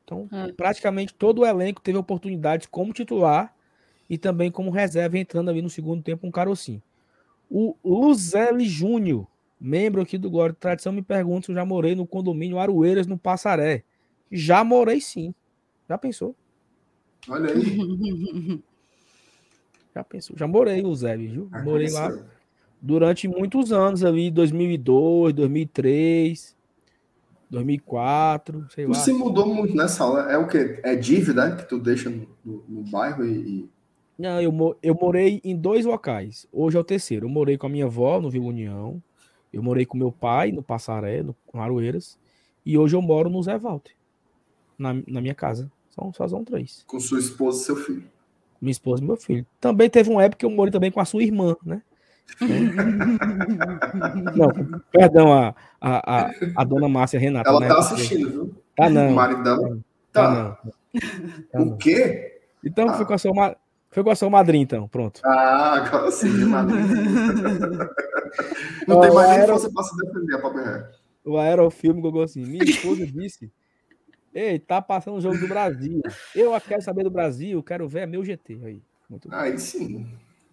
Então, 0.08 0.30
é. 0.32 0.54
praticamente 0.54 1.14
todo 1.14 1.40
o 1.42 1.46
elenco 1.46 1.82
teve 1.82 1.98
oportunidades 1.98 2.66
como 2.66 2.94
titular 2.94 3.54
e 4.10 4.18
também 4.18 4.50
como 4.50 4.72
reserva, 4.72 5.18
entrando 5.18 5.50
ali 5.50 5.62
no 5.62 5.70
segundo 5.70 6.02
tempo 6.02 6.26
um 6.26 6.32
carocinho. 6.32 6.82
O 7.50 7.76
Luzelli 7.84 8.66
Júnior, 8.66 9.28
membro 9.60 10.02
aqui 10.02 10.18
do 10.18 10.30
Glória 10.30 10.54
de 10.54 10.60
Tradição, 10.60 10.94
me 10.94 11.02
pergunta 11.02 11.48
se 11.48 11.52
eu 11.52 11.56
já 11.56 11.66
morei 11.66 11.94
no 11.94 12.08
condomínio 12.08 12.58
Aroeiras, 12.58 13.06
no 13.06 13.18
Passaré. 13.18 13.84
Já 14.32 14.64
morei 14.64 15.02
sim. 15.02 15.34
Já 15.90 15.98
pensou? 15.98 16.34
Olha 17.28 17.52
aí. 17.52 18.64
Já 19.94 20.04
pensou? 20.04 20.38
Já 20.38 20.48
morei, 20.48 20.80
Luzelli, 20.82 21.28
viu? 21.28 21.50
Morei 21.64 21.90
lá 21.90 22.16
durante 22.80 23.28
muitos 23.28 23.74
anos 23.74 24.04
ali, 24.04 24.30
2002, 24.30 25.34
2003. 25.34 26.57
2004, 27.50 28.68
sei 28.70 28.86
tu 28.86 28.92
lá. 28.92 28.96
se 28.96 29.14
mudou 29.14 29.48
muito 29.54 29.76
nessa 29.76 30.06
hora. 30.06 30.32
É 30.32 30.38
o 30.38 30.48
quê? 30.48 30.80
É 30.84 30.96
dívida 30.96 31.56
que 31.56 31.68
tu 31.68 31.80
deixa 31.80 32.10
no, 32.10 32.28
no, 32.44 32.64
no 32.68 32.84
bairro 32.84 33.26
e, 33.26 33.70
Não, 34.18 34.42
eu, 34.42 34.78
eu 34.84 34.96
morei 34.96 35.42
em 35.44 35.56
dois 35.56 35.86
locais. 35.86 36.48
Hoje 36.52 36.78
é 36.78 36.80
o 36.80 36.84
terceiro. 36.84 37.26
Eu 37.26 37.30
morei 37.30 37.58
com 37.58 37.68
a 37.68 37.70
minha 37.70 37.86
avó 37.86 38.20
no 38.20 38.30
Vila 38.30 38.46
União. 38.46 39.02
Eu 39.52 39.64
morei 39.64 39.86
com 39.86 39.98
meu 39.98 40.12
pai 40.12 40.52
no 40.52 40.62
Passaré, 40.62 41.24
no 41.24 41.36
Aroeiras. 41.54 42.20
E 42.66 42.78
hoje 42.78 42.96
eu 42.96 43.02
moro 43.02 43.30
no 43.30 43.42
Zé 43.42 43.58
Walter. 43.58 43.94
Na, 44.78 44.94
na 45.08 45.22
minha 45.22 45.36
casa. 45.36 45.72
São, 45.90 46.14
só 46.14 46.28
são 46.28 46.44
três. 46.44 46.84
Com 46.86 47.00
sua 47.00 47.20
esposa 47.20 47.62
e 47.62 47.66
seu 47.66 47.76
filho. 47.76 48.04
Minha 48.62 48.72
esposa 48.72 49.02
e 49.02 49.08
meu 49.08 49.18
filho. 49.18 49.46
Também 49.60 49.90
teve 49.90 50.10
uma 50.10 50.24
época 50.24 50.40
que 50.40 50.46
eu 50.46 50.50
morei 50.50 50.72
também 50.72 50.92
com 50.92 51.00
a 51.00 51.06
sua 51.06 51.24
irmã, 51.24 51.56
né? 51.66 51.82
Não, 54.36 54.82
perdão, 54.92 55.34
a, 55.34 55.56
a, 55.82 56.32
a, 56.56 56.64
dona 56.64 56.88
Márcia 56.90 57.20
Renata. 57.20 57.50
Ela 57.50 57.60
né? 57.60 57.68
tá 57.68 57.80
assistindo, 57.80 58.30
viu? 58.30 58.56
Tá 58.76 58.90
não. 58.90 59.12
O 59.12 59.16
marido 59.16 59.44
dela. 59.44 59.80
Tá. 60.12 60.24
tá 60.24 60.60
não. 60.64 60.72
Tá 61.52 61.62
o 61.62 61.78
quê? 61.78 62.42
Então 62.64 62.90
ah. 62.90 62.94
foi, 62.94 63.06
com 63.06 63.14
a 63.14 63.18
sua, 63.18 63.56
foi 63.90 64.04
com 64.04 64.10
a 64.10 64.16
sua 64.16 64.30
madrinha, 64.30 64.64
então, 64.64 64.88
pronto. 64.88 65.22
Ah, 65.24 65.76
agora 65.76 66.12
sim, 66.12 66.30
madrinha. 66.46 66.86
não 68.88 69.02
tem 69.02 69.14
mais 69.14 69.30
nem 69.30 69.40
aero... 69.40 69.54
força 69.54 69.72
pra 69.72 69.84
se 69.84 69.98
defender, 69.98 70.36
a 70.36 70.40
pobre 70.40 70.62
O 71.24 71.38
aerofilme 71.38 72.02
colocou 72.02 72.24
assim, 72.24 72.46
minha 72.46 72.64
esposa 72.64 73.06
disse 73.08 73.52
Ei, 74.34 74.60
tá 74.60 74.82
passando 74.82 75.18
o 75.18 75.22
jogo 75.22 75.38
do 75.40 75.48
Brasil. 75.48 76.02
Eu 76.36 76.60
quero 76.62 76.82
saber 76.82 77.04
do 77.04 77.10
Brasil, 77.10 77.64
quero 77.64 77.88
ver 77.88 78.06
meu 78.06 78.24
GT 78.24 78.60
aí. 78.64 78.82
Muito 79.10 79.34
aí 79.34 79.58
sim. 79.58 80.08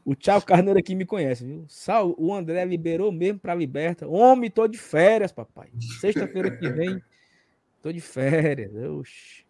O 0.04 0.14
Thiago 0.14 0.44
Carneiro 0.44 0.78
aqui 0.78 0.94
me 0.94 1.06
conhece, 1.06 1.44
viu? 1.44 1.64
Sal, 1.66 2.14
o 2.18 2.34
André 2.34 2.64
liberou 2.64 3.10
mesmo 3.10 3.38
para 3.38 3.54
Liberta. 3.54 4.06
Homem, 4.06 4.50
tô 4.50 4.68
de 4.68 4.76
férias, 4.76 5.32
papai. 5.32 5.70
Sexta-feira 6.00 6.50
que 6.50 6.68
vem, 6.68 7.02
tô 7.82 7.90
de 7.90 8.00
férias. 8.00 8.74
Oxi. 8.74 9.44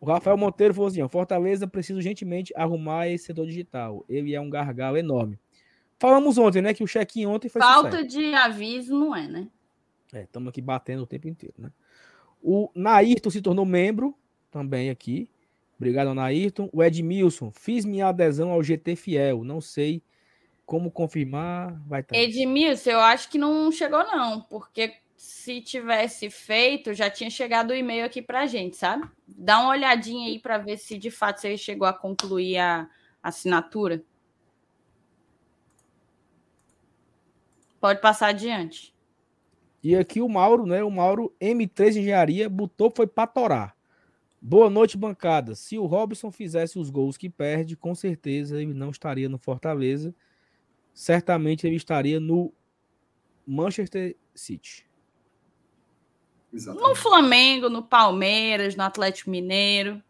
O 0.00 0.06
Rafael 0.06 0.36
Monteiro 0.36 0.74
falou 0.74 0.88
assim: 0.88 1.02
ó, 1.02 1.08
Fortaleza 1.08 1.66
precisa 1.66 2.00
gentilmente 2.00 2.52
arrumar 2.54 3.08
esse 3.08 3.24
setor 3.24 3.46
digital. 3.46 4.04
Ele 4.08 4.34
é 4.34 4.40
um 4.40 4.50
gargalo 4.50 4.96
enorme. 4.96 5.38
Falamos 5.98 6.36
ontem, 6.36 6.60
né? 6.60 6.74
Que 6.74 6.84
o 6.84 6.86
check-in 6.86 7.26
ontem 7.26 7.48
foi. 7.48 7.62
Falta 7.62 8.02
sucesso. 8.02 8.08
de 8.08 8.34
aviso, 8.34 8.94
não 8.94 9.16
é, 9.16 9.26
né? 9.26 9.48
É, 10.12 10.22
estamos 10.22 10.50
aqui 10.50 10.60
batendo 10.60 11.02
o 11.02 11.06
tempo 11.06 11.26
inteiro, 11.26 11.54
né? 11.58 11.72
O 12.42 12.70
Nairton 12.74 13.30
se 13.30 13.40
tornou 13.40 13.64
membro 13.64 14.14
também 14.50 14.90
aqui. 14.90 15.28
Obrigado, 15.76 16.08
Anaírton. 16.08 16.68
O 16.72 16.82
Edmilson, 16.82 17.50
fiz 17.50 17.84
minha 17.84 18.08
adesão 18.08 18.50
ao 18.50 18.62
GT 18.62 18.96
Fiel. 18.96 19.44
Não 19.44 19.60
sei 19.60 20.02
como 20.64 20.90
confirmar. 20.90 21.80
Vai 21.86 22.00
estar. 22.00 22.16
Edmilson, 22.16 22.90
eu 22.90 23.00
acho 23.00 23.28
que 23.28 23.38
não 23.38 23.70
chegou, 23.70 24.04
não, 24.04 24.40
porque 24.42 24.94
se 25.16 25.60
tivesse 25.60 26.30
feito, 26.30 26.92
já 26.92 27.08
tinha 27.08 27.30
chegado 27.30 27.70
o 27.70 27.74
e-mail 27.74 28.04
aqui 28.04 28.20
para 28.20 28.46
gente, 28.46 28.76
sabe? 28.76 29.08
Dá 29.26 29.60
uma 29.60 29.70
olhadinha 29.70 30.28
aí 30.28 30.38
para 30.38 30.58
ver 30.58 30.76
se 30.76 30.98
de 30.98 31.10
fato 31.10 31.40
você 31.40 31.56
chegou 31.56 31.86
a 31.86 31.92
concluir 31.92 32.58
a 32.58 32.88
assinatura. 33.22 34.02
Pode 37.80 38.00
passar 38.00 38.28
adiante. 38.28 38.94
E 39.82 39.94
aqui 39.94 40.20
o 40.20 40.28
Mauro, 40.28 40.64
né? 40.64 40.82
O 40.82 40.90
Mauro 40.90 41.34
M3 41.40 41.96
Engenharia 41.96 42.48
botou 42.48 42.90
foi 42.90 43.06
para 43.06 43.26
torar. 43.26 43.76
Boa 44.46 44.68
noite, 44.68 44.98
bancada. 44.98 45.54
Se 45.54 45.78
o 45.78 45.86
Robson 45.86 46.30
fizesse 46.30 46.78
os 46.78 46.90
gols 46.90 47.16
que 47.16 47.30
perde, 47.30 47.74
com 47.74 47.94
certeza 47.94 48.60
ele 48.60 48.74
não 48.74 48.90
estaria 48.90 49.26
no 49.26 49.38
Fortaleza. 49.38 50.14
Certamente 50.92 51.66
ele 51.66 51.76
estaria 51.76 52.20
no 52.20 52.52
Manchester 53.46 54.14
City. 54.34 54.86
Exatamente. 56.52 56.86
No 56.86 56.94
Flamengo, 56.94 57.70
no 57.70 57.82
Palmeiras, 57.82 58.76
no 58.76 58.82
Atlético 58.82 59.30
Mineiro. 59.30 60.02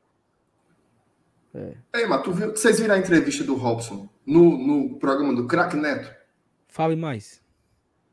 É. 1.54 1.76
Ei, 1.94 2.06
mas 2.06 2.22
tu 2.24 2.32
viu, 2.32 2.50
vocês 2.50 2.80
viram 2.80 2.96
a 2.96 2.98
entrevista 2.98 3.44
do 3.44 3.54
Robson 3.54 4.08
no, 4.26 4.58
no 4.58 4.98
programa 4.98 5.32
do 5.32 5.46
Crack 5.46 5.76
Neto? 5.76 6.12
Fale 6.66 6.96
mais. 6.96 7.40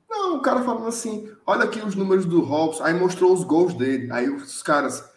Não, 0.07 0.38
o 0.38 0.41
cara 0.43 0.61
falando 0.61 0.85
assim, 0.85 1.27
olha 1.48 1.64
aqui 1.64 1.80
os 1.80 1.95
números 1.95 2.27
do 2.27 2.41
Robson, 2.41 2.84
aí 2.84 2.93
mostrou 2.93 3.34
os 3.34 3.43
gols 3.43 3.73
dele. 3.73 4.11
Aí 4.11 4.30
os 4.30 4.61
caras, 4.61 5.10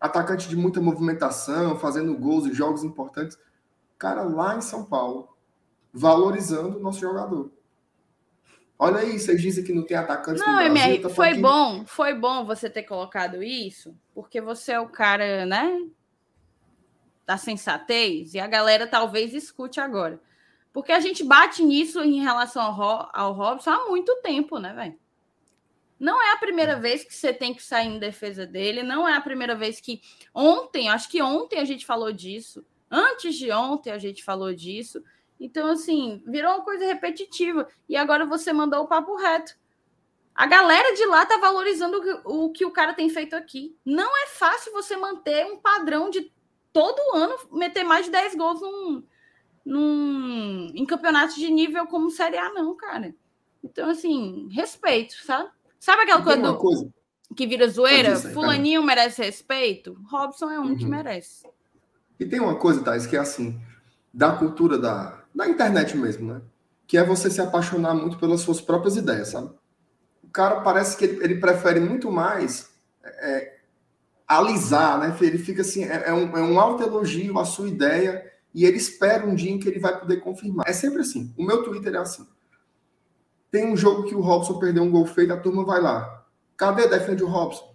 atacante 0.00 0.48
de 0.48 0.56
muita 0.56 0.80
movimentação, 0.80 1.78
fazendo 1.78 2.16
gols 2.16 2.46
e 2.46 2.54
jogos 2.54 2.84
importantes. 2.84 3.38
Cara, 3.98 4.22
lá 4.22 4.56
em 4.56 4.60
São 4.60 4.84
Paulo, 4.84 5.36
valorizando 5.92 6.78
o 6.78 6.80
nosso 6.80 7.00
jogador. 7.00 7.50
Olha 8.78 8.98
aí, 8.98 9.18
vocês 9.18 9.42
dizem 9.42 9.64
que 9.64 9.72
não 9.72 9.82
tem 9.82 9.96
atacante 9.96 10.38
não, 10.38 10.46
no 10.46 10.54
Brasil. 10.54 10.76
MR, 10.76 11.02
tá 11.02 11.08
foi 11.08 11.34
bom, 11.34 11.84
foi 11.84 12.14
bom 12.14 12.44
você 12.44 12.70
ter 12.70 12.84
colocado 12.84 13.42
isso, 13.42 13.96
porque 14.14 14.40
você 14.40 14.72
é 14.72 14.80
o 14.80 14.88
cara, 14.88 15.44
né, 15.44 15.84
da 17.26 17.36
sensatez, 17.36 18.34
e 18.34 18.38
a 18.38 18.46
galera 18.46 18.86
talvez 18.86 19.34
escute 19.34 19.80
agora. 19.80 20.20
Porque 20.72 20.92
a 20.92 21.00
gente 21.00 21.24
bate 21.24 21.64
nisso 21.64 22.00
em 22.04 22.22
relação 22.22 22.62
ao, 22.62 22.72
Ro 22.72 23.08
ao 23.12 23.32
Robson 23.32 23.70
há 23.70 23.88
muito 23.88 24.14
tempo, 24.22 24.60
né, 24.60 24.72
velho? 24.72 24.98
Não 25.98 26.22
é 26.22 26.32
a 26.32 26.36
primeira 26.36 26.72
é. 26.72 26.80
vez 26.80 27.04
que 27.04 27.14
você 27.14 27.32
tem 27.32 27.52
que 27.52 27.62
sair 27.62 27.88
em 27.88 27.98
defesa 27.98 28.46
dele, 28.46 28.82
não 28.82 29.08
é 29.08 29.14
a 29.14 29.20
primeira 29.20 29.54
vez 29.54 29.80
que. 29.80 30.00
Ontem, 30.34 30.88
acho 30.88 31.08
que 31.08 31.20
ontem 31.20 31.58
a 31.58 31.64
gente 31.64 31.84
falou 31.84 32.12
disso. 32.12 32.64
Antes 32.90 33.34
de 33.34 33.50
ontem 33.50 33.90
a 33.90 33.98
gente 33.98 34.22
falou 34.22 34.54
disso. 34.54 35.02
Então, 35.40 35.70
assim, 35.70 36.22
virou 36.26 36.52
uma 36.52 36.64
coisa 36.64 36.84
repetitiva. 36.84 37.68
E 37.88 37.96
agora 37.96 38.26
você 38.26 38.52
mandou 38.52 38.82
o 38.82 38.88
papo 38.88 39.16
reto. 39.16 39.56
A 40.34 40.46
galera 40.46 40.94
de 40.94 41.04
lá 41.04 41.26
tá 41.26 41.36
valorizando 41.38 42.00
o 42.24 42.50
que 42.50 42.64
o 42.64 42.70
cara 42.70 42.94
tem 42.94 43.08
feito 43.08 43.34
aqui. 43.34 43.76
Não 43.84 44.16
é 44.24 44.28
fácil 44.28 44.72
você 44.72 44.96
manter 44.96 45.46
um 45.46 45.58
padrão 45.58 46.10
de 46.10 46.32
todo 46.72 47.16
ano 47.16 47.34
meter 47.50 47.82
mais 47.82 48.06
de 48.06 48.12
10 48.12 48.36
gols 48.36 48.60
num, 48.60 49.02
num, 49.64 50.70
em 50.74 50.86
campeonatos 50.86 51.34
de 51.34 51.50
nível 51.50 51.86
como 51.88 52.10
Série 52.10 52.38
A, 52.38 52.52
não, 52.52 52.76
cara. 52.76 53.14
Então, 53.64 53.90
assim, 53.90 54.48
respeito, 54.52 55.14
sabe? 55.24 55.50
Sabe 55.78 56.02
aquela 56.02 56.22
coisa, 56.22 56.42
do, 56.42 56.56
coisa, 56.56 56.88
que 57.36 57.46
vira 57.46 57.68
zoeira? 57.68 58.16
Aí, 58.16 58.32
Fulaninho 58.32 58.82
cara. 58.82 58.96
merece 58.96 59.22
respeito? 59.22 59.96
Robson 60.10 60.50
é 60.50 60.58
um 60.58 60.68
uhum. 60.68 60.76
que 60.76 60.86
merece. 60.86 61.46
E 62.18 62.24
tem 62.24 62.40
uma 62.40 62.56
coisa, 62.56 62.82
Thais, 62.82 63.06
que 63.06 63.16
é 63.16 63.20
assim, 63.20 63.60
da 64.12 64.32
cultura 64.32 64.78
da, 64.78 65.22
da 65.34 65.48
internet 65.48 65.96
mesmo, 65.96 66.32
né? 66.32 66.42
Que 66.86 66.98
é 66.98 67.04
você 67.04 67.30
se 67.30 67.40
apaixonar 67.40 67.94
muito 67.94 68.18
pelas 68.18 68.40
suas 68.40 68.60
próprias 68.60 68.96
ideias, 68.96 69.28
sabe? 69.28 69.50
O 70.22 70.30
cara 70.30 70.60
parece 70.60 70.96
que 70.96 71.04
ele, 71.04 71.24
ele 71.24 71.34
prefere 71.36 71.78
muito 71.80 72.10
mais 72.10 72.70
é, 73.04 73.58
alisar, 74.26 74.98
né? 74.98 75.16
Ele 75.20 75.38
fica 75.38 75.62
assim, 75.62 75.84
é, 75.84 76.08
é 76.08 76.12
um, 76.12 76.36
é 76.36 76.42
um 76.42 76.58
alto 76.58 76.82
elogio 76.82 77.38
à 77.38 77.44
sua 77.44 77.68
ideia 77.68 78.30
e 78.54 78.64
ele 78.64 78.76
espera 78.76 79.26
um 79.26 79.34
dia 79.34 79.50
em 79.50 79.58
que 79.58 79.68
ele 79.68 79.78
vai 79.78 79.98
poder 79.98 80.16
confirmar. 80.18 80.68
É 80.68 80.72
sempre 80.72 81.00
assim. 81.00 81.32
O 81.36 81.44
meu 81.44 81.62
Twitter 81.62 81.94
é 81.94 81.98
assim. 81.98 82.26
Tem 83.50 83.66
um 83.66 83.76
jogo 83.76 84.04
que 84.04 84.14
o 84.14 84.20
Robson 84.20 84.58
perdeu 84.58 84.82
um 84.82 84.90
gol 84.90 85.06
feito, 85.06 85.32
a 85.32 85.40
turma 85.40 85.64
vai 85.64 85.80
lá. 85.80 86.24
Cadê 86.56 86.86
defende 86.86 87.22
o 87.22 87.28
Robson? 87.28 87.74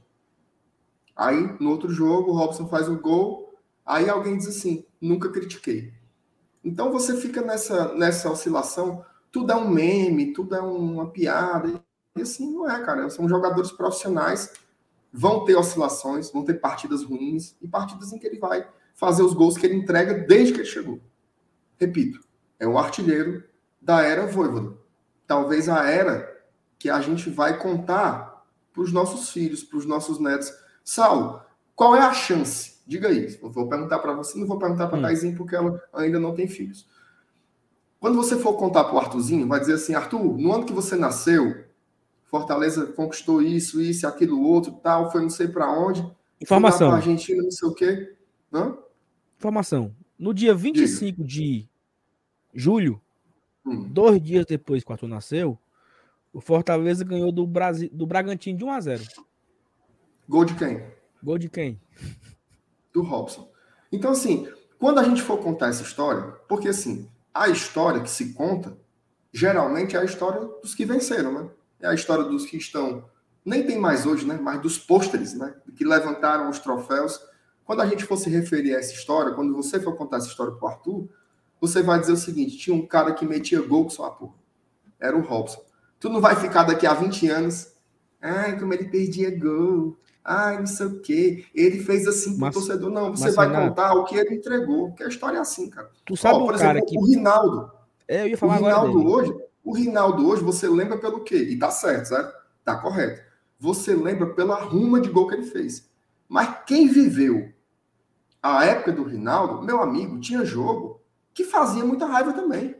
Aí, 1.16 1.56
no 1.60 1.70
outro 1.70 1.90
jogo, 1.90 2.32
o 2.32 2.36
Robson 2.36 2.68
faz 2.68 2.90
o 2.90 3.00
gol, 3.00 3.54
aí 3.86 4.10
alguém 4.10 4.38
diz 4.38 4.48
assim, 4.48 4.86
nunca 5.00 5.30
critiquei. 5.30 5.94
Então 6.64 6.92
você 6.92 7.18
fica 7.18 7.42
nessa, 7.42 7.94
nessa 7.94 8.32
oscilação, 8.32 9.04
tudo 9.32 9.52
é 9.52 9.56
um 9.56 9.68
meme, 9.68 10.32
tudo 10.32 10.56
é 10.56 10.62
uma 10.62 11.10
piada. 11.10 11.84
E 12.16 12.22
assim 12.22 12.54
não 12.54 12.70
é, 12.70 12.84
cara. 12.84 13.10
São 13.10 13.28
jogadores 13.28 13.72
profissionais, 13.72 14.54
vão 15.12 15.44
ter 15.44 15.56
oscilações, 15.56 16.32
vão 16.32 16.46
ter 16.46 16.56
partidas 16.56 17.04
ruins 17.04 17.56
e 17.62 17.68
partidas 17.68 18.14
em 18.14 18.20
que 18.20 18.28
ele 18.28 18.40
vai 18.40 18.68
fazer 18.94 19.24
os 19.24 19.34
gols 19.34 19.58
que 19.58 19.66
ele 19.66 19.76
entrega 19.76 20.14
desde 20.14 20.54
que 20.54 20.60
ele 20.60 20.68
chegou. 20.68 21.00
Repito, 21.78 22.20
é 22.60 22.68
o 22.68 22.78
artilheiro 22.78 23.44
da 23.82 24.02
era 24.02 24.26
Voivoda. 24.26 24.83
Talvez 25.28 25.70
a 25.70 25.90
era 25.90 26.44
que 26.78 26.90
a 26.90 27.00
gente 27.02 27.30
vai 27.30 27.58
contar 27.58 28.44
para 28.74 28.84
os 28.84 28.92
nossos 28.92 29.32
filhos, 29.32 29.64
para 29.64 29.78
os 29.78 29.86
nossos 29.86 30.20
netos. 30.20 30.52
Saulo, 30.84 31.42
qual 31.76 31.96
é 31.96 32.02
a 32.02 32.14
chance? 32.14 32.82
Diga 32.86 33.08
aí. 33.08 33.38
Eu 33.42 33.50
vou 33.50 33.68
perguntar 33.68 34.00
para 34.00 34.14
você, 34.14 34.38
não 34.38 34.48
vou 34.48 34.60
perguntar 34.60 34.88
para 34.88 34.98
a 34.98 35.12
hum. 35.12 35.36
Porque 35.36 35.56
ela 35.56 35.82
ainda 35.94 36.20
não 36.20 36.34
tem 36.34 36.48
filhos. 36.48 36.88
Quando 38.00 38.18
você 38.18 38.38
for 38.38 38.56
contar 38.56 38.84
para 38.84 38.96
o 38.96 39.00
Arthurzinho, 39.00 39.48
vai 39.48 39.62
dizer 39.62 39.76
assim, 39.76 39.96
Arthur, 39.96 40.38
no 40.38 40.52
ano 40.52 40.66
que 40.66 40.74
você 40.74 40.96
nasceu, 40.96 41.64
Fortaleza 42.26 42.88
conquistou 42.88 43.42
isso, 43.42 43.80
isso, 43.80 44.06
aquilo, 44.06 44.42
outro, 44.42 44.74
tal, 44.84 45.12
foi 45.12 45.22
não 45.22 45.30
sei 45.30 45.48
para 45.48 45.72
onde. 45.72 46.06
Informação. 46.42 46.90
Foi 46.90 46.98
Argentina, 46.98 47.42
não 47.42 47.52
sei 47.52 47.70
o 47.70 47.74
quê. 47.74 48.16
Hã? 48.52 48.76
Informação. 49.38 49.96
No 50.20 50.34
dia 50.34 50.54
25 50.54 51.24
Diga. 51.24 51.28
de 51.28 51.70
julho, 52.54 53.00
hum. 53.66 53.84
dois 53.84 54.22
dias 54.22 54.46
depois 54.46 54.84
que 54.84 54.92
o 54.92 54.94
Arthur 54.94 55.08
nasceu, 55.08 55.58
o 56.32 56.42
Fortaleza 56.42 57.04
ganhou 57.04 57.32
do, 57.32 57.46
Brasil, 57.46 57.90
do 57.92 58.08
Bragantino 58.08 58.58
de 58.58 58.64
1 58.64 58.72
a 58.72 58.82
0 58.82 59.04
Gol 60.28 60.46
de 60.46 60.56
quem? 60.56 60.84
Gol 61.22 61.38
de 61.38 61.50
quem? 61.50 61.80
Do 62.94 63.02
Robson. 63.02 63.52
Então, 63.92 64.12
assim, 64.12 64.48
quando 64.80 65.00
a 65.00 65.04
gente 65.04 65.22
for 65.22 65.38
contar 65.38 65.68
essa 65.68 65.84
história, 65.84 66.24
porque 66.48 66.70
assim, 66.70 67.10
a 67.34 67.50
história 67.50 68.02
que 68.02 68.10
se 68.10 68.34
conta, 68.34 68.78
geralmente 69.32 69.96
é 69.96 70.00
a 70.00 70.06
história 70.06 70.42
dos 70.62 70.74
que 70.74 70.86
venceram, 70.86 71.32
né? 71.34 71.50
É 71.80 71.88
a 71.88 71.94
história 71.94 72.24
dos 72.24 72.46
que 72.46 72.58
estão, 72.58 73.06
nem 73.46 73.66
tem 73.66 73.78
mais 73.78 74.06
hoje, 74.06 74.26
né? 74.26 74.40
Mas 74.42 74.62
dos 74.62 74.78
pôsteres, 74.78 75.34
né? 75.34 75.56
Que 75.76 75.84
levantaram 75.84 76.50
os 76.50 76.60
troféus 76.60 77.20
quando 77.66 77.82
a 77.82 77.86
gente 77.86 78.06
for 78.06 78.18
se 78.18 78.30
referir 78.30 78.76
a 78.76 78.80
essa 78.80 78.94
história, 78.94 79.34
quando 79.34 79.56
você 79.56 79.80
for 79.80 79.96
contar 79.96 80.18
essa 80.18 80.28
história 80.28 80.54
para 80.54 80.66
o 80.66 80.70
Arthur, 80.70 81.10
você 81.64 81.82
vai 81.82 81.98
dizer 81.98 82.12
o 82.12 82.18
seguinte: 82.18 82.58
tinha 82.58 82.76
um 82.76 82.86
cara 82.86 83.14
que 83.14 83.26
metia 83.26 83.62
gol 83.62 83.86
com 83.86 83.90
sua 83.90 84.12
porra. 84.12 84.34
Era 85.00 85.16
o 85.16 85.22
Robson. 85.22 85.62
Tu 85.98 86.10
não 86.10 86.20
vai 86.20 86.36
ficar 86.36 86.64
daqui 86.64 86.86
a 86.86 86.94
20 86.94 87.30
anos. 87.30 87.72
Ai, 88.22 88.60
como 88.60 88.74
ele 88.74 88.90
perdia 88.90 89.32
gol. 89.38 89.98
Ai, 90.26 90.60
não 90.60 90.66
sei 90.66 90.88
o 90.88 91.02
quê. 91.02 91.46
Ele 91.56 91.80
fez 91.80 92.06
assim 92.06 92.38
pro 92.38 92.52
torcedor. 92.52 92.90
Não, 92.90 93.12
você 93.16 93.32
vai 93.32 93.48
Renato, 93.48 93.70
contar 93.70 93.94
o 93.94 94.04
que 94.04 94.16
ele 94.16 94.36
entregou. 94.36 94.90
Porque 94.90 95.04
a 95.04 95.08
história 95.08 95.38
é 95.38 95.40
assim, 95.40 95.70
cara. 95.70 95.90
Tu 96.06 96.18
sabe 96.18 96.36
Ó, 96.36 96.40
por 96.40 96.52
um 96.52 96.56
exemplo, 96.56 96.74
cara 96.74 96.86
que... 96.86 96.98
o 96.98 97.06
Rinaldo. 97.06 97.72
É, 98.10 98.24
eu 98.24 98.28
ia 98.28 98.38
falar 98.38 98.60
o 98.60 98.66
Rinaldo 98.66 99.00
agora 99.00 99.08
hoje, 99.08 99.34
o 99.64 99.74
Rinaldo 99.74 100.28
hoje, 100.28 100.44
você 100.44 100.68
lembra 100.68 100.98
pelo 100.98 101.22
quê? 101.22 101.38
E 101.38 101.58
tá 101.58 101.72
certo, 101.72 102.08
certo? 102.08 102.34
Tá 102.66 102.76
correto. 102.76 103.22
Você 103.58 103.96
lembra 103.96 104.34
pela 104.34 104.56
ruma 104.56 105.00
de 105.00 105.10
gol 105.10 105.28
que 105.28 105.36
ele 105.36 105.44
fez. 105.44 105.90
Mas 106.28 106.58
quem 106.66 106.90
viveu 106.90 107.54
a 108.42 108.66
época 108.66 108.92
do 108.92 109.04
Rinaldo, 109.04 109.62
meu 109.62 109.82
amigo, 109.82 110.20
tinha 110.20 110.44
jogo 110.44 110.93
que 111.34 111.44
fazia 111.44 111.84
muita 111.84 112.06
raiva 112.06 112.34
também. 112.34 112.76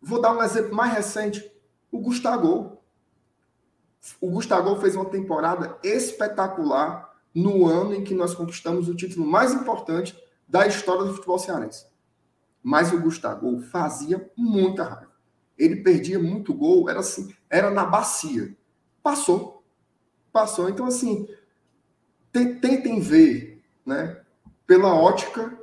Vou 0.00 0.20
dar 0.20 0.36
um 0.36 0.42
exemplo 0.42 0.74
mais 0.74 0.92
recente: 0.92 1.50
o 1.90 1.98
Gustavo. 1.98 2.78
O 4.20 4.30
Gustavo 4.30 4.80
fez 4.80 4.96
uma 4.96 5.04
temporada 5.04 5.78
espetacular 5.82 7.14
no 7.34 7.66
ano 7.66 7.94
em 7.94 8.02
que 8.02 8.14
nós 8.14 8.34
conquistamos 8.34 8.88
o 8.88 8.94
título 8.94 9.26
mais 9.26 9.52
importante 9.52 10.18
da 10.48 10.66
história 10.66 11.04
do 11.04 11.14
futebol 11.14 11.38
cearense. 11.38 11.86
Mas 12.62 12.92
o 12.92 13.00
Gustavo 13.00 13.60
fazia 13.60 14.30
muita 14.36 14.84
raiva. 14.84 15.12
Ele 15.58 15.76
perdia 15.76 16.18
muito 16.18 16.54
gol, 16.54 16.88
era 16.88 17.00
assim, 17.00 17.34
era 17.48 17.70
na 17.70 17.84
bacia. 17.84 18.56
Passou. 19.02 19.62
Passou. 20.32 20.70
Então, 20.70 20.86
assim, 20.86 21.28
tentem 22.32 23.00
ver, 23.00 23.62
né? 23.84 24.20
pela 24.70 24.94
ótica 24.94 25.59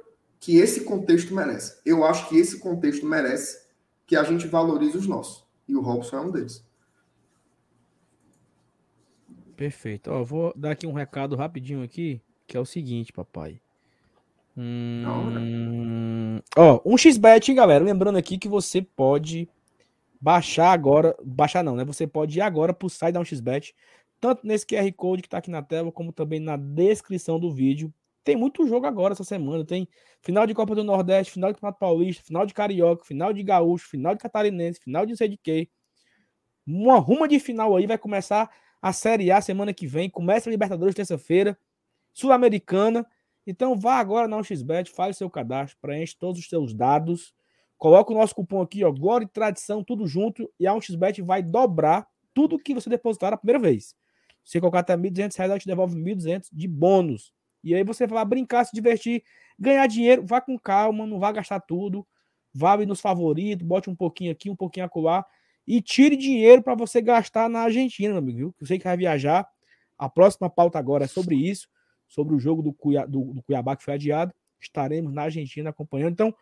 que 0.48 0.56
esse 0.56 0.86
contexto 0.86 1.36
merece. 1.36 1.78
Eu 1.86 2.06
acho 2.06 2.30
que 2.30 2.38
esse 2.38 2.58
contexto 2.58 3.06
merece 3.06 3.68
que 4.06 4.16
a 4.16 4.24
gente 4.24 4.48
valorize 4.48 4.96
os 4.96 5.06
nossos. 5.06 5.46
E 5.68 5.76
o 5.76 5.82
Robson 5.82 6.16
é 6.16 6.22
um 6.22 6.32
deles. 6.32 6.66
Perfeito. 9.58 10.10
Ó, 10.10 10.24
vou 10.24 10.54
dar 10.56 10.72
aqui 10.72 10.88
um 10.88 10.94
recado 10.94 11.36
rapidinho 11.36 11.84
aqui, 11.84 12.22
que 12.48 12.56
é 12.56 12.60
o 12.62 12.66
seguinte, 12.66 13.12
papai. 13.12 13.60
Hum... 14.56 16.40
Ó, 16.56 16.82
um 16.86 16.98
xbet, 16.98 17.52
hein, 17.52 17.58
galera? 17.58 17.84
Lembrando 17.84 18.18
aqui 18.18 18.38
que 18.38 18.48
você 18.48 18.82
pode 18.82 19.50
baixar 20.22 20.72
agora, 20.72 21.14
baixar 21.26 21.62
não, 21.62 21.76
né? 21.76 21.84
Você 21.84 22.08
pode 22.08 22.40
ir 22.40 22.42
agora 22.42 22.74
pro 22.74 22.90
site 22.90 23.16
da 23.16 23.20
1xbet, 23.20 23.74
tanto 24.18 24.48
nesse 24.48 24.66
QR 24.66 24.90
Code 24.94 25.24
que 25.24 25.28
tá 25.28 25.40
aqui 25.40 25.52
na 25.52 25.62
tela, 25.62 25.92
como 25.92 26.14
também 26.14 26.40
na 26.40 26.56
descrição 26.56 27.38
do 27.38 27.52
vídeo. 27.52 27.94
Tem 28.28 28.36
muito 28.36 28.68
jogo 28.68 28.86
agora 28.86 29.14
essa 29.14 29.24
semana. 29.24 29.64
Tem 29.64 29.88
final 30.22 30.46
de 30.46 30.54
Copa 30.54 30.76
do 30.76 30.84
Nordeste, 30.84 31.32
final 31.32 31.50
de 31.50 31.56
Campeonato 31.56 31.80
Paulista, 31.80 32.22
final 32.26 32.46
de 32.46 32.54
Carioca, 32.54 33.06
final 33.06 33.32
de 33.32 33.42
Gaúcho, 33.42 33.88
final 33.88 34.14
de 34.14 34.20
Catarinense, 34.20 34.82
final 34.82 35.06
de 35.06 35.16
quê. 35.42 35.70
Uma 36.66 36.98
ruma 36.98 37.26
de 37.26 37.40
final 37.40 37.74
aí 37.74 37.88
vai 37.88 37.98
começar 37.98 38.54
a 38.82 38.92
Série 38.92 39.32
A 39.32 39.40
semana 39.40 39.74
que 39.74 39.88
vem. 39.88 40.10
Começa 40.10 40.50
a 40.50 40.52
Libertadores 40.52 40.94
terça-feira, 40.94 41.58
Sul-Americana. 42.12 43.08
Então 43.46 43.80
vá 43.80 43.94
agora 43.94 44.28
na 44.28 44.36
1xBet, 44.36 44.90
faz 44.90 45.16
o 45.16 45.20
seu 45.20 45.30
cadastro, 45.30 45.78
preenche 45.80 46.14
todos 46.20 46.42
os 46.42 46.50
seus 46.50 46.74
dados. 46.74 47.34
Coloca 47.78 48.12
o 48.12 48.18
nosso 48.18 48.36
cupom 48.36 48.62
aqui, 48.62 48.84
ó, 48.84 48.92
Glória 48.92 49.24
e 49.24 49.30
Tradição, 49.30 49.82
tudo 49.82 50.06
junto. 50.06 50.52
E 50.60 50.68
a 50.68 50.74
1xBet 50.74 51.24
vai 51.24 51.42
dobrar 51.42 52.06
tudo 52.34 52.60
que 52.60 52.74
você 52.74 52.90
depositar 52.90 53.32
a 53.32 53.38
primeira 53.38 53.60
vez. 53.60 53.96
Se 54.44 54.60
colocar 54.60 54.80
até 54.80 54.96
R$ 54.96 55.02
1.200, 55.02 55.40
ela 55.40 55.58
te 55.58 55.66
devolve 55.66 55.96
R$ 55.96 56.14
1.200 56.14 56.50
de 56.52 56.68
bônus. 56.68 57.37
E 57.64 57.74
aí 57.76 57.84
você 57.84 58.08
vai 58.08 58.24
brincar, 58.26 58.66
se 58.66 58.74
divertir, 58.74 59.24
ganhar 59.60 59.86
dinheiro, 59.88 60.26
vá 60.26 60.40
com 60.40 60.58
calma, 60.58 61.06
não 61.06 61.20
vá 61.20 61.32
gastar 61.32 61.60
tudo, 61.60 62.06
vá 62.54 62.78
nos 62.78 63.00
favoritos, 63.00 63.66
bote 63.66 63.90
um 63.90 63.96
pouquinho 63.96 64.32
aqui, 64.32 64.50
um 64.50 64.56
pouquinho 64.56 64.86
acolá. 64.86 65.26
e 65.66 65.82
tire 65.82 66.16
dinheiro 66.16 66.62
para 66.64 66.76
você 66.76 67.02
gastar 67.02 67.50
na 67.50 67.62
Argentina, 67.62 68.10
meu 68.10 68.20
amigo. 68.20 68.56
Eu 68.60 68.68
sei 68.68 68.78
que 68.78 68.86
vai 68.86 68.96
viajar. 68.96 69.48
A 69.98 70.08
próxima 70.10 70.50
pauta 70.50 70.80
agora 70.80 71.06
é 71.06 71.08
sobre 71.08 71.36
isso, 71.36 71.68
sobre 72.08 72.36
o 72.36 72.40
jogo 72.40 72.62
do, 72.62 72.72
Cuiabá, 72.72 73.08
do, 73.08 73.34
do 73.34 73.44
Cuiabá 73.44 73.76
que 73.76 73.84
foi 73.84 73.96
adiado. 73.96 74.34
Estaremos 74.60 75.14
na 75.14 75.24
Argentina 75.24 75.70
acompanhando. 75.70 76.14
Então, 76.14 76.34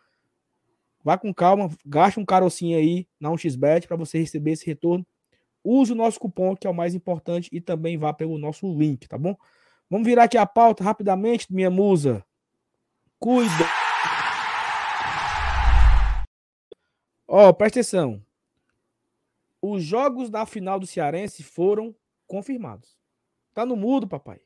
vá 1.02 1.18
com 1.18 1.32
calma, 1.32 1.70
gaste 1.84 2.20
um 2.20 2.24
carocinho 2.24 2.78
aí 2.78 3.06
na 3.18 3.30
1xBet 3.30 3.86
para 3.86 3.96
você 3.96 4.18
receber 4.18 4.52
esse 4.52 4.66
retorno. 4.66 5.06
Use 5.64 5.92
o 5.92 5.96
nosso 5.96 6.20
cupom, 6.20 6.54
que 6.54 6.66
é 6.66 6.70
o 6.70 6.74
mais 6.74 6.94
importante, 6.94 7.48
e 7.52 7.60
também 7.60 7.98
vá 7.98 8.12
pelo 8.12 8.38
nosso 8.38 8.72
link, 8.78 9.08
tá 9.08 9.18
bom? 9.18 9.36
Vamos 9.88 10.06
virar 10.06 10.24
aqui 10.24 10.36
a 10.36 10.44
pauta 10.44 10.82
rapidamente, 10.82 11.52
minha 11.52 11.70
musa. 11.70 12.24
Cuida. 13.18 13.64
Ó, 17.28 17.48
oh, 17.48 17.54
presta 17.54 17.80
atenção. 17.80 18.22
Os 19.62 19.82
jogos 19.82 20.28
da 20.28 20.44
final 20.44 20.80
do 20.80 20.86
Cearense 20.86 21.42
foram 21.42 21.94
confirmados. 22.26 22.96
Tá 23.54 23.64
no 23.64 23.76
mudo, 23.76 24.08
papai. 24.08 24.40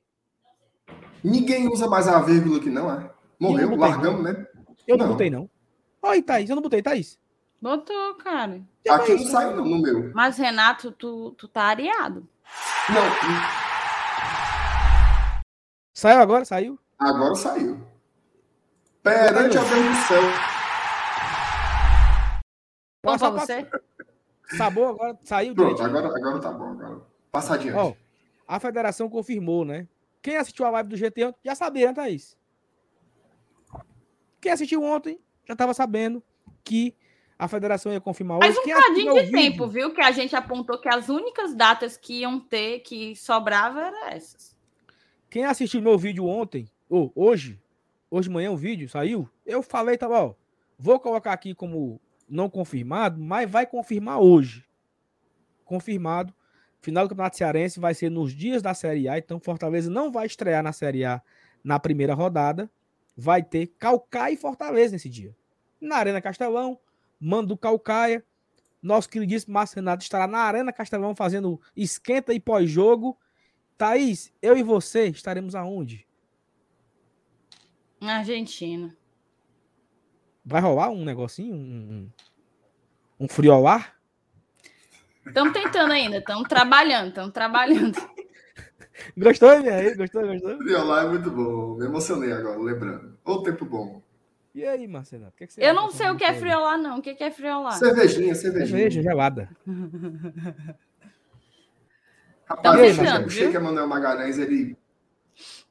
Ninguém 1.25 1.69
usa 1.69 1.89
mais 1.89 2.07
a 2.07 2.21
vírgula 2.21 2.61
que 2.61 2.71
não, 2.71 2.91
é? 2.91 3.11
Morreu, 3.39 3.71
não 3.71 3.77
largamos, 3.77 4.23
né? 4.23 4.47
Eu 4.87 4.97
não, 4.97 5.07
não 5.07 5.13
botei, 5.13 5.31
não. 5.31 5.49
Oi, 6.03 6.23
Thaís, 6.23 6.49
eu 6.49 6.57
não 6.57 6.63
botei, 6.63 6.83
Thaís. 6.83 7.19
Botou, 7.61 8.15
cara. 8.15 8.63
Já 8.87 8.97
Aqui 8.97 9.15
não 9.15 9.27
saiu, 9.27 9.57
não, 9.57 9.65
no 9.65 9.83
meu. 9.83 10.13
Mas, 10.15 10.39
Renato, 10.39 10.93
tu, 10.93 11.33
tu 11.33 11.49
tá 11.49 11.65
areado. 11.65 12.27
Não. 12.89 13.70
Saiu 16.01 16.19
agora? 16.19 16.47
Saiu? 16.47 16.79
Agora 16.99 17.35
saiu. 17.35 17.79
Perante 19.03 19.59
a 19.59 19.63
céu. 20.09 20.23
Bom 23.05 23.19
pra 23.19 23.29
você? 23.29 23.71
Sabor 24.57 24.95
agora 24.95 25.19
saiu 25.23 25.55
Pronto, 25.55 25.83
agora, 25.83 26.07
agora 26.07 26.41
tá 26.41 26.53
bom. 26.53 26.71
Agora. 26.71 27.03
Passa 27.31 27.53
adiante. 27.53 27.77
Ó, 27.77 27.93
a 28.49 28.59
federação 28.59 29.11
confirmou, 29.11 29.63
né? 29.63 29.87
Quem 30.23 30.39
assistiu 30.39 30.65
a 30.65 30.71
live 30.71 30.89
do 30.89 30.97
GT 30.97 31.35
já 31.45 31.55
sabia, 31.55 31.89
né, 31.89 31.93
Thaís? 31.93 32.35
Quem 34.41 34.53
assistiu 34.53 34.83
ontem 34.83 35.21
já 35.45 35.53
estava 35.53 35.75
sabendo 35.75 36.23
que 36.65 36.97
a 37.39 37.47
federação 37.47 37.93
ia 37.93 38.01
confirmar 38.01 38.39
hoje. 38.39 38.49
Mas 38.49 38.57
um 38.57 38.63
bocadinho 38.63 39.23
de 39.23 39.33
tempo, 39.33 39.67
viu? 39.67 39.93
Que 39.93 40.01
a 40.01 40.13
gente 40.13 40.35
apontou 40.35 40.81
que 40.81 40.89
as 40.89 41.11
únicas 41.11 41.55
datas 41.55 41.99
que 41.99 42.21
iam 42.21 42.41
ter, 42.41 42.79
que 42.79 43.15
sobrava, 43.17 43.83
eram 43.83 44.07
essas. 44.07 44.59
Quem 45.31 45.45
assistiu 45.45 45.81
meu 45.81 45.97
vídeo 45.97 46.27
ontem, 46.27 46.69
ou 46.89 47.13
hoje, 47.15 47.63
hoje 48.11 48.29
de 48.29 48.35
manhã 48.35 48.51
o 48.51 48.57
vídeo 48.57 48.89
saiu, 48.89 49.31
eu 49.47 49.63
falei, 49.63 49.97
tá 49.97 50.09
bom, 50.09 50.35
vou 50.77 50.99
colocar 50.99 51.33
aqui 51.33 51.55
como 51.55 52.01
não 52.29 52.51
confirmado, 52.51 53.21
mas 53.21 53.49
vai 53.49 53.65
confirmar 53.65 54.19
hoje. 54.21 54.65
Confirmado. 55.65 56.35
Final 56.81 57.05
do 57.05 57.11
Campeonato 57.11 57.37
Cearense 57.37 57.79
vai 57.79 57.95
ser 57.95 58.11
nos 58.11 58.33
dias 58.33 58.61
da 58.63 58.75
Série 58.75 59.09
A, 59.09 59.19
então 59.19 59.39
Fortaleza 59.39 59.91
não 59.91 60.11
vai 60.11 60.27
estrear 60.27 60.63
na 60.63 60.73
Série 60.73 61.05
A 61.05 61.23
na 61.63 61.79
primeira 61.79 62.15
rodada. 62.15 62.71
Vai 63.17 63.43
ter 63.43 63.67
Calcaia 63.79 64.33
e 64.33 64.37
Fortaleza 64.37 64.93
nesse 64.93 65.09
dia. 65.09 65.37
Na 65.81 65.97
Arena 65.97 66.21
Castelão, 66.21 66.79
mando 67.21 67.49
do 67.49 67.57
Calcaia. 67.57 68.25
Nosso 68.83 69.11
queridíssimo 69.11 69.53
Márcio 69.53 69.77
Renato 69.77 70.03
estará 70.03 70.27
na 70.27 70.39
Arena 70.39 70.73
Castelão 70.73 71.15
fazendo 71.15 71.61
esquenta 71.77 72.33
e 72.33 72.41
pós-jogo. 72.41 73.19
Thaís, 73.81 74.31
eu 74.43 74.59
e 74.59 74.63
você 74.63 75.07
estaremos 75.07 75.55
aonde? 75.55 76.07
Na 77.99 78.19
Argentina. 78.19 78.95
Vai 80.45 80.61
rolar 80.61 80.91
um 80.91 81.03
negocinho? 81.03 81.55
Um, 81.55 82.11
um 83.19 83.27
friolar? 83.27 83.97
Estamos 85.27 85.55
tentando 85.55 85.95
ainda, 85.95 86.19
estamos 86.19 86.47
trabalhando, 86.47 87.09
estamos 87.09 87.33
trabalhando. 87.33 87.97
Gostou, 89.17 89.59
minha 89.61 89.77
aí? 89.77 89.95
Gostou, 89.95 90.27
gostou? 90.27 90.59
Friolar 90.59 91.07
é 91.07 91.09
muito 91.09 91.31
bom. 91.31 91.79
Me 91.79 91.87
emocionei 91.87 92.33
agora, 92.33 92.59
lembrando. 92.59 93.19
O 93.25 93.43
tempo 93.43 93.65
bom. 93.65 94.03
E 94.55 94.63
aí, 94.63 94.87
Marcelo? 94.87 95.29
O 95.29 95.33
que, 95.33 95.45
é 95.45 95.47
que 95.47 95.55
você 95.55 95.65
Eu 95.65 95.73
não 95.73 95.91
sei 95.91 96.11
o 96.11 96.17
que 96.19 96.25
é 96.25 96.35
friolar, 96.35 96.77
não. 96.77 96.99
O 96.99 97.03
que 97.03 97.17
é 97.19 97.31
friolar? 97.31 97.79
Cervejinha, 97.79 98.35
cervejinha. 98.35 98.67
Cerveja 98.67 99.03
gelada. 99.03 99.49
Rapaz, 102.51 102.99
aí, 102.99 103.25
o 103.25 103.31
Sheik 103.31 103.55
Emanuel 103.55 103.87
Magalhães, 103.87 104.39
ele. 104.39 104.77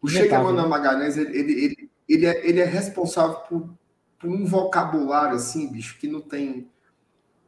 O 0.01 0.07
Sheik 0.07 0.33
Emanuel 0.33 0.69
Magalhães, 0.69 1.17
ele, 1.17 1.37
ele, 1.37 1.65
ele, 1.65 1.91
ele, 2.07 2.25
é, 2.25 2.47
ele 2.47 2.59
é 2.61 2.65
responsável 2.65 3.35
por 3.41 3.69
por 4.19 4.29
um 4.29 4.45
vocabulário 4.45 5.35
assim, 5.35 5.71
bicho, 5.71 5.97
que 5.97 6.07
não 6.07 6.19
tem 6.19 6.69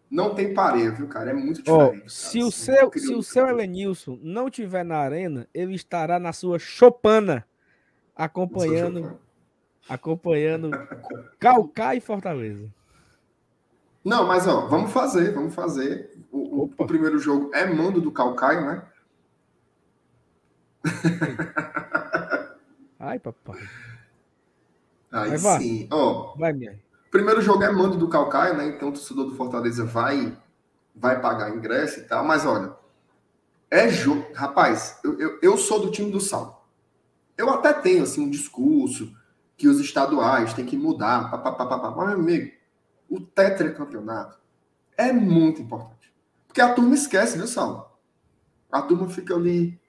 não 0.09 0.35
tem 0.35 0.53
pareia, 0.53 0.91
viu, 0.91 1.07
cara? 1.07 1.29
É 1.29 1.33
muito 1.33 1.61
diferente. 1.63 2.03
Oh, 2.05 2.09
se, 2.09 2.39
o 2.39 2.47
assim, 2.47 2.51
seu, 2.51 2.91
se 2.93 3.13
o 3.13 3.23
seu 3.23 3.47
Elenilson 3.47 4.19
não 4.21 4.49
tiver 4.49 4.83
na 4.83 4.97
arena, 4.97 5.47
ele 5.53 5.73
estará 5.73 6.19
na 6.19 6.33
sua 6.33 6.59
chopana 6.59 7.45
acompanhando 8.15 9.17
acompanhando 9.87 10.71
Calcá 11.39 11.95
e 11.95 12.01
Fortaleza. 12.01 12.69
Não, 14.03 14.27
mas 14.27 14.47
ó, 14.47 14.67
vamos 14.67 14.91
fazer, 14.91 15.33
vamos 15.33 15.53
fazer. 15.53 16.11
O, 16.31 16.63
o, 16.63 16.73
o 16.77 16.85
primeiro 16.85 17.17
jogo 17.17 17.51
é 17.53 17.65
mando 17.65 18.01
do 18.01 18.11
Calcaio, 18.11 18.65
né? 18.65 18.83
Ai, 22.99 23.19
papai. 23.19 23.59
Aí 25.11 25.37
vai, 25.37 25.61
sim. 25.61 25.87
Ó, 25.91 26.35
vai, 26.37 26.53
minha. 26.53 26.79
Primeiro 27.09 27.41
jogo 27.41 27.63
é 27.63 27.71
mando 27.71 27.97
do 27.97 28.07
Calcaia, 28.07 28.53
né? 28.53 28.67
Então 28.67 28.89
o 28.89 28.93
torcedor 28.93 29.25
do 29.25 29.35
Fortaleza 29.35 29.83
vai 29.83 30.37
vai 30.95 31.19
pagar 31.19 31.55
ingresso 31.55 31.99
e 31.99 32.03
tal. 32.03 32.23
Mas 32.23 32.45
olha, 32.45 32.73
é 33.69 33.89
jogo. 33.89 34.25
Rapaz, 34.33 34.99
eu, 35.03 35.19
eu, 35.19 35.39
eu 35.41 35.57
sou 35.57 35.79
do 35.79 35.91
time 35.91 36.11
do 36.11 36.21
Sal. 36.21 36.67
Eu 37.37 37.49
até 37.49 37.73
tenho 37.73 38.03
assim 38.03 38.21
um 38.21 38.29
discurso 38.29 39.11
que 39.57 39.67
os 39.67 39.79
estaduais 39.79 40.53
têm 40.53 40.65
que 40.65 40.77
mudar. 40.77 41.31
Pá, 41.31 41.37
pá, 41.37 41.51
pá, 41.53 41.65
pá, 41.65 41.79
pá. 41.79 41.91
Mas, 41.91 42.09
meu 42.09 42.19
amigo, 42.19 42.51
o 43.09 43.19
tetracampeonato 43.19 44.37
é 44.95 45.11
muito 45.11 45.61
importante. 45.61 46.13
Porque 46.47 46.61
a 46.61 46.73
turma 46.73 46.93
esquece, 46.93 47.37
viu, 47.37 47.47
Sal? 47.47 47.99
A 48.71 48.81
turma 48.81 49.09
fica 49.09 49.33
ali 49.33 49.80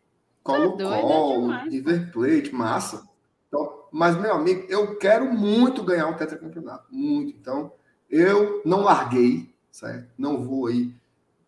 Colo-Colo, 0.43 1.53
é 1.53 1.65
River 1.65 2.13
Plate, 2.13 2.55
massa. 2.55 3.09
Então, 3.49 3.85
mas, 3.91 4.17
meu 4.17 4.35
amigo, 4.35 4.67
eu 4.69 4.97
quero 4.97 5.27
muito 5.33 5.85
ganhar 5.85 6.09
o 6.09 6.17
tetracampeonato. 6.17 6.87
Muito. 6.91 7.37
Então, 7.39 7.73
eu 8.11 8.63
não 8.65 8.81
larguei, 8.81 9.55
certo? 9.71 10.11
Não 10.19 10.43
vou 10.45 10.67
aí 10.67 10.95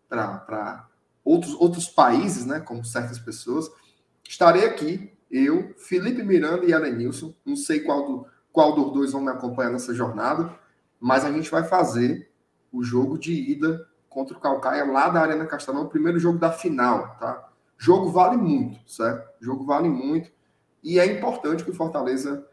para 0.07 0.87
outros, 1.23 1.53
outros 1.55 1.87
países, 1.87 2.45
né? 2.45 2.59
Como 2.59 2.85
certas 2.85 3.19
pessoas. 3.19 3.69
Estarei 4.27 4.65
aqui, 4.65 5.11
eu, 5.29 5.73
Felipe 5.77 6.23
Miranda 6.23 6.65
e 6.65 6.73
Alenilson. 6.73 7.33
Não 7.45 7.55
sei 7.55 7.81
qual, 7.81 8.05
do, 8.05 8.27
qual 8.51 8.73
dos 8.73 8.93
dois 8.93 9.11
vão 9.11 9.21
me 9.21 9.31
acompanhar 9.31 9.71
nessa 9.71 9.93
jornada, 9.93 10.53
mas 10.99 11.25
a 11.25 11.31
gente 11.31 11.49
vai 11.49 11.63
fazer 11.63 12.31
o 12.71 12.83
jogo 12.83 13.17
de 13.17 13.33
ida 13.33 13.87
contra 14.09 14.37
o 14.37 14.39
Calcaia 14.39 14.85
lá 14.85 15.09
da 15.09 15.21
Arena 15.21 15.45
Castelão, 15.45 15.83
o 15.83 15.89
primeiro 15.89 16.17
jogo 16.19 16.39
da 16.39 16.51
final, 16.51 17.17
tá? 17.19 17.49
Jogo 17.77 18.09
vale 18.09 18.37
muito, 18.37 18.79
certo? 18.89 19.27
Jogo 19.41 19.65
vale 19.65 19.89
muito. 19.89 20.31
E 20.83 20.99
é 20.99 21.05
importante 21.05 21.63
que 21.63 21.71
o 21.71 21.75
Fortaleza 21.75 22.47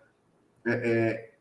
é, 0.66 0.72
é, 0.72 1.32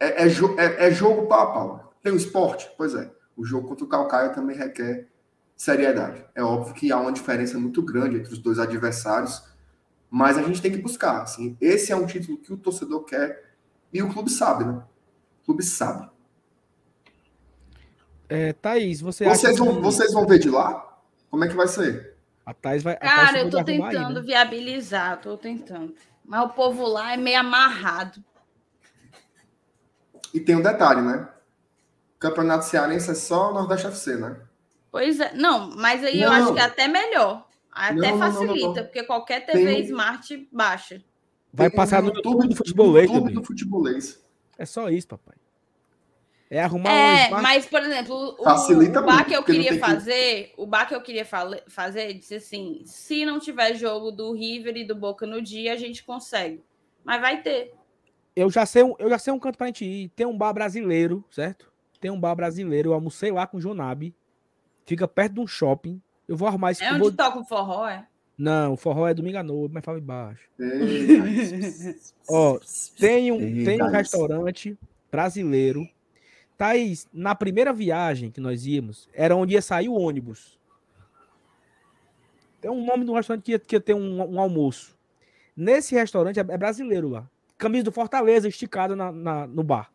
é, 0.00 0.22
é, 0.22 0.26
é, 0.26 0.86
é 0.86 0.90
jogo 0.90 1.26
pau 1.26 1.40
a 1.40 1.52
pau. 1.52 1.94
Tem 2.02 2.12
o 2.12 2.16
esporte? 2.16 2.70
Pois 2.76 2.94
é. 2.94 3.10
O 3.36 3.44
jogo 3.44 3.68
contra 3.68 3.84
o 3.84 3.88
Calcaia 3.88 4.30
também 4.30 4.56
requer 4.56 5.08
seriedade. 5.56 6.24
É 6.34 6.42
óbvio 6.42 6.74
que 6.74 6.92
há 6.92 6.98
uma 6.98 7.12
diferença 7.12 7.58
muito 7.58 7.82
grande 7.82 8.16
entre 8.16 8.32
os 8.32 8.38
dois 8.38 8.58
adversários, 8.58 9.42
mas 10.10 10.38
a 10.38 10.42
gente 10.42 10.62
tem 10.62 10.70
que 10.70 10.78
buscar. 10.78 11.22
Assim, 11.22 11.56
esse 11.60 11.92
é 11.92 11.96
um 11.96 12.06
título 12.06 12.38
que 12.38 12.52
o 12.52 12.56
torcedor 12.56 13.04
quer 13.04 13.54
e 13.92 14.02
o 14.02 14.12
clube 14.12 14.30
sabe, 14.30 14.64
né? 14.64 14.82
O 15.42 15.46
clube 15.46 15.62
sabe. 15.62 16.08
É, 18.28 18.52
Thaís, 18.52 19.00
você 19.00 19.24
vocês 19.24 19.58
vão, 19.58 19.76
que... 19.76 19.80
vocês 19.80 20.12
vão 20.12 20.26
ver 20.26 20.38
de 20.38 20.50
lá? 20.50 21.00
Como 21.30 21.44
é 21.44 21.48
que 21.48 21.54
vai 21.54 21.68
ser? 21.68 22.15
A 22.46 22.54
Thaís 22.54 22.84
vai. 22.84 22.94
A 22.94 22.98
Cara, 22.98 23.32
Thaís 23.32 23.44
eu 23.44 23.50
tô 23.50 23.64
tentando 23.64 23.96
aí, 23.96 24.14
né? 24.14 24.20
viabilizar, 24.20 25.20
tô 25.20 25.36
tentando. 25.36 25.92
Mas 26.24 26.44
o 26.44 26.50
povo 26.50 26.86
lá 26.86 27.12
é 27.12 27.16
meio 27.16 27.40
amarrado. 27.40 28.22
E 30.32 30.38
tem 30.38 30.54
um 30.54 30.62
detalhe, 30.62 31.02
né? 31.02 31.28
O 32.14 32.18
Campeonato 32.20 32.64
Cearense 32.64 33.10
é 33.10 33.14
só 33.14 33.50
o 33.50 33.54
Nordeste 33.54 33.88
FC, 33.88 34.16
né? 34.16 34.40
Pois 34.92 35.18
é. 35.18 35.34
Não, 35.34 35.70
mas 35.76 36.04
aí 36.04 36.20
não, 36.20 36.26
eu 36.26 36.32
acho 36.32 36.54
que 36.54 36.60
é 36.60 36.62
até 36.62 36.86
melhor. 36.86 37.46
Até 37.70 38.10
não, 38.10 38.18
facilita, 38.18 38.84
porque 38.84 39.02
qualquer 39.02 39.44
TV 39.44 39.64
tem... 39.64 39.84
Smart 39.84 40.48
baixa. 40.52 41.02
Vai 41.52 41.68
passar 41.68 42.02
no 42.02 42.14
YouTube 42.14 42.48
do 42.48 42.56
futebolês. 42.56 43.10
YouTube 43.10 43.32
do 43.32 43.44
futebolês. 43.44 44.22
É 44.56 44.64
só 44.64 44.88
isso, 44.88 45.08
papai. 45.08 45.34
É 46.48 46.62
arrumar 46.62 46.92
é, 46.92 47.28
um 47.28 47.42
mas, 47.42 47.66
por 47.66 47.82
exemplo, 47.82 48.36
o, 48.38 48.44
Facilita 48.44 49.00
o 49.00 49.04
bar 49.04 49.26
que 49.26 49.34
eu 49.34 49.42
queria 49.42 49.78
fazer, 49.80 50.44
que... 50.44 50.54
o 50.56 50.64
bar 50.64 50.86
que 50.86 50.94
eu 50.94 51.00
queria 51.02 51.26
fazer, 51.66 52.14
disse 52.14 52.36
assim: 52.36 52.82
se 52.84 53.24
não 53.24 53.40
tiver 53.40 53.74
jogo 53.74 54.12
do 54.12 54.32
River 54.32 54.76
e 54.76 54.84
do 54.84 54.94
Boca 54.94 55.26
no 55.26 55.42
dia, 55.42 55.72
a 55.72 55.76
gente 55.76 56.04
consegue. 56.04 56.62
Mas 57.04 57.20
vai 57.20 57.42
ter. 57.42 57.74
Eu 58.34 58.48
já 58.50 58.64
sei 58.64 58.84
um, 58.84 58.94
eu 58.98 59.08
já 59.08 59.18
sei 59.18 59.32
um 59.32 59.38
canto 59.38 59.58
pra 59.58 59.66
gente 59.66 59.84
ir. 59.84 60.08
Tem 60.10 60.26
um 60.26 60.36
bar 60.36 60.52
brasileiro, 60.52 61.24
certo? 61.30 61.72
Tem 62.00 62.10
um 62.10 62.20
bar 62.20 62.34
brasileiro. 62.34 62.90
Eu 62.90 62.94
almocei 62.94 63.32
lá 63.32 63.46
com 63.46 63.56
o 63.56 63.60
Jonabi. 63.60 64.14
Fica 64.84 65.08
perto 65.08 65.34
de 65.34 65.40
um 65.40 65.46
shopping. 65.46 66.00
Eu 66.28 66.36
vou 66.36 66.46
arrumar 66.46 66.70
isso. 66.72 66.84
É 66.84 66.90
eu 66.90 66.94
onde 66.94 67.00
vou- 67.00 67.12
toca 67.12 67.38
o 67.38 67.44
forró, 67.44 67.88
é? 67.88 68.06
Não, 68.38 68.74
o 68.74 68.76
forró 68.76 69.08
é 69.08 69.14
domingo 69.14 69.38
à 69.38 69.42
noite, 69.42 69.72
mas 69.72 69.84
fala 69.84 69.98
embaixo. 69.98 70.42
Ó, 72.28 72.58
Tem 72.98 73.32
um, 73.32 73.40
Eita, 73.40 73.64
tem 73.64 73.82
um 73.82 73.86
isso. 73.86 73.96
restaurante 73.96 74.78
brasileiro. 75.10 75.88
Thaís, 76.56 77.06
na 77.12 77.34
primeira 77.34 77.72
viagem 77.72 78.30
que 78.30 78.40
nós 78.40 78.66
íamos, 78.66 79.08
era 79.12 79.36
onde 79.36 79.54
ia 79.54 79.62
sair 79.62 79.88
o 79.88 79.94
ônibus. 79.94 80.58
Tem 82.60 82.70
um 82.70 82.84
nome 82.84 83.04
do 83.04 83.12
restaurante 83.14 83.44
que 83.44 83.52
ia, 83.52 83.58
que 83.58 83.76
ia 83.76 83.80
ter 83.80 83.94
um, 83.94 84.34
um 84.34 84.40
almoço. 84.40 84.96
Nesse 85.56 85.94
restaurante 85.94 86.38
é, 86.38 86.44
é 86.48 86.58
brasileiro 86.58 87.08
lá. 87.08 87.26
Camisa 87.58 87.84
do 87.84 87.92
Fortaleza 87.92 88.48
esticada 88.48 88.94
na, 88.96 89.10
na- 89.12 89.46
no 89.46 89.62
bar. 89.62 89.90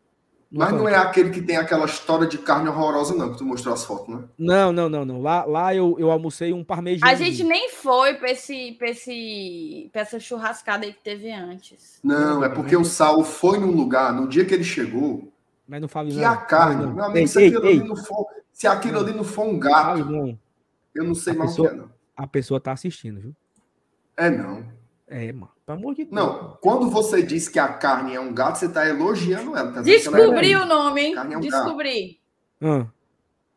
No 0.50 0.58
Mas 0.58 0.72
não 0.74 0.86
é 0.86 0.94
aquele 0.96 1.30
que 1.30 1.40
tem 1.40 1.56
aquela 1.56 1.86
história 1.86 2.26
de 2.26 2.36
carne 2.36 2.68
horrorosa, 2.68 3.14
não, 3.14 3.32
que 3.32 3.38
tu 3.38 3.44
mostrou 3.44 3.72
as 3.72 3.84
fotos, 3.84 4.14
né? 4.14 4.24
Não, 4.38 4.70
não, 4.70 4.86
não, 4.86 5.02
não. 5.04 5.20
Lá, 5.22 5.44
lá 5.46 5.74
eu, 5.74 5.96
eu 5.98 6.10
almocei 6.10 6.52
um 6.52 6.62
parmegiano. 6.62 7.10
A 7.10 7.14
gente 7.14 7.42
nem 7.42 7.70
foi 7.70 8.14
pra, 8.14 8.30
esse, 8.30 8.72
pra, 8.72 8.90
esse, 8.90 9.88
pra 9.90 10.02
essa 10.02 10.20
churrascada 10.20 10.84
aí 10.84 10.92
que 10.92 11.00
teve 11.02 11.32
antes. 11.32 11.98
Não, 12.04 12.44
é 12.44 12.50
porque 12.50 12.76
o 12.76 12.84
Saulo 12.84 13.24
foi 13.24 13.58
num 13.58 13.70
lugar, 13.70 14.12
no 14.12 14.28
dia 14.28 14.44
que 14.44 14.52
ele 14.52 14.64
chegou, 14.64 15.31
Mas 15.66 15.80
não 15.80 15.88
fale 15.88 16.10
que 16.10 16.16
não. 16.18 16.30
a 16.30 16.36
carne, 16.36 16.76
Não, 16.82 16.86
não. 16.88 16.94
meu 16.94 17.04
amigo, 17.04 17.18
Ei, 17.18 17.26
se 17.26 17.40
ei, 17.40 17.48
aquilo 17.48 17.66
ei. 17.66 17.78
ali 17.80 17.88
não 17.88 17.96
for, 17.96 18.26
se 18.52 18.66
aquilo 18.66 18.98
ali 18.98 19.12
não 19.12 19.24
for 19.24 19.46
um 19.46 19.58
gato, 19.58 20.04
não. 20.04 20.38
eu 20.94 21.04
não 21.04 21.14
sei 21.14 21.32
A 21.32 21.36
mais 21.36 21.50
pessoa- 21.50 21.68
o 21.68 21.70
que 21.70 21.76
é, 21.76 21.80
não. 21.80 21.92
A 22.16 22.26
pessoa 22.26 22.60
tá 22.60 22.72
assistindo, 22.72 23.20
viu? 23.20 23.34
É 24.16 24.28
não. 24.28 24.66
É, 25.08 25.32
mano. 25.32 25.52
Pelo 25.64 25.78
amor 25.78 25.94
de 25.94 26.04
Deus. 26.04 26.14
Não, 26.14 26.56
quando 26.60 26.90
você 26.90 27.22
diz 27.22 27.48
que 27.48 27.58
a 27.58 27.68
carne 27.68 28.14
é 28.14 28.20
um 28.20 28.32
gato, 28.34 28.56
você 28.58 28.68
tá 28.68 28.86
elogiando 28.88 29.56
ela. 29.56 29.72
Tá 29.72 29.82
que 29.82 29.88
ela 29.90 30.18
é 30.18 30.22
Descobri 30.22 30.56
o 30.56 30.64
nome, 30.66 31.00
hein? 31.02 31.14
Carne 31.14 31.34
é 31.34 31.38
um 31.38 31.40
Descobri. 31.40 32.20
Ah, 32.60 32.86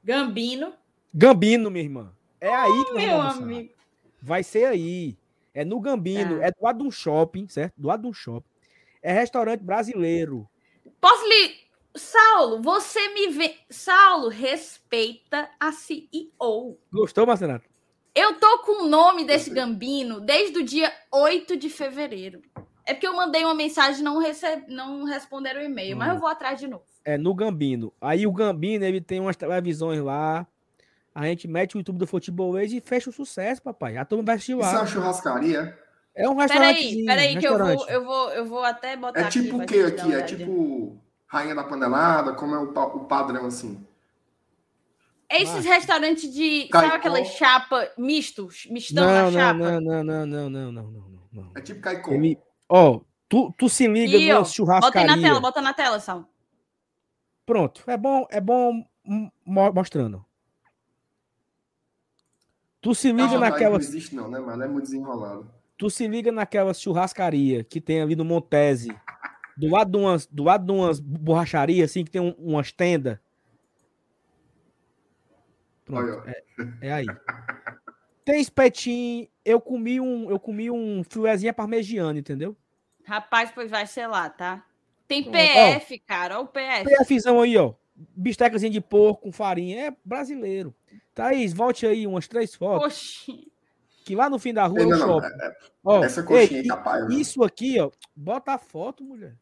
Gambino. 0.04 0.74
Gambino, 1.14 1.72
minha 1.72 1.84
irmã. 1.84 2.14
É 2.40 2.54
aí 2.54 2.86
que 2.86 2.94
nós 2.94 3.04
Meu 3.04 3.18
vamos 3.18 3.38
amigo. 3.44 3.74
Vai 4.22 4.44
ser 4.44 4.66
aí. 4.66 5.18
É 5.54 5.64
no 5.66 5.80
Gambino. 5.80 6.40
Tá. 6.40 6.46
É 6.46 6.52
do 6.52 6.58
lado 6.62 6.78
de 6.80 6.84
um 6.88 6.92
shopping, 6.92 7.48
certo? 7.48 7.74
Do 7.78 7.88
lado 7.88 8.02
de 8.04 8.08
um 8.08 8.14
shopping. 8.14 8.48
É 9.02 9.14
restaurante 9.14 9.62
brasileiro. 9.62 10.48
Posso 11.00 11.26
lhe. 11.28 11.65
Saulo, 11.96 12.62
você 12.62 13.08
me 13.14 13.28
vê. 13.30 13.56
Saulo, 13.70 14.28
respeita 14.30 15.50
a 15.60 15.72
CEO. 15.72 16.78
Gostou, 16.92 17.26
Marcenato? 17.26 17.66
Eu 18.14 18.36
tô 18.40 18.60
com 18.60 18.84
o 18.84 18.88
nome 18.88 19.26
desse 19.26 19.50
Gambino 19.50 20.22
desde 20.22 20.60
o 20.60 20.64
dia 20.64 20.92
8 21.12 21.58
de 21.58 21.70
fevereiro. 21.70 22.42
É 22.86 22.94
porque 22.94 23.08
eu 23.08 23.16
mandei 23.16 23.44
uma 23.44 23.56
mensagem 23.56 24.02
e 24.02 24.04
não, 24.04 24.20
receb... 24.20 24.64
não 24.70 25.04
responderam 25.06 25.60
o 25.60 25.64
e-mail, 25.64 25.98
mas 25.98 26.10
Hum. 26.10 26.14
eu 26.14 26.20
vou 26.20 26.30
atrás 26.30 26.60
de 26.60 26.68
novo. 26.68 26.84
É 27.04 27.18
no 27.18 27.34
Gambino. 27.34 27.92
Aí 28.00 28.26
o 28.28 28.32
Gambino, 28.32 28.86
ele 28.86 29.02
tem 29.02 29.20
umas 29.20 29.36
televisões 29.36 30.00
lá. 30.02 30.46
A 31.14 31.26
gente 31.26 31.48
mete 31.48 31.76
o 31.76 31.78
YouTube 31.80 31.98
do 31.98 32.08
Futebolês 32.08 32.72
e 32.74 32.82
fecha 32.82 33.10
o 33.10 33.14
sucesso, 33.14 33.62
papai. 33.62 33.98
A 33.98 34.06
turma 34.06 34.24
vai 34.24 34.36
assistir 34.36 34.52
Isso 34.58 34.62
é 34.70 34.74
lá. 34.74 34.80
uma 34.82 34.88
churrascaria? 34.88 35.78
É 36.14 36.30
um 36.30 36.36
restaurante. 36.36 36.78
Peraí, 36.82 37.06
peraí, 37.06 37.38
que 37.40 37.48
eu 37.48 37.58
vou, 37.58 37.88
eu, 37.90 38.06
vou, 38.06 38.30
eu 38.32 38.46
vou 38.46 38.64
até 38.64 38.96
botar 38.96 39.20
É 39.22 39.30
tipo 39.30 39.58
o 39.58 39.66
que 39.66 39.82
aqui? 39.82 40.14
É 40.14 40.22
tipo 40.22 40.98
rainha 41.28 41.56
da 41.56 41.64
panelada, 41.64 42.34
como 42.34 42.56
é 42.56 42.60
o, 42.60 42.72
o 42.72 43.06
padrão 43.06 43.46
assim. 43.46 43.86
Esses 45.30 45.66
ah. 45.66 45.74
restaurantes 45.74 46.32
de. 46.32 46.68
Caicó. 46.70 46.88
Sabe 46.88 46.96
aquelas 46.96 47.28
chapa 47.30 47.92
mistos? 47.98 48.68
Mistão 48.70 49.06
não, 49.06 49.32
na 49.32 49.32
chapa? 49.32 49.60
Não, 49.60 49.82
não, 49.82 50.04
não, 50.04 50.26
não, 50.26 50.50
não, 50.50 50.72
não, 50.72 50.92
não, 50.92 51.22
não. 51.32 51.52
É 51.56 51.62
tipo 51.62 51.82
caicó. 51.82 52.12
Ó, 52.70 52.92
oh, 52.92 53.02
tu, 53.28 53.54
tu 53.58 53.70
se 53.70 53.88
liga 53.88 54.40
na 54.40 54.46
churrascaria. 54.46 55.08
Bota 55.08 55.16
na 55.16 55.28
tela, 55.28 55.40
bota 55.40 55.62
na 55.62 55.74
tela, 55.74 56.00
Sal. 56.00 56.30
Pronto, 57.46 57.84
é 57.88 57.98
bom, 57.98 58.26
é 58.32 58.42
bom 58.42 58.84
mostrando. 59.46 60.26
Tu 62.82 62.94
se 62.94 63.12
liga 63.12 63.30
não, 63.30 63.40
naquela. 63.40 63.78
Não 63.78 63.80
existe, 63.80 64.16
não, 64.16 64.30
né, 64.30 64.40
mano? 64.40 64.64
É 64.64 64.68
muito 64.68 64.86
desenrolado. 64.86 65.52
Tu 65.78 65.90
se 65.90 66.08
liga 66.08 66.32
naquela 66.32 66.74
churrascaria 66.74 67.64
que 67.64 67.82
tem 67.82 68.02
ali 68.02 68.16
no 68.16 68.24
Montese, 68.24 68.96
do 69.58 69.68
lado 69.70 69.92
de 69.92 69.98
umas, 69.98 70.26
do 70.28 70.44
lado 70.44 70.66
de 70.66 70.72
umas 70.72 71.00
borracharias 71.00 71.90
assim 71.92 72.04
que 72.04 72.12
tem 72.12 72.22
um- 72.22 72.36
umas 72.38 72.72
tendas. 72.72 73.18
Pronto, 75.86 76.02
Olha, 76.04 76.18
ó. 76.20 76.28
é, 76.28 76.44
é 76.82 76.92
aí. 76.94 77.06
Tem 78.24 78.42
espetinho, 78.42 79.28
eu 79.44 79.62
comi 79.62 80.00
um, 80.02 80.30
eu 80.32 80.40
comi 80.40 80.72
um 80.72 81.04
filézinho 81.04 81.54
parmegiano, 81.54 82.18
entendeu? 82.18 82.56
Rapaz, 83.06 83.52
pois 83.54 83.70
vai 83.70 83.86
ser 83.86 84.08
lá, 84.08 84.30
tá? 84.30 84.66
Tem 85.08 85.24
PF, 85.30 86.00
cara. 86.00 86.36
Olha 86.40 86.46
o 86.46 86.48
PF. 86.48 86.84
PFzão 87.06 87.40
aí, 87.40 87.56
ó. 87.56 87.74
Bistecazinha 87.96 88.72
de 88.72 88.82
porco 88.82 89.22
com 89.24 89.32
farinha, 89.32 89.88
é 89.90 89.96
brasileiro. 90.04 90.74
Thaís, 91.14 91.54
volte 91.54 91.86
aí 91.86 92.08
umas 92.08 92.28
três 92.28 92.56
fotos, 92.56 92.88
Oxi. 92.88 93.52
que 94.04 94.16
lá 94.16 94.28
no 94.30 94.40
fim 94.40 94.54
da 94.54 94.66
rua 94.66 94.82
é 94.82 94.86
Não, 94.86 94.98
o 94.98 95.00
não, 95.00 95.08
shopping. 95.22 95.28
é- 95.44 95.56
Ó, 95.84 96.04
essa 96.04 96.24
coxinha 96.24 96.58
ei, 96.60 96.64
aí 96.64 96.68
tá 96.68 96.78
paia. 96.78 97.06
viu? 97.06 97.20
Isso 97.20 97.44
aqui, 97.44 97.80
ó, 97.80 97.92
bota 98.16 98.54
a 98.54 98.58
foto, 98.58 99.04
mulher. 99.04 99.36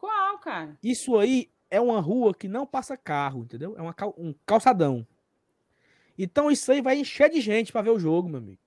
Qual, 0.00 0.38
cara? 0.38 0.76
Isso 0.82 1.18
aí 1.18 1.50
é 1.70 1.78
uma 1.80 2.00
rua 2.00 2.34
que 2.34 2.48
não 2.48 2.66
passa 2.66 2.96
carro, 2.96 3.42
entendeu? 3.42 3.74
É 3.76 3.82
uma 3.82 3.92
cal- 3.92 4.14
um 4.16 4.34
calçadão. 4.46 5.06
Então 6.18 6.50
isso 6.50 6.72
aí 6.72 6.80
vai 6.80 6.98
encher 6.98 7.28
de 7.30 7.40
gente 7.40 7.70
pra 7.70 7.82
ver 7.82 7.90
o 7.90 7.98
jogo, 7.98 8.28
meu 8.28 8.38
amigo. 8.38 8.58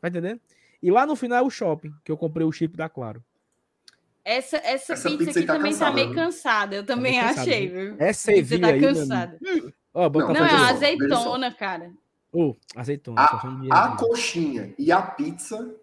Tá 0.00 0.08
entendendo? 0.08 0.40
E 0.82 0.90
lá 0.90 1.06
no 1.06 1.16
final 1.16 1.38
é 1.38 1.42
o 1.42 1.50
shopping, 1.50 1.94
que 2.04 2.12
eu 2.12 2.16
comprei 2.18 2.46
o 2.46 2.52
chip 2.52 2.76
da 2.76 2.88
Claro. 2.88 3.24
Essa, 4.22 4.56
essa, 4.58 4.94
Essa 4.94 5.08
pizza, 5.10 5.24
pizza 5.26 5.38
aí 5.38 5.44
aqui 5.44 5.46
tá 5.46 5.52
também 5.54 5.72
cansada, 5.72 5.90
tá 5.90 5.94
meio 5.94 6.06
viu? 6.08 6.16
cansada. 6.16 6.76
Eu 6.76 6.86
também 6.86 7.20
cansada, 7.20 7.40
achei, 7.40 7.68
viu? 7.68 7.96
Essa 7.98 8.30
A 8.30 8.34
pizza 8.34 8.48
servia 8.48 8.60
tá 8.60 8.66
aí, 8.74 8.80
cansada. 8.80 9.38
Ó, 9.92 10.08
bota 10.08 10.26
Não, 10.26 10.34
a 10.34 10.38
Não, 10.40 10.46
é 10.46 10.52
uma 10.52 10.66
aí. 10.68 10.74
azeitona, 10.74 11.54
cara. 11.54 11.92
Ô, 12.32 12.54
azeitona. 12.74 13.20
A 13.70 13.88
de- 13.88 13.96
coxinha 13.98 14.74
e 14.78 14.90
a 14.90 15.00
pizza, 15.02 15.74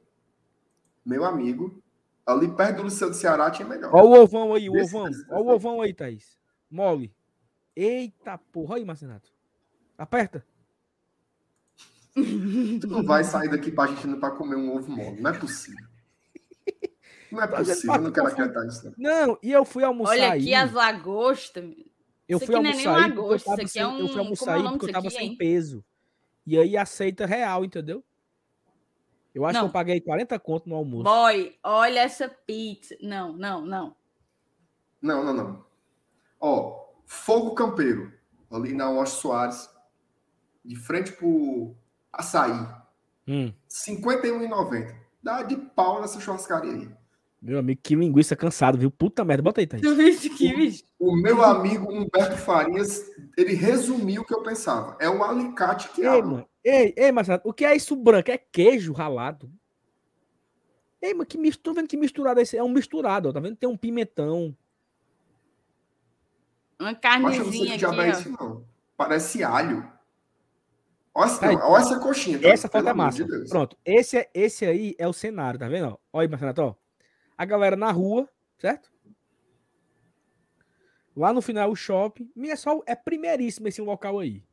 meu 1.05 1.23
amigo, 1.23 1.80
ali 2.25 2.47
perto 2.49 2.77
do 2.77 2.83
Liceu 2.83 3.09
do 3.09 3.15
Ceará 3.15 3.49
tinha 3.51 3.67
melhor. 3.67 3.93
Ó 3.93 4.03
o 4.03 4.21
ovão 4.21 4.53
aí, 4.53 4.69
o 4.69 4.73
Desse- 4.73 4.95
ovão. 4.95 5.11
Ó 5.29 5.41
o 5.41 5.47
ovão 5.49 5.81
aí, 5.81 5.93
Thaís. 5.93 6.37
Mole. 6.69 7.13
Eita 7.75 8.37
porra. 8.37 8.75
Aí, 8.77 8.85
Marcenato. 8.85 9.29
Aperta. 9.97 10.45
Tu 12.13 12.87
não 12.87 13.03
vai 13.03 13.23
sair 13.23 13.49
daqui 13.49 13.71
pra 13.71 13.87
gente 13.87 14.05
pra 14.19 14.31
comer 14.31 14.55
um 14.55 14.75
ovo 14.75 14.91
mole. 14.91 15.21
Não 15.21 15.31
é 15.31 15.37
possível. 15.37 15.85
Não 17.31 17.41
é 17.41 17.47
Tá 17.47 17.57
possível, 17.57 17.95
eu 17.95 18.01
não 18.01 18.11
quero 18.11 18.27
acreditar 18.27 18.63
nisso. 18.65 18.93
não. 18.97 19.27
Não, 19.27 19.39
e 19.41 19.51
eu 19.51 19.63
fui 19.63 19.83
almoçar 19.85 20.11
Olha 20.11 20.31
aí. 20.33 20.41
aqui 20.41 20.53
as 20.53 20.73
lagostas. 20.73 21.63
Eu 22.27 22.37
Isso 22.37 22.45
fui 22.45 22.55
aqui 22.55 22.63
não 22.63 22.71
é 22.71 22.75
nem 22.75 22.85
almoçar 22.85 23.05
aí 23.05 23.13
porque 23.13 23.33
eu 23.33 23.39
tava 23.39 23.67
sem, 23.67 23.81
é 23.81 24.07
fui 24.07 24.19
almoçar 24.19 24.53
aí 24.55 24.63
porque 24.63 24.85
eu 24.85 24.91
tava 24.91 25.07
aqui, 25.07 25.15
sem 25.17 25.27
hein? 25.29 25.37
peso. 25.37 25.85
E 26.45 26.57
aí 26.57 26.75
aceita 26.75 27.25
real, 27.25 27.63
entendeu? 27.63 28.03
Eu 29.33 29.45
acho 29.45 29.53
Não. 29.53 29.61
que 29.65 29.69
eu 29.69 29.73
paguei 29.73 30.01
40 30.01 30.37
conto 30.39 30.67
no 30.67 30.75
almoço. 30.75 31.03
Boy, 31.03 31.55
olha 31.63 31.99
essa 32.01 32.27
pizza. 32.29 32.95
Não, 33.01 33.33
não, 33.37 33.65
não. 33.65 33.95
Não, 35.01 35.23
não, 35.23 35.33
não. 35.33 35.65
Ó, 36.39 36.85
Fogo 37.05 37.53
Campeiro, 37.55 38.11
ali 38.51 38.73
na 38.73 38.89
Washington 38.89 39.21
Soares, 39.21 39.69
de 40.63 40.75
frente 40.75 41.11
pro 41.13 41.75
Açaí, 42.11 42.67
Hum, 43.27 43.45
R$ 43.45 43.53
51,90. 43.69 44.95
Dá 45.23 45.43
de 45.43 45.55
pau 45.55 46.01
nessa 46.01 46.19
churrascaria 46.19 46.71
aí. 46.73 46.89
meu 47.41 47.59
amigo, 47.59 47.79
que 47.83 47.95
linguiça 47.95 48.35
cansado, 48.35 48.77
viu? 48.77 48.89
Puta 48.91 49.23
merda, 49.23 49.43
bota 49.43 49.61
aí, 49.61 49.67
Thaís. 49.67 49.81
Bicho? 50.37 50.83
O 50.99 51.15
meu 51.15 51.43
amigo 51.43 51.91
Humberto 51.91 52.35
Farias, 52.37 53.03
ele 53.37 53.53
resumiu 53.53 54.23
o 54.23 54.25
que 54.25 54.33
eu 54.33 54.41
pensava. 54.43 54.97
É 54.99 55.07
o 55.09 55.23
alicate 55.23 55.89
que 55.89 56.01
Ei, 56.01 56.07
abre. 56.07 56.45
Ei, 56.63 56.93
ei, 56.95 57.11
Marcelo, 57.11 57.41
o 57.43 57.53
que 57.53 57.65
é 57.65 57.75
isso 57.75 57.95
branco? 57.95 58.29
É 58.31 58.37
queijo 58.37 58.93
ralado. 58.93 59.51
Ei, 61.01 61.13
mas 61.13 61.27
que 61.27 61.37
mistura, 61.37 61.63
tô 61.63 61.73
vendo 61.81 61.89
que 61.89 61.97
misturado 61.97 62.39
é 62.39 62.43
esse? 62.43 62.55
É 62.55 62.63
um 62.63 62.69
misturado, 62.69 63.29
ó. 63.29 63.33
Tá 63.33 63.39
vendo? 63.39 63.55
Tem 63.55 63.67
um 63.67 63.77
pimentão. 63.77 64.55
Uma 66.79 66.91
não 66.91 66.99
carnezinha 66.99 67.75
aqui, 67.75 67.85
é 67.85 67.87
ó. 67.87 68.03
isso, 68.05 68.29
não. 68.31 68.65
Parece 68.95 69.43
alho. 69.43 69.91
Olha 71.13 71.25
essa, 71.25 71.47
Aí. 71.47 71.55
olha 71.55 71.81
essa 71.81 71.99
coxinha. 71.99 72.39
tá? 72.39 72.47
Essa 72.47 72.69
foto 72.69 72.87
é 72.87 72.93
massa. 72.93 73.25
de. 73.25 73.49
Pronto. 73.49 73.77
Esse, 73.83 74.19
é- 74.19 74.29
esse 74.33 74.65
aí 74.65 74.95
é 74.97 75.07
o 75.07 75.13
cenário, 75.13 75.59
tá 75.59 75.67
vendo? 75.67 75.99
Olha 76.13 76.25
aí, 76.25 76.27
Marcelo, 76.27 76.53
ó. 76.59 76.75
A 77.37 77.45
galera 77.45 77.75
na 77.75 77.91
rua, 77.91 78.29
certo? 78.59 78.91
Lá 81.15 81.33
no 81.33 81.41
final 81.41 81.69
o 81.71 81.75
shopping. 81.75 82.31
Minha 82.35 82.55
só 82.55 82.81
é 82.85 82.95
primeiríssimo 82.95 83.67
esse 83.67 83.81
local 83.81 84.19
aí. 84.19 84.43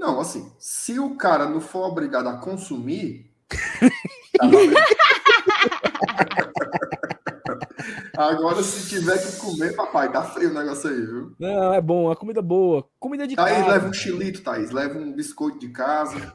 Não, 0.00 0.18
assim, 0.18 0.50
se 0.58 0.98
o 0.98 1.14
cara 1.14 1.46
não 1.46 1.60
for 1.60 1.86
obrigado 1.86 2.26
a 2.26 2.38
consumir. 2.38 3.30
tá. 4.38 4.46
Agora, 8.16 8.62
se 8.62 8.88
tiver 8.88 9.18
que 9.18 9.36
comer, 9.36 9.76
papai, 9.76 10.10
tá 10.10 10.22
frio 10.22 10.50
o 10.50 10.54
negócio 10.54 10.88
aí, 10.88 10.96
viu? 10.96 11.34
Não, 11.38 11.74
é 11.74 11.82
bom, 11.82 12.10
a 12.10 12.16
comida 12.16 12.40
boa. 12.40 12.88
Comida 12.98 13.26
de 13.26 13.36
Thaís, 13.36 13.58
casa. 13.58 13.70
leva 13.72 13.88
um 13.88 13.92
chilito, 13.92 14.42
Thaís. 14.42 14.70
Leva 14.70 14.98
um 14.98 15.12
biscoito 15.12 15.58
de 15.58 15.68
casa. 15.68 16.34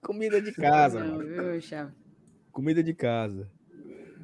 Comida 0.00 0.40
de 0.40 0.52
casa. 0.52 1.02
Não, 1.02 1.18
viu? 1.18 1.60
Comida 2.52 2.80
de 2.82 2.94
casa. 2.94 3.50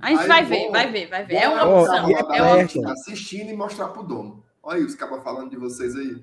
A 0.00 0.10
gente 0.10 0.20
Aí, 0.20 0.28
vai 0.28 0.42
bom, 0.44 0.48
ver, 0.48 0.70
vai 0.70 0.92
ver, 0.92 1.08
vai 1.08 1.24
ver. 1.24 1.34
É 1.34 1.48
uma 1.48 1.80
opção. 1.80 2.08
e 2.08 2.14
é 2.14 2.38
É 2.38 2.42
uma 2.42 2.62
opção. 2.62 2.88
Assistindo 2.88 3.50
e 3.50 3.56
mostrar 3.56 3.88
pro 3.88 4.04
dono. 4.04 4.44
Olha 4.62 4.78
aí 4.78 4.84
os 4.84 4.94
cabas 4.94 5.24
falando 5.24 5.50
de 5.50 5.56
vocês 5.56 5.96
aí. 5.96 6.22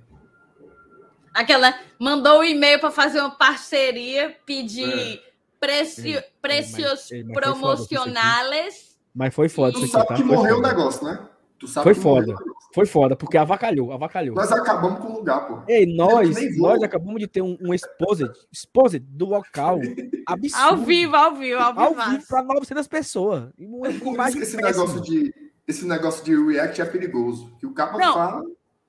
Aquela 1.33 1.73
mandou 1.97 2.39
um 2.39 2.43
e-mail 2.43 2.79
para 2.79 2.91
fazer 2.91 3.19
uma 3.19 3.31
parceria, 3.31 4.35
pedir 4.45 5.17
é. 5.17 5.19
preci, 5.59 6.17
é, 6.17 6.29
precios 6.41 7.09
promocionais. 7.33 8.97
Mas 9.13 9.33
foi 9.33 9.49
foda. 9.49 9.73
Tu 9.73 9.87
sabe 9.87 10.07
tá? 10.07 10.15
que 10.15 10.23
morreu 10.23 10.57
o 10.57 10.61
negócio, 10.61 11.05
né? 11.05 11.27
Tu 11.59 11.67
sabe 11.67 11.83
foi 11.83 11.93
foda. 11.93 12.35
Foi 12.73 12.85
foda, 12.85 13.15
porque 13.17 13.37
avacalhou, 13.37 13.91
avacalhou. 13.91 14.33
Nós 14.33 14.51
acabamos 14.51 14.99
com 14.99 15.09
o 15.09 15.17
lugar, 15.17 15.45
pô. 15.45 15.59
Ei, 15.67 15.85
nós, 15.85 16.29
nós 16.57 16.81
acabamos 16.81 17.19
de 17.19 17.27
ter 17.27 17.41
um, 17.41 17.57
um 17.61 17.73
exposit, 17.73 18.31
exposit 18.51 19.05
do 19.05 19.25
local 19.25 19.77
absurdo. 20.25 20.65
Ao 20.65 20.77
vivo, 20.77 21.15
ao 21.15 21.35
vivo, 21.35 21.59
ao 21.59 21.73
vivo. 21.73 22.01
Ao 22.01 22.11
vivo 22.11 22.27
pra 22.27 22.41
900 22.41 22.87
pessoas. 22.87 23.49
esse, 24.37 24.55
negócio 24.55 25.01
de, 25.01 25.33
esse 25.67 25.85
negócio 25.85 26.23
de 26.23 26.33
React 26.33 26.81
é 26.81 26.85
perigoso. 26.85 27.53
Que 27.59 27.65
o 27.65 27.73
capa 27.73 27.97
Não. 27.97 28.13
fala... 28.13 28.41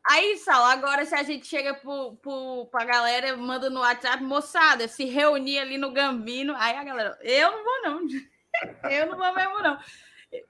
Aí, 0.04 0.36
Sal, 0.38 0.64
agora 0.64 1.04
se 1.06 1.14
a 1.14 1.22
gente 1.22 1.46
chega 1.46 1.74
pro, 1.74 2.16
pro, 2.16 2.66
pra 2.70 2.84
galera, 2.84 3.36
manda 3.36 3.70
no 3.70 3.80
WhatsApp, 3.80 4.22
moçada, 4.22 4.88
se 4.88 5.04
reunir 5.04 5.58
ali 5.58 5.78
no 5.78 5.92
Gambino, 5.92 6.54
aí 6.56 6.76
a 6.76 6.82
galera, 6.82 7.18
eu 7.22 7.52
não 7.52 7.64
vou 7.64 7.82
não, 7.84 8.00
eu 8.90 9.06
não 9.06 9.16
vou 9.16 9.34
mesmo 9.34 9.60
não. 9.60 9.78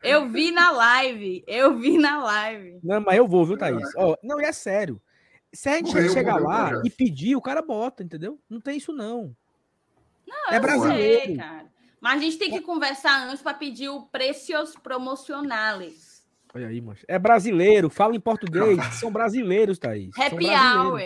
Eu 0.02 0.28
vi 0.28 0.52
na 0.52 0.70
live. 0.70 1.44
Eu 1.46 1.76
vi 1.76 1.98
na 1.98 2.22
live. 2.22 2.78
Não, 2.82 3.00
mas 3.00 3.16
eu 3.16 3.26
vou, 3.26 3.44
viu, 3.44 3.58
Thaís? 3.58 3.82
Oh, 3.96 4.16
não, 4.22 4.40
e 4.40 4.44
é 4.44 4.52
sério. 4.52 5.00
Se 5.52 5.68
a 5.68 5.76
gente 5.76 5.92
morreu, 5.92 6.12
chegar 6.12 6.34
morreu, 6.34 6.48
lá 6.48 6.64
morreu. 6.66 6.82
e 6.84 6.90
pedir, 6.90 7.36
o 7.36 7.42
cara 7.42 7.60
bota, 7.60 8.02
entendeu? 8.02 8.38
Não 8.48 8.60
tem 8.60 8.76
isso, 8.78 8.92
não. 8.92 9.36
Não, 10.26 10.50
é 10.50 10.60
brasileiro. 10.60 11.26
Sei, 11.26 11.36
cara. 11.36 11.66
Mas 12.00 12.14
a 12.14 12.24
gente 12.24 12.38
tem 12.38 12.50
que 12.50 12.60
conversar 12.60 13.28
antes 13.28 13.42
para 13.42 13.54
pedir 13.54 13.88
o 13.88 14.02
preços 14.06 14.74
promocionais. 14.82 16.11
Olha 16.54 16.68
aí, 16.68 16.80
macho. 16.80 17.04
É 17.08 17.18
brasileiro, 17.18 17.88
fala 17.88 18.14
em 18.14 18.20
português. 18.20 18.78
São 18.94 19.10
brasileiros, 19.10 19.78
Thaís. 19.78 20.10
Happy 20.18 20.48
hour. 20.48 21.00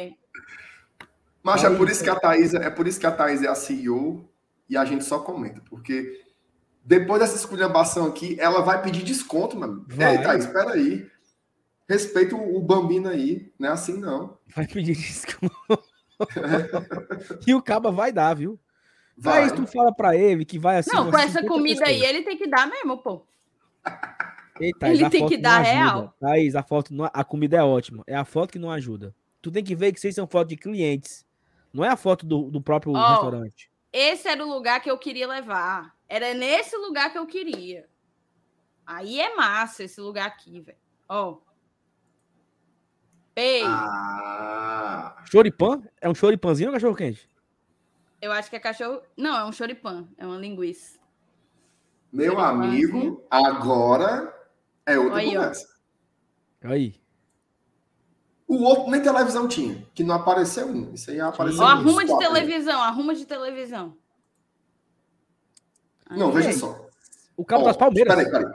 Mas 1.42 1.62
é 1.62 1.70
por 1.70 1.88
isso 1.88 2.02
que 2.02 2.10
a 2.10 2.16
Thaís, 2.16 2.54
é 2.54 2.70
por 2.70 2.88
isso 2.88 2.98
que 2.98 3.06
a 3.06 3.12
Thaís 3.12 3.42
é 3.42 3.48
a 3.48 3.54
CEO 3.54 4.28
e 4.68 4.76
a 4.76 4.84
gente 4.84 5.04
só 5.04 5.20
comenta, 5.20 5.62
porque 5.70 6.24
depois 6.84 7.20
dessa 7.20 7.36
esculhambação 7.36 8.06
aqui, 8.06 8.36
ela 8.38 8.62
vai 8.62 8.82
pedir 8.82 9.04
desconto, 9.04 9.56
mano. 9.56 9.84
Vai. 9.88 10.16
Ei, 10.16 10.38
espera 10.38 10.72
aí. 10.72 11.08
Respeita 11.88 12.34
o, 12.34 12.60
Bambino 12.60 13.08
aí. 13.08 13.52
Não 13.58 13.68
é 13.68 13.72
assim, 13.72 13.98
não. 13.98 14.38
Vai 14.54 14.66
pedir 14.66 14.96
desconto. 14.96 15.82
e 17.46 17.54
o 17.54 17.62
Caba 17.62 17.90
vai 17.90 18.12
dar, 18.12 18.34
viu? 18.34 18.58
Vai. 19.16 19.42
Mas 19.42 19.52
tu 19.52 19.66
fala 19.66 19.92
pra 19.94 20.16
ele 20.16 20.44
que 20.44 20.58
vai 20.58 20.78
assim. 20.78 20.90
Não, 20.92 21.10
com 21.10 21.18
essa 21.18 21.44
comida 21.44 21.86
aí, 21.86 22.04
ele 22.04 22.22
tem 22.22 22.36
que 22.36 22.48
dar 22.48 22.68
mesmo, 22.68 22.98
pô. 22.98 23.24
Eita, 24.60 24.88
ele 24.88 25.08
tem 25.10 25.26
que 25.26 25.36
dar 25.36 25.60
real. 25.60 26.14
Thaís, 26.20 26.54
a 26.54 26.62
foto 26.62 26.94
não, 26.94 27.08
a 27.12 27.24
comida 27.24 27.56
é 27.56 27.62
ótima. 27.62 28.02
É 28.06 28.14
a 28.14 28.24
foto 28.24 28.52
que 28.52 28.58
não 28.58 28.70
ajuda. 28.70 29.14
Tu 29.42 29.50
tem 29.50 29.62
que 29.62 29.74
ver 29.74 29.92
que 29.92 30.00
vocês 30.00 30.14
são 30.14 30.26
foto 30.26 30.48
de 30.48 30.56
clientes. 30.56 31.24
Não 31.72 31.84
é 31.84 31.88
a 31.88 31.96
foto 31.96 32.24
do, 32.26 32.50
do 32.50 32.60
próprio 32.60 32.92
oh, 32.92 33.08
restaurante. 33.08 33.70
Esse 33.92 34.28
era 34.28 34.44
o 34.44 34.48
lugar 34.48 34.80
que 34.80 34.90
eu 34.90 34.98
queria 34.98 35.28
levar. 35.28 35.94
Era 36.08 36.34
nesse 36.34 36.76
lugar 36.76 37.12
que 37.12 37.18
eu 37.18 37.26
queria. 37.26 37.86
Aí 38.86 39.20
é 39.20 39.34
massa 39.34 39.84
esse 39.84 40.00
lugar 40.00 40.26
aqui, 40.26 40.60
velho. 40.60 40.78
Ó. 41.08 41.32
Oh. 41.32 41.40
Ei. 43.34 43.62
Ah. 43.64 45.22
Choripan? 45.30 45.82
É 46.00 46.08
um 46.08 46.14
choripanzinho 46.14 46.70
ou 46.70 46.74
cachorro 46.74 46.94
quente? 46.94 47.28
Eu 48.20 48.32
acho 48.32 48.48
que 48.48 48.56
é 48.56 48.60
cachorro. 48.60 49.02
Não, 49.16 49.38
é 49.38 49.44
um 49.44 49.52
choripan. 49.52 50.08
É 50.16 50.26
uma 50.26 50.38
linguiça. 50.38 50.98
Meu 52.12 52.38
amigo, 52.40 53.24
agora 53.30 54.35
é 54.86 54.98
outra 54.98 55.18
Aí, 55.18 55.34
conversa. 55.34 55.68
Ó. 56.64 56.68
Aí. 56.68 56.94
O 58.48 58.62
outro 58.62 58.90
nem 58.90 59.02
televisão 59.02 59.48
tinha, 59.48 59.84
que 59.92 60.04
não 60.04 60.14
apareceu 60.14 60.68
um. 60.68 60.94
Isso 60.94 61.10
aí 61.10 61.18
apareceu. 61.18 61.62
Ó, 61.62 61.66
arruma 61.66 62.04
de 62.04 62.16
televisão, 62.16 62.80
arruma 62.80 63.14
de 63.14 63.26
televisão. 63.26 63.96
Não, 66.08 66.30
veja 66.30 66.52
só. 66.52 66.86
O 67.36 67.44
Cabo 67.44 67.64
oh, 67.64 67.66
das 67.66 67.76
Palmeiras. 67.76 68.14
Peraí, 68.14 68.30
peraí. 68.30 68.54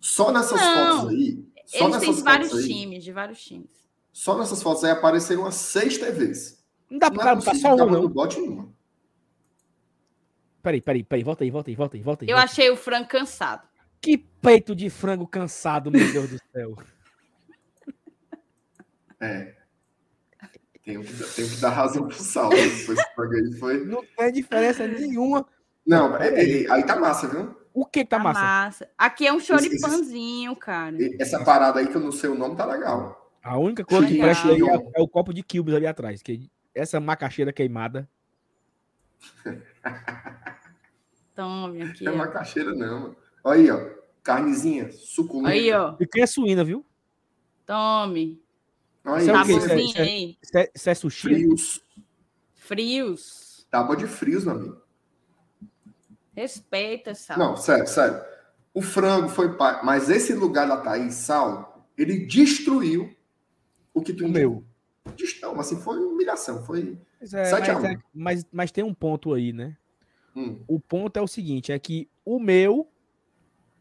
Só 0.00 0.32
nessas 0.32 0.60
não, 0.60 0.98
fotos 0.98 1.10
aí. 1.10 1.44
Só 1.64 1.88
eles 1.88 1.98
têm 1.98 2.12
vários 2.22 2.54
aí, 2.54 2.66
times, 2.66 3.04
de 3.04 3.12
vários 3.12 3.40
times. 3.40 3.70
Só 4.12 4.36
nessas 4.36 4.60
fotos 4.60 4.82
aí 4.82 4.90
apareceram 4.90 5.42
umas 5.42 5.54
seis 5.54 5.96
TVs. 5.98 6.58
Não 6.90 6.98
dá 6.98 7.10
pra 7.10 7.36
botar 7.36 7.54
só 7.54 7.76
uma, 7.76 7.86
não. 7.86 8.08
Bote 8.08 8.40
uma. 8.40 8.68
Peraí, 10.62 10.80
peraí, 10.80 11.04
peraí. 11.04 11.22
Volta 11.22 11.44
aí, 11.44 11.50
volta 11.50 11.70
aí, 11.70 11.76
volta 11.76 11.96
aí, 11.96 12.02
volta 12.02 12.24
aí. 12.24 12.30
Eu 12.30 12.36
volta 12.36 12.50
achei 12.50 12.70
o 12.70 12.76
frango 12.76 13.06
cansado. 13.06 13.68
Que 14.00 14.18
peito 14.18 14.74
de 14.74 14.88
frango 14.88 15.26
cansado, 15.26 15.90
meu 15.90 16.12
Deus 16.12 16.30
do 16.30 16.38
céu. 16.52 16.76
É. 19.20 19.52
Tenho 20.84 21.02
que, 21.02 21.12
tenho 21.12 21.50
que 21.50 21.56
dar 21.56 21.70
razão 21.70 22.06
pro 22.06 22.16
Saulo. 22.16 22.54
Depois 22.54 23.00
que 23.04 23.58
foi. 23.58 23.84
Não 23.84 24.04
tem 24.16 24.32
diferença 24.32 24.86
nenhuma 24.86 25.44
não, 25.88 26.14
é, 26.18 26.28
é, 26.28 26.70
aí 26.70 26.84
tá 26.84 26.96
massa, 26.96 27.26
viu? 27.26 27.56
O 27.72 27.86
que 27.86 28.04
tá, 28.04 28.18
tá 28.18 28.22
massa? 28.22 28.40
massa? 28.42 28.90
Aqui 28.98 29.26
é 29.26 29.32
um 29.32 29.40
choripanzinho, 29.40 30.54
cara. 30.54 30.94
Essa 31.18 31.42
parada 31.42 31.80
aí 31.80 31.86
que 31.86 31.96
eu 31.96 32.00
não 32.02 32.12
sei 32.12 32.28
o 32.28 32.34
nome 32.34 32.56
tá 32.56 32.66
legal. 32.66 33.32
A 33.42 33.56
única 33.56 33.82
coisa 33.86 34.06
que 34.06 34.18
presta 34.18 34.48
aí 34.48 34.60
é, 34.60 34.74
é, 34.96 35.00
o 35.00 35.08
copo 35.08 35.32
de 35.32 35.42
cubes 35.42 35.74
ali 35.74 35.86
atrás. 35.86 36.20
Que 36.20 36.50
essa 36.74 37.00
macaxeira 37.00 37.54
queimada. 37.54 38.06
Tome 41.34 41.80
aqui. 41.80 42.04
Não 42.04 42.12
é 42.12 42.16
macaxeira, 42.16 42.74
não. 42.74 43.00
Mano. 43.00 43.16
Aí, 43.50 43.70
ó. 43.70 43.98
Carnezinha, 44.22 44.90
suculenta. 44.92 45.50
Aí, 45.50 45.72
ó. 45.72 45.96
E 45.98 46.06
que 46.06 46.20
é 46.20 46.26
suína, 46.26 46.64
viu? 46.64 46.84
Tome. 47.64 48.42
Aí. 49.04 49.22
Isso, 49.22 49.30
é, 49.30 49.42
isso, 49.42 49.72
é, 49.72 49.80
isso, 49.80 50.58
é, 50.58 50.70
isso 50.74 50.90
é 50.90 50.94
sushi? 50.94 51.28
Frios. 51.28 51.80
Frios. 52.54 53.66
Tábua 53.70 53.96
de 53.96 54.06
frios, 54.06 54.44
meu 54.44 54.54
amigo. 54.54 54.82
Respeita, 56.34 57.14
Sal. 57.14 57.38
Não, 57.38 57.56
sério, 57.56 57.86
sério. 57.86 58.22
O 58.72 58.82
frango 58.82 59.28
foi 59.28 59.56
pai, 59.56 59.80
mas 59.82 60.08
esse 60.08 60.34
lugar 60.34 60.68
da 60.68 60.76
Thaís, 60.76 61.14
Sal, 61.14 61.88
ele 61.96 62.26
destruiu 62.26 63.12
o 63.92 64.02
que 64.02 64.12
tu 64.12 64.26
o 64.26 64.28
meu. 64.28 64.64
Não, 65.42 65.58
assim, 65.58 65.80
foi 65.80 65.98
humilhação, 65.98 66.62
foi 66.64 66.98
é, 67.20 67.50
mas, 67.50 67.84
é, 67.84 67.98
mas, 68.14 68.46
mas, 68.52 68.70
tem 68.70 68.84
um 68.84 68.94
ponto 68.94 69.32
aí, 69.32 69.52
né? 69.52 69.76
Hum. 70.36 70.62
O 70.68 70.78
ponto 70.78 71.16
é 71.16 71.22
o 71.22 71.26
seguinte, 71.26 71.72
é 71.72 71.78
que 71.78 72.08
o 72.24 72.38
meu, 72.38 72.88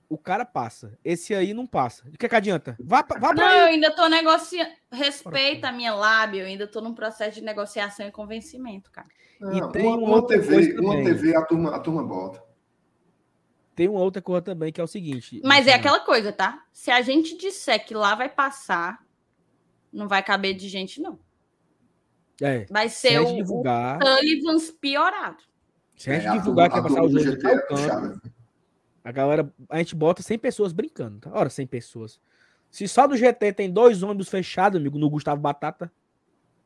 o 0.10 0.18
cara 0.18 0.46
passa. 0.46 0.98
Esse 1.04 1.34
aí 1.34 1.54
não 1.54 1.68
passa. 1.68 2.08
O 2.08 2.18
que, 2.18 2.26
é 2.26 2.30
que 2.30 2.36
adianta? 2.36 2.76
Vá, 2.80 3.06
vá 3.20 3.34
Não, 3.34 3.46
aí. 3.46 3.60
eu 3.60 3.66
ainda 3.66 3.92
tô 3.92 4.08
negociando. 4.08 4.72
Respeita 4.92 5.70
a 5.70 5.72
minha 5.72 5.94
lábia, 5.94 6.42
eu 6.42 6.48
ainda 6.48 6.66
tô 6.66 6.80
num 6.82 6.94
processo 6.94 7.36
de 7.36 7.44
negociação 7.44 8.08
e 8.08 8.12
convencimento, 8.12 8.90
cara. 8.92 9.08
Não, 9.40 9.70
e 9.70 9.72
tem 9.72 9.86
uma, 9.86 9.98
uma 9.98 10.26
TV, 10.26 10.80
uma 10.80 10.96
TV 11.04 11.36
a 11.36 11.46
turma, 11.46 11.76
a 11.76 11.80
turma 11.80 12.04
bota. 12.04 12.42
Tem 13.76 13.88
uma 13.88 14.00
outra 14.00 14.22
coisa 14.22 14.42
também 14.42 14.72
que 14.72 14.82
é 14.82 14.84
o 14.84 14.88
seguinte. 14.88 15.40
Mas 15.44 15.68
é 15.68 15.74
aquela 15.74 16.00
coisa, 16.00 16.32
tá? 16.32 16.64
Se 16.72 16.90
a 16.90 17.02
gente 17.02 17.38
disser 17.38 17.86
que 17.86 17.94
lá 17.94 18.16
vai 18.16 18.28
passar, 18.28 18.98
não 19.94 20.08
vai 20.08 20.24
caber 20.24 20.56
de 20.56 20.68
gente, 20.68 21.00
não. 21.00 21.20
É. 22.42 22.66
Vai 22.70 22.90
ser 22.90 23.20
o, 23.20 23.36
divulgar... 23.36 24.00
o 24.02 24.08
Sullivans 24.08 24.72
piorado. 24.72 25.44
Se 25.96 26.12
a 26.12 26.14
gente 26.16 26.28
é, 26.28 26.32
divulgar 26.32 26.68
a 26.68 26.70
que 26.70 26.76
vai 26.76 26.84
passar 26.84 27.04
o 27.04 27.10
jogo 27.10 27.36
de 27.36 27.38
canto, 27.38 28.27
a 29.08 29.12
galera, 29.12 29.50
a 29.70 29.78
gente 29.78 29.96
bota 29.96 30.22
100 30.22 30.38
pessoas 30.38 30.74
brincando, 30.74 31.20
tá? 31.20 31.32
Ora, 31.34 31.50
100 31.50 31.66
pessoas. 31.68 32.20
Se 32.70 32.86
só 32.90 33.08
do 33.08 33.16
GT 33.16 33.54
tem 33.54 33.72
dois 33.72 34.04
ônibus 34.04 34.28
fechados, 34.28 34.78
amigo, 34.78 35.00
no 35.00 35.10
Gustavo 35.10 35.40
Batata. 35.40 35.90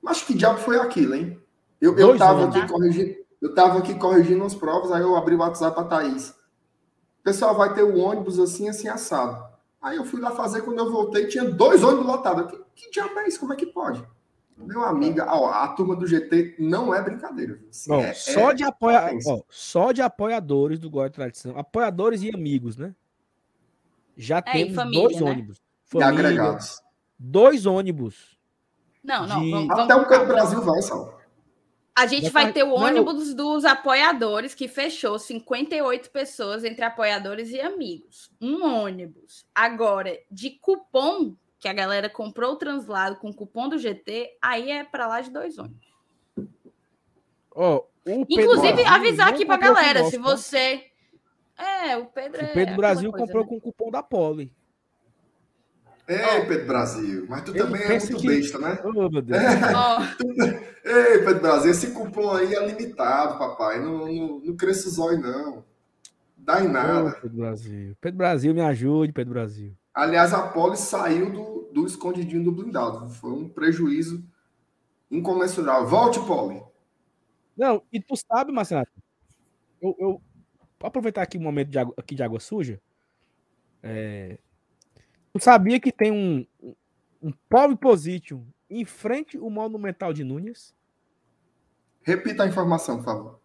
Mas 0.02 0.24
que 0.24 0.34
diabo 0.34 0.58
foi 0.58 0.80
aquilo, 0.80 1.14
hein? 1.14 1.40
Eu, 1.80 1.96
eu, 2.00 2.18
tava 2.18 2.48
aqui 2.48 2.68
corrigindo, 2.68 3.16
eu 3.40 3.54
tava 3.54 3.78
aqui 3.78 3.94
corrigindo 3.94 4.44
as 4.44 4.56
provas, 4.56 4.92
aí 4.92 5.04
eu 5.04 5.16
abri 5.16 5.36
o 5.36 5.38
WhatsApp 5.38 5.76
pra 5.76 5.84
Thaís. 5.84 6.36
Pessoal, 7.24 7.56
vai 7.56 7.76
ter 7.76 7.84
o 7.84 8.00
ônibus 8.00 8.40
assim, 8.40 8.68
assim, 8.68 8.88
assado. 8.88 9.48
Aí 9.80 9.98
eu 9.98 10.06
fui 10.06 10.20
lá 10.20 10.32
fazer, 10.32 10.64
quando 10.64 10.80
eu 10.80 10.92
voltei, 10.92 11.28
tinha 11.28 11.46
dois 11.46 11.84
ônibus 11.84 12.08
lotados. 12.08 12.52
Que, 12.52 12.64
que 12.74 12.92
diabo 12.92 13.20
é 13.20 13.28
isso? 13.28 13.40
Como 13.40 13.54
é 13.54 13.56
que 13.56 13.68
pode? 13.68 14.04
Meu 14.66 14.84
amigo, 14.84 15.22
ó, 15.22 15.52
a 15.52 15.68
turma 15.70 15.96
do 15.96 16.08
GT 16.08 16.56
não 16.60 16.94
é 16.94 17.02
brincadeira. 17.02 17.60
Assim, 17.70 17.94
é, 17.94 18.14
só, 18.14 18.52
é, 18.52 18.54
de 18.54 18.64
apoia... 18.64 19.12
Ó, 19.28 19.42
só 19.50 19.92
de 19.92 20.02
apoiadores 20.02 20.80
do 20.80 20.90
Gol 20.90 21.08
de 21.08 21.16
Tradição, 21.16 21.58
apoiadores 21.58 22.22
e 22.22 22.30
amigos, 22.34 22.78
né? 22.78 22.96
Já 24.16 24.38
é, 24.38 24.42
temos 24.42 24.76
família, 24.76 25.02
dois 25.02 25.20
né? 25.20 25.32
ônibus. 25.32 25.62
Família, 25.86 26.12
e 26.12 26.14
agregados. 26.14 26.82
Dois 27.18 27.66
ônibus. 27.66 28.38
Não, 29.04 29.28
não. 29.28 29.42
De... 29.42 29.52
Vamos, 29.52 29.80
Até 29.80 29.96
o 29.96 30.08
Campo 30.08 30.26
Brasil 30.28 30.62
vai, 30.62 30.82
Sal. 30.82 31.22
A 31.96 32.08
gente 32.08 32.30
vai 32.30 32.54
ter 32.54 32.64
o 32.64 32.72
ônibus 32.72 33.34
dos 33.34 33.66
apoiadores, 33.66 34.54
que 34.54 34.68
fechou 34.68 35.20
58 35.20 36.10
pessoas 36.10 36.64
entre 36.64 36.86
apoiadores 36.86 37.50
e 37.50 37.60
amigos. 37.60 38.32
Um 38.42 38.64
ônibus. 38.64 39.46
Agora, 39.54 40.18
de 40.32 40.52
cupom, 40.52 41.36
que 41.62 41.68
a 41.68 41.74
galera 41.74 42.10
comprou 42.10 42.54
o 42.54 42.56
translado 42.56 43.18
com 43.18 43.32
cupom 43.32 43.70
do 43.70 43.78
GT, 43.78 44.36
aí 44.42 44.72
é 44.72 44.84
para 44.84 45.08
lá 45.08 45.22
de 45.22 45.30
dois 45.30 45.60
ônibus. 45.60 45.94
Oh, 47.56 47.84
Inclusive, 48.04 48.84
Brasil 48.84 48.94
avisar 48.94 49.30
aqui 49.30 49.46
para 49.46 49.58
galera, 49.58 50.06
se 50.06 50.18
você. 50.18 50.86
É, 51.56 51.96
o 51.98 52.08
Pedro. 52.08 52.44
O 52.44 52.54
Pedro 52.54 52.74
é 52.74 52.76
Brasil 52.78 53.12
comprou 53.12 53.44
né? 53.44 53.50
com 53.50 53.58
o 53.58 53.62
cupom 53.62 53.92
da 53.92 54.02
Poli. 54.02 54.52
Ei, 56.08 56.46
Pedro 56.48 56.66
Brasil, 56.66 57.28
mas 57.30 57.44
tu 57.44 57.54
também 57.54 57.84
é 57.84 57.90
muito 57.90 58.18
que... 58.18 58.28
besta, 58.28 58.58
né? 58.58 58.80
Oh, 58.84 59.08
meu 59.08 59.22
Deus. 59.22 59.40
Ei, 60.84 61.20
Pedro 61.20 61.42
Brasil, 61.42 61.70
esse 61.70 61.92
cupom 61.92 62.32
aí 62.32 62.56
é 62.56 62.66
limitado, 62.66 63.38
papai. 63.38 63.80
Não, 63.80 64.08
não, 64.08 64.40
não 64.40 64.56
cresça 64.56 64.88
o 64.88 64.92
zóio, 64.92 65.20
não. 65.20 65.64
Dá 66.36 66.64
em 66.64 66.68
nada. 66.68 67.16
Oh, 67.16 67.22
Pedro 67.22 67.38
Brasil. 67.38 67.96
Pedro 68.02 68.18
Brasil, 68.18 68.52
me 68.52 68.62
ajude, 68.62 69.14
Pedro 69.14 69.34
Brasil. 69.34 69.78
Aliás, 69.94 70.34
a 70.34 70.48
Poli 70.48 70.78
saiu 70.78 71.32
do, 71.32 71.70
do 71.74 71.86
escondidinho 71.86 72.44
do 72.44 72.52
blindado. 72.52 73.10
Foi 73.10 73.32
um 73.32 73.50
prejuízo 73.50 74.24
incomensurável. 75.10 75.88
Volte, 75.88 76.20
Poli. 76.20 76.64
Não, 77.58 77.84
e 77.92 78.00
tu 78.00 78.16
sabe, 78.16 78.52
Marcelo, 78.52 78.88
eu, 79.82 79.96
eu 80.00 80.22
vou 80.80 80.88
aproveitar 80.88 81.22
aqui 81.22 81.38
um 81.38 81.42
momento 81.42 81.70
de 81.70 81.78
água, 81.78 81.94
aqui 81.98 82.16
de 82.16 82.24
água 82.24 82.40
suja. 82.40 82.82
É, 83.84 84.38
tu 85.34 85.44
sabia 85.44 85.80
que 85.80 85.92
tem 85.92 86.12
um, 86.12 86.46
um 87.22 87.32
pole 87.50 87.76
position 87.76 88.44
em 88.70 88.86
frente 88.86 89.38
ao 89.38 89.50
Monumental 89.50 90.14
de 90.14 90.24
Núñez? 90.24 90.74
Repita 92.02 92.44
a 92.44 92.48
informação, 92.48 92.98
por 92.98 93.06
favor. 93.06 93.41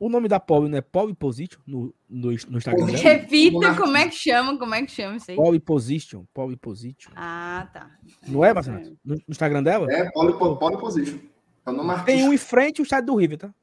O 0.00 0.08
nome 0.08 0.28
da 0.28 0.38
pole 0.38 0.68
não 0.68 0.78
é 0.78 0.80
pole 0.80 1.12
position 1.12 1.60
no, 1.66 1.92
no, 2.08 2.30
no 2.30 2.58
Instagram 2.58 2.86
dela? 2.86 2.98
Repita 2.98 3.74
como 3.74 3.96
é 3.96 4.08
que 4.08 4.14
chama, 4.14 4.56
como 4.56 4.74
é 4.74 4.84
que 4.84 4.92
chama 4.92 5.16
isso 5.16 5.30
aí? 5.30 5.36
Pole 5.36 5.58
position, 5.58 6.24
pole 6.32 6.56
position. 6.56 7.10
Ah, 7.16 7.68
tá. 7.72 7.90
Não 8.26 8.44
é, 8.44 8.54
Marcelo? 8.54 8.96
No, 9.04 9.16
no 9.16 9.22
Instagram 9.28 9.62
dela? 9.62 9.92
É, 9.92 10.08
pole, 10.12 10.38
pole 10.38 10.78
position. 10.78 11.18
É 11.66 12.04
Tem 12.04 12.22
um 12.22 12.32
em 12.32 12.38
frente 12.38 12.80
o 12.80 12.84
estádio 12.84 13.08
do 13.08 13.16
River, 13.16 13.38
tá? 13.38 13.54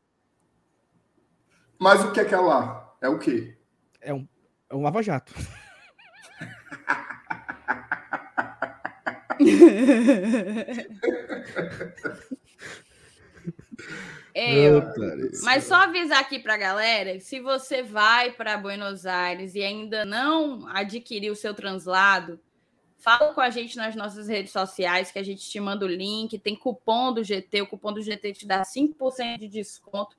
Mas 1.80 2.04
o 2.04 2.12
que 2.12 2.20
é 2.20 2.26
que 2.26 2.36
é 2.36 2.40
lá? 2.40 2.94
É 3.02 3.08
o 3.08 3.18
quê? 3.18 3.58
É 4.02 4.14
um, 4.14 4.28
é 4.70 4.76
um 4.76 4.82
lava-jato. 4.82 5.34
Eu, 14.38 14.84
mas 15.44 15.64
só 15.64 15.76
avisar 15.76 16.20
aqui 16.20 16.40
para 16.40 16.56
a 16.56 16.58
galera, 16.58 17.18
se 17.22 17.40
você 17.40 17.82
vai 17.82 18.32
para 18.32 18.58
Buenos 18.58 19.06
Aires 19.06 19.56
e 19.56 19.64
ainda 19.64 20.04
não 20.04 20.68
adquiriu 20.68 21.32
o 21.32 21.38
seu 21.38 21.54
translado, 21.54 22.38
Fala 23.06 23.36
com 23.36 23.42
a 23.42 23.52
gente 23.52 23.78
nas 23.78 23.96
nossas 23.96 24.28
redes 24.28 24.52
sociais 24.52 25.12
que 25.12 25.20
a 25.20 25.24
gente 25.24 25.48
te 25.48 25.60
manda 25.60 25.86
o 25.86 25.88
link. 25.88 26.40
Tem 26.40 26.56
cupom 26.56 27.14
do 27.14 27.24
GT, 27.24 27.62
o 27.62 27.68
cupom 27.68 27.94
do 27.94 28.02
GT 28.02 28.34
te 28.34 28.48
dá 28.48 28.64
5% 28.64 29.38
de 29.38 29.48
desconto. 29.48 30.18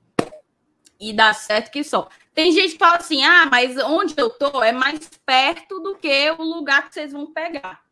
E 0.97 1.11
dá 1.11 1.33
certo 1.33 1.69
que 1.69 1.83
só. 1.83 2.07
Tem 2.33 2.49
gente 2.53 2.71
que 2.71 2.77
fala 2.79 2.95
assim: 2.95 3.25
ah, 3.25 3.45
mas 3.51 3.77
onde 3.77 4.13
eu 4.15 4.29
tô 4.29 4.63
é 4.63 4.71
mais 4.71 5.11
perto 5.25 5.81
do 5.81 5.97
que 5.97 6.31
o 6.31 6.41
lugar 6.41 6.87
que 6.87 6.93
vocês 6.93 7.11
vão 7.11 7.33
pegar. 7.33 7.83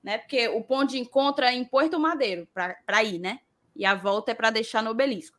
Né? 0.00 0.18
Porque 0.18 0.46
o 0.46 0.62
ponto 0.62 0.90
de 0.90 1.00
encontro 1.00 1.44
é 1.44 1.52
em 1.52 1.64
Porto 1.64 1.98
Madeiro 1.98 2.46
para 2.52 3.02
ir, 3.02 3.18
né? 3.18 3.40
E 3.74 3.84
a 3.84 3.96
volta 3.96 4.30
é 4.30 4.34
para 4.34 4.50
deixar 4.50 4.84
no 4.84 4.90
obelisco. 4.90 5.36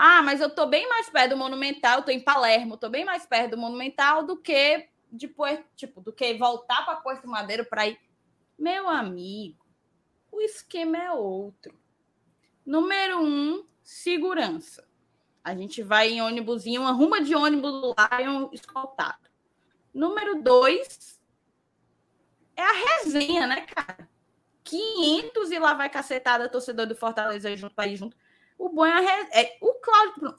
Ah, 0.00 0.22
mas 0.22 0.40
eu 0.40 0.48
tô 0.48 0.64
bem 0.64 0.88
mais 0.88 1.10
perto 1.10 1.30
do 1.30 1.36
Monumental, 1.36 2.04
tô 2.04 2.12
em 2.12 2.20
Palermo, 2.20 2.76
tô 2.76 2.88
bem 2.88 3.04
mais 3.04 3.26
perto 3.26 3.50
do 3.50 3.58
Monumental 3.58 4.24
do 4.24 4.36
que 4.36 4.88
depois, 5.10 5.58
tipo, 5.74 6.00
do 6.00 6.12
que 6.12 6.34
voltar 6.34 6.84
para 6.84 7.00
Porto 7.00 7.26
Madeiro 7.26 7.64
para 7.64 7.88
ir 7.88 7.98
meu 8.56 8.88
amigo, 8.88 9.66
o 10.30 10.40
esquema 10.40 10.98
é 10.98 11.10
outro. 11.10 11.76
Número 12.64 13.20
um, 13.20 13.66
segurança. 13.82 14.86
A 15.42 15.52
gente 15.56 15.82
vai 15.82 16.10
em 16.10 16.22
ônibusinho, 16.22 16.82
uma 16.82 16.92
ruma 16.92 17.20
de 17.20 17.34
ônibus 17.34 17.72
do 17.72 17.94
Lion 18.16 18.50
escoltado. 18.52 19.28
Número 19.92 20.40
dois, 20.40 21.20
é 22.54 22.62
a 22.62 22.72
resenha, 22.72 23.48
né, 23.48 23.62
cara? 23.62 24.08
500 24.62 25.50
e 25.50 25.58
lá 25.58 25.74
vai 25.74 25.90
cacetada, 25.90 26.48
torcedor 26.48 26.86
do 26.86 26.94
Fortaleza 26.94 27.56
junto 27.56 27.82
ir 27.82 27.96
junto. 27.96 28.16
O 28.58 28.68
bom 28.68 28.84
é, 28.84 28.92
a 28.92 29.00
re... 29.00 29.28
é 29.32 29.56
o 29.60 29.74
Cláudio. 29.74 30.38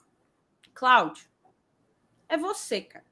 Cláudio, 0.74 1.24
é 2.28 2.36
você, 2.36 2.82
cara. 2.82 3.04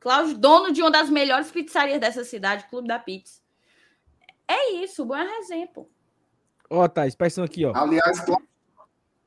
Cláudio, 0.00 0.38
dono 0.38 0.72
de 0.72 0.80
uma 0.80 0.90
das 0.90 1.10
melhores 1.10 1.50
pizzarias 1.50 2.00
dessa 2.00 2.24
cidade, 2.24 2.68
Clube 2.70 2.86
da 2.86 2.98
Pizza. 2.98 3.40
É 4.46 4.72
isso, 4.74 5.04
boa 5.04 5.22
resenha, 5.22 5.66
pô. 5.66 5.88
Ó, 6.70 6.84
oh, 6.84 6.88
tá, 6.88 7.06
expressão 7.06 7.44
aqui, 7.44 7.66
ó. 7.66 7.72
Aliás, 7.74 8.24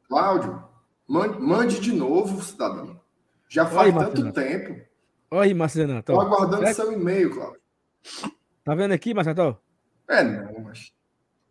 Cláudio, 0.07 0.63
mande, 1.07 1.39
mande 1.39 1.79
de 1.79 1.91
novo, 1.91 2.41
cidadão. 2.41 2.99
Já 3.49 3.65
faz 3.65 3.93
Oi, 3.93 3.99
tanto 3.99 4.31
tempo. 4.31 4.81
Oi, 5.29 5.53
Marcelo. 5.53 5.99
Estou 5.99 6.19
aguardando 6.19 6.65
é... 6.65 6.73
seu 6.73 6.91
e-mail, 6.91 7.33
Cláudio. 7.33 7.61
Tá 8.63 8.75
vendo 8.75 8.93
aqui, 8.93 9.13
Marcelo? 9.13 9.61
É, 10.07 10.23
não, 10.23 10.61
mas. 10.61 10.93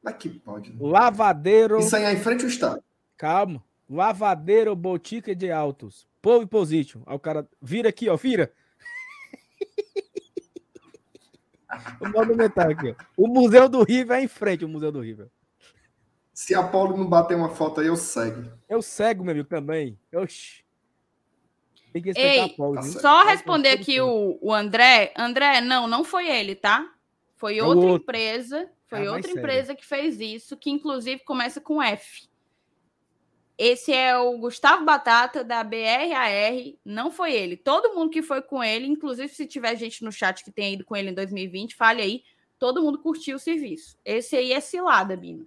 Como 0.01 0.15
é 0.15 0.19
que 0.19 0.28
pode? 0.31 0.70
Né? 0.70 0.78
Lavadeiro. 0.81 1.78
Isso 1.78 1.95
aí 1.95 2.05
é 2.05 2.12
em 2.12 2.20
frente 2.20 2.43
ao 2.43 2.49
Estado. 2.49 2.82
Calma. 3.20 3.62
Lavadeiro 3.86 4.74
Botica 4.74 5.34
de 5.34 5.52
Autos. 5.52 6.09
Pole 6.22 6.47
Position. 6.47 7.02
Aí 7.05 7.14
o 7.14 7.18
cara 7.18 7.47
vira 7.60 7.90
aqui, 7.90 8.09
ó, 8.09 8.16
vira. 8.16 8.51
o 12.01 12.09
monumental 12.09 12.70
aqui, 12.70 12.97
ó. 12.98 13.05
O 13.18 13.28
Museu 13.28 13.68
do 13.68 13.82
River 13.82 14.16
é 14.16 14.22
em 14.22 14.28
frente, 14.28 14.64
o 14.64 14.68
Museu 14.68 14.90
do 14.90 15.02
River. 15.02 15.28
Se 16.32 16.55
a 16.55 16.62
Paulo 16.62 16.97
não 16.97 17.06
bater 17.06 17.36
uma 17.36 17.51
foto 17.51 17.82
aí, 17.82 17.88
eu 17.88 17.97
cego. 17.97 18.51
Eu 18.66 18.80
cego, 18.80 19.22
meu 19.22 19.32
amigo, 19.32 19.51
também. 19.51 20.01
Oxi. 20.14 20.64
Tem 21.92 22.01
que 22.01 22.09
respeitar 22.09 22.47
Ei, 22.47 22.55
a 22.55 22.56
Paulo. 22.56 22.76
Tá 22.76 22.82
só 22.84 23.24
responder 23.24 23.68
aqui 23.68 24.01
o, 24.01 24.38
o 24.40 24.51
André. 24.51 25.12
André, 25.14 25.60
não, 25.60 25.86
não 25.86 26.05
foi 26.05 26.26
ele, 26.26 26.55
tá? 26.55 26.90
Foi 27.36 27.59
é 27.59 27.62
outra 27.62 27.84
outro. 27.84 28.02
empresa. 28.02 28.66
Foi 28.86 29.06
ah, 29.06 29.12
outra 29.12 29.30
empresa 29.30 29.66
sério. 29.66 29.76
que 29.76 29.86
fez 29.86 30.18
isso, 30.20 30.56
que 30.56 30.70
inclusive 30.70 31.22
começa 31.22 31.60
com 31.60 31.82
F. 31.82 32.30
Esse 33.62 33.93
é 33.93 34.16
o 34.16 34.39
Gustavo 34.39 34.87
Batata, 34.87 35.45
da 35.45 35.62
BRAR. 35.62 36.55
Não 36.82 37.11
foi 37.11 37.35
ele. 37.35 37.59
Todo 37.59 37.95
mundo 37.95 38.09
que 38.09 38.23
foi 38.23 38.41
com 38.41 38.65
ele, 38.65 38.87
inclusive 38.87 39.28
se 39.28 39.47
tiver 39.47 39.77
gente 39.77 40.03
no 40.03 40.11
chat 40.11 40.43
que 40.43 40.51
tenha 40.51 40.73
ido 40.73 40.82
com 40.82 40.97
ele 40.97 41.11
em 41.11 41.15
2020, 41.15 41.77
fale 41.77 42.01
aí. 42.01 42.23
Todo 42.59 42.81
mundo 42.81 42.99
curtiu 43.01 43.37
o 43.37 43.39
serviço. 43.39 43.99
Esse 44.03 44.35
aí 44.35 44.55
é 44.55 44.61
cilada, 44.61 45.15
Bino. 45.15 45.47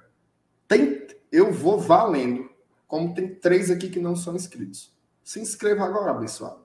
Tem, 0.67 1.07
eu 1.31 1.53
vou 1.53 1.79
valendo 1.79 2.51
como 2.93 3.15
tem 3.15 3.35
três 3.35 3.71
aqui 3.71 3.89
que 3.89 3.99
não 3.99 4.15
são 4.15 4.37
inscritos. 4.37 4.95
Se 5.25 5.41
inscreva 5.41 5.83
agora, 5.83 6.11
abençoado. 6.11 6.61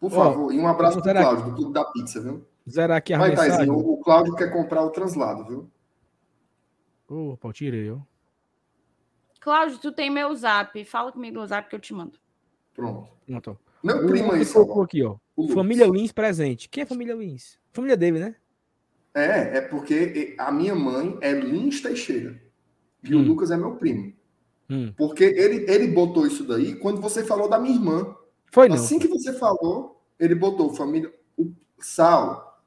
Por 0.00 0.10
favor. 0.10 0.52
e 0.52 0.58
um 0.58 0.66
abraço 0.66 1.00
para 1.00 1.20
o 1.20 1.22
Cláudio, 1.22 1.44
do 1.44 1.54
Clube 1.54 1.72
da 1.72 1.84
Pizza, 1.84 2.20
viu? 2.20 2.44
Zerar 2.68 2.96
aqui 2.96 3.14
a 3.14 3.18
Vai, 3.18 3.36
Taizinho, 3.36 3.72
o, 3.72 3.92
o 3.92 3.98
Cláudio 3.98 4.34
quer 4.34 4.52
comprar 4.52 4.82
o 4.82 4.90
translado, 4.90 5.44
viu? 5.46 5.70
Opa, 7.08 7.52
tirei, 7.52 7.88
ó. 7.88 7.98
Cláudio, 9.40 9.78
tu 9.78 9.92
tem 9.92 10.10
meu 10.10 10.34
zap. 10.34 10.84
Fala 10.84 11.12
comigo 11.12 11.38
no 11.38 11.46
zap 11.46 11.68
que 11.68 11.76
eu 11.76 11.80
te 11.80 11.94
mando. 11.94 12.18
Pronto. 12.74 13.08
Pronto. 13.24 13.56
Meu 13.80 13.96
o 13.96 14.06
primo 14.08 14.32
aí, 14.32 14.42
aqui, 14.42 15.04
ó. 15.04 15.18
Família 15.54 15.86
Lins 15.86 16.10
presente. 16.10 16.68
Quem 16.68 16.82
é 16.82 16.86
família 16.86 17.14
Lins? 17.14 17.60
Família 17.72 17.96
dele, 17.96 18.18
né? 18.18 18.34
É, 19.14 19.58
é 19.58 19.60
porque 19.60 20.34
a 20.36 20.50
minha 20.50 20.74
mãe 20.74 21.16
é 21.20 21.30
Lins 21.30 21.80
Teixeira. 21.80 22.42
E 23.04 23.14
hum. 23.14 23.20
o 23.20 23.22
Lucas 23.22 23.52
é 23.52 23.56
meu 23.56 23.76
primo. 23.76 24.17
Hum. 24.70 24.92
Porque 24.96 25.24
ele, 25.24 25.70
ele 25.70 25.88
botou 25.88 26.26
isso 26.26 26.44
daí 26.44 26.76
quando 26.76 27.00
você 27.00 27.24
falou 27.24 27.48
da 27.48 27.58
minha 27.58 27.74
irmã. 27.74 28.14
Foi 28.52 28.68
não. 28.68 28.76
Assim 28.76 28.98
que 28.98 29.08
você 29.08 29.32
falou, 29.32 30.02
ele 30.18 30.34
botou 30.34 30.74
família. 30.74 31.12
O 31.36 31.52
Sal, 31.78 32.62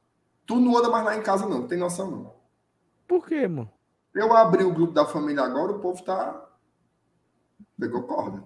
tu 0.45 0.59
não 0.59 0.77
anda 0.77 0.89
mais 0.89 1.05
lá 1.05 1.17
em 1.17 1.21
casa, 1.21 1.47
não, 1.47 1.67
tem 1.67 1.77
noção 1.77 2.09
não. 2.09 2.33
Por 3.07 3.27
quê, 3.27 3.47
mano? 3.47 3.69
Eu 4.13 4.33
abri 4.33 4.63
o 4.63 4.73
grupo 4.73 4.93
da 4.93 5.05
família 5.05 5.43
agora, 5.43 5.73
o 5.73 5.79
povo 5.79 6.03
tá. 6.03 6.49
Pegou 7.79 8.03
corda. 8.03 8.43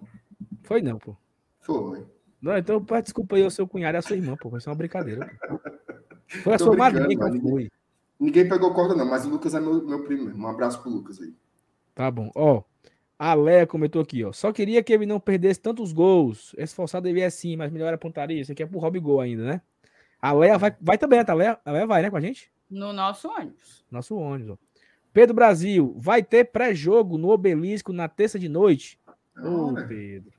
Foi 0.64 0.82
não, 0.82 0.98
pô. 0.98 1.16
Foi. 1.62 2.06
Não, 2.42 2.58
então 2.58 2.84
desculpa 3.04 3.36
aí 3.36 3.44
o 3.44 3.52
seu 3.52 3.68
cunhado 3.68 3.98
e 3.98 4.00
a 4.00 4.02
sua 4.02 4.16
irmã, 4.16 4.36
pô. 4.36 4.50
Foi 4.50 4.60
só 4.60 4.70
uma 4.70 4.76
brincadeira. 4.76 5.30
Pô. 5.48 5.60
Foi 6.44 6.54
a 6.54 6.60
sua 6.60 6.76
madrinha 6.76 7.08
que 7.08 7.16
ninguém, 7.16 7.42
foi. 7.42 7.72
Ninguém 8.20 8.48
pegou 8.48 8.74
corda, 8.74 8.96
não, 8.96 9.06
mas 9.06 9.26
o 9.26 9.30
Lucas 9.30 9.54
é 9.54 9.60
meu, 9.60 9.86
meu 9.86 10.04
primo. 10.04 10.36
Um 10.36 10.48
abraço 10.48 10.82
pro 10.82 10.92
Lucas 10.92 11.20
aí. 11.22 11.34
Tá 11.94 12.10
bom. 12.10 12.32
Ó, 12.36 12.64
A 13.18 13.34
Léa 13.34 13.66
comentou 13.66 14.02
aqui, 14.02 14.24
ó. 14.24 14.34
Só 14.34 14.52
queria 14.52 14.84
que 14.84 14.92
ele 14.92 15.06
não 15.06 15.20
perdesse 15.20 15.60
tantos 15.60 15.94
gols. 15.94 16.54
Esforçado 16.58 17.08
ele 17.08 17.22
é 17.22 17.30
sim, 17.30 17.56
mas 17.56 17.72
melhor 17.72 17.94
a 17.94 17.98
pontaria. 17.98 18.42
Isso 18.42 18.52
aqui 18.52 18.64
é 18.64 18.66
pro 18.66 18.80
Rob 18.80 19.00
Gol 19.00 19.22
ainda, 19.22 19.44
né? 19.44 19.62
A 20.22 20.34
Léa 20.34 20.58
vai, 20.58 20.76
vai 20.82 20.98
também, 20.98 21.24
tá? 21.24 21.32
A 21.32 21.36
Léa, 21.36 21.60
a 21.64 21.72
Léa 21.72 21.88
vai, 21.88 22.02
né, 22.02 22.10
com 22.10 22.18
a 22.18 22.22
gente? 22.22 22.52
No 22.70 22.92
nosso 22.92 23.30
ônibus. 23.30 23.86
Nosso 23.90 24.16
ônibus, 24.18 24.52
ó. 24.52 24.58
Pedro 25.14 25.34
Brasil, 25.34 25.96
vai 25.98 26.22
ter 26.22 26.44
pré-jogo 26.46 27.18
no 27.18 27.30
Obelisco 27.30 27.94
na 27.94 28.10
terça 28.10 28.38
de 28.38 28.50
noite? 28.50 29.00
Ô, 29.42 29.68
Olha. 29.68 29.88
Pedro. 29.88 30.34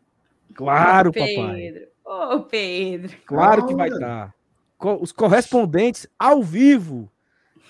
Claro, 0.54 1.10
Ô, 1.10 1.12
papai. 1.12 1.54
Pedro. 1.54 1.88
Ô, 2.04 2.40
Pedro. 2.40 3.16
Claro 3.24 3.66
que 3.66 3.74
vai 3.74 3.88
estar. 3.88 4.34
Os 5.00 5.12
correspondentes 5.12 6.06
ao 6.18 6.42
vivo, 6.42 7.10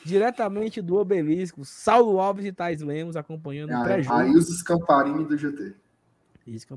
diretamente 0.04 0.80
do 0.80 0.96
Obelisco, 0.96 1.64
Saulo 1.64 2.20
Alves 2.20 2.44
e 2.44 2.52
Thais 2.52 2.80
Lemos 2.80 3.16
acompanhando 3.16 3.70
o 3.70 3.76
Aí, 3.76 3.84
pré-jogo. 3.84 4.16
aí 4.16 4.30
os 4.30 4.48
Scamparini 4.58 5.24
do 5.24 5.36
GT. 5.36 5.74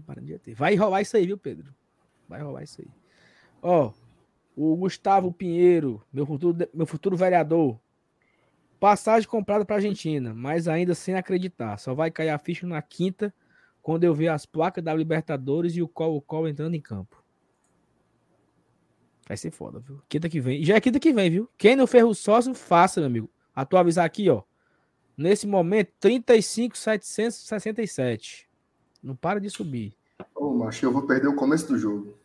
Parando 0.06 0.26
de 0.26 0.40
ter. 0.40 0.56
Vai 0.56 0.76
rolar 0.76 1.02
isso 1.02 1.16
aí, 1.16 1.28
viu, 1.28 1.38
Pedro? 1.38 1.74
Vai 2.28 2.42
rolar 2.42 2.64
isso 2.64 2.82
aí. 2.82 2.88
Ó, 3.62 3.92
o 4.56 4.76
Gustavo 4.76 5.32
Pinheiro, 5.32 6.02
meu 6.12 6.26
futuro, 6.26 6.68
meu 6.74 6.86
futuro 6.86 7.16
vereador. 7.16 7.80
Passagem 8.80 9.28
comprada 9.30 9.66
para 9.66 9.76
Argentina, 9.76 10.34
mas 10.34 10.68
ainda 10.68 10.96
sem 10.96 11.16
acreditar. 11.16 11.78
Só 11.78 11.94
vai 11.94 12.10
cair 12.10 12.30
a 12.30 12.38
ficha 12.38 12.66
na 12.66 12.82
quinta, 12.82 13.34
quando 13.82 14.06
eu 14.06 14.14
ver 14.14 14.30
as 14.30 14.46
placas 14.46 14.84
da 14.84 14.94
Libertadores 14.94 15.76
e 15.76 15.82
o 15.82 15.88
Colo-Colo 15.88 16.48
entrando 16.48 16.76
em 16.76 16.82
campo. 16.82 17.19
Vai 19.30 19.38
ser 19.38 19.52
foda, 19.52 19.80
viu? 19.80 20.02
Quinta 20.10 20.28
que 20.28 20.42
vem. 20.42 20.64
Já 20.66 20.76
é 20.76 20.82
quinta 20.82 21.00
que 21.00 21.14
vem, 21.14 21.30
viu? 21.30 21.48
Quem 21.56 21.76
não 21.76 21.86
fez 21.86 22.04
o 22.04 22.16
sócio, 22.16 22.52
faça, 22.56 23.00
meu 23.00 23.06
amigo. 23.08 23.30
Atualizar 23.56 24.04
aqui, 24.04 24.28
ó. 24.28 24.42
Nesse 25.16 25.46
momento, 25.46 25.92
35,767. 26.00 28.50
Não 29.04 29.16
para 29.16 29.40
de 29.40 29.48
subir. 29.52 29.94
Ô, 30.34 30.52
macho, 30.56 30.84
eu 30.86 30.92
vou 30.92 31.04
perder 31.04 31.28
o 31.28 31.36
começo 31.36 31.68
do 31.68 31.78
jogo. 31.78 32.18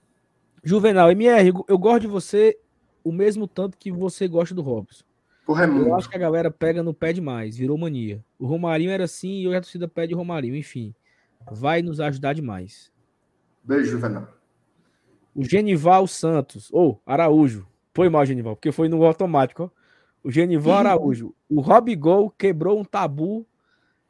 Juvenal, 0.62 1.10
MR, 1.10 1.52
eu 1.68 1.76
gosto 1.76 2.01
de 2.01 2.06
você 2.06 2.59
o 3.05 3.12
mesmo 3.12 3.47
tanto 3.47 3.76
que 3.76 3.93
você 3.93 4.26
gosta 4.26 4.55
do 4.55 4.62
Robson. 4.62 5.05
Porra, 5.44 5.64
é 5.64 5.66
Eu 5.68 5.72
muito. 5.74 5.94
acho 5.94 6.09
que 6.09 6.16
a 6.16 6.20
galera 6.20 6.51
pega 6.51 6.82
no 6.82 6.94
pé 6.94 7.12
demais, 7.12 7.55
virou 7.55 7.76
mania. 7.76 8.24
O 8.39 8.47
Romarinho 8.47 8.90
era 8.90 9.05
assim 9.05 9.40
e 9.40 9.47
hoje 9.47 9.59
a 9.59 9.60
torcida 9.60 9.86
pede 9.86 10.14
o 10.14 10.16
Romarinho. 10.16 10.56
Enfim, 10.56 10.94
vai 11.52 11.82
nos 11.82 12.01
ajudar 12.01 12.32
demais. 12.32 12.90
Beijo, 13.62 13.90
Juvenal. 13.90 14.26
O 15.35 15.44
Genival 15.44 16.06
Santos, 16.06 16.69
ou 16.73 17.01
Araújo, 17.05 17.66
foi 17.93 18.09
mal, 18.09 18.24
Genival, 18.24 18.55
porque 18.55 18.70
foi 18.73 18.89
no 18.89 19.05
automático. 19.05 19.65
Ó. 19.65 19.85
O 20.23 20.31
Genival 20.31 20.78
Araújo, 20.78 21.35
o 21.48 21.61
Rob 21.61 21.94
Gol 21.97 22.31
quebrou 22.31 22.81
um 22.81 22.85
tabu 22.85 23.47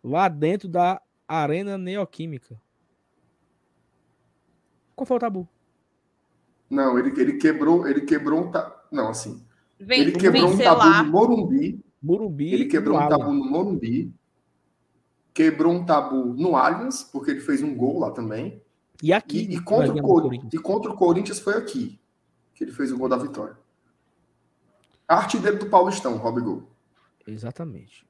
lá 0.03 0.29
dentro 0.29 0.69
da 0.69 1.01
Arena 1.27 1.79
Neoquímica. 1.79 2.61
Qual 4.95 5.07
foi 5.07 5.17
o 5.17 5.21
tabu? 5.21 5.49
Não, 6.71 6.99
ele, 6.99 7.09
ele 7.21 7.35
quebrou, 7.35 7.87
ele 7.87 8.03
quebrou 8.03 8.41
um 8.41 8.51
tabu. 8.51 8.75
Não, 8.93 9.09
assim. 9.09 9.45
Vem, 9.79 10.03
ele 10.03 10.13
quebrou 10.13 10.51
um 10.51 10.57
tabu 10.57 10.81
lá. 10.81 11.03
no 11.03 11.11
Morumbi. 11.11 11.85
Burumbi. 12.01 12.55
Ele 12.55 12.65
quebrou 12.67 12.97
um 12.97 13.09
tabu 13.09 13.33
no 13.33 13.45
Morumbi. 13.45 14.15
Quebrou 15.33 15.73
um 15.73 15.85
tabu 15.85 16.35
no 16.35 16.57
Allianz, 16.57 17.03
porque 17.03 17.33
ele 17.33 17.41
fez 17.41 17.63
um 17.63 17.75
gol 17.75 17.99
lá 17.99 18.11
também. 18.13 18.63
E 19.03 19.13
aqui. 19.13 19.39
E, 19.39 19.57
e 19.57 19.61
contra, 19.61 19.93
o 19.93 20.03
Corinthians. 20.03 20.53
e 20.53 20.59
contra 20.59 20.91
o 20.91 20.97
Corinthians 20.97 21.39
foi 21.39 21.55
aqui 21.55 22.01
que 22.55 22.65
ele 22.65 22.73
fez 22.73 22.93
o 22.93 22.99
gol 22.99 23.09
da 23.09 23.17
vitória. 23.17 23.57
Artilheiro 25.07 25.59
do 25.59 25.67
Paulistão, 25.67 26.17
Rob 26.17 26.41
Gol. 26.41 26.63
Exatamente. 27.27 28.07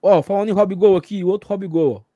Ó, 0.00 0.22
falando 0.22 0.48
em 0.48 0.52
Rob 0.52 0.74
Gol 0.74 0.96
aqui, 0.96 1.22
o 1.22 1.28
outro 1.28 1.48
Rob 1.48 1.66
Gol. 1.66 2.06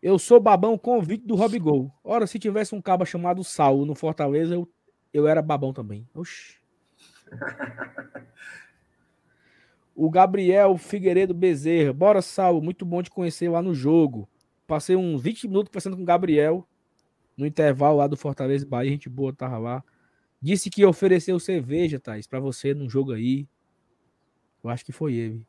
Eu 0.00 0.18
sou 0.18 0.40
babão 0.40 0.78
convite 0.78 1.26
do 1.26 1.34
Rob 1.34 1.58
Gol. 1.58 1.92
Ora, 2.02 2.26
se 2.26 2.38
tivesse 2.38 2.74
um 2.74 2.80
caba 2.80 3.04
chamado 3.04 3.42
Saulo 3.42 3.84
no 3.84 3.94
Fortaleza, 3.94 4.54
eu, 4.54 4.68
eu 5.12 5.26
era 5.26 5.42
babão 5.42 5.72
também. 5.72 6.08
Oxi. 6.14 6.56
o 9.94 10.08
Gabriel 10.08 10.78
Figueiredo 10.78 11.34
Bezerra. 11.34 11.92
Bora, 11.92 12.22
Saulo. 12.22 12.62
Muito 12.62 12.86
bom 12.86 13.02
te 13.02 13.10
conhecer 13.10 13.48
lá 13.48 13.60
no 13.60 13.74
jogo. 13.74 14.28
Passei 14.66 14.94
uns 14.94 15.20
20 15.20 15.48
minutos 15.48 15.70
conversando 15.70 15.96
com 15.96 16.02
o 16.02 16.06
Gabriel 16.06 16.66
no 17.38 17.46
intervalo 17.46 17.96
lá 17.98 18.06
do 18.06 18.16
Fortaleza 18.16 18.66
Bahia. 18.66 18.90
Gente 18.90 19.08
boa, 19.08 19.32
tava 19.32 19.56
lá. 19.56 19.82
Disse 20.42 20.68
que 20.68 20.84
ofereceu 20.84 21.38
cerveja, 21.40 21.98
Thaís, 21.98 22.26
pra 22.26 22.38
você 22.40 22.74
num 22.74 22.90
jogo 22.90 23.12
aí. 23.12 23.46
Eu 24.62 24.68
acho 24.70 24.84
que 24.84 24.92
foi 24.92 25.14
ele 25.14 25.46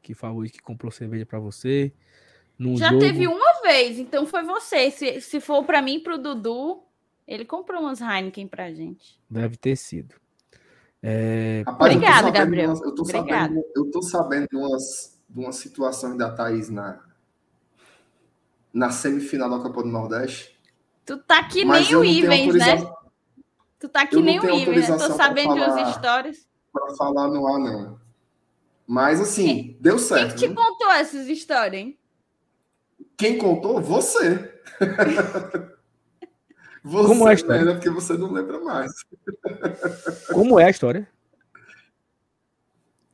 que 0.00 0.14
falou 0.14 0.44
isso, 0.44 0.54
que 0.54 0.62
comprou 0.62 0.90
cerveja 0.90 1.26
pra 1.26 1.38
você. 1.38 1.92
Num 2.58 2.76
Já 2.76 2.88
jogo. 2.88 3.00
teve 3.00 3.26
uma 3.26 3.60
vez, 3.62 3.98
então 3.98 4.24
foi 4.26 4.42
você. 4.44 4.90
Se, 4.90 5.20
se 5.20 5.40
for 5.40 5.64
pra 5.64 5.82
mim 5.82 5.96
e 5.96 6.00
pro 6.00 6.16
Dudu, 6.18 6.82
ele 7.26 7.44
comprou 7.44 7.82
umas 7.82 8.00
Heineken 8.00 8.46
pra 8.48 8.72
gente. 8.72 9.20
Deve 9.28 9.56
ter 9.56 9.76
sido. 9.76 10.14
É, 11.02 11.62
Rapaz, 11.66 11.90
eu 11.92 11.96
Obrigada, 11.98 12.22
sabendo 12.28 12.44
Gabriel. 12.44 12.68
umas- 12.70 12.82
eu 12.82 12.94
tô 12.94 13.02
Obrigada. 13.02 13.28
sabendo, 13.54 13.64
eu 13.76 13.90
tô 13.90 14.02
sabendo 14.02 14.48
de 14.48 14.56
umas, 14.56 15.20
de 15.28 15.40
umas 15.40 15.56
situações 15.56 16.16
da 16.16 16.30
Thaís 16.32 16.68
na, 16.68 17.00
na 18.72 18.90
semifinal 18.90 19.50
da 19.50 19.58
Copa 19.58 19.82
do 19.82 19.88
Nordeste. 19.88 20.56
Tu 21.04 21.16
tá 21.18 21.42
que 21.44 21.64
mas 21.64 21.86
nem 21.88 21.96
o 21.96 22.04
Ivens, 22.04 22.54
né? 22.54 22.76
Tu 23.78 23.88
tá 23.88 24.06
que 24.06 24.16
eu 24.16 24.20
nem 24.20 24.38
o 24.38 24.48
Ivens, 24.54 24.88
né? 24.88 24.96
Tô 24.96 25.06
pra 25.06 25.16
sabendo 25.16 25.54
de 25.54 25.60
umas 25.60 25.74
falar. 25.74 25.90
histórias. 25.90 26.46
para 26.72 26.94
falar 26.94 27.28
no 27.28 27.46
ar, 27.46 27.58
não. 27.58 28.00
Mas 28.86 29.20
assim, 29.20 29.76
deu 29.80 29.96
Quem 29.96 30.04
certo. 30.04 30.34
que 30.34 30.48
te 30.48 30.54
contou 30.54 30.90
essas 30.92 31.26
histórias, 31.28 31.82
hein? 31.82 31.98
Quem 33.16 33.38
contou? 33.38 33.80
Você. 33.80 34.52
você 36.82 37.08
Como 37.08 37.28
é 37.28 37.30
a 37.30 37.34
história? 37.34 37.64
né? 37.64 37.72
Porque 37.74 37.90
você 37.90 38.14
não 38.14 38.32
lembra 38.32 38.60
mais. 38.60 38.92
como 40.32 40.58
é 40.60 40.64
a 40.66 40.70
história? 40.70 41.08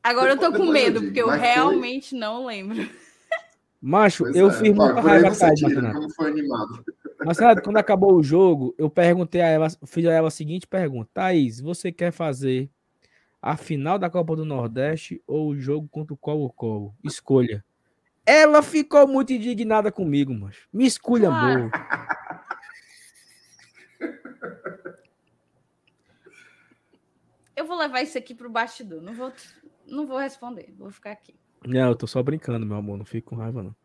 Agora 0.03 0.31
eu 0.33 0.37
tô 0.39 0.51
com 0.51 0.65
eu 0.65 0.71
medo, 0.71 0.93
digo, 0.99 1.05
porque 1.07 1.21
eu 1.21 1.27
mas 1.27 1.39
foi- 1.39 1.47
realmente 1.49 2.15
não 2.15 2.45
lembro. 2.45 2.89
Macho, 3.81 4.23
Pois 4.23 4.35
eu 4.35 4.49
é. 4.49 4.53
fiz 4.53 4.73
muita 4.75 4.99
raiva 5.01 5.29
como 5.93 6.13
foi 6.13 6.29
animado. 6.31 6.83
Marcenato, 7.25 7.61
quando 7.61 7.77
acabou 7.77 8.13
o 8.13 8.23
jogo, 8.23 8.73
eu 8.77 8.89
perguntei 8.89 9.41
a 9.41 9.47
ela, 9.47 9.67
fiz 9.85 10.05
a 10.05 10.11
ela 10.11 10.29
a 10.29 10.31
seguinte 10.31 10.65
pergunta: 10.65 11.09
Thaís, 11.13 11.59
você 11.59 11.91
quer 11.91 12.11
fazer 12.11 12.69
a 13.41 13.57
final 13.57 13.99
da 13.99 14.09
Copa 14.09 14.35
do 14.35 14.45
Nordeste 14.45 15.21
ou 15.27 15.49
o 15.49 15.59
jogo 15.59 15.87
contra 15.89 16.13
o 16.13 16.17
Colo-Colo? 16.17 16.93
Escolha. 17.03 17.63
Ela 18.25 18.61
ficou 18.61 19.07
muito 19.07 19.33
indignada 19.33 19.91
comigo, 19.91 20.33
macho. 20.33 20.67
Me 20.71 20.85
escolha, 20.85 21.29
Claro. 21.29 21.71
Eu 27.55 27.65
vou 27.65 27.77
levar 27.77 28.01
isso 28.01 28.17
aqui 28.17 28.33
pro 28.33 28.49
bastidor. 28.49 29.01
Não 29.01 29.13
vou, 29.13 29.33
não 29.85 30.07
vou 30.07 30.17
responder. 30.17 30.73
Vou 30.77 30.89
ficar 30.89 31.11
aqui. 31.11 31.35
Não, 31.65 31.89
eu 31.89 31.95
tô 31.95 32.07
só 32.07 32.23
brincando, 32.23 32.65
meu 32.65 32.77
amor. 32.77 32.97
Não 32.97 33.03
fico 33.03 33.31
com 33.31 33.35
raiva, 33.35 33.61
não. 33.61 33.75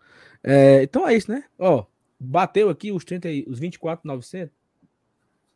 É, 0.45 0.85
então 0.85 1.09
é 1.09 1.15
isso, 1.17 1.29
né? 1.29 1.43
Ó, 1.59 1.85
bateu 2.19 2.69
aqui 2.69 2.93
os, 2.93 3.05
30, 3.05 3.29
e- 3.31 3.45
os 3.49 3.59
24,900. 3.59 4.55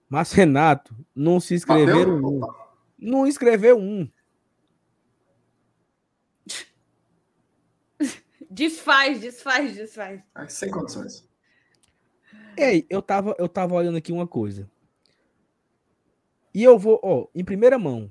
Mas 0.09 0.33
Renato, 0.33 0.95
não 1.15 1.39
se 1.39 1.55
inscreveram 1.55 2.21
Bateu? 2.21 2.29
um. 2.29 2.41
Não 2.99 3.27
inscreveu 3.27 3.79
um. 3.79 4.09
Desfaz, 8.51 9.21
desfaz, 9.21 9.77
desfaz. 9.77 10.23
Sem 10.49 10.71
condições. 10.71 11.29
Ei, 12.57 12.87
eu 12.89 13.03
tava, 13.03 13.35
eu 13.39 13.49
tava 13.49 13.75
olhando 13.75 13.99
aqui 13.99 14.11
uma 14.13 14.27
coisa. 14.27 14.69
E 16.55 16.65
eu 16.65 16.79
vou, 16.79 16.99
ó, 17.03 17.27
em 17.35 17.45
primeira 17.45 17.79
mão. 17.79 18.11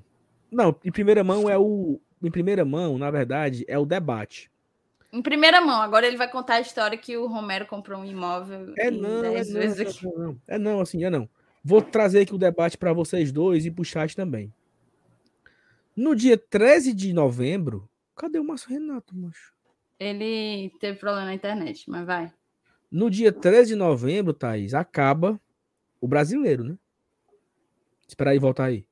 Não, 0.50 0.74
em 0.84 0.92
primeira 0.92 1.24
mão 1.24 1.50
é 1.50 1.58
o. 1.58 2.00
Em 2.22 2.30
primeira 2.30 2.64
mão, 2.64 2.98
na 2.98 3.10
verdade, 3.10 3.64
é 3.68 3.78
o 3.78 3.84
debate. 3.84 4.50
Em 5.12 5.22
primeira 5.22 5.60
mão, 5.60 5.80
agora 5.80 6.06
ele 6.06 6.18
vai 6.18 6.30
contar 6.30 6.54
a 6.54 6.60
história 6.60 6.98
que 6.98 7.16
o 7.16 7.26
Romero 7.26 7.66
comprou 7.66 8.00
um 8.00 8.04
imóvel 8.04 8.74
É 8.76 8.90
não, 8.90 9.24
é 9.24 9.42
10 9.42 9.50
não, 9.50 9.60
é 9.60 10.16
não. 10.18 10.40
É 10.46 10.58
não, 10.58 10.80
assim, 10.80 11.02
é 11.04 11.08
não. 11.10 11.28
Vou 11.64 11.80
trazer 11.80 12.20
aqui 12.20 12.34
o 12.34 12.38
debate 12.38 12.76
para 12.76 12.92
vocês 12.92 13.32
dois 13.32 13.64
e 13.64 13.70
pro 13.70 13.84
chat 13.84 14.14
também. 14.14 14.52
No 15.96 16.14
dia 16.14 16.36
13 16.36 16.92
de 16.92 17.12
novembro, 17.12 17.88
cadê 18.14 18.38
o 18.38 18.44
Márcio 18.44 18.70
Renato, 18.70 19.16
macho? 19.16 19.52
Ele 19.98 20.70
teve 20.78 20.98
problema 20.98 21.26
na 21.26 21.34
internet, 21.34 21.90
mas 21.90 22.06
vai. 22.06 22.32
No 22.90 23.10
dia 23.10 23.32
13 23.32 23.70
de 23.70 23.76
novembro, 23.76 24.32
Thaís, 24.32 24.74
acaba 24.74 25.40
o 26.00 26.06
brasileiro, 26.06 26.62
né? 26.62 26.78
Espera 28.06 28.30
aí, 28.30 28.38
voltar 28.38 28.66
aí. 28.66 28.86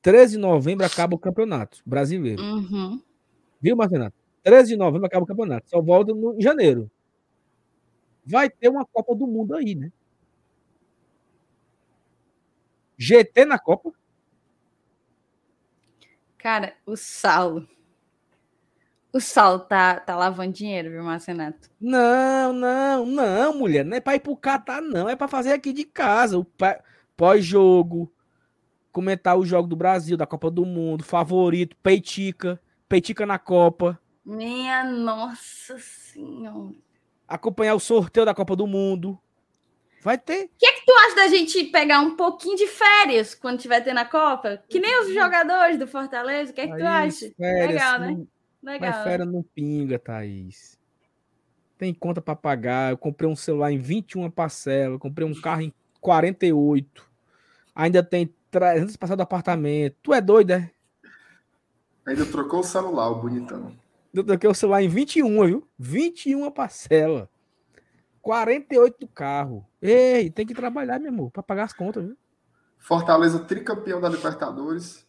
13 0.00 0.36
de 0.36 0.38
novembro 0.38 0.86
acaba 0.86 1.14
o 1.14 1.18
campeonato 1.18 1.82
brasileiro. 1.84 2.42
Uhum. 2.42 3.02
Viu, 3.60 3.76
Marcenato? 3.76 4.21
13 4.42 4.70
de 4.70 4.76
novembro 4.76 5.06
acaba 5.06 5.24
o 5.24 5.26
campeonato. 5.26 5.68
Só 5.68 5.80
volta 5.80 6.14
no, 6.14 6.36
em 6.36 6.40
janeiro. 6.40 6.90
Vai 8.24 8.48
ter 8.48 8.68
uma 8.68 8.84
Copa 8.84 9.14
do 9.14 9.26
Mundo 9.26 9.54
aí, 9.54 9.74
né? 9.74 9.90
GT 12.96 13.44
na 13.44 13.58
Copa? 13.58 13.92
Cara, 16.38 16.74
o 16.86 16.96
Saulo. 16.96 17.68
O 19.12 19.20
Saulo 19.20 19.60
tá, 19.60 20.00
tá 20.00 20.16
lavando 20.16 20.52
dinheiro, 20.52 20.90
viu, 20.90 21.04
Marcenato? 21.04 21.70
Não, 21.80 22.52
não, 22.52 23.04
não, 23.04 23.58
mulher. 23.58 23.84
Não 23.84 23.96
é 23.96 24.00
pra 24.00 24.16
ir 24.16 24.20
pro 24.20 24.36
Catar, 24.36 24.80
não. 24.80 25.08
É 25.08 25.14
pra 25.14 25.28
fazer 25.28 25.52
aqui 25.52 25.72
de 25.72 25.84
casa. 25.84 26.38
O 26.38 26.46
pós-jogo. 27.16 28.12
Comentar 28.90 29.38
o 29.38 29.44
jogo 29.44 29.68
do 29.68 29.76
Brasil, 29.76 30.16
da 30.16 30.26
Copa 30.26 30.50
do 30.50 30.64
Mundo. 30.64 31.04
Favorito, 31.04 31.76
Peitica. 31.82 32.60
Peitica 32.88 33.26
na 33.26 33.38
Copa. 33.38 34.00
Minha 34.24 34.84
nossa 34.84 35.78
senhora. 35.78 36.74
Acompanhar 37.26 37.74
o 37.74 37.80
sorteio 37.80 38.26
da 38.26 38.34
Copa 38.34 38.54
do 38.54 38.66
Mundo. 38.66 39.18
Vai 40.02 40.18
ter. 40.18 40.46
O 40.46 40.50
que 40.58 40.66
é 40.66 40.72
que 40.72 40.84
tu 40.84 40.92
acha 40.92 41.16
da 41.16 41.28
gente 41.28 41.64
pegar 41.64 42.00
um 42.00 42.16
pouquinho 42.16 42.56
de 42.56 42.66
férias 42.66 43.34
quando 43.34 43.60
tiver 43.60 43.80
tendo 43.80 43.98
a 43.98 44.04
Copa? 44.04 44.62
Que 44.68 44.80
nem 44.80 45.00
os 45.00 45.08
uhum. 45.08 45.14
jogadores 45.14 45.78
do 45.78 45.86
Fortaleza. 45.86 46.50
O 46.50 46.54
que 46.54 46.60
é 46.60 46.66
que 46.66 46.72
Aí, 46.72 46.78
tu 46.78 46.86
acha? 46.86 47.32
Férias, 47.36 47.68
Legal, 47.68 47.98
né? 48.00 48.26
Legal. 48.62 48.90
Mas 48.90 49.04
férias 49.04 49.28
não 49.28 49.42
pinga, 49.42 49.98
Thaís. 49.98 50.78
Tem 51.78 51.94
conta 51.94 52.20
para 52.20 52.34
pagar. 52.34 52.92
Eu 52.92 52.98
comprei 52.98 53.30
um 53.30 53.36
celular 53.36 53.70
em 53.72 53.78
21 53.78 54.28
parcelas. 54.30 54.98
Comprei 54.98 55.26
um 55.26 55.40
carro 55.40 55.62
em 55.62 55.72
48. 56.00 57.10
Ainda 57.74 58.02
tem 58.02 58.34
300 58.50 58.96
passadas 58.96 59.18
do 59.18 59.22
apartamento. 59.22 59.96
Tu 60.02 60.12
é 60.12 60.20
doido, 60.20 60.50
é? 60.50 60.70
Ainda 62.06 62.26
trocou 62.26 62.60
o 62.60 62.64
celular, 62.64 63.08
o 63.08 63.20
bonitão. 63.20 63.72
Eu 64.12 64.22
troquei 64.22 64.48
o 64.48 64.54
celular 64.54 64.82
em 64.82 64.88
21, 64.88 65.46
viu? 65.46 65.68
21 65.78 66.50
parcela. 66.50 67.30
48 68.20 69.00
do 69.00 69.08
carro. 69.08 69.66
Ei, 69.80 70.30
tem 70.30 70.46
que 70.46 70.54
trabalhar, 70.54 71.00
meu 71.00 71.10
amor, 71.10 71.30
para 71.30 71.42
pagar 71.42 71.64
as 71.64 71.72
contas, 71.72 72.04
viu? 72.04 72.16
Fortaleza 72.78 73.38
tricampeão 73.40 74.00
da 74.00 74.08
Libertadores. 74.08 75.06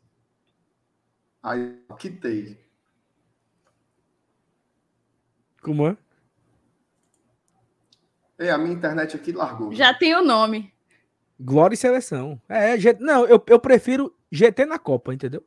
Aí, 1.41 1.80
quitei. 1.99 2.57
Como 5.61 5.88
é? 5.88 5.97
É, 8.38 8.51
a 8.51 8.57
minha 8.57 8.73
internet 8.73 9.15
aqui 9.15 9.31
largou. 9.31 9.73
Já 9.73 9.93
tem 9.93 10.15
o 10.15 10.23
nome. 10.23 10.73
Glória 11.39 11.73
e 11.73 11.77
seleção. 11.77 12.41
É, 12.47 12.75
não, 12.99 13.25
eu, 13.25 13.43
eu 13.47 13.59
prefiro 13.59 14.15
GT 14.31 14.65
na 14.65 14.80
Copa, 14.80 15.13
entendeu? 15.13 15.43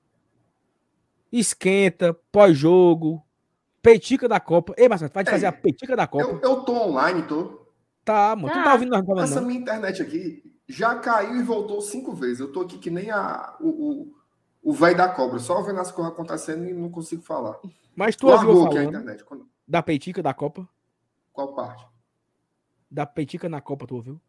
Esquenta, 1.32 2.14
pós-jogo, 2.30 3.25
Petica 3.86 4.28
da 4.28 4.40
Copa. 4.40 4.74
Ei, 4.76 4.88
Marcelo, 4.88 5.12
vai 5.14 5.24
fazer 5.24 5.46
a 5.46 5.52
petica 5.52 5.94
da 5.94 6.08
Copa. 6.08 6.24
Eu, 6.24 6.40
eu 6.40 6.62
tô 6.62 6.72
online, 6.72 7.22
tô. 7.22 7.68
Tá, 8.04 8.34
mano. 8.34 8.52
Tu 8.52 8.64
tá 8.64 8.72
ouvindo 8.72 8.90
nós 8.90 9.06
falando, 9.06 9.24
Essa 9.24 9.40
minha 9.40 9.60
internet 9.60 10.02
aqui 10.02 10.42
já 10.68 10.96
caiu 10.96 11.36
e 11.36 11.42
voltou 11.44 11.80
cinco 11.80 12.12
vezes. 12.12 12.40
Eu 12.40 12.50
tô 12.50 12.62
aqui 12.62 12.78
que 12.78 12.90
nem 12.90 13.12
a, 13.12 13.56
o, 13.60 14.12
o, 14.60 14.72
velho 14.72 14.96
da 14.96 15.08
cobra, 15.08 15.38
só 15.38 15.62
vendo 15.62 15.78
as 15.78 15.92
coisas 15.92 16.12
acontecendo 16.12 16.68
e 16.68 16.72
não 16.72 16.90
consigo 16.90 17.22
falar. 17.22 17.60
Mas 17.94 18.16
tu 18.16 18.26
Largou 18.26 18.56
ouviu 18.56 18.72
falando 18.72 18.86
a 18.86 18.88
internet. 18.88 19.24
Quando... 19.24 19.48
da 19.68 19.80
petica 19.80 20.20
da 20.20 20.34
Copa? 20.34 20.68
Qual 21.32 21.54
parte? 21.54 21.86
Da 22.90 23.06
petica 23.06 23.48
na 23.48 23.60
Copa, 23.60 23.86
tu 23.86 23.94
ouviu? 23.94 24.20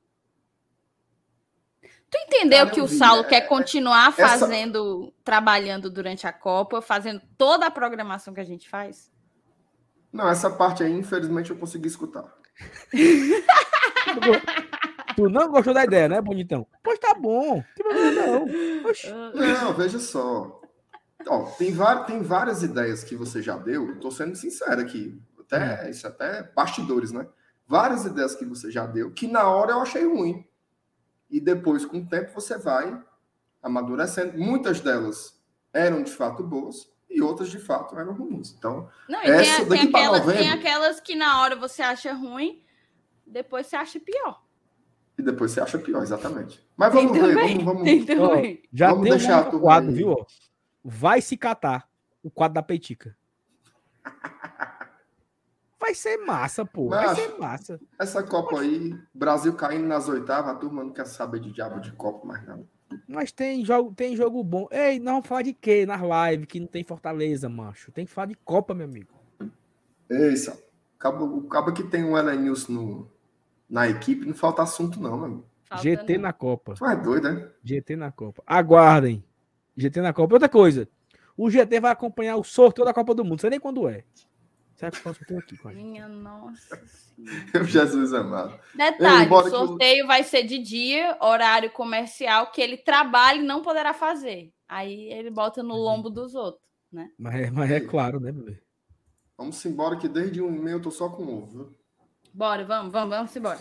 Tu 1.82 2.18
entendeu 2.28 2.60
Cara, 2.60 2.70
que 2.70 2.82
o 2.82 2.88
Saulo 2.88 3.24
é, 3.24 3.28
quer 3.28 3.42
continuar 3.48 4.14
fazendo, 4.14 5.06
essa... 5.06 5.14
trabalhando 5.24 5.90
durante 5.90 6.28
a 6.28 6.32
Copa, 6.32 6.80
fazendo 6.80 7.24
toda 7.36 7.66
a 7.66 7.72
programação 7.72 8.36
que 8.36 8.40
a 8.40 8.46
gente 8.46 8.70
faz? 8.70 9.16
Não, 10.12 10.28
essa 10.30 10.50
parte 10.50 10.84
aí, 10.84 10.92
infelizmente, 10.92 11.52
eu 11.52 11.58
consegui 11.58 11.88
escutar. 11.88 12.24
tu 15.16 15.30
não 15.30 15.50
gostou 15.50 15.74
da 15.74 15.84
ideia, 15.84 16.08
né, 16.08 16.22
bonitão? 16.22 16.66
Pois 16.84 16.98
tá 17.00 17.14
bom. 17.14 17.64
Não, 19.36 19.62
não 19.64 19.74
veja 19.74 20.00
só. 20.00 20.62
Ó, 21.28 21.44
tem, 21.52 21.76
tem 22.06 22.22
várias 22.22 22.64
ideias 22.64 23.04
que 23.04 23.16
você 23.16 23.42
já 23.42 23.58
deu. 23.58 24.00
Tô 24.00 24.10
sendo 24.10 24.36
sincero 24.36 24.82
aqui. 24.82 25.22
Até, 25.40 25.86
hum. 25.86 25.90
Isso 25.90 26.08
até 26.08 26.44
bastidores, 26.56 27.12
né? 27.12 27.28
Várias 27.68 28.06
ideias 28.06 28.36
que 28.36 28.46
você 28.46 28.72
já 28.72 28.86
deu, 28.86 29.12
que 29.12 29.28
na 29.28 29.50
hora 29.50 29.74
eu 29.74 29.82
achei 29.82 30.06
ruim. 30.06 30.46
E 31.30 31.42
depois, 31.42 31.86
com 31.86 31.98
o 31.98 32.08
tempo, 32.08 32.32
você 32.34 32.58
vai 32.58 33.02
amadurecendo. 33.62 34.38
Muitas 34.38 34.80
delas 34.80 35.38
eram 35.74 36.02
de 36.02 36.12
fato 36.12 36.44
boas, 36.44 36.90
e 37.18 37.22
outras 37.22 37.49
de 37.49 37.60
fato 37.60 37.98
eram 37.98 38.14
ruins. 38.14 38.53
Então, 38.57 38.89
não, 39.10 39.22
essa 39.22 39.57
tem, 39.57 39.69
daqui 39.69 39.88
tem, 39.88 39.89
aquelas, 39.89 40.19
novembro, 40.19 40.41
tem 40.44 40.52
aquelas 40.52 40.99
que 40.99 41.15
na 41.15 41.41
hora 41.41 41.56
você 41.56 41.81
acha 41.81 42.14
ruim, 42.14 42.64
depois 43.26 43.65
você 43.65 43.76
acha 43.76 43.99
pior. 43.99 44.44
E 45.18 45.23
depois 45.23 45.52
você 45.52 45.60
acha 45.60 45.80
pior, 45.80 46.03
exatamente. 46.03 46.64
Mas 46.77 46.94
vamos 46.94 47.11
tem 47.11 47.22
ver, 47.22 47.30
também, 47.30 47.57
vamos, 47.64 48.06
vamos, 48.06 48.57
já 48.72 48.89
vamos 48.89 49.03
tem 49.03 49.11
deixar 49.18 49.56
um 49.56 49.60
quadro, 49.60 49.89
aí. 49.89 49.95
viu? 49.95 50.15
Vai 50.84 51.22
se 51.22 51.35
catar 51.35 51.89
o 52.22 52.30
quadro 52.30 52.53
da 52.56 52.61
Peitica. 52.61 53.18
Vai 55.80 55.95
ser 55.95 56.18
massa, 56.18 56.65
pô. 56.65 56.89
Mas, 56.89 57.06
vai 57.06 57.15
ser 57.15 57.38
massa. 57.38 57.80
Essa 57.99 58.22
Copa 58.22 58.60
aí, 58.60 58.94
Brasil 59.14 59.53
caindo 59.56 59.88
nas 59.88 60.07
oitavas, 60.07 60.52
a 60.52 60.56
turma 60.56 60.84
não 60.84 60.91
quer 60.91 61.06
saber 61.06 61.39
de 61.39 61.52
diabo 61.52 61.80
de 61.80 61.91
Copa 61.94 62.27
mais 62.27 62.45
nada. 62.45 62.68
Mas 63.08 63.32
tem 63.32 63.64
jogo, 63.66 63.94
tem 63.94 64.16
jogo 64.16 64.44
bom. 64.44 64.68
Ei, 64.72 65.00
não 65.00 65.14
vamos 65.14 65.28
falar 65.28 65.42
de 65.42 65.54
quê 65.54 65.86
nas 65.86 66.02
lives 66.02 66.48
que 66.48 66.60
não 66.60 66.68
tem 66.68 66.84
Fortaleza, 66.84 67.50
macho? 67.50 67.92
Tem 67.92 68.06
que 68.06 68.12
falar 68.12 68.28
de 68.28 68.36
Copa, 68.36 68.74
meu 68.74 68.86
amigo. 68.86 69.14
Isso. 70.10 70.52
O 70.52 71.44
cabo 71.44 71.74
que 71.74 71.84
tem 71.84 72.04
um 72.04 72.18
Elenilson 72.18 72.72
no, 72.72 73.12
na 73.70 73.88
equipe, 73.88 74.26
não 74.26 74.34
falta 74.34 74.64
assunto, 74.64 75.00
não, 75.00 75.18
meu 75.18 75.26
amigo. 75.26 75.46
Falta 75.66 75.84
GT 75.84 76.16
não. 76.16 76.22
na 76.24 76.34
Copa. 76.34 76.74
Tu 76.76 76.86
é 76.86 76.96
doido, 76.96 77.32
né? 77.32 77.50
GT 77.64 77.96
na 77.96 78.12
Copa. 78.12 78.42
Aguardem. 78.48 79.24
GT 79.76 80.02
na 80.02 80.14
Copa. 80.14 80.36
Outra 80.36 80.50
coisa. 80.50 80.88
O 81.36 81.50
GT 81.50 81.80
vai 81.80 81.92
acompanhar 81.92 82.38
o 82.38 82.44
sorteio 82.44 82.86
da 82.86 82.94
Copa 82.94 83.14
do 83.14 83.24
Mundo. 83.24 83.34
Não 83.34 83.40
sei 83.40 83.52
nem 83.52 83.60
quando 83.60 83.88
é. 83.88 84.04
Será 84.78 84.91
que 84.91 84.98
eu 84.99 85.04
posso 85.04 85.26
ter 85.26 85.38
aqui, 85.40 85.58
Minha 85.74 86.08
nossa 86.08 86.80
senhora. 86.86 87.64
Jesus 87.66 88.14
amado. 88.14 88.60
Detalhe, 88.76 89.28
o 89.28 89.49
sorteio 89.49 90.06
vai 90.06 90.24
ser 90.24 90.44
de 90.44 90.60
dia, 90.60 91.18
horário 91.20 91.72
comercial, 91.72 92.52
que 92.52 92.62
ele 92.62 92.78
trabalha 92.78 93.40
e 93.40 93.44
não 93.44 93.64
poderá 93.64 93.91
fazer. 93.91 94.54
Aí 94.70 95.12
ele 95.12 95.32
bota 95.32 95.64
no 95.64 95.76
lombo 95.76 96.12
dos 96.12 96.36
outros, 96.36 96.64
né? 96.91 97.10
Mas 97.18 97.36
é, 97.36 97.49
mas 97.49 97.72
é 97.72 97.80
claro, 97.80 98.20
né, 98.20 98.32
bebê? 98.32 98.62
Vamos 99.36 99.66
embora 99.66 99.98
que 99.98 100.08
desde 100.08 100.44
um 100.44 100.54
e-mail 100.54 100.78
eu 100.78 100.82
tô 100.82 100.91
só 100.91 101.10
com 101.10 101.24
ovo, 101.24 101.48
viu? 101.48 101.78
Bora, 102.32 102.64
vamos, 102.64 102.91
vamos, 102.91 103.10
vamos 103.10 103.36
embora. 103.36 103.60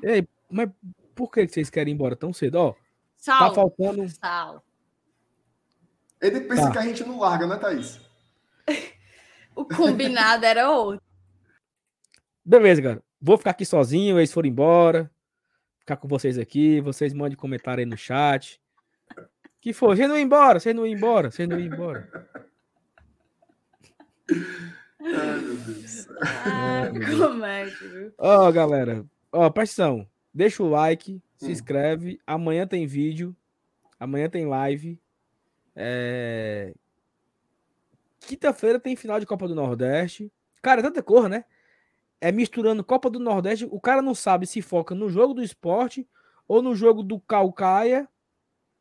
Ei, 0.00 0.28
mas 0.48 0.70
por 1.12 1.28
que 1.32 1.48
vocês 1.48 1.70
querem 1.70 1.92
ir 1.92 1.94
embora 1.96 2.14
tão 2.14 2.32
cedo? 2.32 2.54
Ó, 2.54 2.74
Sal. 3.16 3.48
tá 3.48 3.54
faltando... 3.54 4.08
Sal. 4.08 4.64
Ele 6.20 6.40
pensa 6.42 6.66
tá. 6.66 6.70
que 6.70 6.78
a 6.78 6.82
gente 6.82 7.02
não 7.02 7.18
larga, 7.18 7.48
né, 7.48 7.56
Thaís? 7.56 8.00
O 9.54 9.64
combinado 9.64 10.44
era 10.44 10.70
outro. 10.70 11.02
Beleza, 12.44 12.82
cara. 12.82 13.02
Vou 13.20 13.38
ficar 13.38 13.50
aqui 13.50 13.64
sozinho, 13.64 14.18
eles 14.18 14.32
foram 14.32 14.48
embora. 14.48 15.10
Ficar 15.78 15.96
com 15.96 16.08
vocês 16.08 16.38
aqui. 16.38 16.80
Vocês 16.80 17.12
mandem 17.12 17.36
comentário 17.36 17.80
aí 17.80 17.86
no 17.86 17.96
chat. 17.96 18.60
Que 19.60 19.72
foi? 19.72 19.96
Vocês 19.96 20.08
não 20.08 20.16
iam 20.16 20.24
embora, 20.24 20.58
vocês 20.58 20.74
não 20.74 20.86
iam 20.86 20.96
embora, 20.96 21.30
vocês 21.30 21.48
não 21.48 21.58
iam 21.58 21.72
embora. 21.72 22.28
Ai, 25.00 25.40
meu 25.40 25.56
Deus. 25.56 26.08
Ah, 26.20 26.90
como 27.16 27.44
é 27.44 27.70
que... 27.70 28.12
Ó, 28.18 28.48
oh, 28.48 28.52
galera. 28.52 29.04
Ó, 29.30 29.46
oh. 29.46 30.06
Deixa 30.34 30.62
o 30.62 30.68
like, 30.68 31.22
se 31.36 31.46
hum. 31.46 31.50
inscreve. 31.50 32.18
Amanhã 32.26 32.66
tem 32.66 32.86
vídeo. 32.86 33.36
Amanhã 34.00 34.28
tem 34.28 34.46
live. 34.46 34.98
É... 35.76 36.74
Quinta-feira 38.26 38.78
tem 38.78 38.96
final 38.96 39.18
de 39.18 39.26
Copa 39.26 39.48
do 39.48 39.54
Nordeste. 39.54 40.32
Cara, 40.60 40.80
é 40.80 40.82
tanta 40.82 41.02
cor, 41.02 41.28
né? 41.28 41.44
É 42.20 42.30
misturando 42.30 42.84
Copa 42.84 43.10
do 43.10 43.18
Nordeste. 43.18 43.66
O 43.70 43.80
cara 43.80 44.00
não 44.00 44.14
sabe 44.14 44.46
se 44.46 44.62
foca 44.62 44.94
no 44.94 45.08
jogo 45.08 45.34
do 45.34 45.42
esporte 45.42 46.08
ou 46.46 46.62
no 46.62 46.74
jogo 46.74 47.02
do 47.02 47.18
Calcaia. 47.20 48.08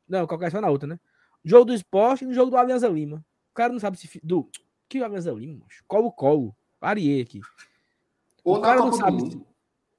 Não, 0.07 0.23
o 0.23 0.27
Calcaia 0.27 0.51
só 0.51 0.61
na 0.61 0.69
outra, 0.69 0.87
né? 0.87 0.99
Jogo 1.43 1.65
do 1.65 1.73
esporte 1.73 2.23
e 2.23 2.27
no 2.27 2.33
jogo 2.33 2.51
do 2.51 2.57
Alianza 2.57 2.87
Lima. 2.87 3.25
O 3.51 3.53
cara 3.53 3.73
não 3.73 3.79
sabe 3.79 3.97
se. 3.97 4.19
Do. 4.23 4.49
Que 4.87 5.01
Alianza 5.01 5.31
Lima? 5.31 5.65
Colo-colo. 5.87 6.55
Ariê 6.79 7.21
aqui. 7.21 7.41
Ou 8.43 8.57
o 8.57 8.61
cara 8.61 8.79
não 8.79 8.93
sabe. 8.93 9.31
Se... 9.31 9.41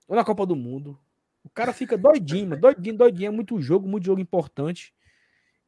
Ou 0.06 0.16
na 0.16 0.24
Copa 0.24 0.47
do 0.47 0.55
Mundo. 0.55 0.98
O 1.44 1.51
cara 1.51 1.73
fica 1.73 1.98
doidinho. 1.98 2.56
Doidinho, 2.56 2.97
doidinho. 2.97 3.28
É 3.28 3.31
muito 3.31 3.60
jogo, 3.60 3.89
muito 3.89 4.05
jogo 4.05 4.20
importante. 4.20 4.94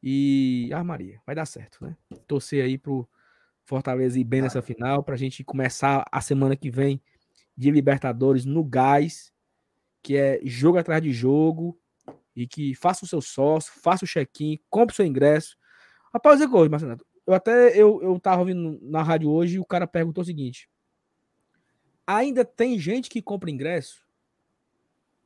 E. 0.01 0.69
Ah, 0.73 0.83
Maria, 0.83 1.21
vai 1.25 1.35
dar 1.35 1.45
certo, 1.45 1.83
né? 1.83 1.97
Torcer 2.25 2.63
aí 2.63 2.77
pro 2.77 3.07
Fortaleza 3.65 4.19
ir 4.19 4.23
bem 4.23 4.41
nessa 4.41 4.61
final, 4.61 5.03
para 5.03 5.15
a 5.15 5.17
gente 5.17 5.43
começar 5.43 6.05
a 6.11 6.21
semana 6.21 6.55
que 6.55 6.69
vem 6.69 7.01
de 7.57 7.71
Libertadores 7.71 8.45
no 8.45 8.63
gás, 8.63 9.33
que 10.03 10.15
é 10.15 10.39
jogo 10.43 10.77
atrás 10.77 11.01
de 11.01 11.11
jogo, 11.11 11.77
e 12.35 12.45
que 12.45 12.75
faça 12.75 13.05
o 13.05 13.07
seu 13.07 13.21
sócio, 13.21 13.73
faça 13.81 14.05
o 14.05 14.07
check-in, 14.07 14.59
compre 14.69 14.93
o 14.93 14.95
seu 14.95 15.05
ingresso. 15.05 15.57
Rapaz, 16.13 16.39
eu 16.41 16.53
hoje, 16.53 16.69
Marcelo, 16.69 16.97
eu 17.25 17.33
até 17.33 17.69
eu, 17.75 18.01
eu 18.03 18.19
tava 18.19 18.41
ouvindo 18.41 18.77
na 18.83 19.01
rádio 19.01 19.29
hoje 19.29 19.55
e 19.55 19.59
o 19.59 19.65
cara 19.65 19.87
perguntou 19.87 20.21
o 20.21 20.25
seguinte: 20.25 20.69
ainda 22.05 22.45
tem 22.45 22.77
gente 22.77 23.09
que 23.09 23.21
compra 23.21 23.49
ingresso? 23.49 24.05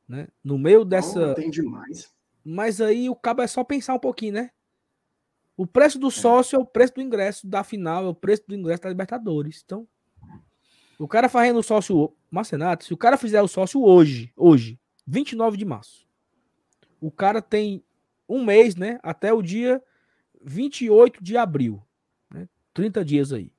Né? 0.08 0.28
No 0.42 0.58
meio 0.58 0.84
dessa. 0.84 1.32
Oh, 1.32 1.34
tem 1.34 1.50
demais. 1.50 2.12
Mas 2.44 2.80
aí 2.80 3.10
o 3.10 3.14
cabo 3.14 3.42
é 3.42 3.46
só 3.46 3.62
pensar 3.62 3.94
um 3.94 3.98
pouquinho, 3.98 4.34
né? 4.34 4.50
O 5.60 5.66
preço 5.66 5.98
do 5.98 6.08
é. 6.08 6.10
sócio 6.10 6.56
é 6.56 6.58
o 6.58 6.64
preço 6.64 6.94
do 6.94 7.02
ingresso 7.02 7.46
da 7.46 7.62
final, 7.62 8.06
é 8.06 8.08
o 8.08 8.14
preço 8.14 8.42
do 8.48 8.54
ingresso 8.54 8.80
da 8.80 8.88
Libertadores. 8.88 9.60
Então, 9.62 9.86
O 10.98 11.06
cara 11.06 11.28
fazendo 11.28 11.58
o 11.58 11.62
sócio. 11.62 12.16
Marcenato, 12.30 12.86
se 12.86 12.94
o 12.94 12.96
cara 12.96 13.18
fizer 13.18 13.42
o 13.42 13.48
sócio 13.48 13.82
hoje, 13.82 14.32
hoje, 14.34 14.80
29 15.06 15.58
de 15.58 15.66
março, 15.66 16.08
o 16.98 17.10
cara 17.10 17.42
tem 17.42 17.84
um 18.26 18.42
mês, 18.42 18.74
né? 18.74 18.98
Até 19.02 19.34
o 19.34 19.42
dia 19.42 19.82
28 20.40 21.22
de 21.22 21.36
abril. 21.36 21.82
Né, 22.30 22.48
30 22.72 23.04
dias 23.04 23.30
aí. 23.30 23.52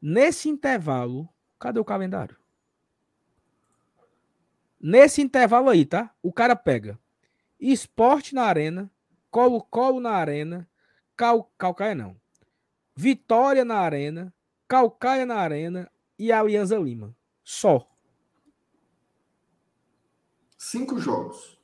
Nesse 0.00 0.48
intervalo, 0.48 1.28
cadê 1.58 1.78
o 1.78 1.84
calendário? 1.84 2.38
Nesse 4.80 5.20
intervalo 5.20 5.68
aí, 5.68 5.84
tá? 5.84 6.10
O 6.22 6.32
cara 6.32 6.56
pega 6.56 6.98
esporte 7.60 8.34
na 8.34 8.44
arena, 8.44 8.90
Colo-Colo 9.34 9.98
na 9.98 10.12
arena, 10.12 10.70
Cal... 11.16 11.52
Calcaia 11.58 11.92
não. 11.92 12.16
Vitória 12.94 13.64
na 13.64 13.80
arena, 13.80 14.32
Calcaia 14.68 15.26
na 15.26 15.34
arena 15.34 15.90
e 16.16 16.30
Alianza 16.30 16.78
Lima. 16.78 17.16
Só. 17.42 17.90
Cinco 20.56 21.00
jogos. 21.00 21.60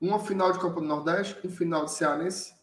Uma 0.00 0.18
final 0.18 0.50
de 0.50 0.58
Copa 0.58 0.80
do 0.80 0.86
Nordeste, 0.86 1.46
um 1.46 1.50
final 1.50 1.84
de 1.84 1.92
Cearense, 1.92 2.54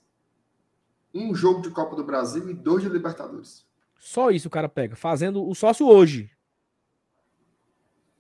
um 1.14 1.36
jogo 1.36 1.62
de 1.62 1.70
Copa 1.70 1.96
do 1.96 2.04
Brasil 2.04 2.50
e 2.50 2.54
dois 2.56 2.82
de 2.82 2.90
Libertadores. 2.90 3.64
Só 4.00 4.32
isso 4.32 4.48
o 4.48 4.52
cara 4.52 4.68
pega, 4.68 4.96
fazendo 4.96 5.48
o 5.48 5.54
sócio 5.54 5.88
hoje. 5.88 6.32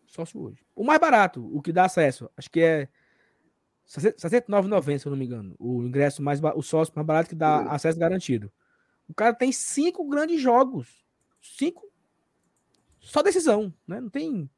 Sócio 0.05 0.39
hoje. 0.39 0.63
O 0.75 0.83
mais 0.83 0.99
barato, 0.99 1.43
o 1.51 1.63
que 1.63 1.73
dá 1.73 1.85
acesso, 1.85 2.29
acho 2.37 2.51
que 2.51 2.61
é 2.61 2.89
69,90, 3.99 4.99
se 4.99 5.05
eu 5.05 5.11
não 5.11 5.17
me 5.17 5.25
engano. 5.25 5.55
O 5.59 5.83
ingresso 5.83 6.21
mais 6.21 6.39
o 6.55 6.61
sócio 6.61 6.93
mais 6.95 7.05
barato 7.05 7.29
que 7.29 7.35
dá 7.35 7.61
acesso 7.63 7.99
garantido. 7.99 8.51
O 9.07 9.13
cara 9.13 9.33
tem 9.33 9.51
cinco 9.51 10.07
grandes 10.07 10.41
jogos. 10.41 11.03
Cinco. 11.41 11.91
Só 12.99 13.21
decisão, 13.21 13.73
né? 13.87 14.01
Não 14.01 14.09
tem. 14.09 14.49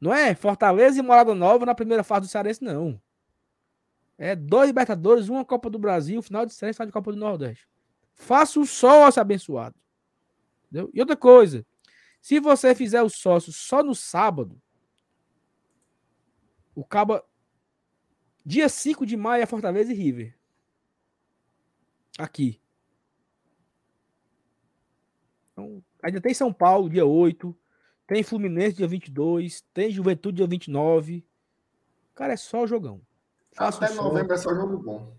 Não 0.00 0.12
é 0.12 0.34
Fortaleza 0.34 0.98
e 0.98 1.02
Morada 1.02 1.34
Nova 1.34 1.64
na 1.64 1.74
primeira 1.74 2.04
fase 2.04 2.26
do 2.26 2.30
Cearense, 2.30 2.62
não. 2.62 3.00
É 4.18 4.36
dois 4.36 4.68
Libertadores, 4.68 5.28
uma 5.28 5.44
Copa 5.44 5.70
do 5.70 5.78
Brasil, 5.78 6.20
final 6.20 6.44
de 6.44 6.52
série, 6.52 6.74
final 6.74 6.86
de 6.86 6.92
Copa 6.92 7.10
do 7.10 7.18
Nordeste. 7.18 7.66
Faça 8.14 8.60
o 8.60 8.66
sócio 8.66 9.20
abençoado. 9.20 9.76
Entendeu? 10.64 10.90
E 10.92 11.00
outra 11.00 11.16
coisa, 11.16 11.64
se 12.20 12.38
você 12.38 12.74
fizer 12.74 13.02
o 13.02 13.08
sócio 13.08 13.52
só 13.52 13.82
no 13.82 13.94
sábado, 13.94 14.60
o 16.74 16.84
caba 16.84 17.24
dia 18.44 18.68
5 18.68 19.06
de 19.06 19.16
maio 19.16 19.42
é 19.42 19.46
Fortaleza 19.46 19.92
e 19.92 19.96
River. 19.96 20.36
Aqui. 22.18 22.60
Então, 25.52 25.82
ainda 26.02 26.20
tem 26.20 26.34
São 26.34 26.52
Paulo 26.52 26.88
dia 26.88 27.06
8, 27.06 27.56
tem 28.06 28.22
Fluminense 28.22 28.76
dia 28.76 28.86
22, 28.86 29.62
tem 29.72 29.90
Juventude 29.90 30.36
dia 30.36 30.46
29. 30.46 31.24
Cara, 32.14 32.34
é 32.34 32.36
só 32.36 32.66
jogão. 32.66 33.00
Faça 33.52 33.84
Até 33.84 33.94
novembro 33.94 34.34
é 34.34 34.36
só 34.36 34.54
jogo 34.54 34.78
bom. 34.78 35.16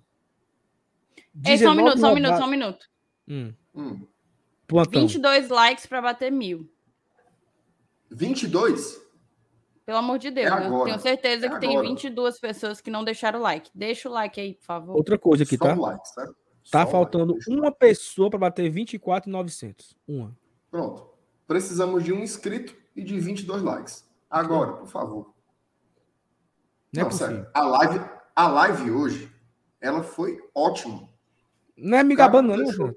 É 1.44 1.58
só 1.58 1.72
um 1.72 1.76
minuto, 1.76 2.00
só 2.00 2.12
um 2.12 2.16
minuto, 2.16 2.38
só 2.38 2.46
um 2.46 2.50
minuto. 2.50 2.90
Hum. 3.28 3.54
Hum. 3.74 4.08
Plantão. 4.68 5.02
22 5.02 5.50
likes 5.50 5.86
para 5.86 6.02
bater 6.02 6.32
mil. 6.32 6.70
22? 8.10 9.05
Pelo 9.86 10.00
amor 10.00 10.18
de 10.18 10.32
Deus, 10.32 10.52
é 10.52 10.68
eu 10.68 10.84
tenho 10.84 11.00
certeza 11.00 11.46
é 11.46 11.50
que 11.50 11.56
agora. 11.56 11.60
tem 11.60 11.82
22 11.82 12.40
pessoas 12.40 12.82
que 12.82 12.90
não 12.90 13.04
deixaram 13.04 13.40
o 13.40 13.42
like. 13.44 13.70
Deixa 13.74 14.10
o 14.10 14.12
like 14.12 14.42
aí, 14.42 14.56
por 14.56 14.66
favor. 14.66 14.96
Outra 14.96 15.18
coisa 15.18 15.44
aqui, 15.44 15.58
Só 15.58 15.66
tá? 15.66 15.76
Like, 15.76 16.08
certo? 16.10 16.36
Tá 16.72 16.86
Só 16.86 16.92
faltando 16.92 17.34
like, 17.34 17.50
uma 17.52 17.72
pessoa 17.72 18.30
para 18.30 18.40
bater 18.40 18.70
24,900. 18.72 19.96
Uma. 20.08 20.36
Pronto. 20.72 21.08
Precisamos 21.48 22.04
de 22.04 22.12
um 22.12 22.20
inscrito 22.20 22.76
e 22.96 23.04
de 23.04 23.20
22 23.20 23.62
likes. 23.62 24.04
Agora, 24.28 24.74
por 24.74 24.88
favor. 24.88 25.34
Não, 26.92 27.02
é 27.02 27.04
não 27.04 27.10
é 27.10 27.14
sério. 27.14 27.48
A 27.54 27.62
live, 27.62 28.02
a 28.36 28.48
live 28.48 28.92
hoje, 28.92 29.32
ela 29.80 30.02
foi 30.02 30.40
ótima. 30.56 31.08
Não 31.78 32.00
é 32.00 32.04
me 32.04 32.16
gabando, 32.16 32.58
não. 32.58 32.96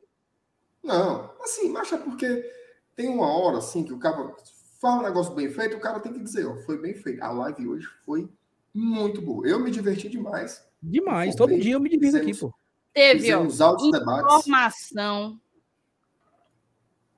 Não, 0.82 1.30
assim, 1.42 1.68
mas 1.70 1.92
é 1.92 1.98
porque 1.98 2.50
tem 2.96 3.08
uma 3.08 3.30
hora 3.30 3.58
assim 3.58 3.84
que 3.84 3.92
o 3.92 3.98
cara 3.98 4.34
faz 4.80 5.00
um 5.00 5.02
negócio 5.02 5.34
bem 5.34 5.50
feito, 5.50 5.76
o 5.76 5.80
cara 5.80 6.00
tem 6.00 6.12
que 6.12 6.20
dizer, 6.20 6.46
ó, 6.46 6.56
foi 6.56 6.80
bem 6.80 6.94
feito. 6.94 7.22
A 7.22 7.30
live 7.30 7.68
hoje 7.68 7.86
foi 8.04 8.28
muito 8.72 9.20
boa. 9.20 9.46
Eu 9.46 9.58
me 9.58 9.70
diverti 9.70 10.08
demais. 10.08 10.66
Demais. 10.82 11.34
Todo 11.34 11.58
dia 11.58 11.74
eu 11.74 11.80
me 11.80 11.88
divido 11.88 12.16
aqui, 12.16 12.34
pô. 12.36 12.52
Teve, 12.92 13.32
ó, 13.34 13.44
informação, 13.44 15.40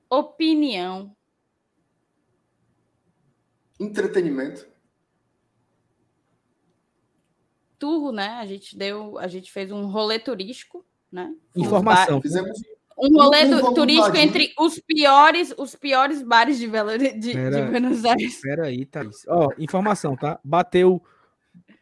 opinião, 0.09 1.15
entretenimento. 3.79 4.69
Turro, 7.79 8.11
né? 8.11 8.27
A 8.33 8.45
gente 8.45 8.77
deu, 8.77 9.17
a 9.17 9.27
gente 9.27 9.51
fez 9.51 9.71
um 9.71 9.87
rolê 9.87 10.19
turístico, 10.19 10.85
né? 11.11 11.35
Informação. 11.55 12.21
Fizemos 12.21 12.61
um 13.01 13.13
rolê 13.17 13.45
um, 13.45 13.73
turístico 13.73 14.15
entre 14.15 14.53
os 14.59 14.79
piores, 14.79 15.53
os 15.57 15.75
piores 15.75 16.21
bares 16.21 16.59
de, 16.59 16.67
Belo, 16.67 16.97
de, 16.97 17.33
Pera, 17.33 17.63
de 17.63 17.71
Buenos 17.71 18.05
Aires. 18.05 18.35
Espera 18.35 18.67
aí, 18.67 18.85
Thaís. 18.85 19.25
Ó, 19.27 19.49
informação, 19.57 20.15
tá? 20.15 20.39
Bateu 20.43 21.01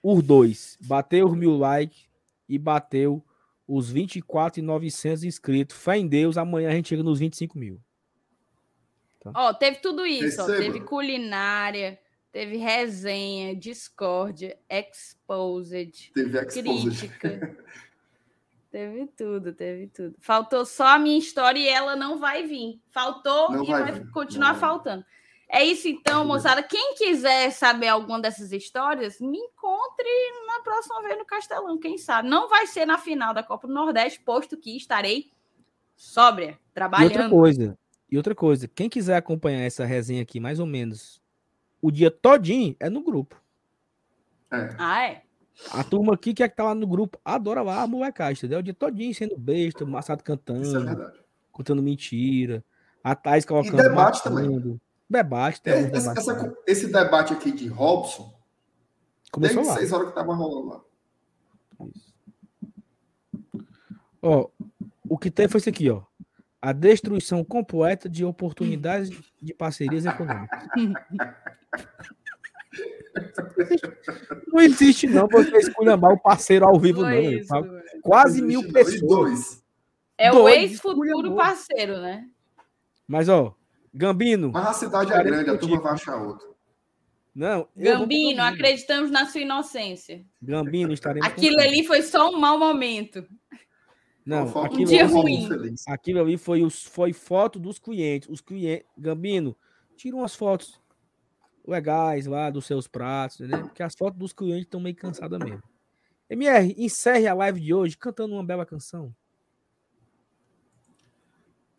os 0.01 0.23
dois. 0.23 0.77
Bateu 0.81 1.27
os 1.27 1.35
mil 1.35 1.57
likes 1.57 2.07
e 2.47 2.57
bateu 2.57 3.23
os 3.67 3.91
24,900 3.91 5.23
inscritos. 5.25 5.77
Fé 5.77 5.97
em 5.97 6.07
Deus, 6.07 6.37
amanhã 6.37 6.69
a 6.69 6.73
gente 6.73 6.89
chega 6.89 7.03
nos 7.03 7.19
25 7.19 7.57
mil. 7.57 7.81
Tá? 9.19 9.31
Ó, 9.35 9.53
teve 9.53 9.77
tudo 9.77 10.05
isso. 10.05 10.41
Ó, 10.41 10.45
teve 10.45 10.79
culinária, 10.79 11.99
teve 12.31 12.55
resenha, 12.55 13.53
discórdia, 13.53 14.57
exposed, 14.69 16.11
teve 16.13 16.39
exposed. 16.39 17.09
crítica. 17.09 17.57
Teve 18.71 19.07
tudo, 19.07 19.51
teve 19.51 19.87
tudo. 19.87 20.15
Faltou 20.19 20.63
só 20.63 20.89
a 20.89 20.99
minha 20.99 21.17
história 21.17 21.59
e 21.59 21.67
ela 21.67 21.95
não 21.95 22.19
vai 22.19 22.45
vir. 22.45 22.79
Faltou 22.91 23.51
não 23.51 23.63
e 23.63 23.67
vai, 23.67 23.91
vai 23.91 24.05
continuar 24.11 24.55
faltando. 24.55 25.03
É 25.51 25.63
isso 25.63 25.87
então, 25.87 26.23
moçada. 26.23 26.61
Quem 26.61 26.93
quiser 26.93 27.49
saber 27.49 27.87
alguma 27.87 28.21
dessas 28.21 28.51
histórias, 28.51 29.19
me 29.19 29.39
encontre 29.39 30.07
na 30.45 30.61
próxima 30.61 31.01
vez 31.01 31.17
no 31.17 31.25
Castelão, 31.25 31.79
quem 31.79 31.97
sabe. 31.97 32.29
Não 32.29 32.47
vai 32.47 32.67
ser 32.67 32.85
na 32.85 32.99
final 32.99 33.33
da 33.33 33.41
Copa 33.41 33.67
do 33.67 33.73
Nordeste, 33.73 34.19
posto 34.19 34.55
que 34.55 34.77
estarei 34.77 35.31
sóbria, 35.95 36.59
trabalhando. 36.71 37.11
E 37.11 37.17
outra 37.17 37.29
coisa, 37.29 37.79
e 38.11 38.17
outra 38.17 38.35
coisa, 38.35 38.67
quem 38.67 38.87
quiser 38.87 39.15
acompanhar 39.17 39.61
essa 39.61 39.83
resenha 39.83 40.21
aqui, 40.21 40.39
mais 40.39 40.59
ou 40.59 40.67
menos, 40.67 41.19
o 41.81 41.89
dia 41.89 42.11
todinho 42.11 42.75
é 42.79 42.87
no 42.87 43.01
grupo. 43.01 43.41
É. 44.51 44.75
Ah, 44.77 45.03
é? 45.03 45.23
A 45.71 45.83
turma 45.83 46.13
aqui 46.13 46.33
que 46.33 46.41
é 46.41 46.49
que 46.49 46.55
tá 46.55 46.63
lá 46.63 46.75
no 46.75 46.87
grupo 46.87 47.19
adora 47.23 47.61
lá 47.61 47.81
a 47.81 47.87
molecagem, 47.87 48.37
entendeu? 48.37 48.59
O 48.59 48.63
dia 48.63 48.73
todinho 48.73 49.13
sendo 49.13 49.37
besta, 49.37 49.85
Massado 49.85 50.23
cantando, 50.23 50.61
Isso 50.61 50.77
é 50.77 50.83
verdade. 50.83 51.19
contando 51.51 51.83
mentira, 51.83 52.63
a 53.03 53.13
Thais 53.13 53.45
colocando. 53.45 53.79
E 53.79 53.83
debate 53.83 54.23
também. 54.23 54.79
Debate, 55.09 55.61
tem 55.61 55.73
é, 55.73 55.91
essa, 55.91 56.11
essa, 56.11 56.57
esse 56.67 56.91
debate 56.91 57.33
aqui 57.33 57.51
de 57.51 57.67
Robson, 57.67 58.31
Começou 59.31 59.57
desde 59.57 59.73
lá. 59.73 59.77
seis 59.77 59.91
horas 59.91 60.09
que 60.09 60.15
tava 60.15 60.33
rolando 60.33 60.67
lá. 60.67 60.81
Isso. 61.87 62.13
Ó, 64.21 64.49
o 65.07 65.17
que 65.17 65.31
tem 65.31 65.47
foi 65.47 65.59
isso 65.59 65.69
aqui, 65.69 65.89
ó. 65.89 66.03
A 66.61 66.71
destruição 66.73 67.43
completa 67.43 68.07
de 68.09 68.23
oportunidades 68.25 69.09
de 69.41 69.53
parcerias 69.53 70.05
econômicas. 70.05 70.67
Não 74.47 74.61
existe, 74.61 75.07
não, 75.07 75.27
você 75.27 75.57
esculhambar 75.57 76.13
o 76.13 76.19
parceiro 76.19 76.65
ao 76.65 76.79
vivo, 76.79 77.01
não. 77.01 77.11
Isso, 77.11 77.53
Quase 78.01 78.41
mil 78.41 78.71
pessoas. 78.71 79.63
É 80.17 80.31
dois 80.31 80.43
o 80.43 80.49
ex-futuro 80.49 81.35
parceiro, 81.35 81.99
né? 81.99 82.27
Mas, 83.07 83.29
ó, 83.29 83.55
Gambino. 83.93 84.51
Mas 84.51 84.67
a 84.67 84.73
cidade 84.73 85.13
é 85.13 85.23
grande, 85.23 85.49
a 85.49 85.57
turma 85.57 85.79
vai 85.79 85.93
achar 85.93 86.21
outro. 86.21 86.55
Não. 87.33 87.67
Gambino, 87.75 88.41
acreditamos 88.41 89.09
na 89.09 89.25
sua 89.25 89.41
inocência. 89.41 90.25
Gambino, 90.41 90.93
estaremos. 90.93 91.27
Aquilo 91.27 91.59
ali 91.59 91.85
foi 91.85 92.01
só 92.01 92.29
um 92.29 92.39
mau 92.39 92.59
momento. 92.59 93.25
Não, 94.25 94.45
um 94.45 94.59
aquilo, 94.59 94.85
dia 94.85 95.07
ruim. 95.07 95.47
Aquilo 95.87 96.19
ali 96.19 96.37
foi, 96.37 96.61
os, 96.63 96.83
foi 96.83 97.13
foto 97.13 97.57
dos 97.57 97.79
clientes. 97.79 98.27
Os 98.29 98.41
clientes. 98.41 98.85
Gambino, 98.97 99.55
tira 99.95 100.15
umas 100.15 100.35
fotos 100.35 100.78
legais 101.69 102.25
lá 102.25 102.49
dos 102.49 102.65
seus 102.65 102.87
pratos, 102.87 103.39
né? 103.39 103.57
Porque 103.59 103.83
as 103.83 103.95
fotos 103.95 104.19
dos 104.19 104.33
clientes 104.33 104.65
estão 104.65 104.79
meio 104.79 104.95
cansadas 104.95 105.39
mesmo. 105.39 105.63
MR, 106.29 106.75
encerre 106.77 107.27
a 107.27 107.33
live 107.33 107.59
de 107.59 107.73
hoje 107.73 107.97
cantando 107.97 108.33
uma 108.33 108.43
bela 108.43 108.65
canção. 108.65 109.13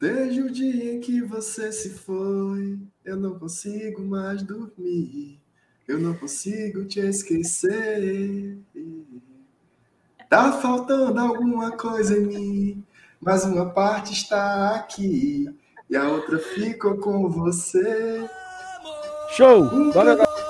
Desde 0.01 0.41
o 0.41 0.51
dia 0.51 0.95
em 0.95 1.01
que 1.01 1.21
você 1.21 1.71
se 1.71 1.91
foi, 1.91 2.81
eu 3.05 3.17
não 3.17 3.39
consigo 3.39 4.03
mais 4.03 4.43
dormir. 4.43 5.39
Eu 5.87 5.99
não 5.99 6.15
consigo 6.15 6.85
te 6.87 7.01
esquecer. 7.01 8.59
Tá 10.29 10.53
faltando 10.53 11.21
alguma 11.21 11.77
coisa 11.77 12.17
em 12.17 12.27
mim, 12.27 12.85
mas 13.21 13.45
uma 13.45 13.69
parte 13.69 14.12
está 14.12 14.75
aqui. 14.75 15.55
e 15.89 15.97
a 15.97 16.09
outra 16.09 16.39
ficou 16.39 16.97
com 16.97 17.29
você. 17.29 18.27
Show! 19.32 19.93
Valeu, 19.93 20.16
galera. 20.16 20.49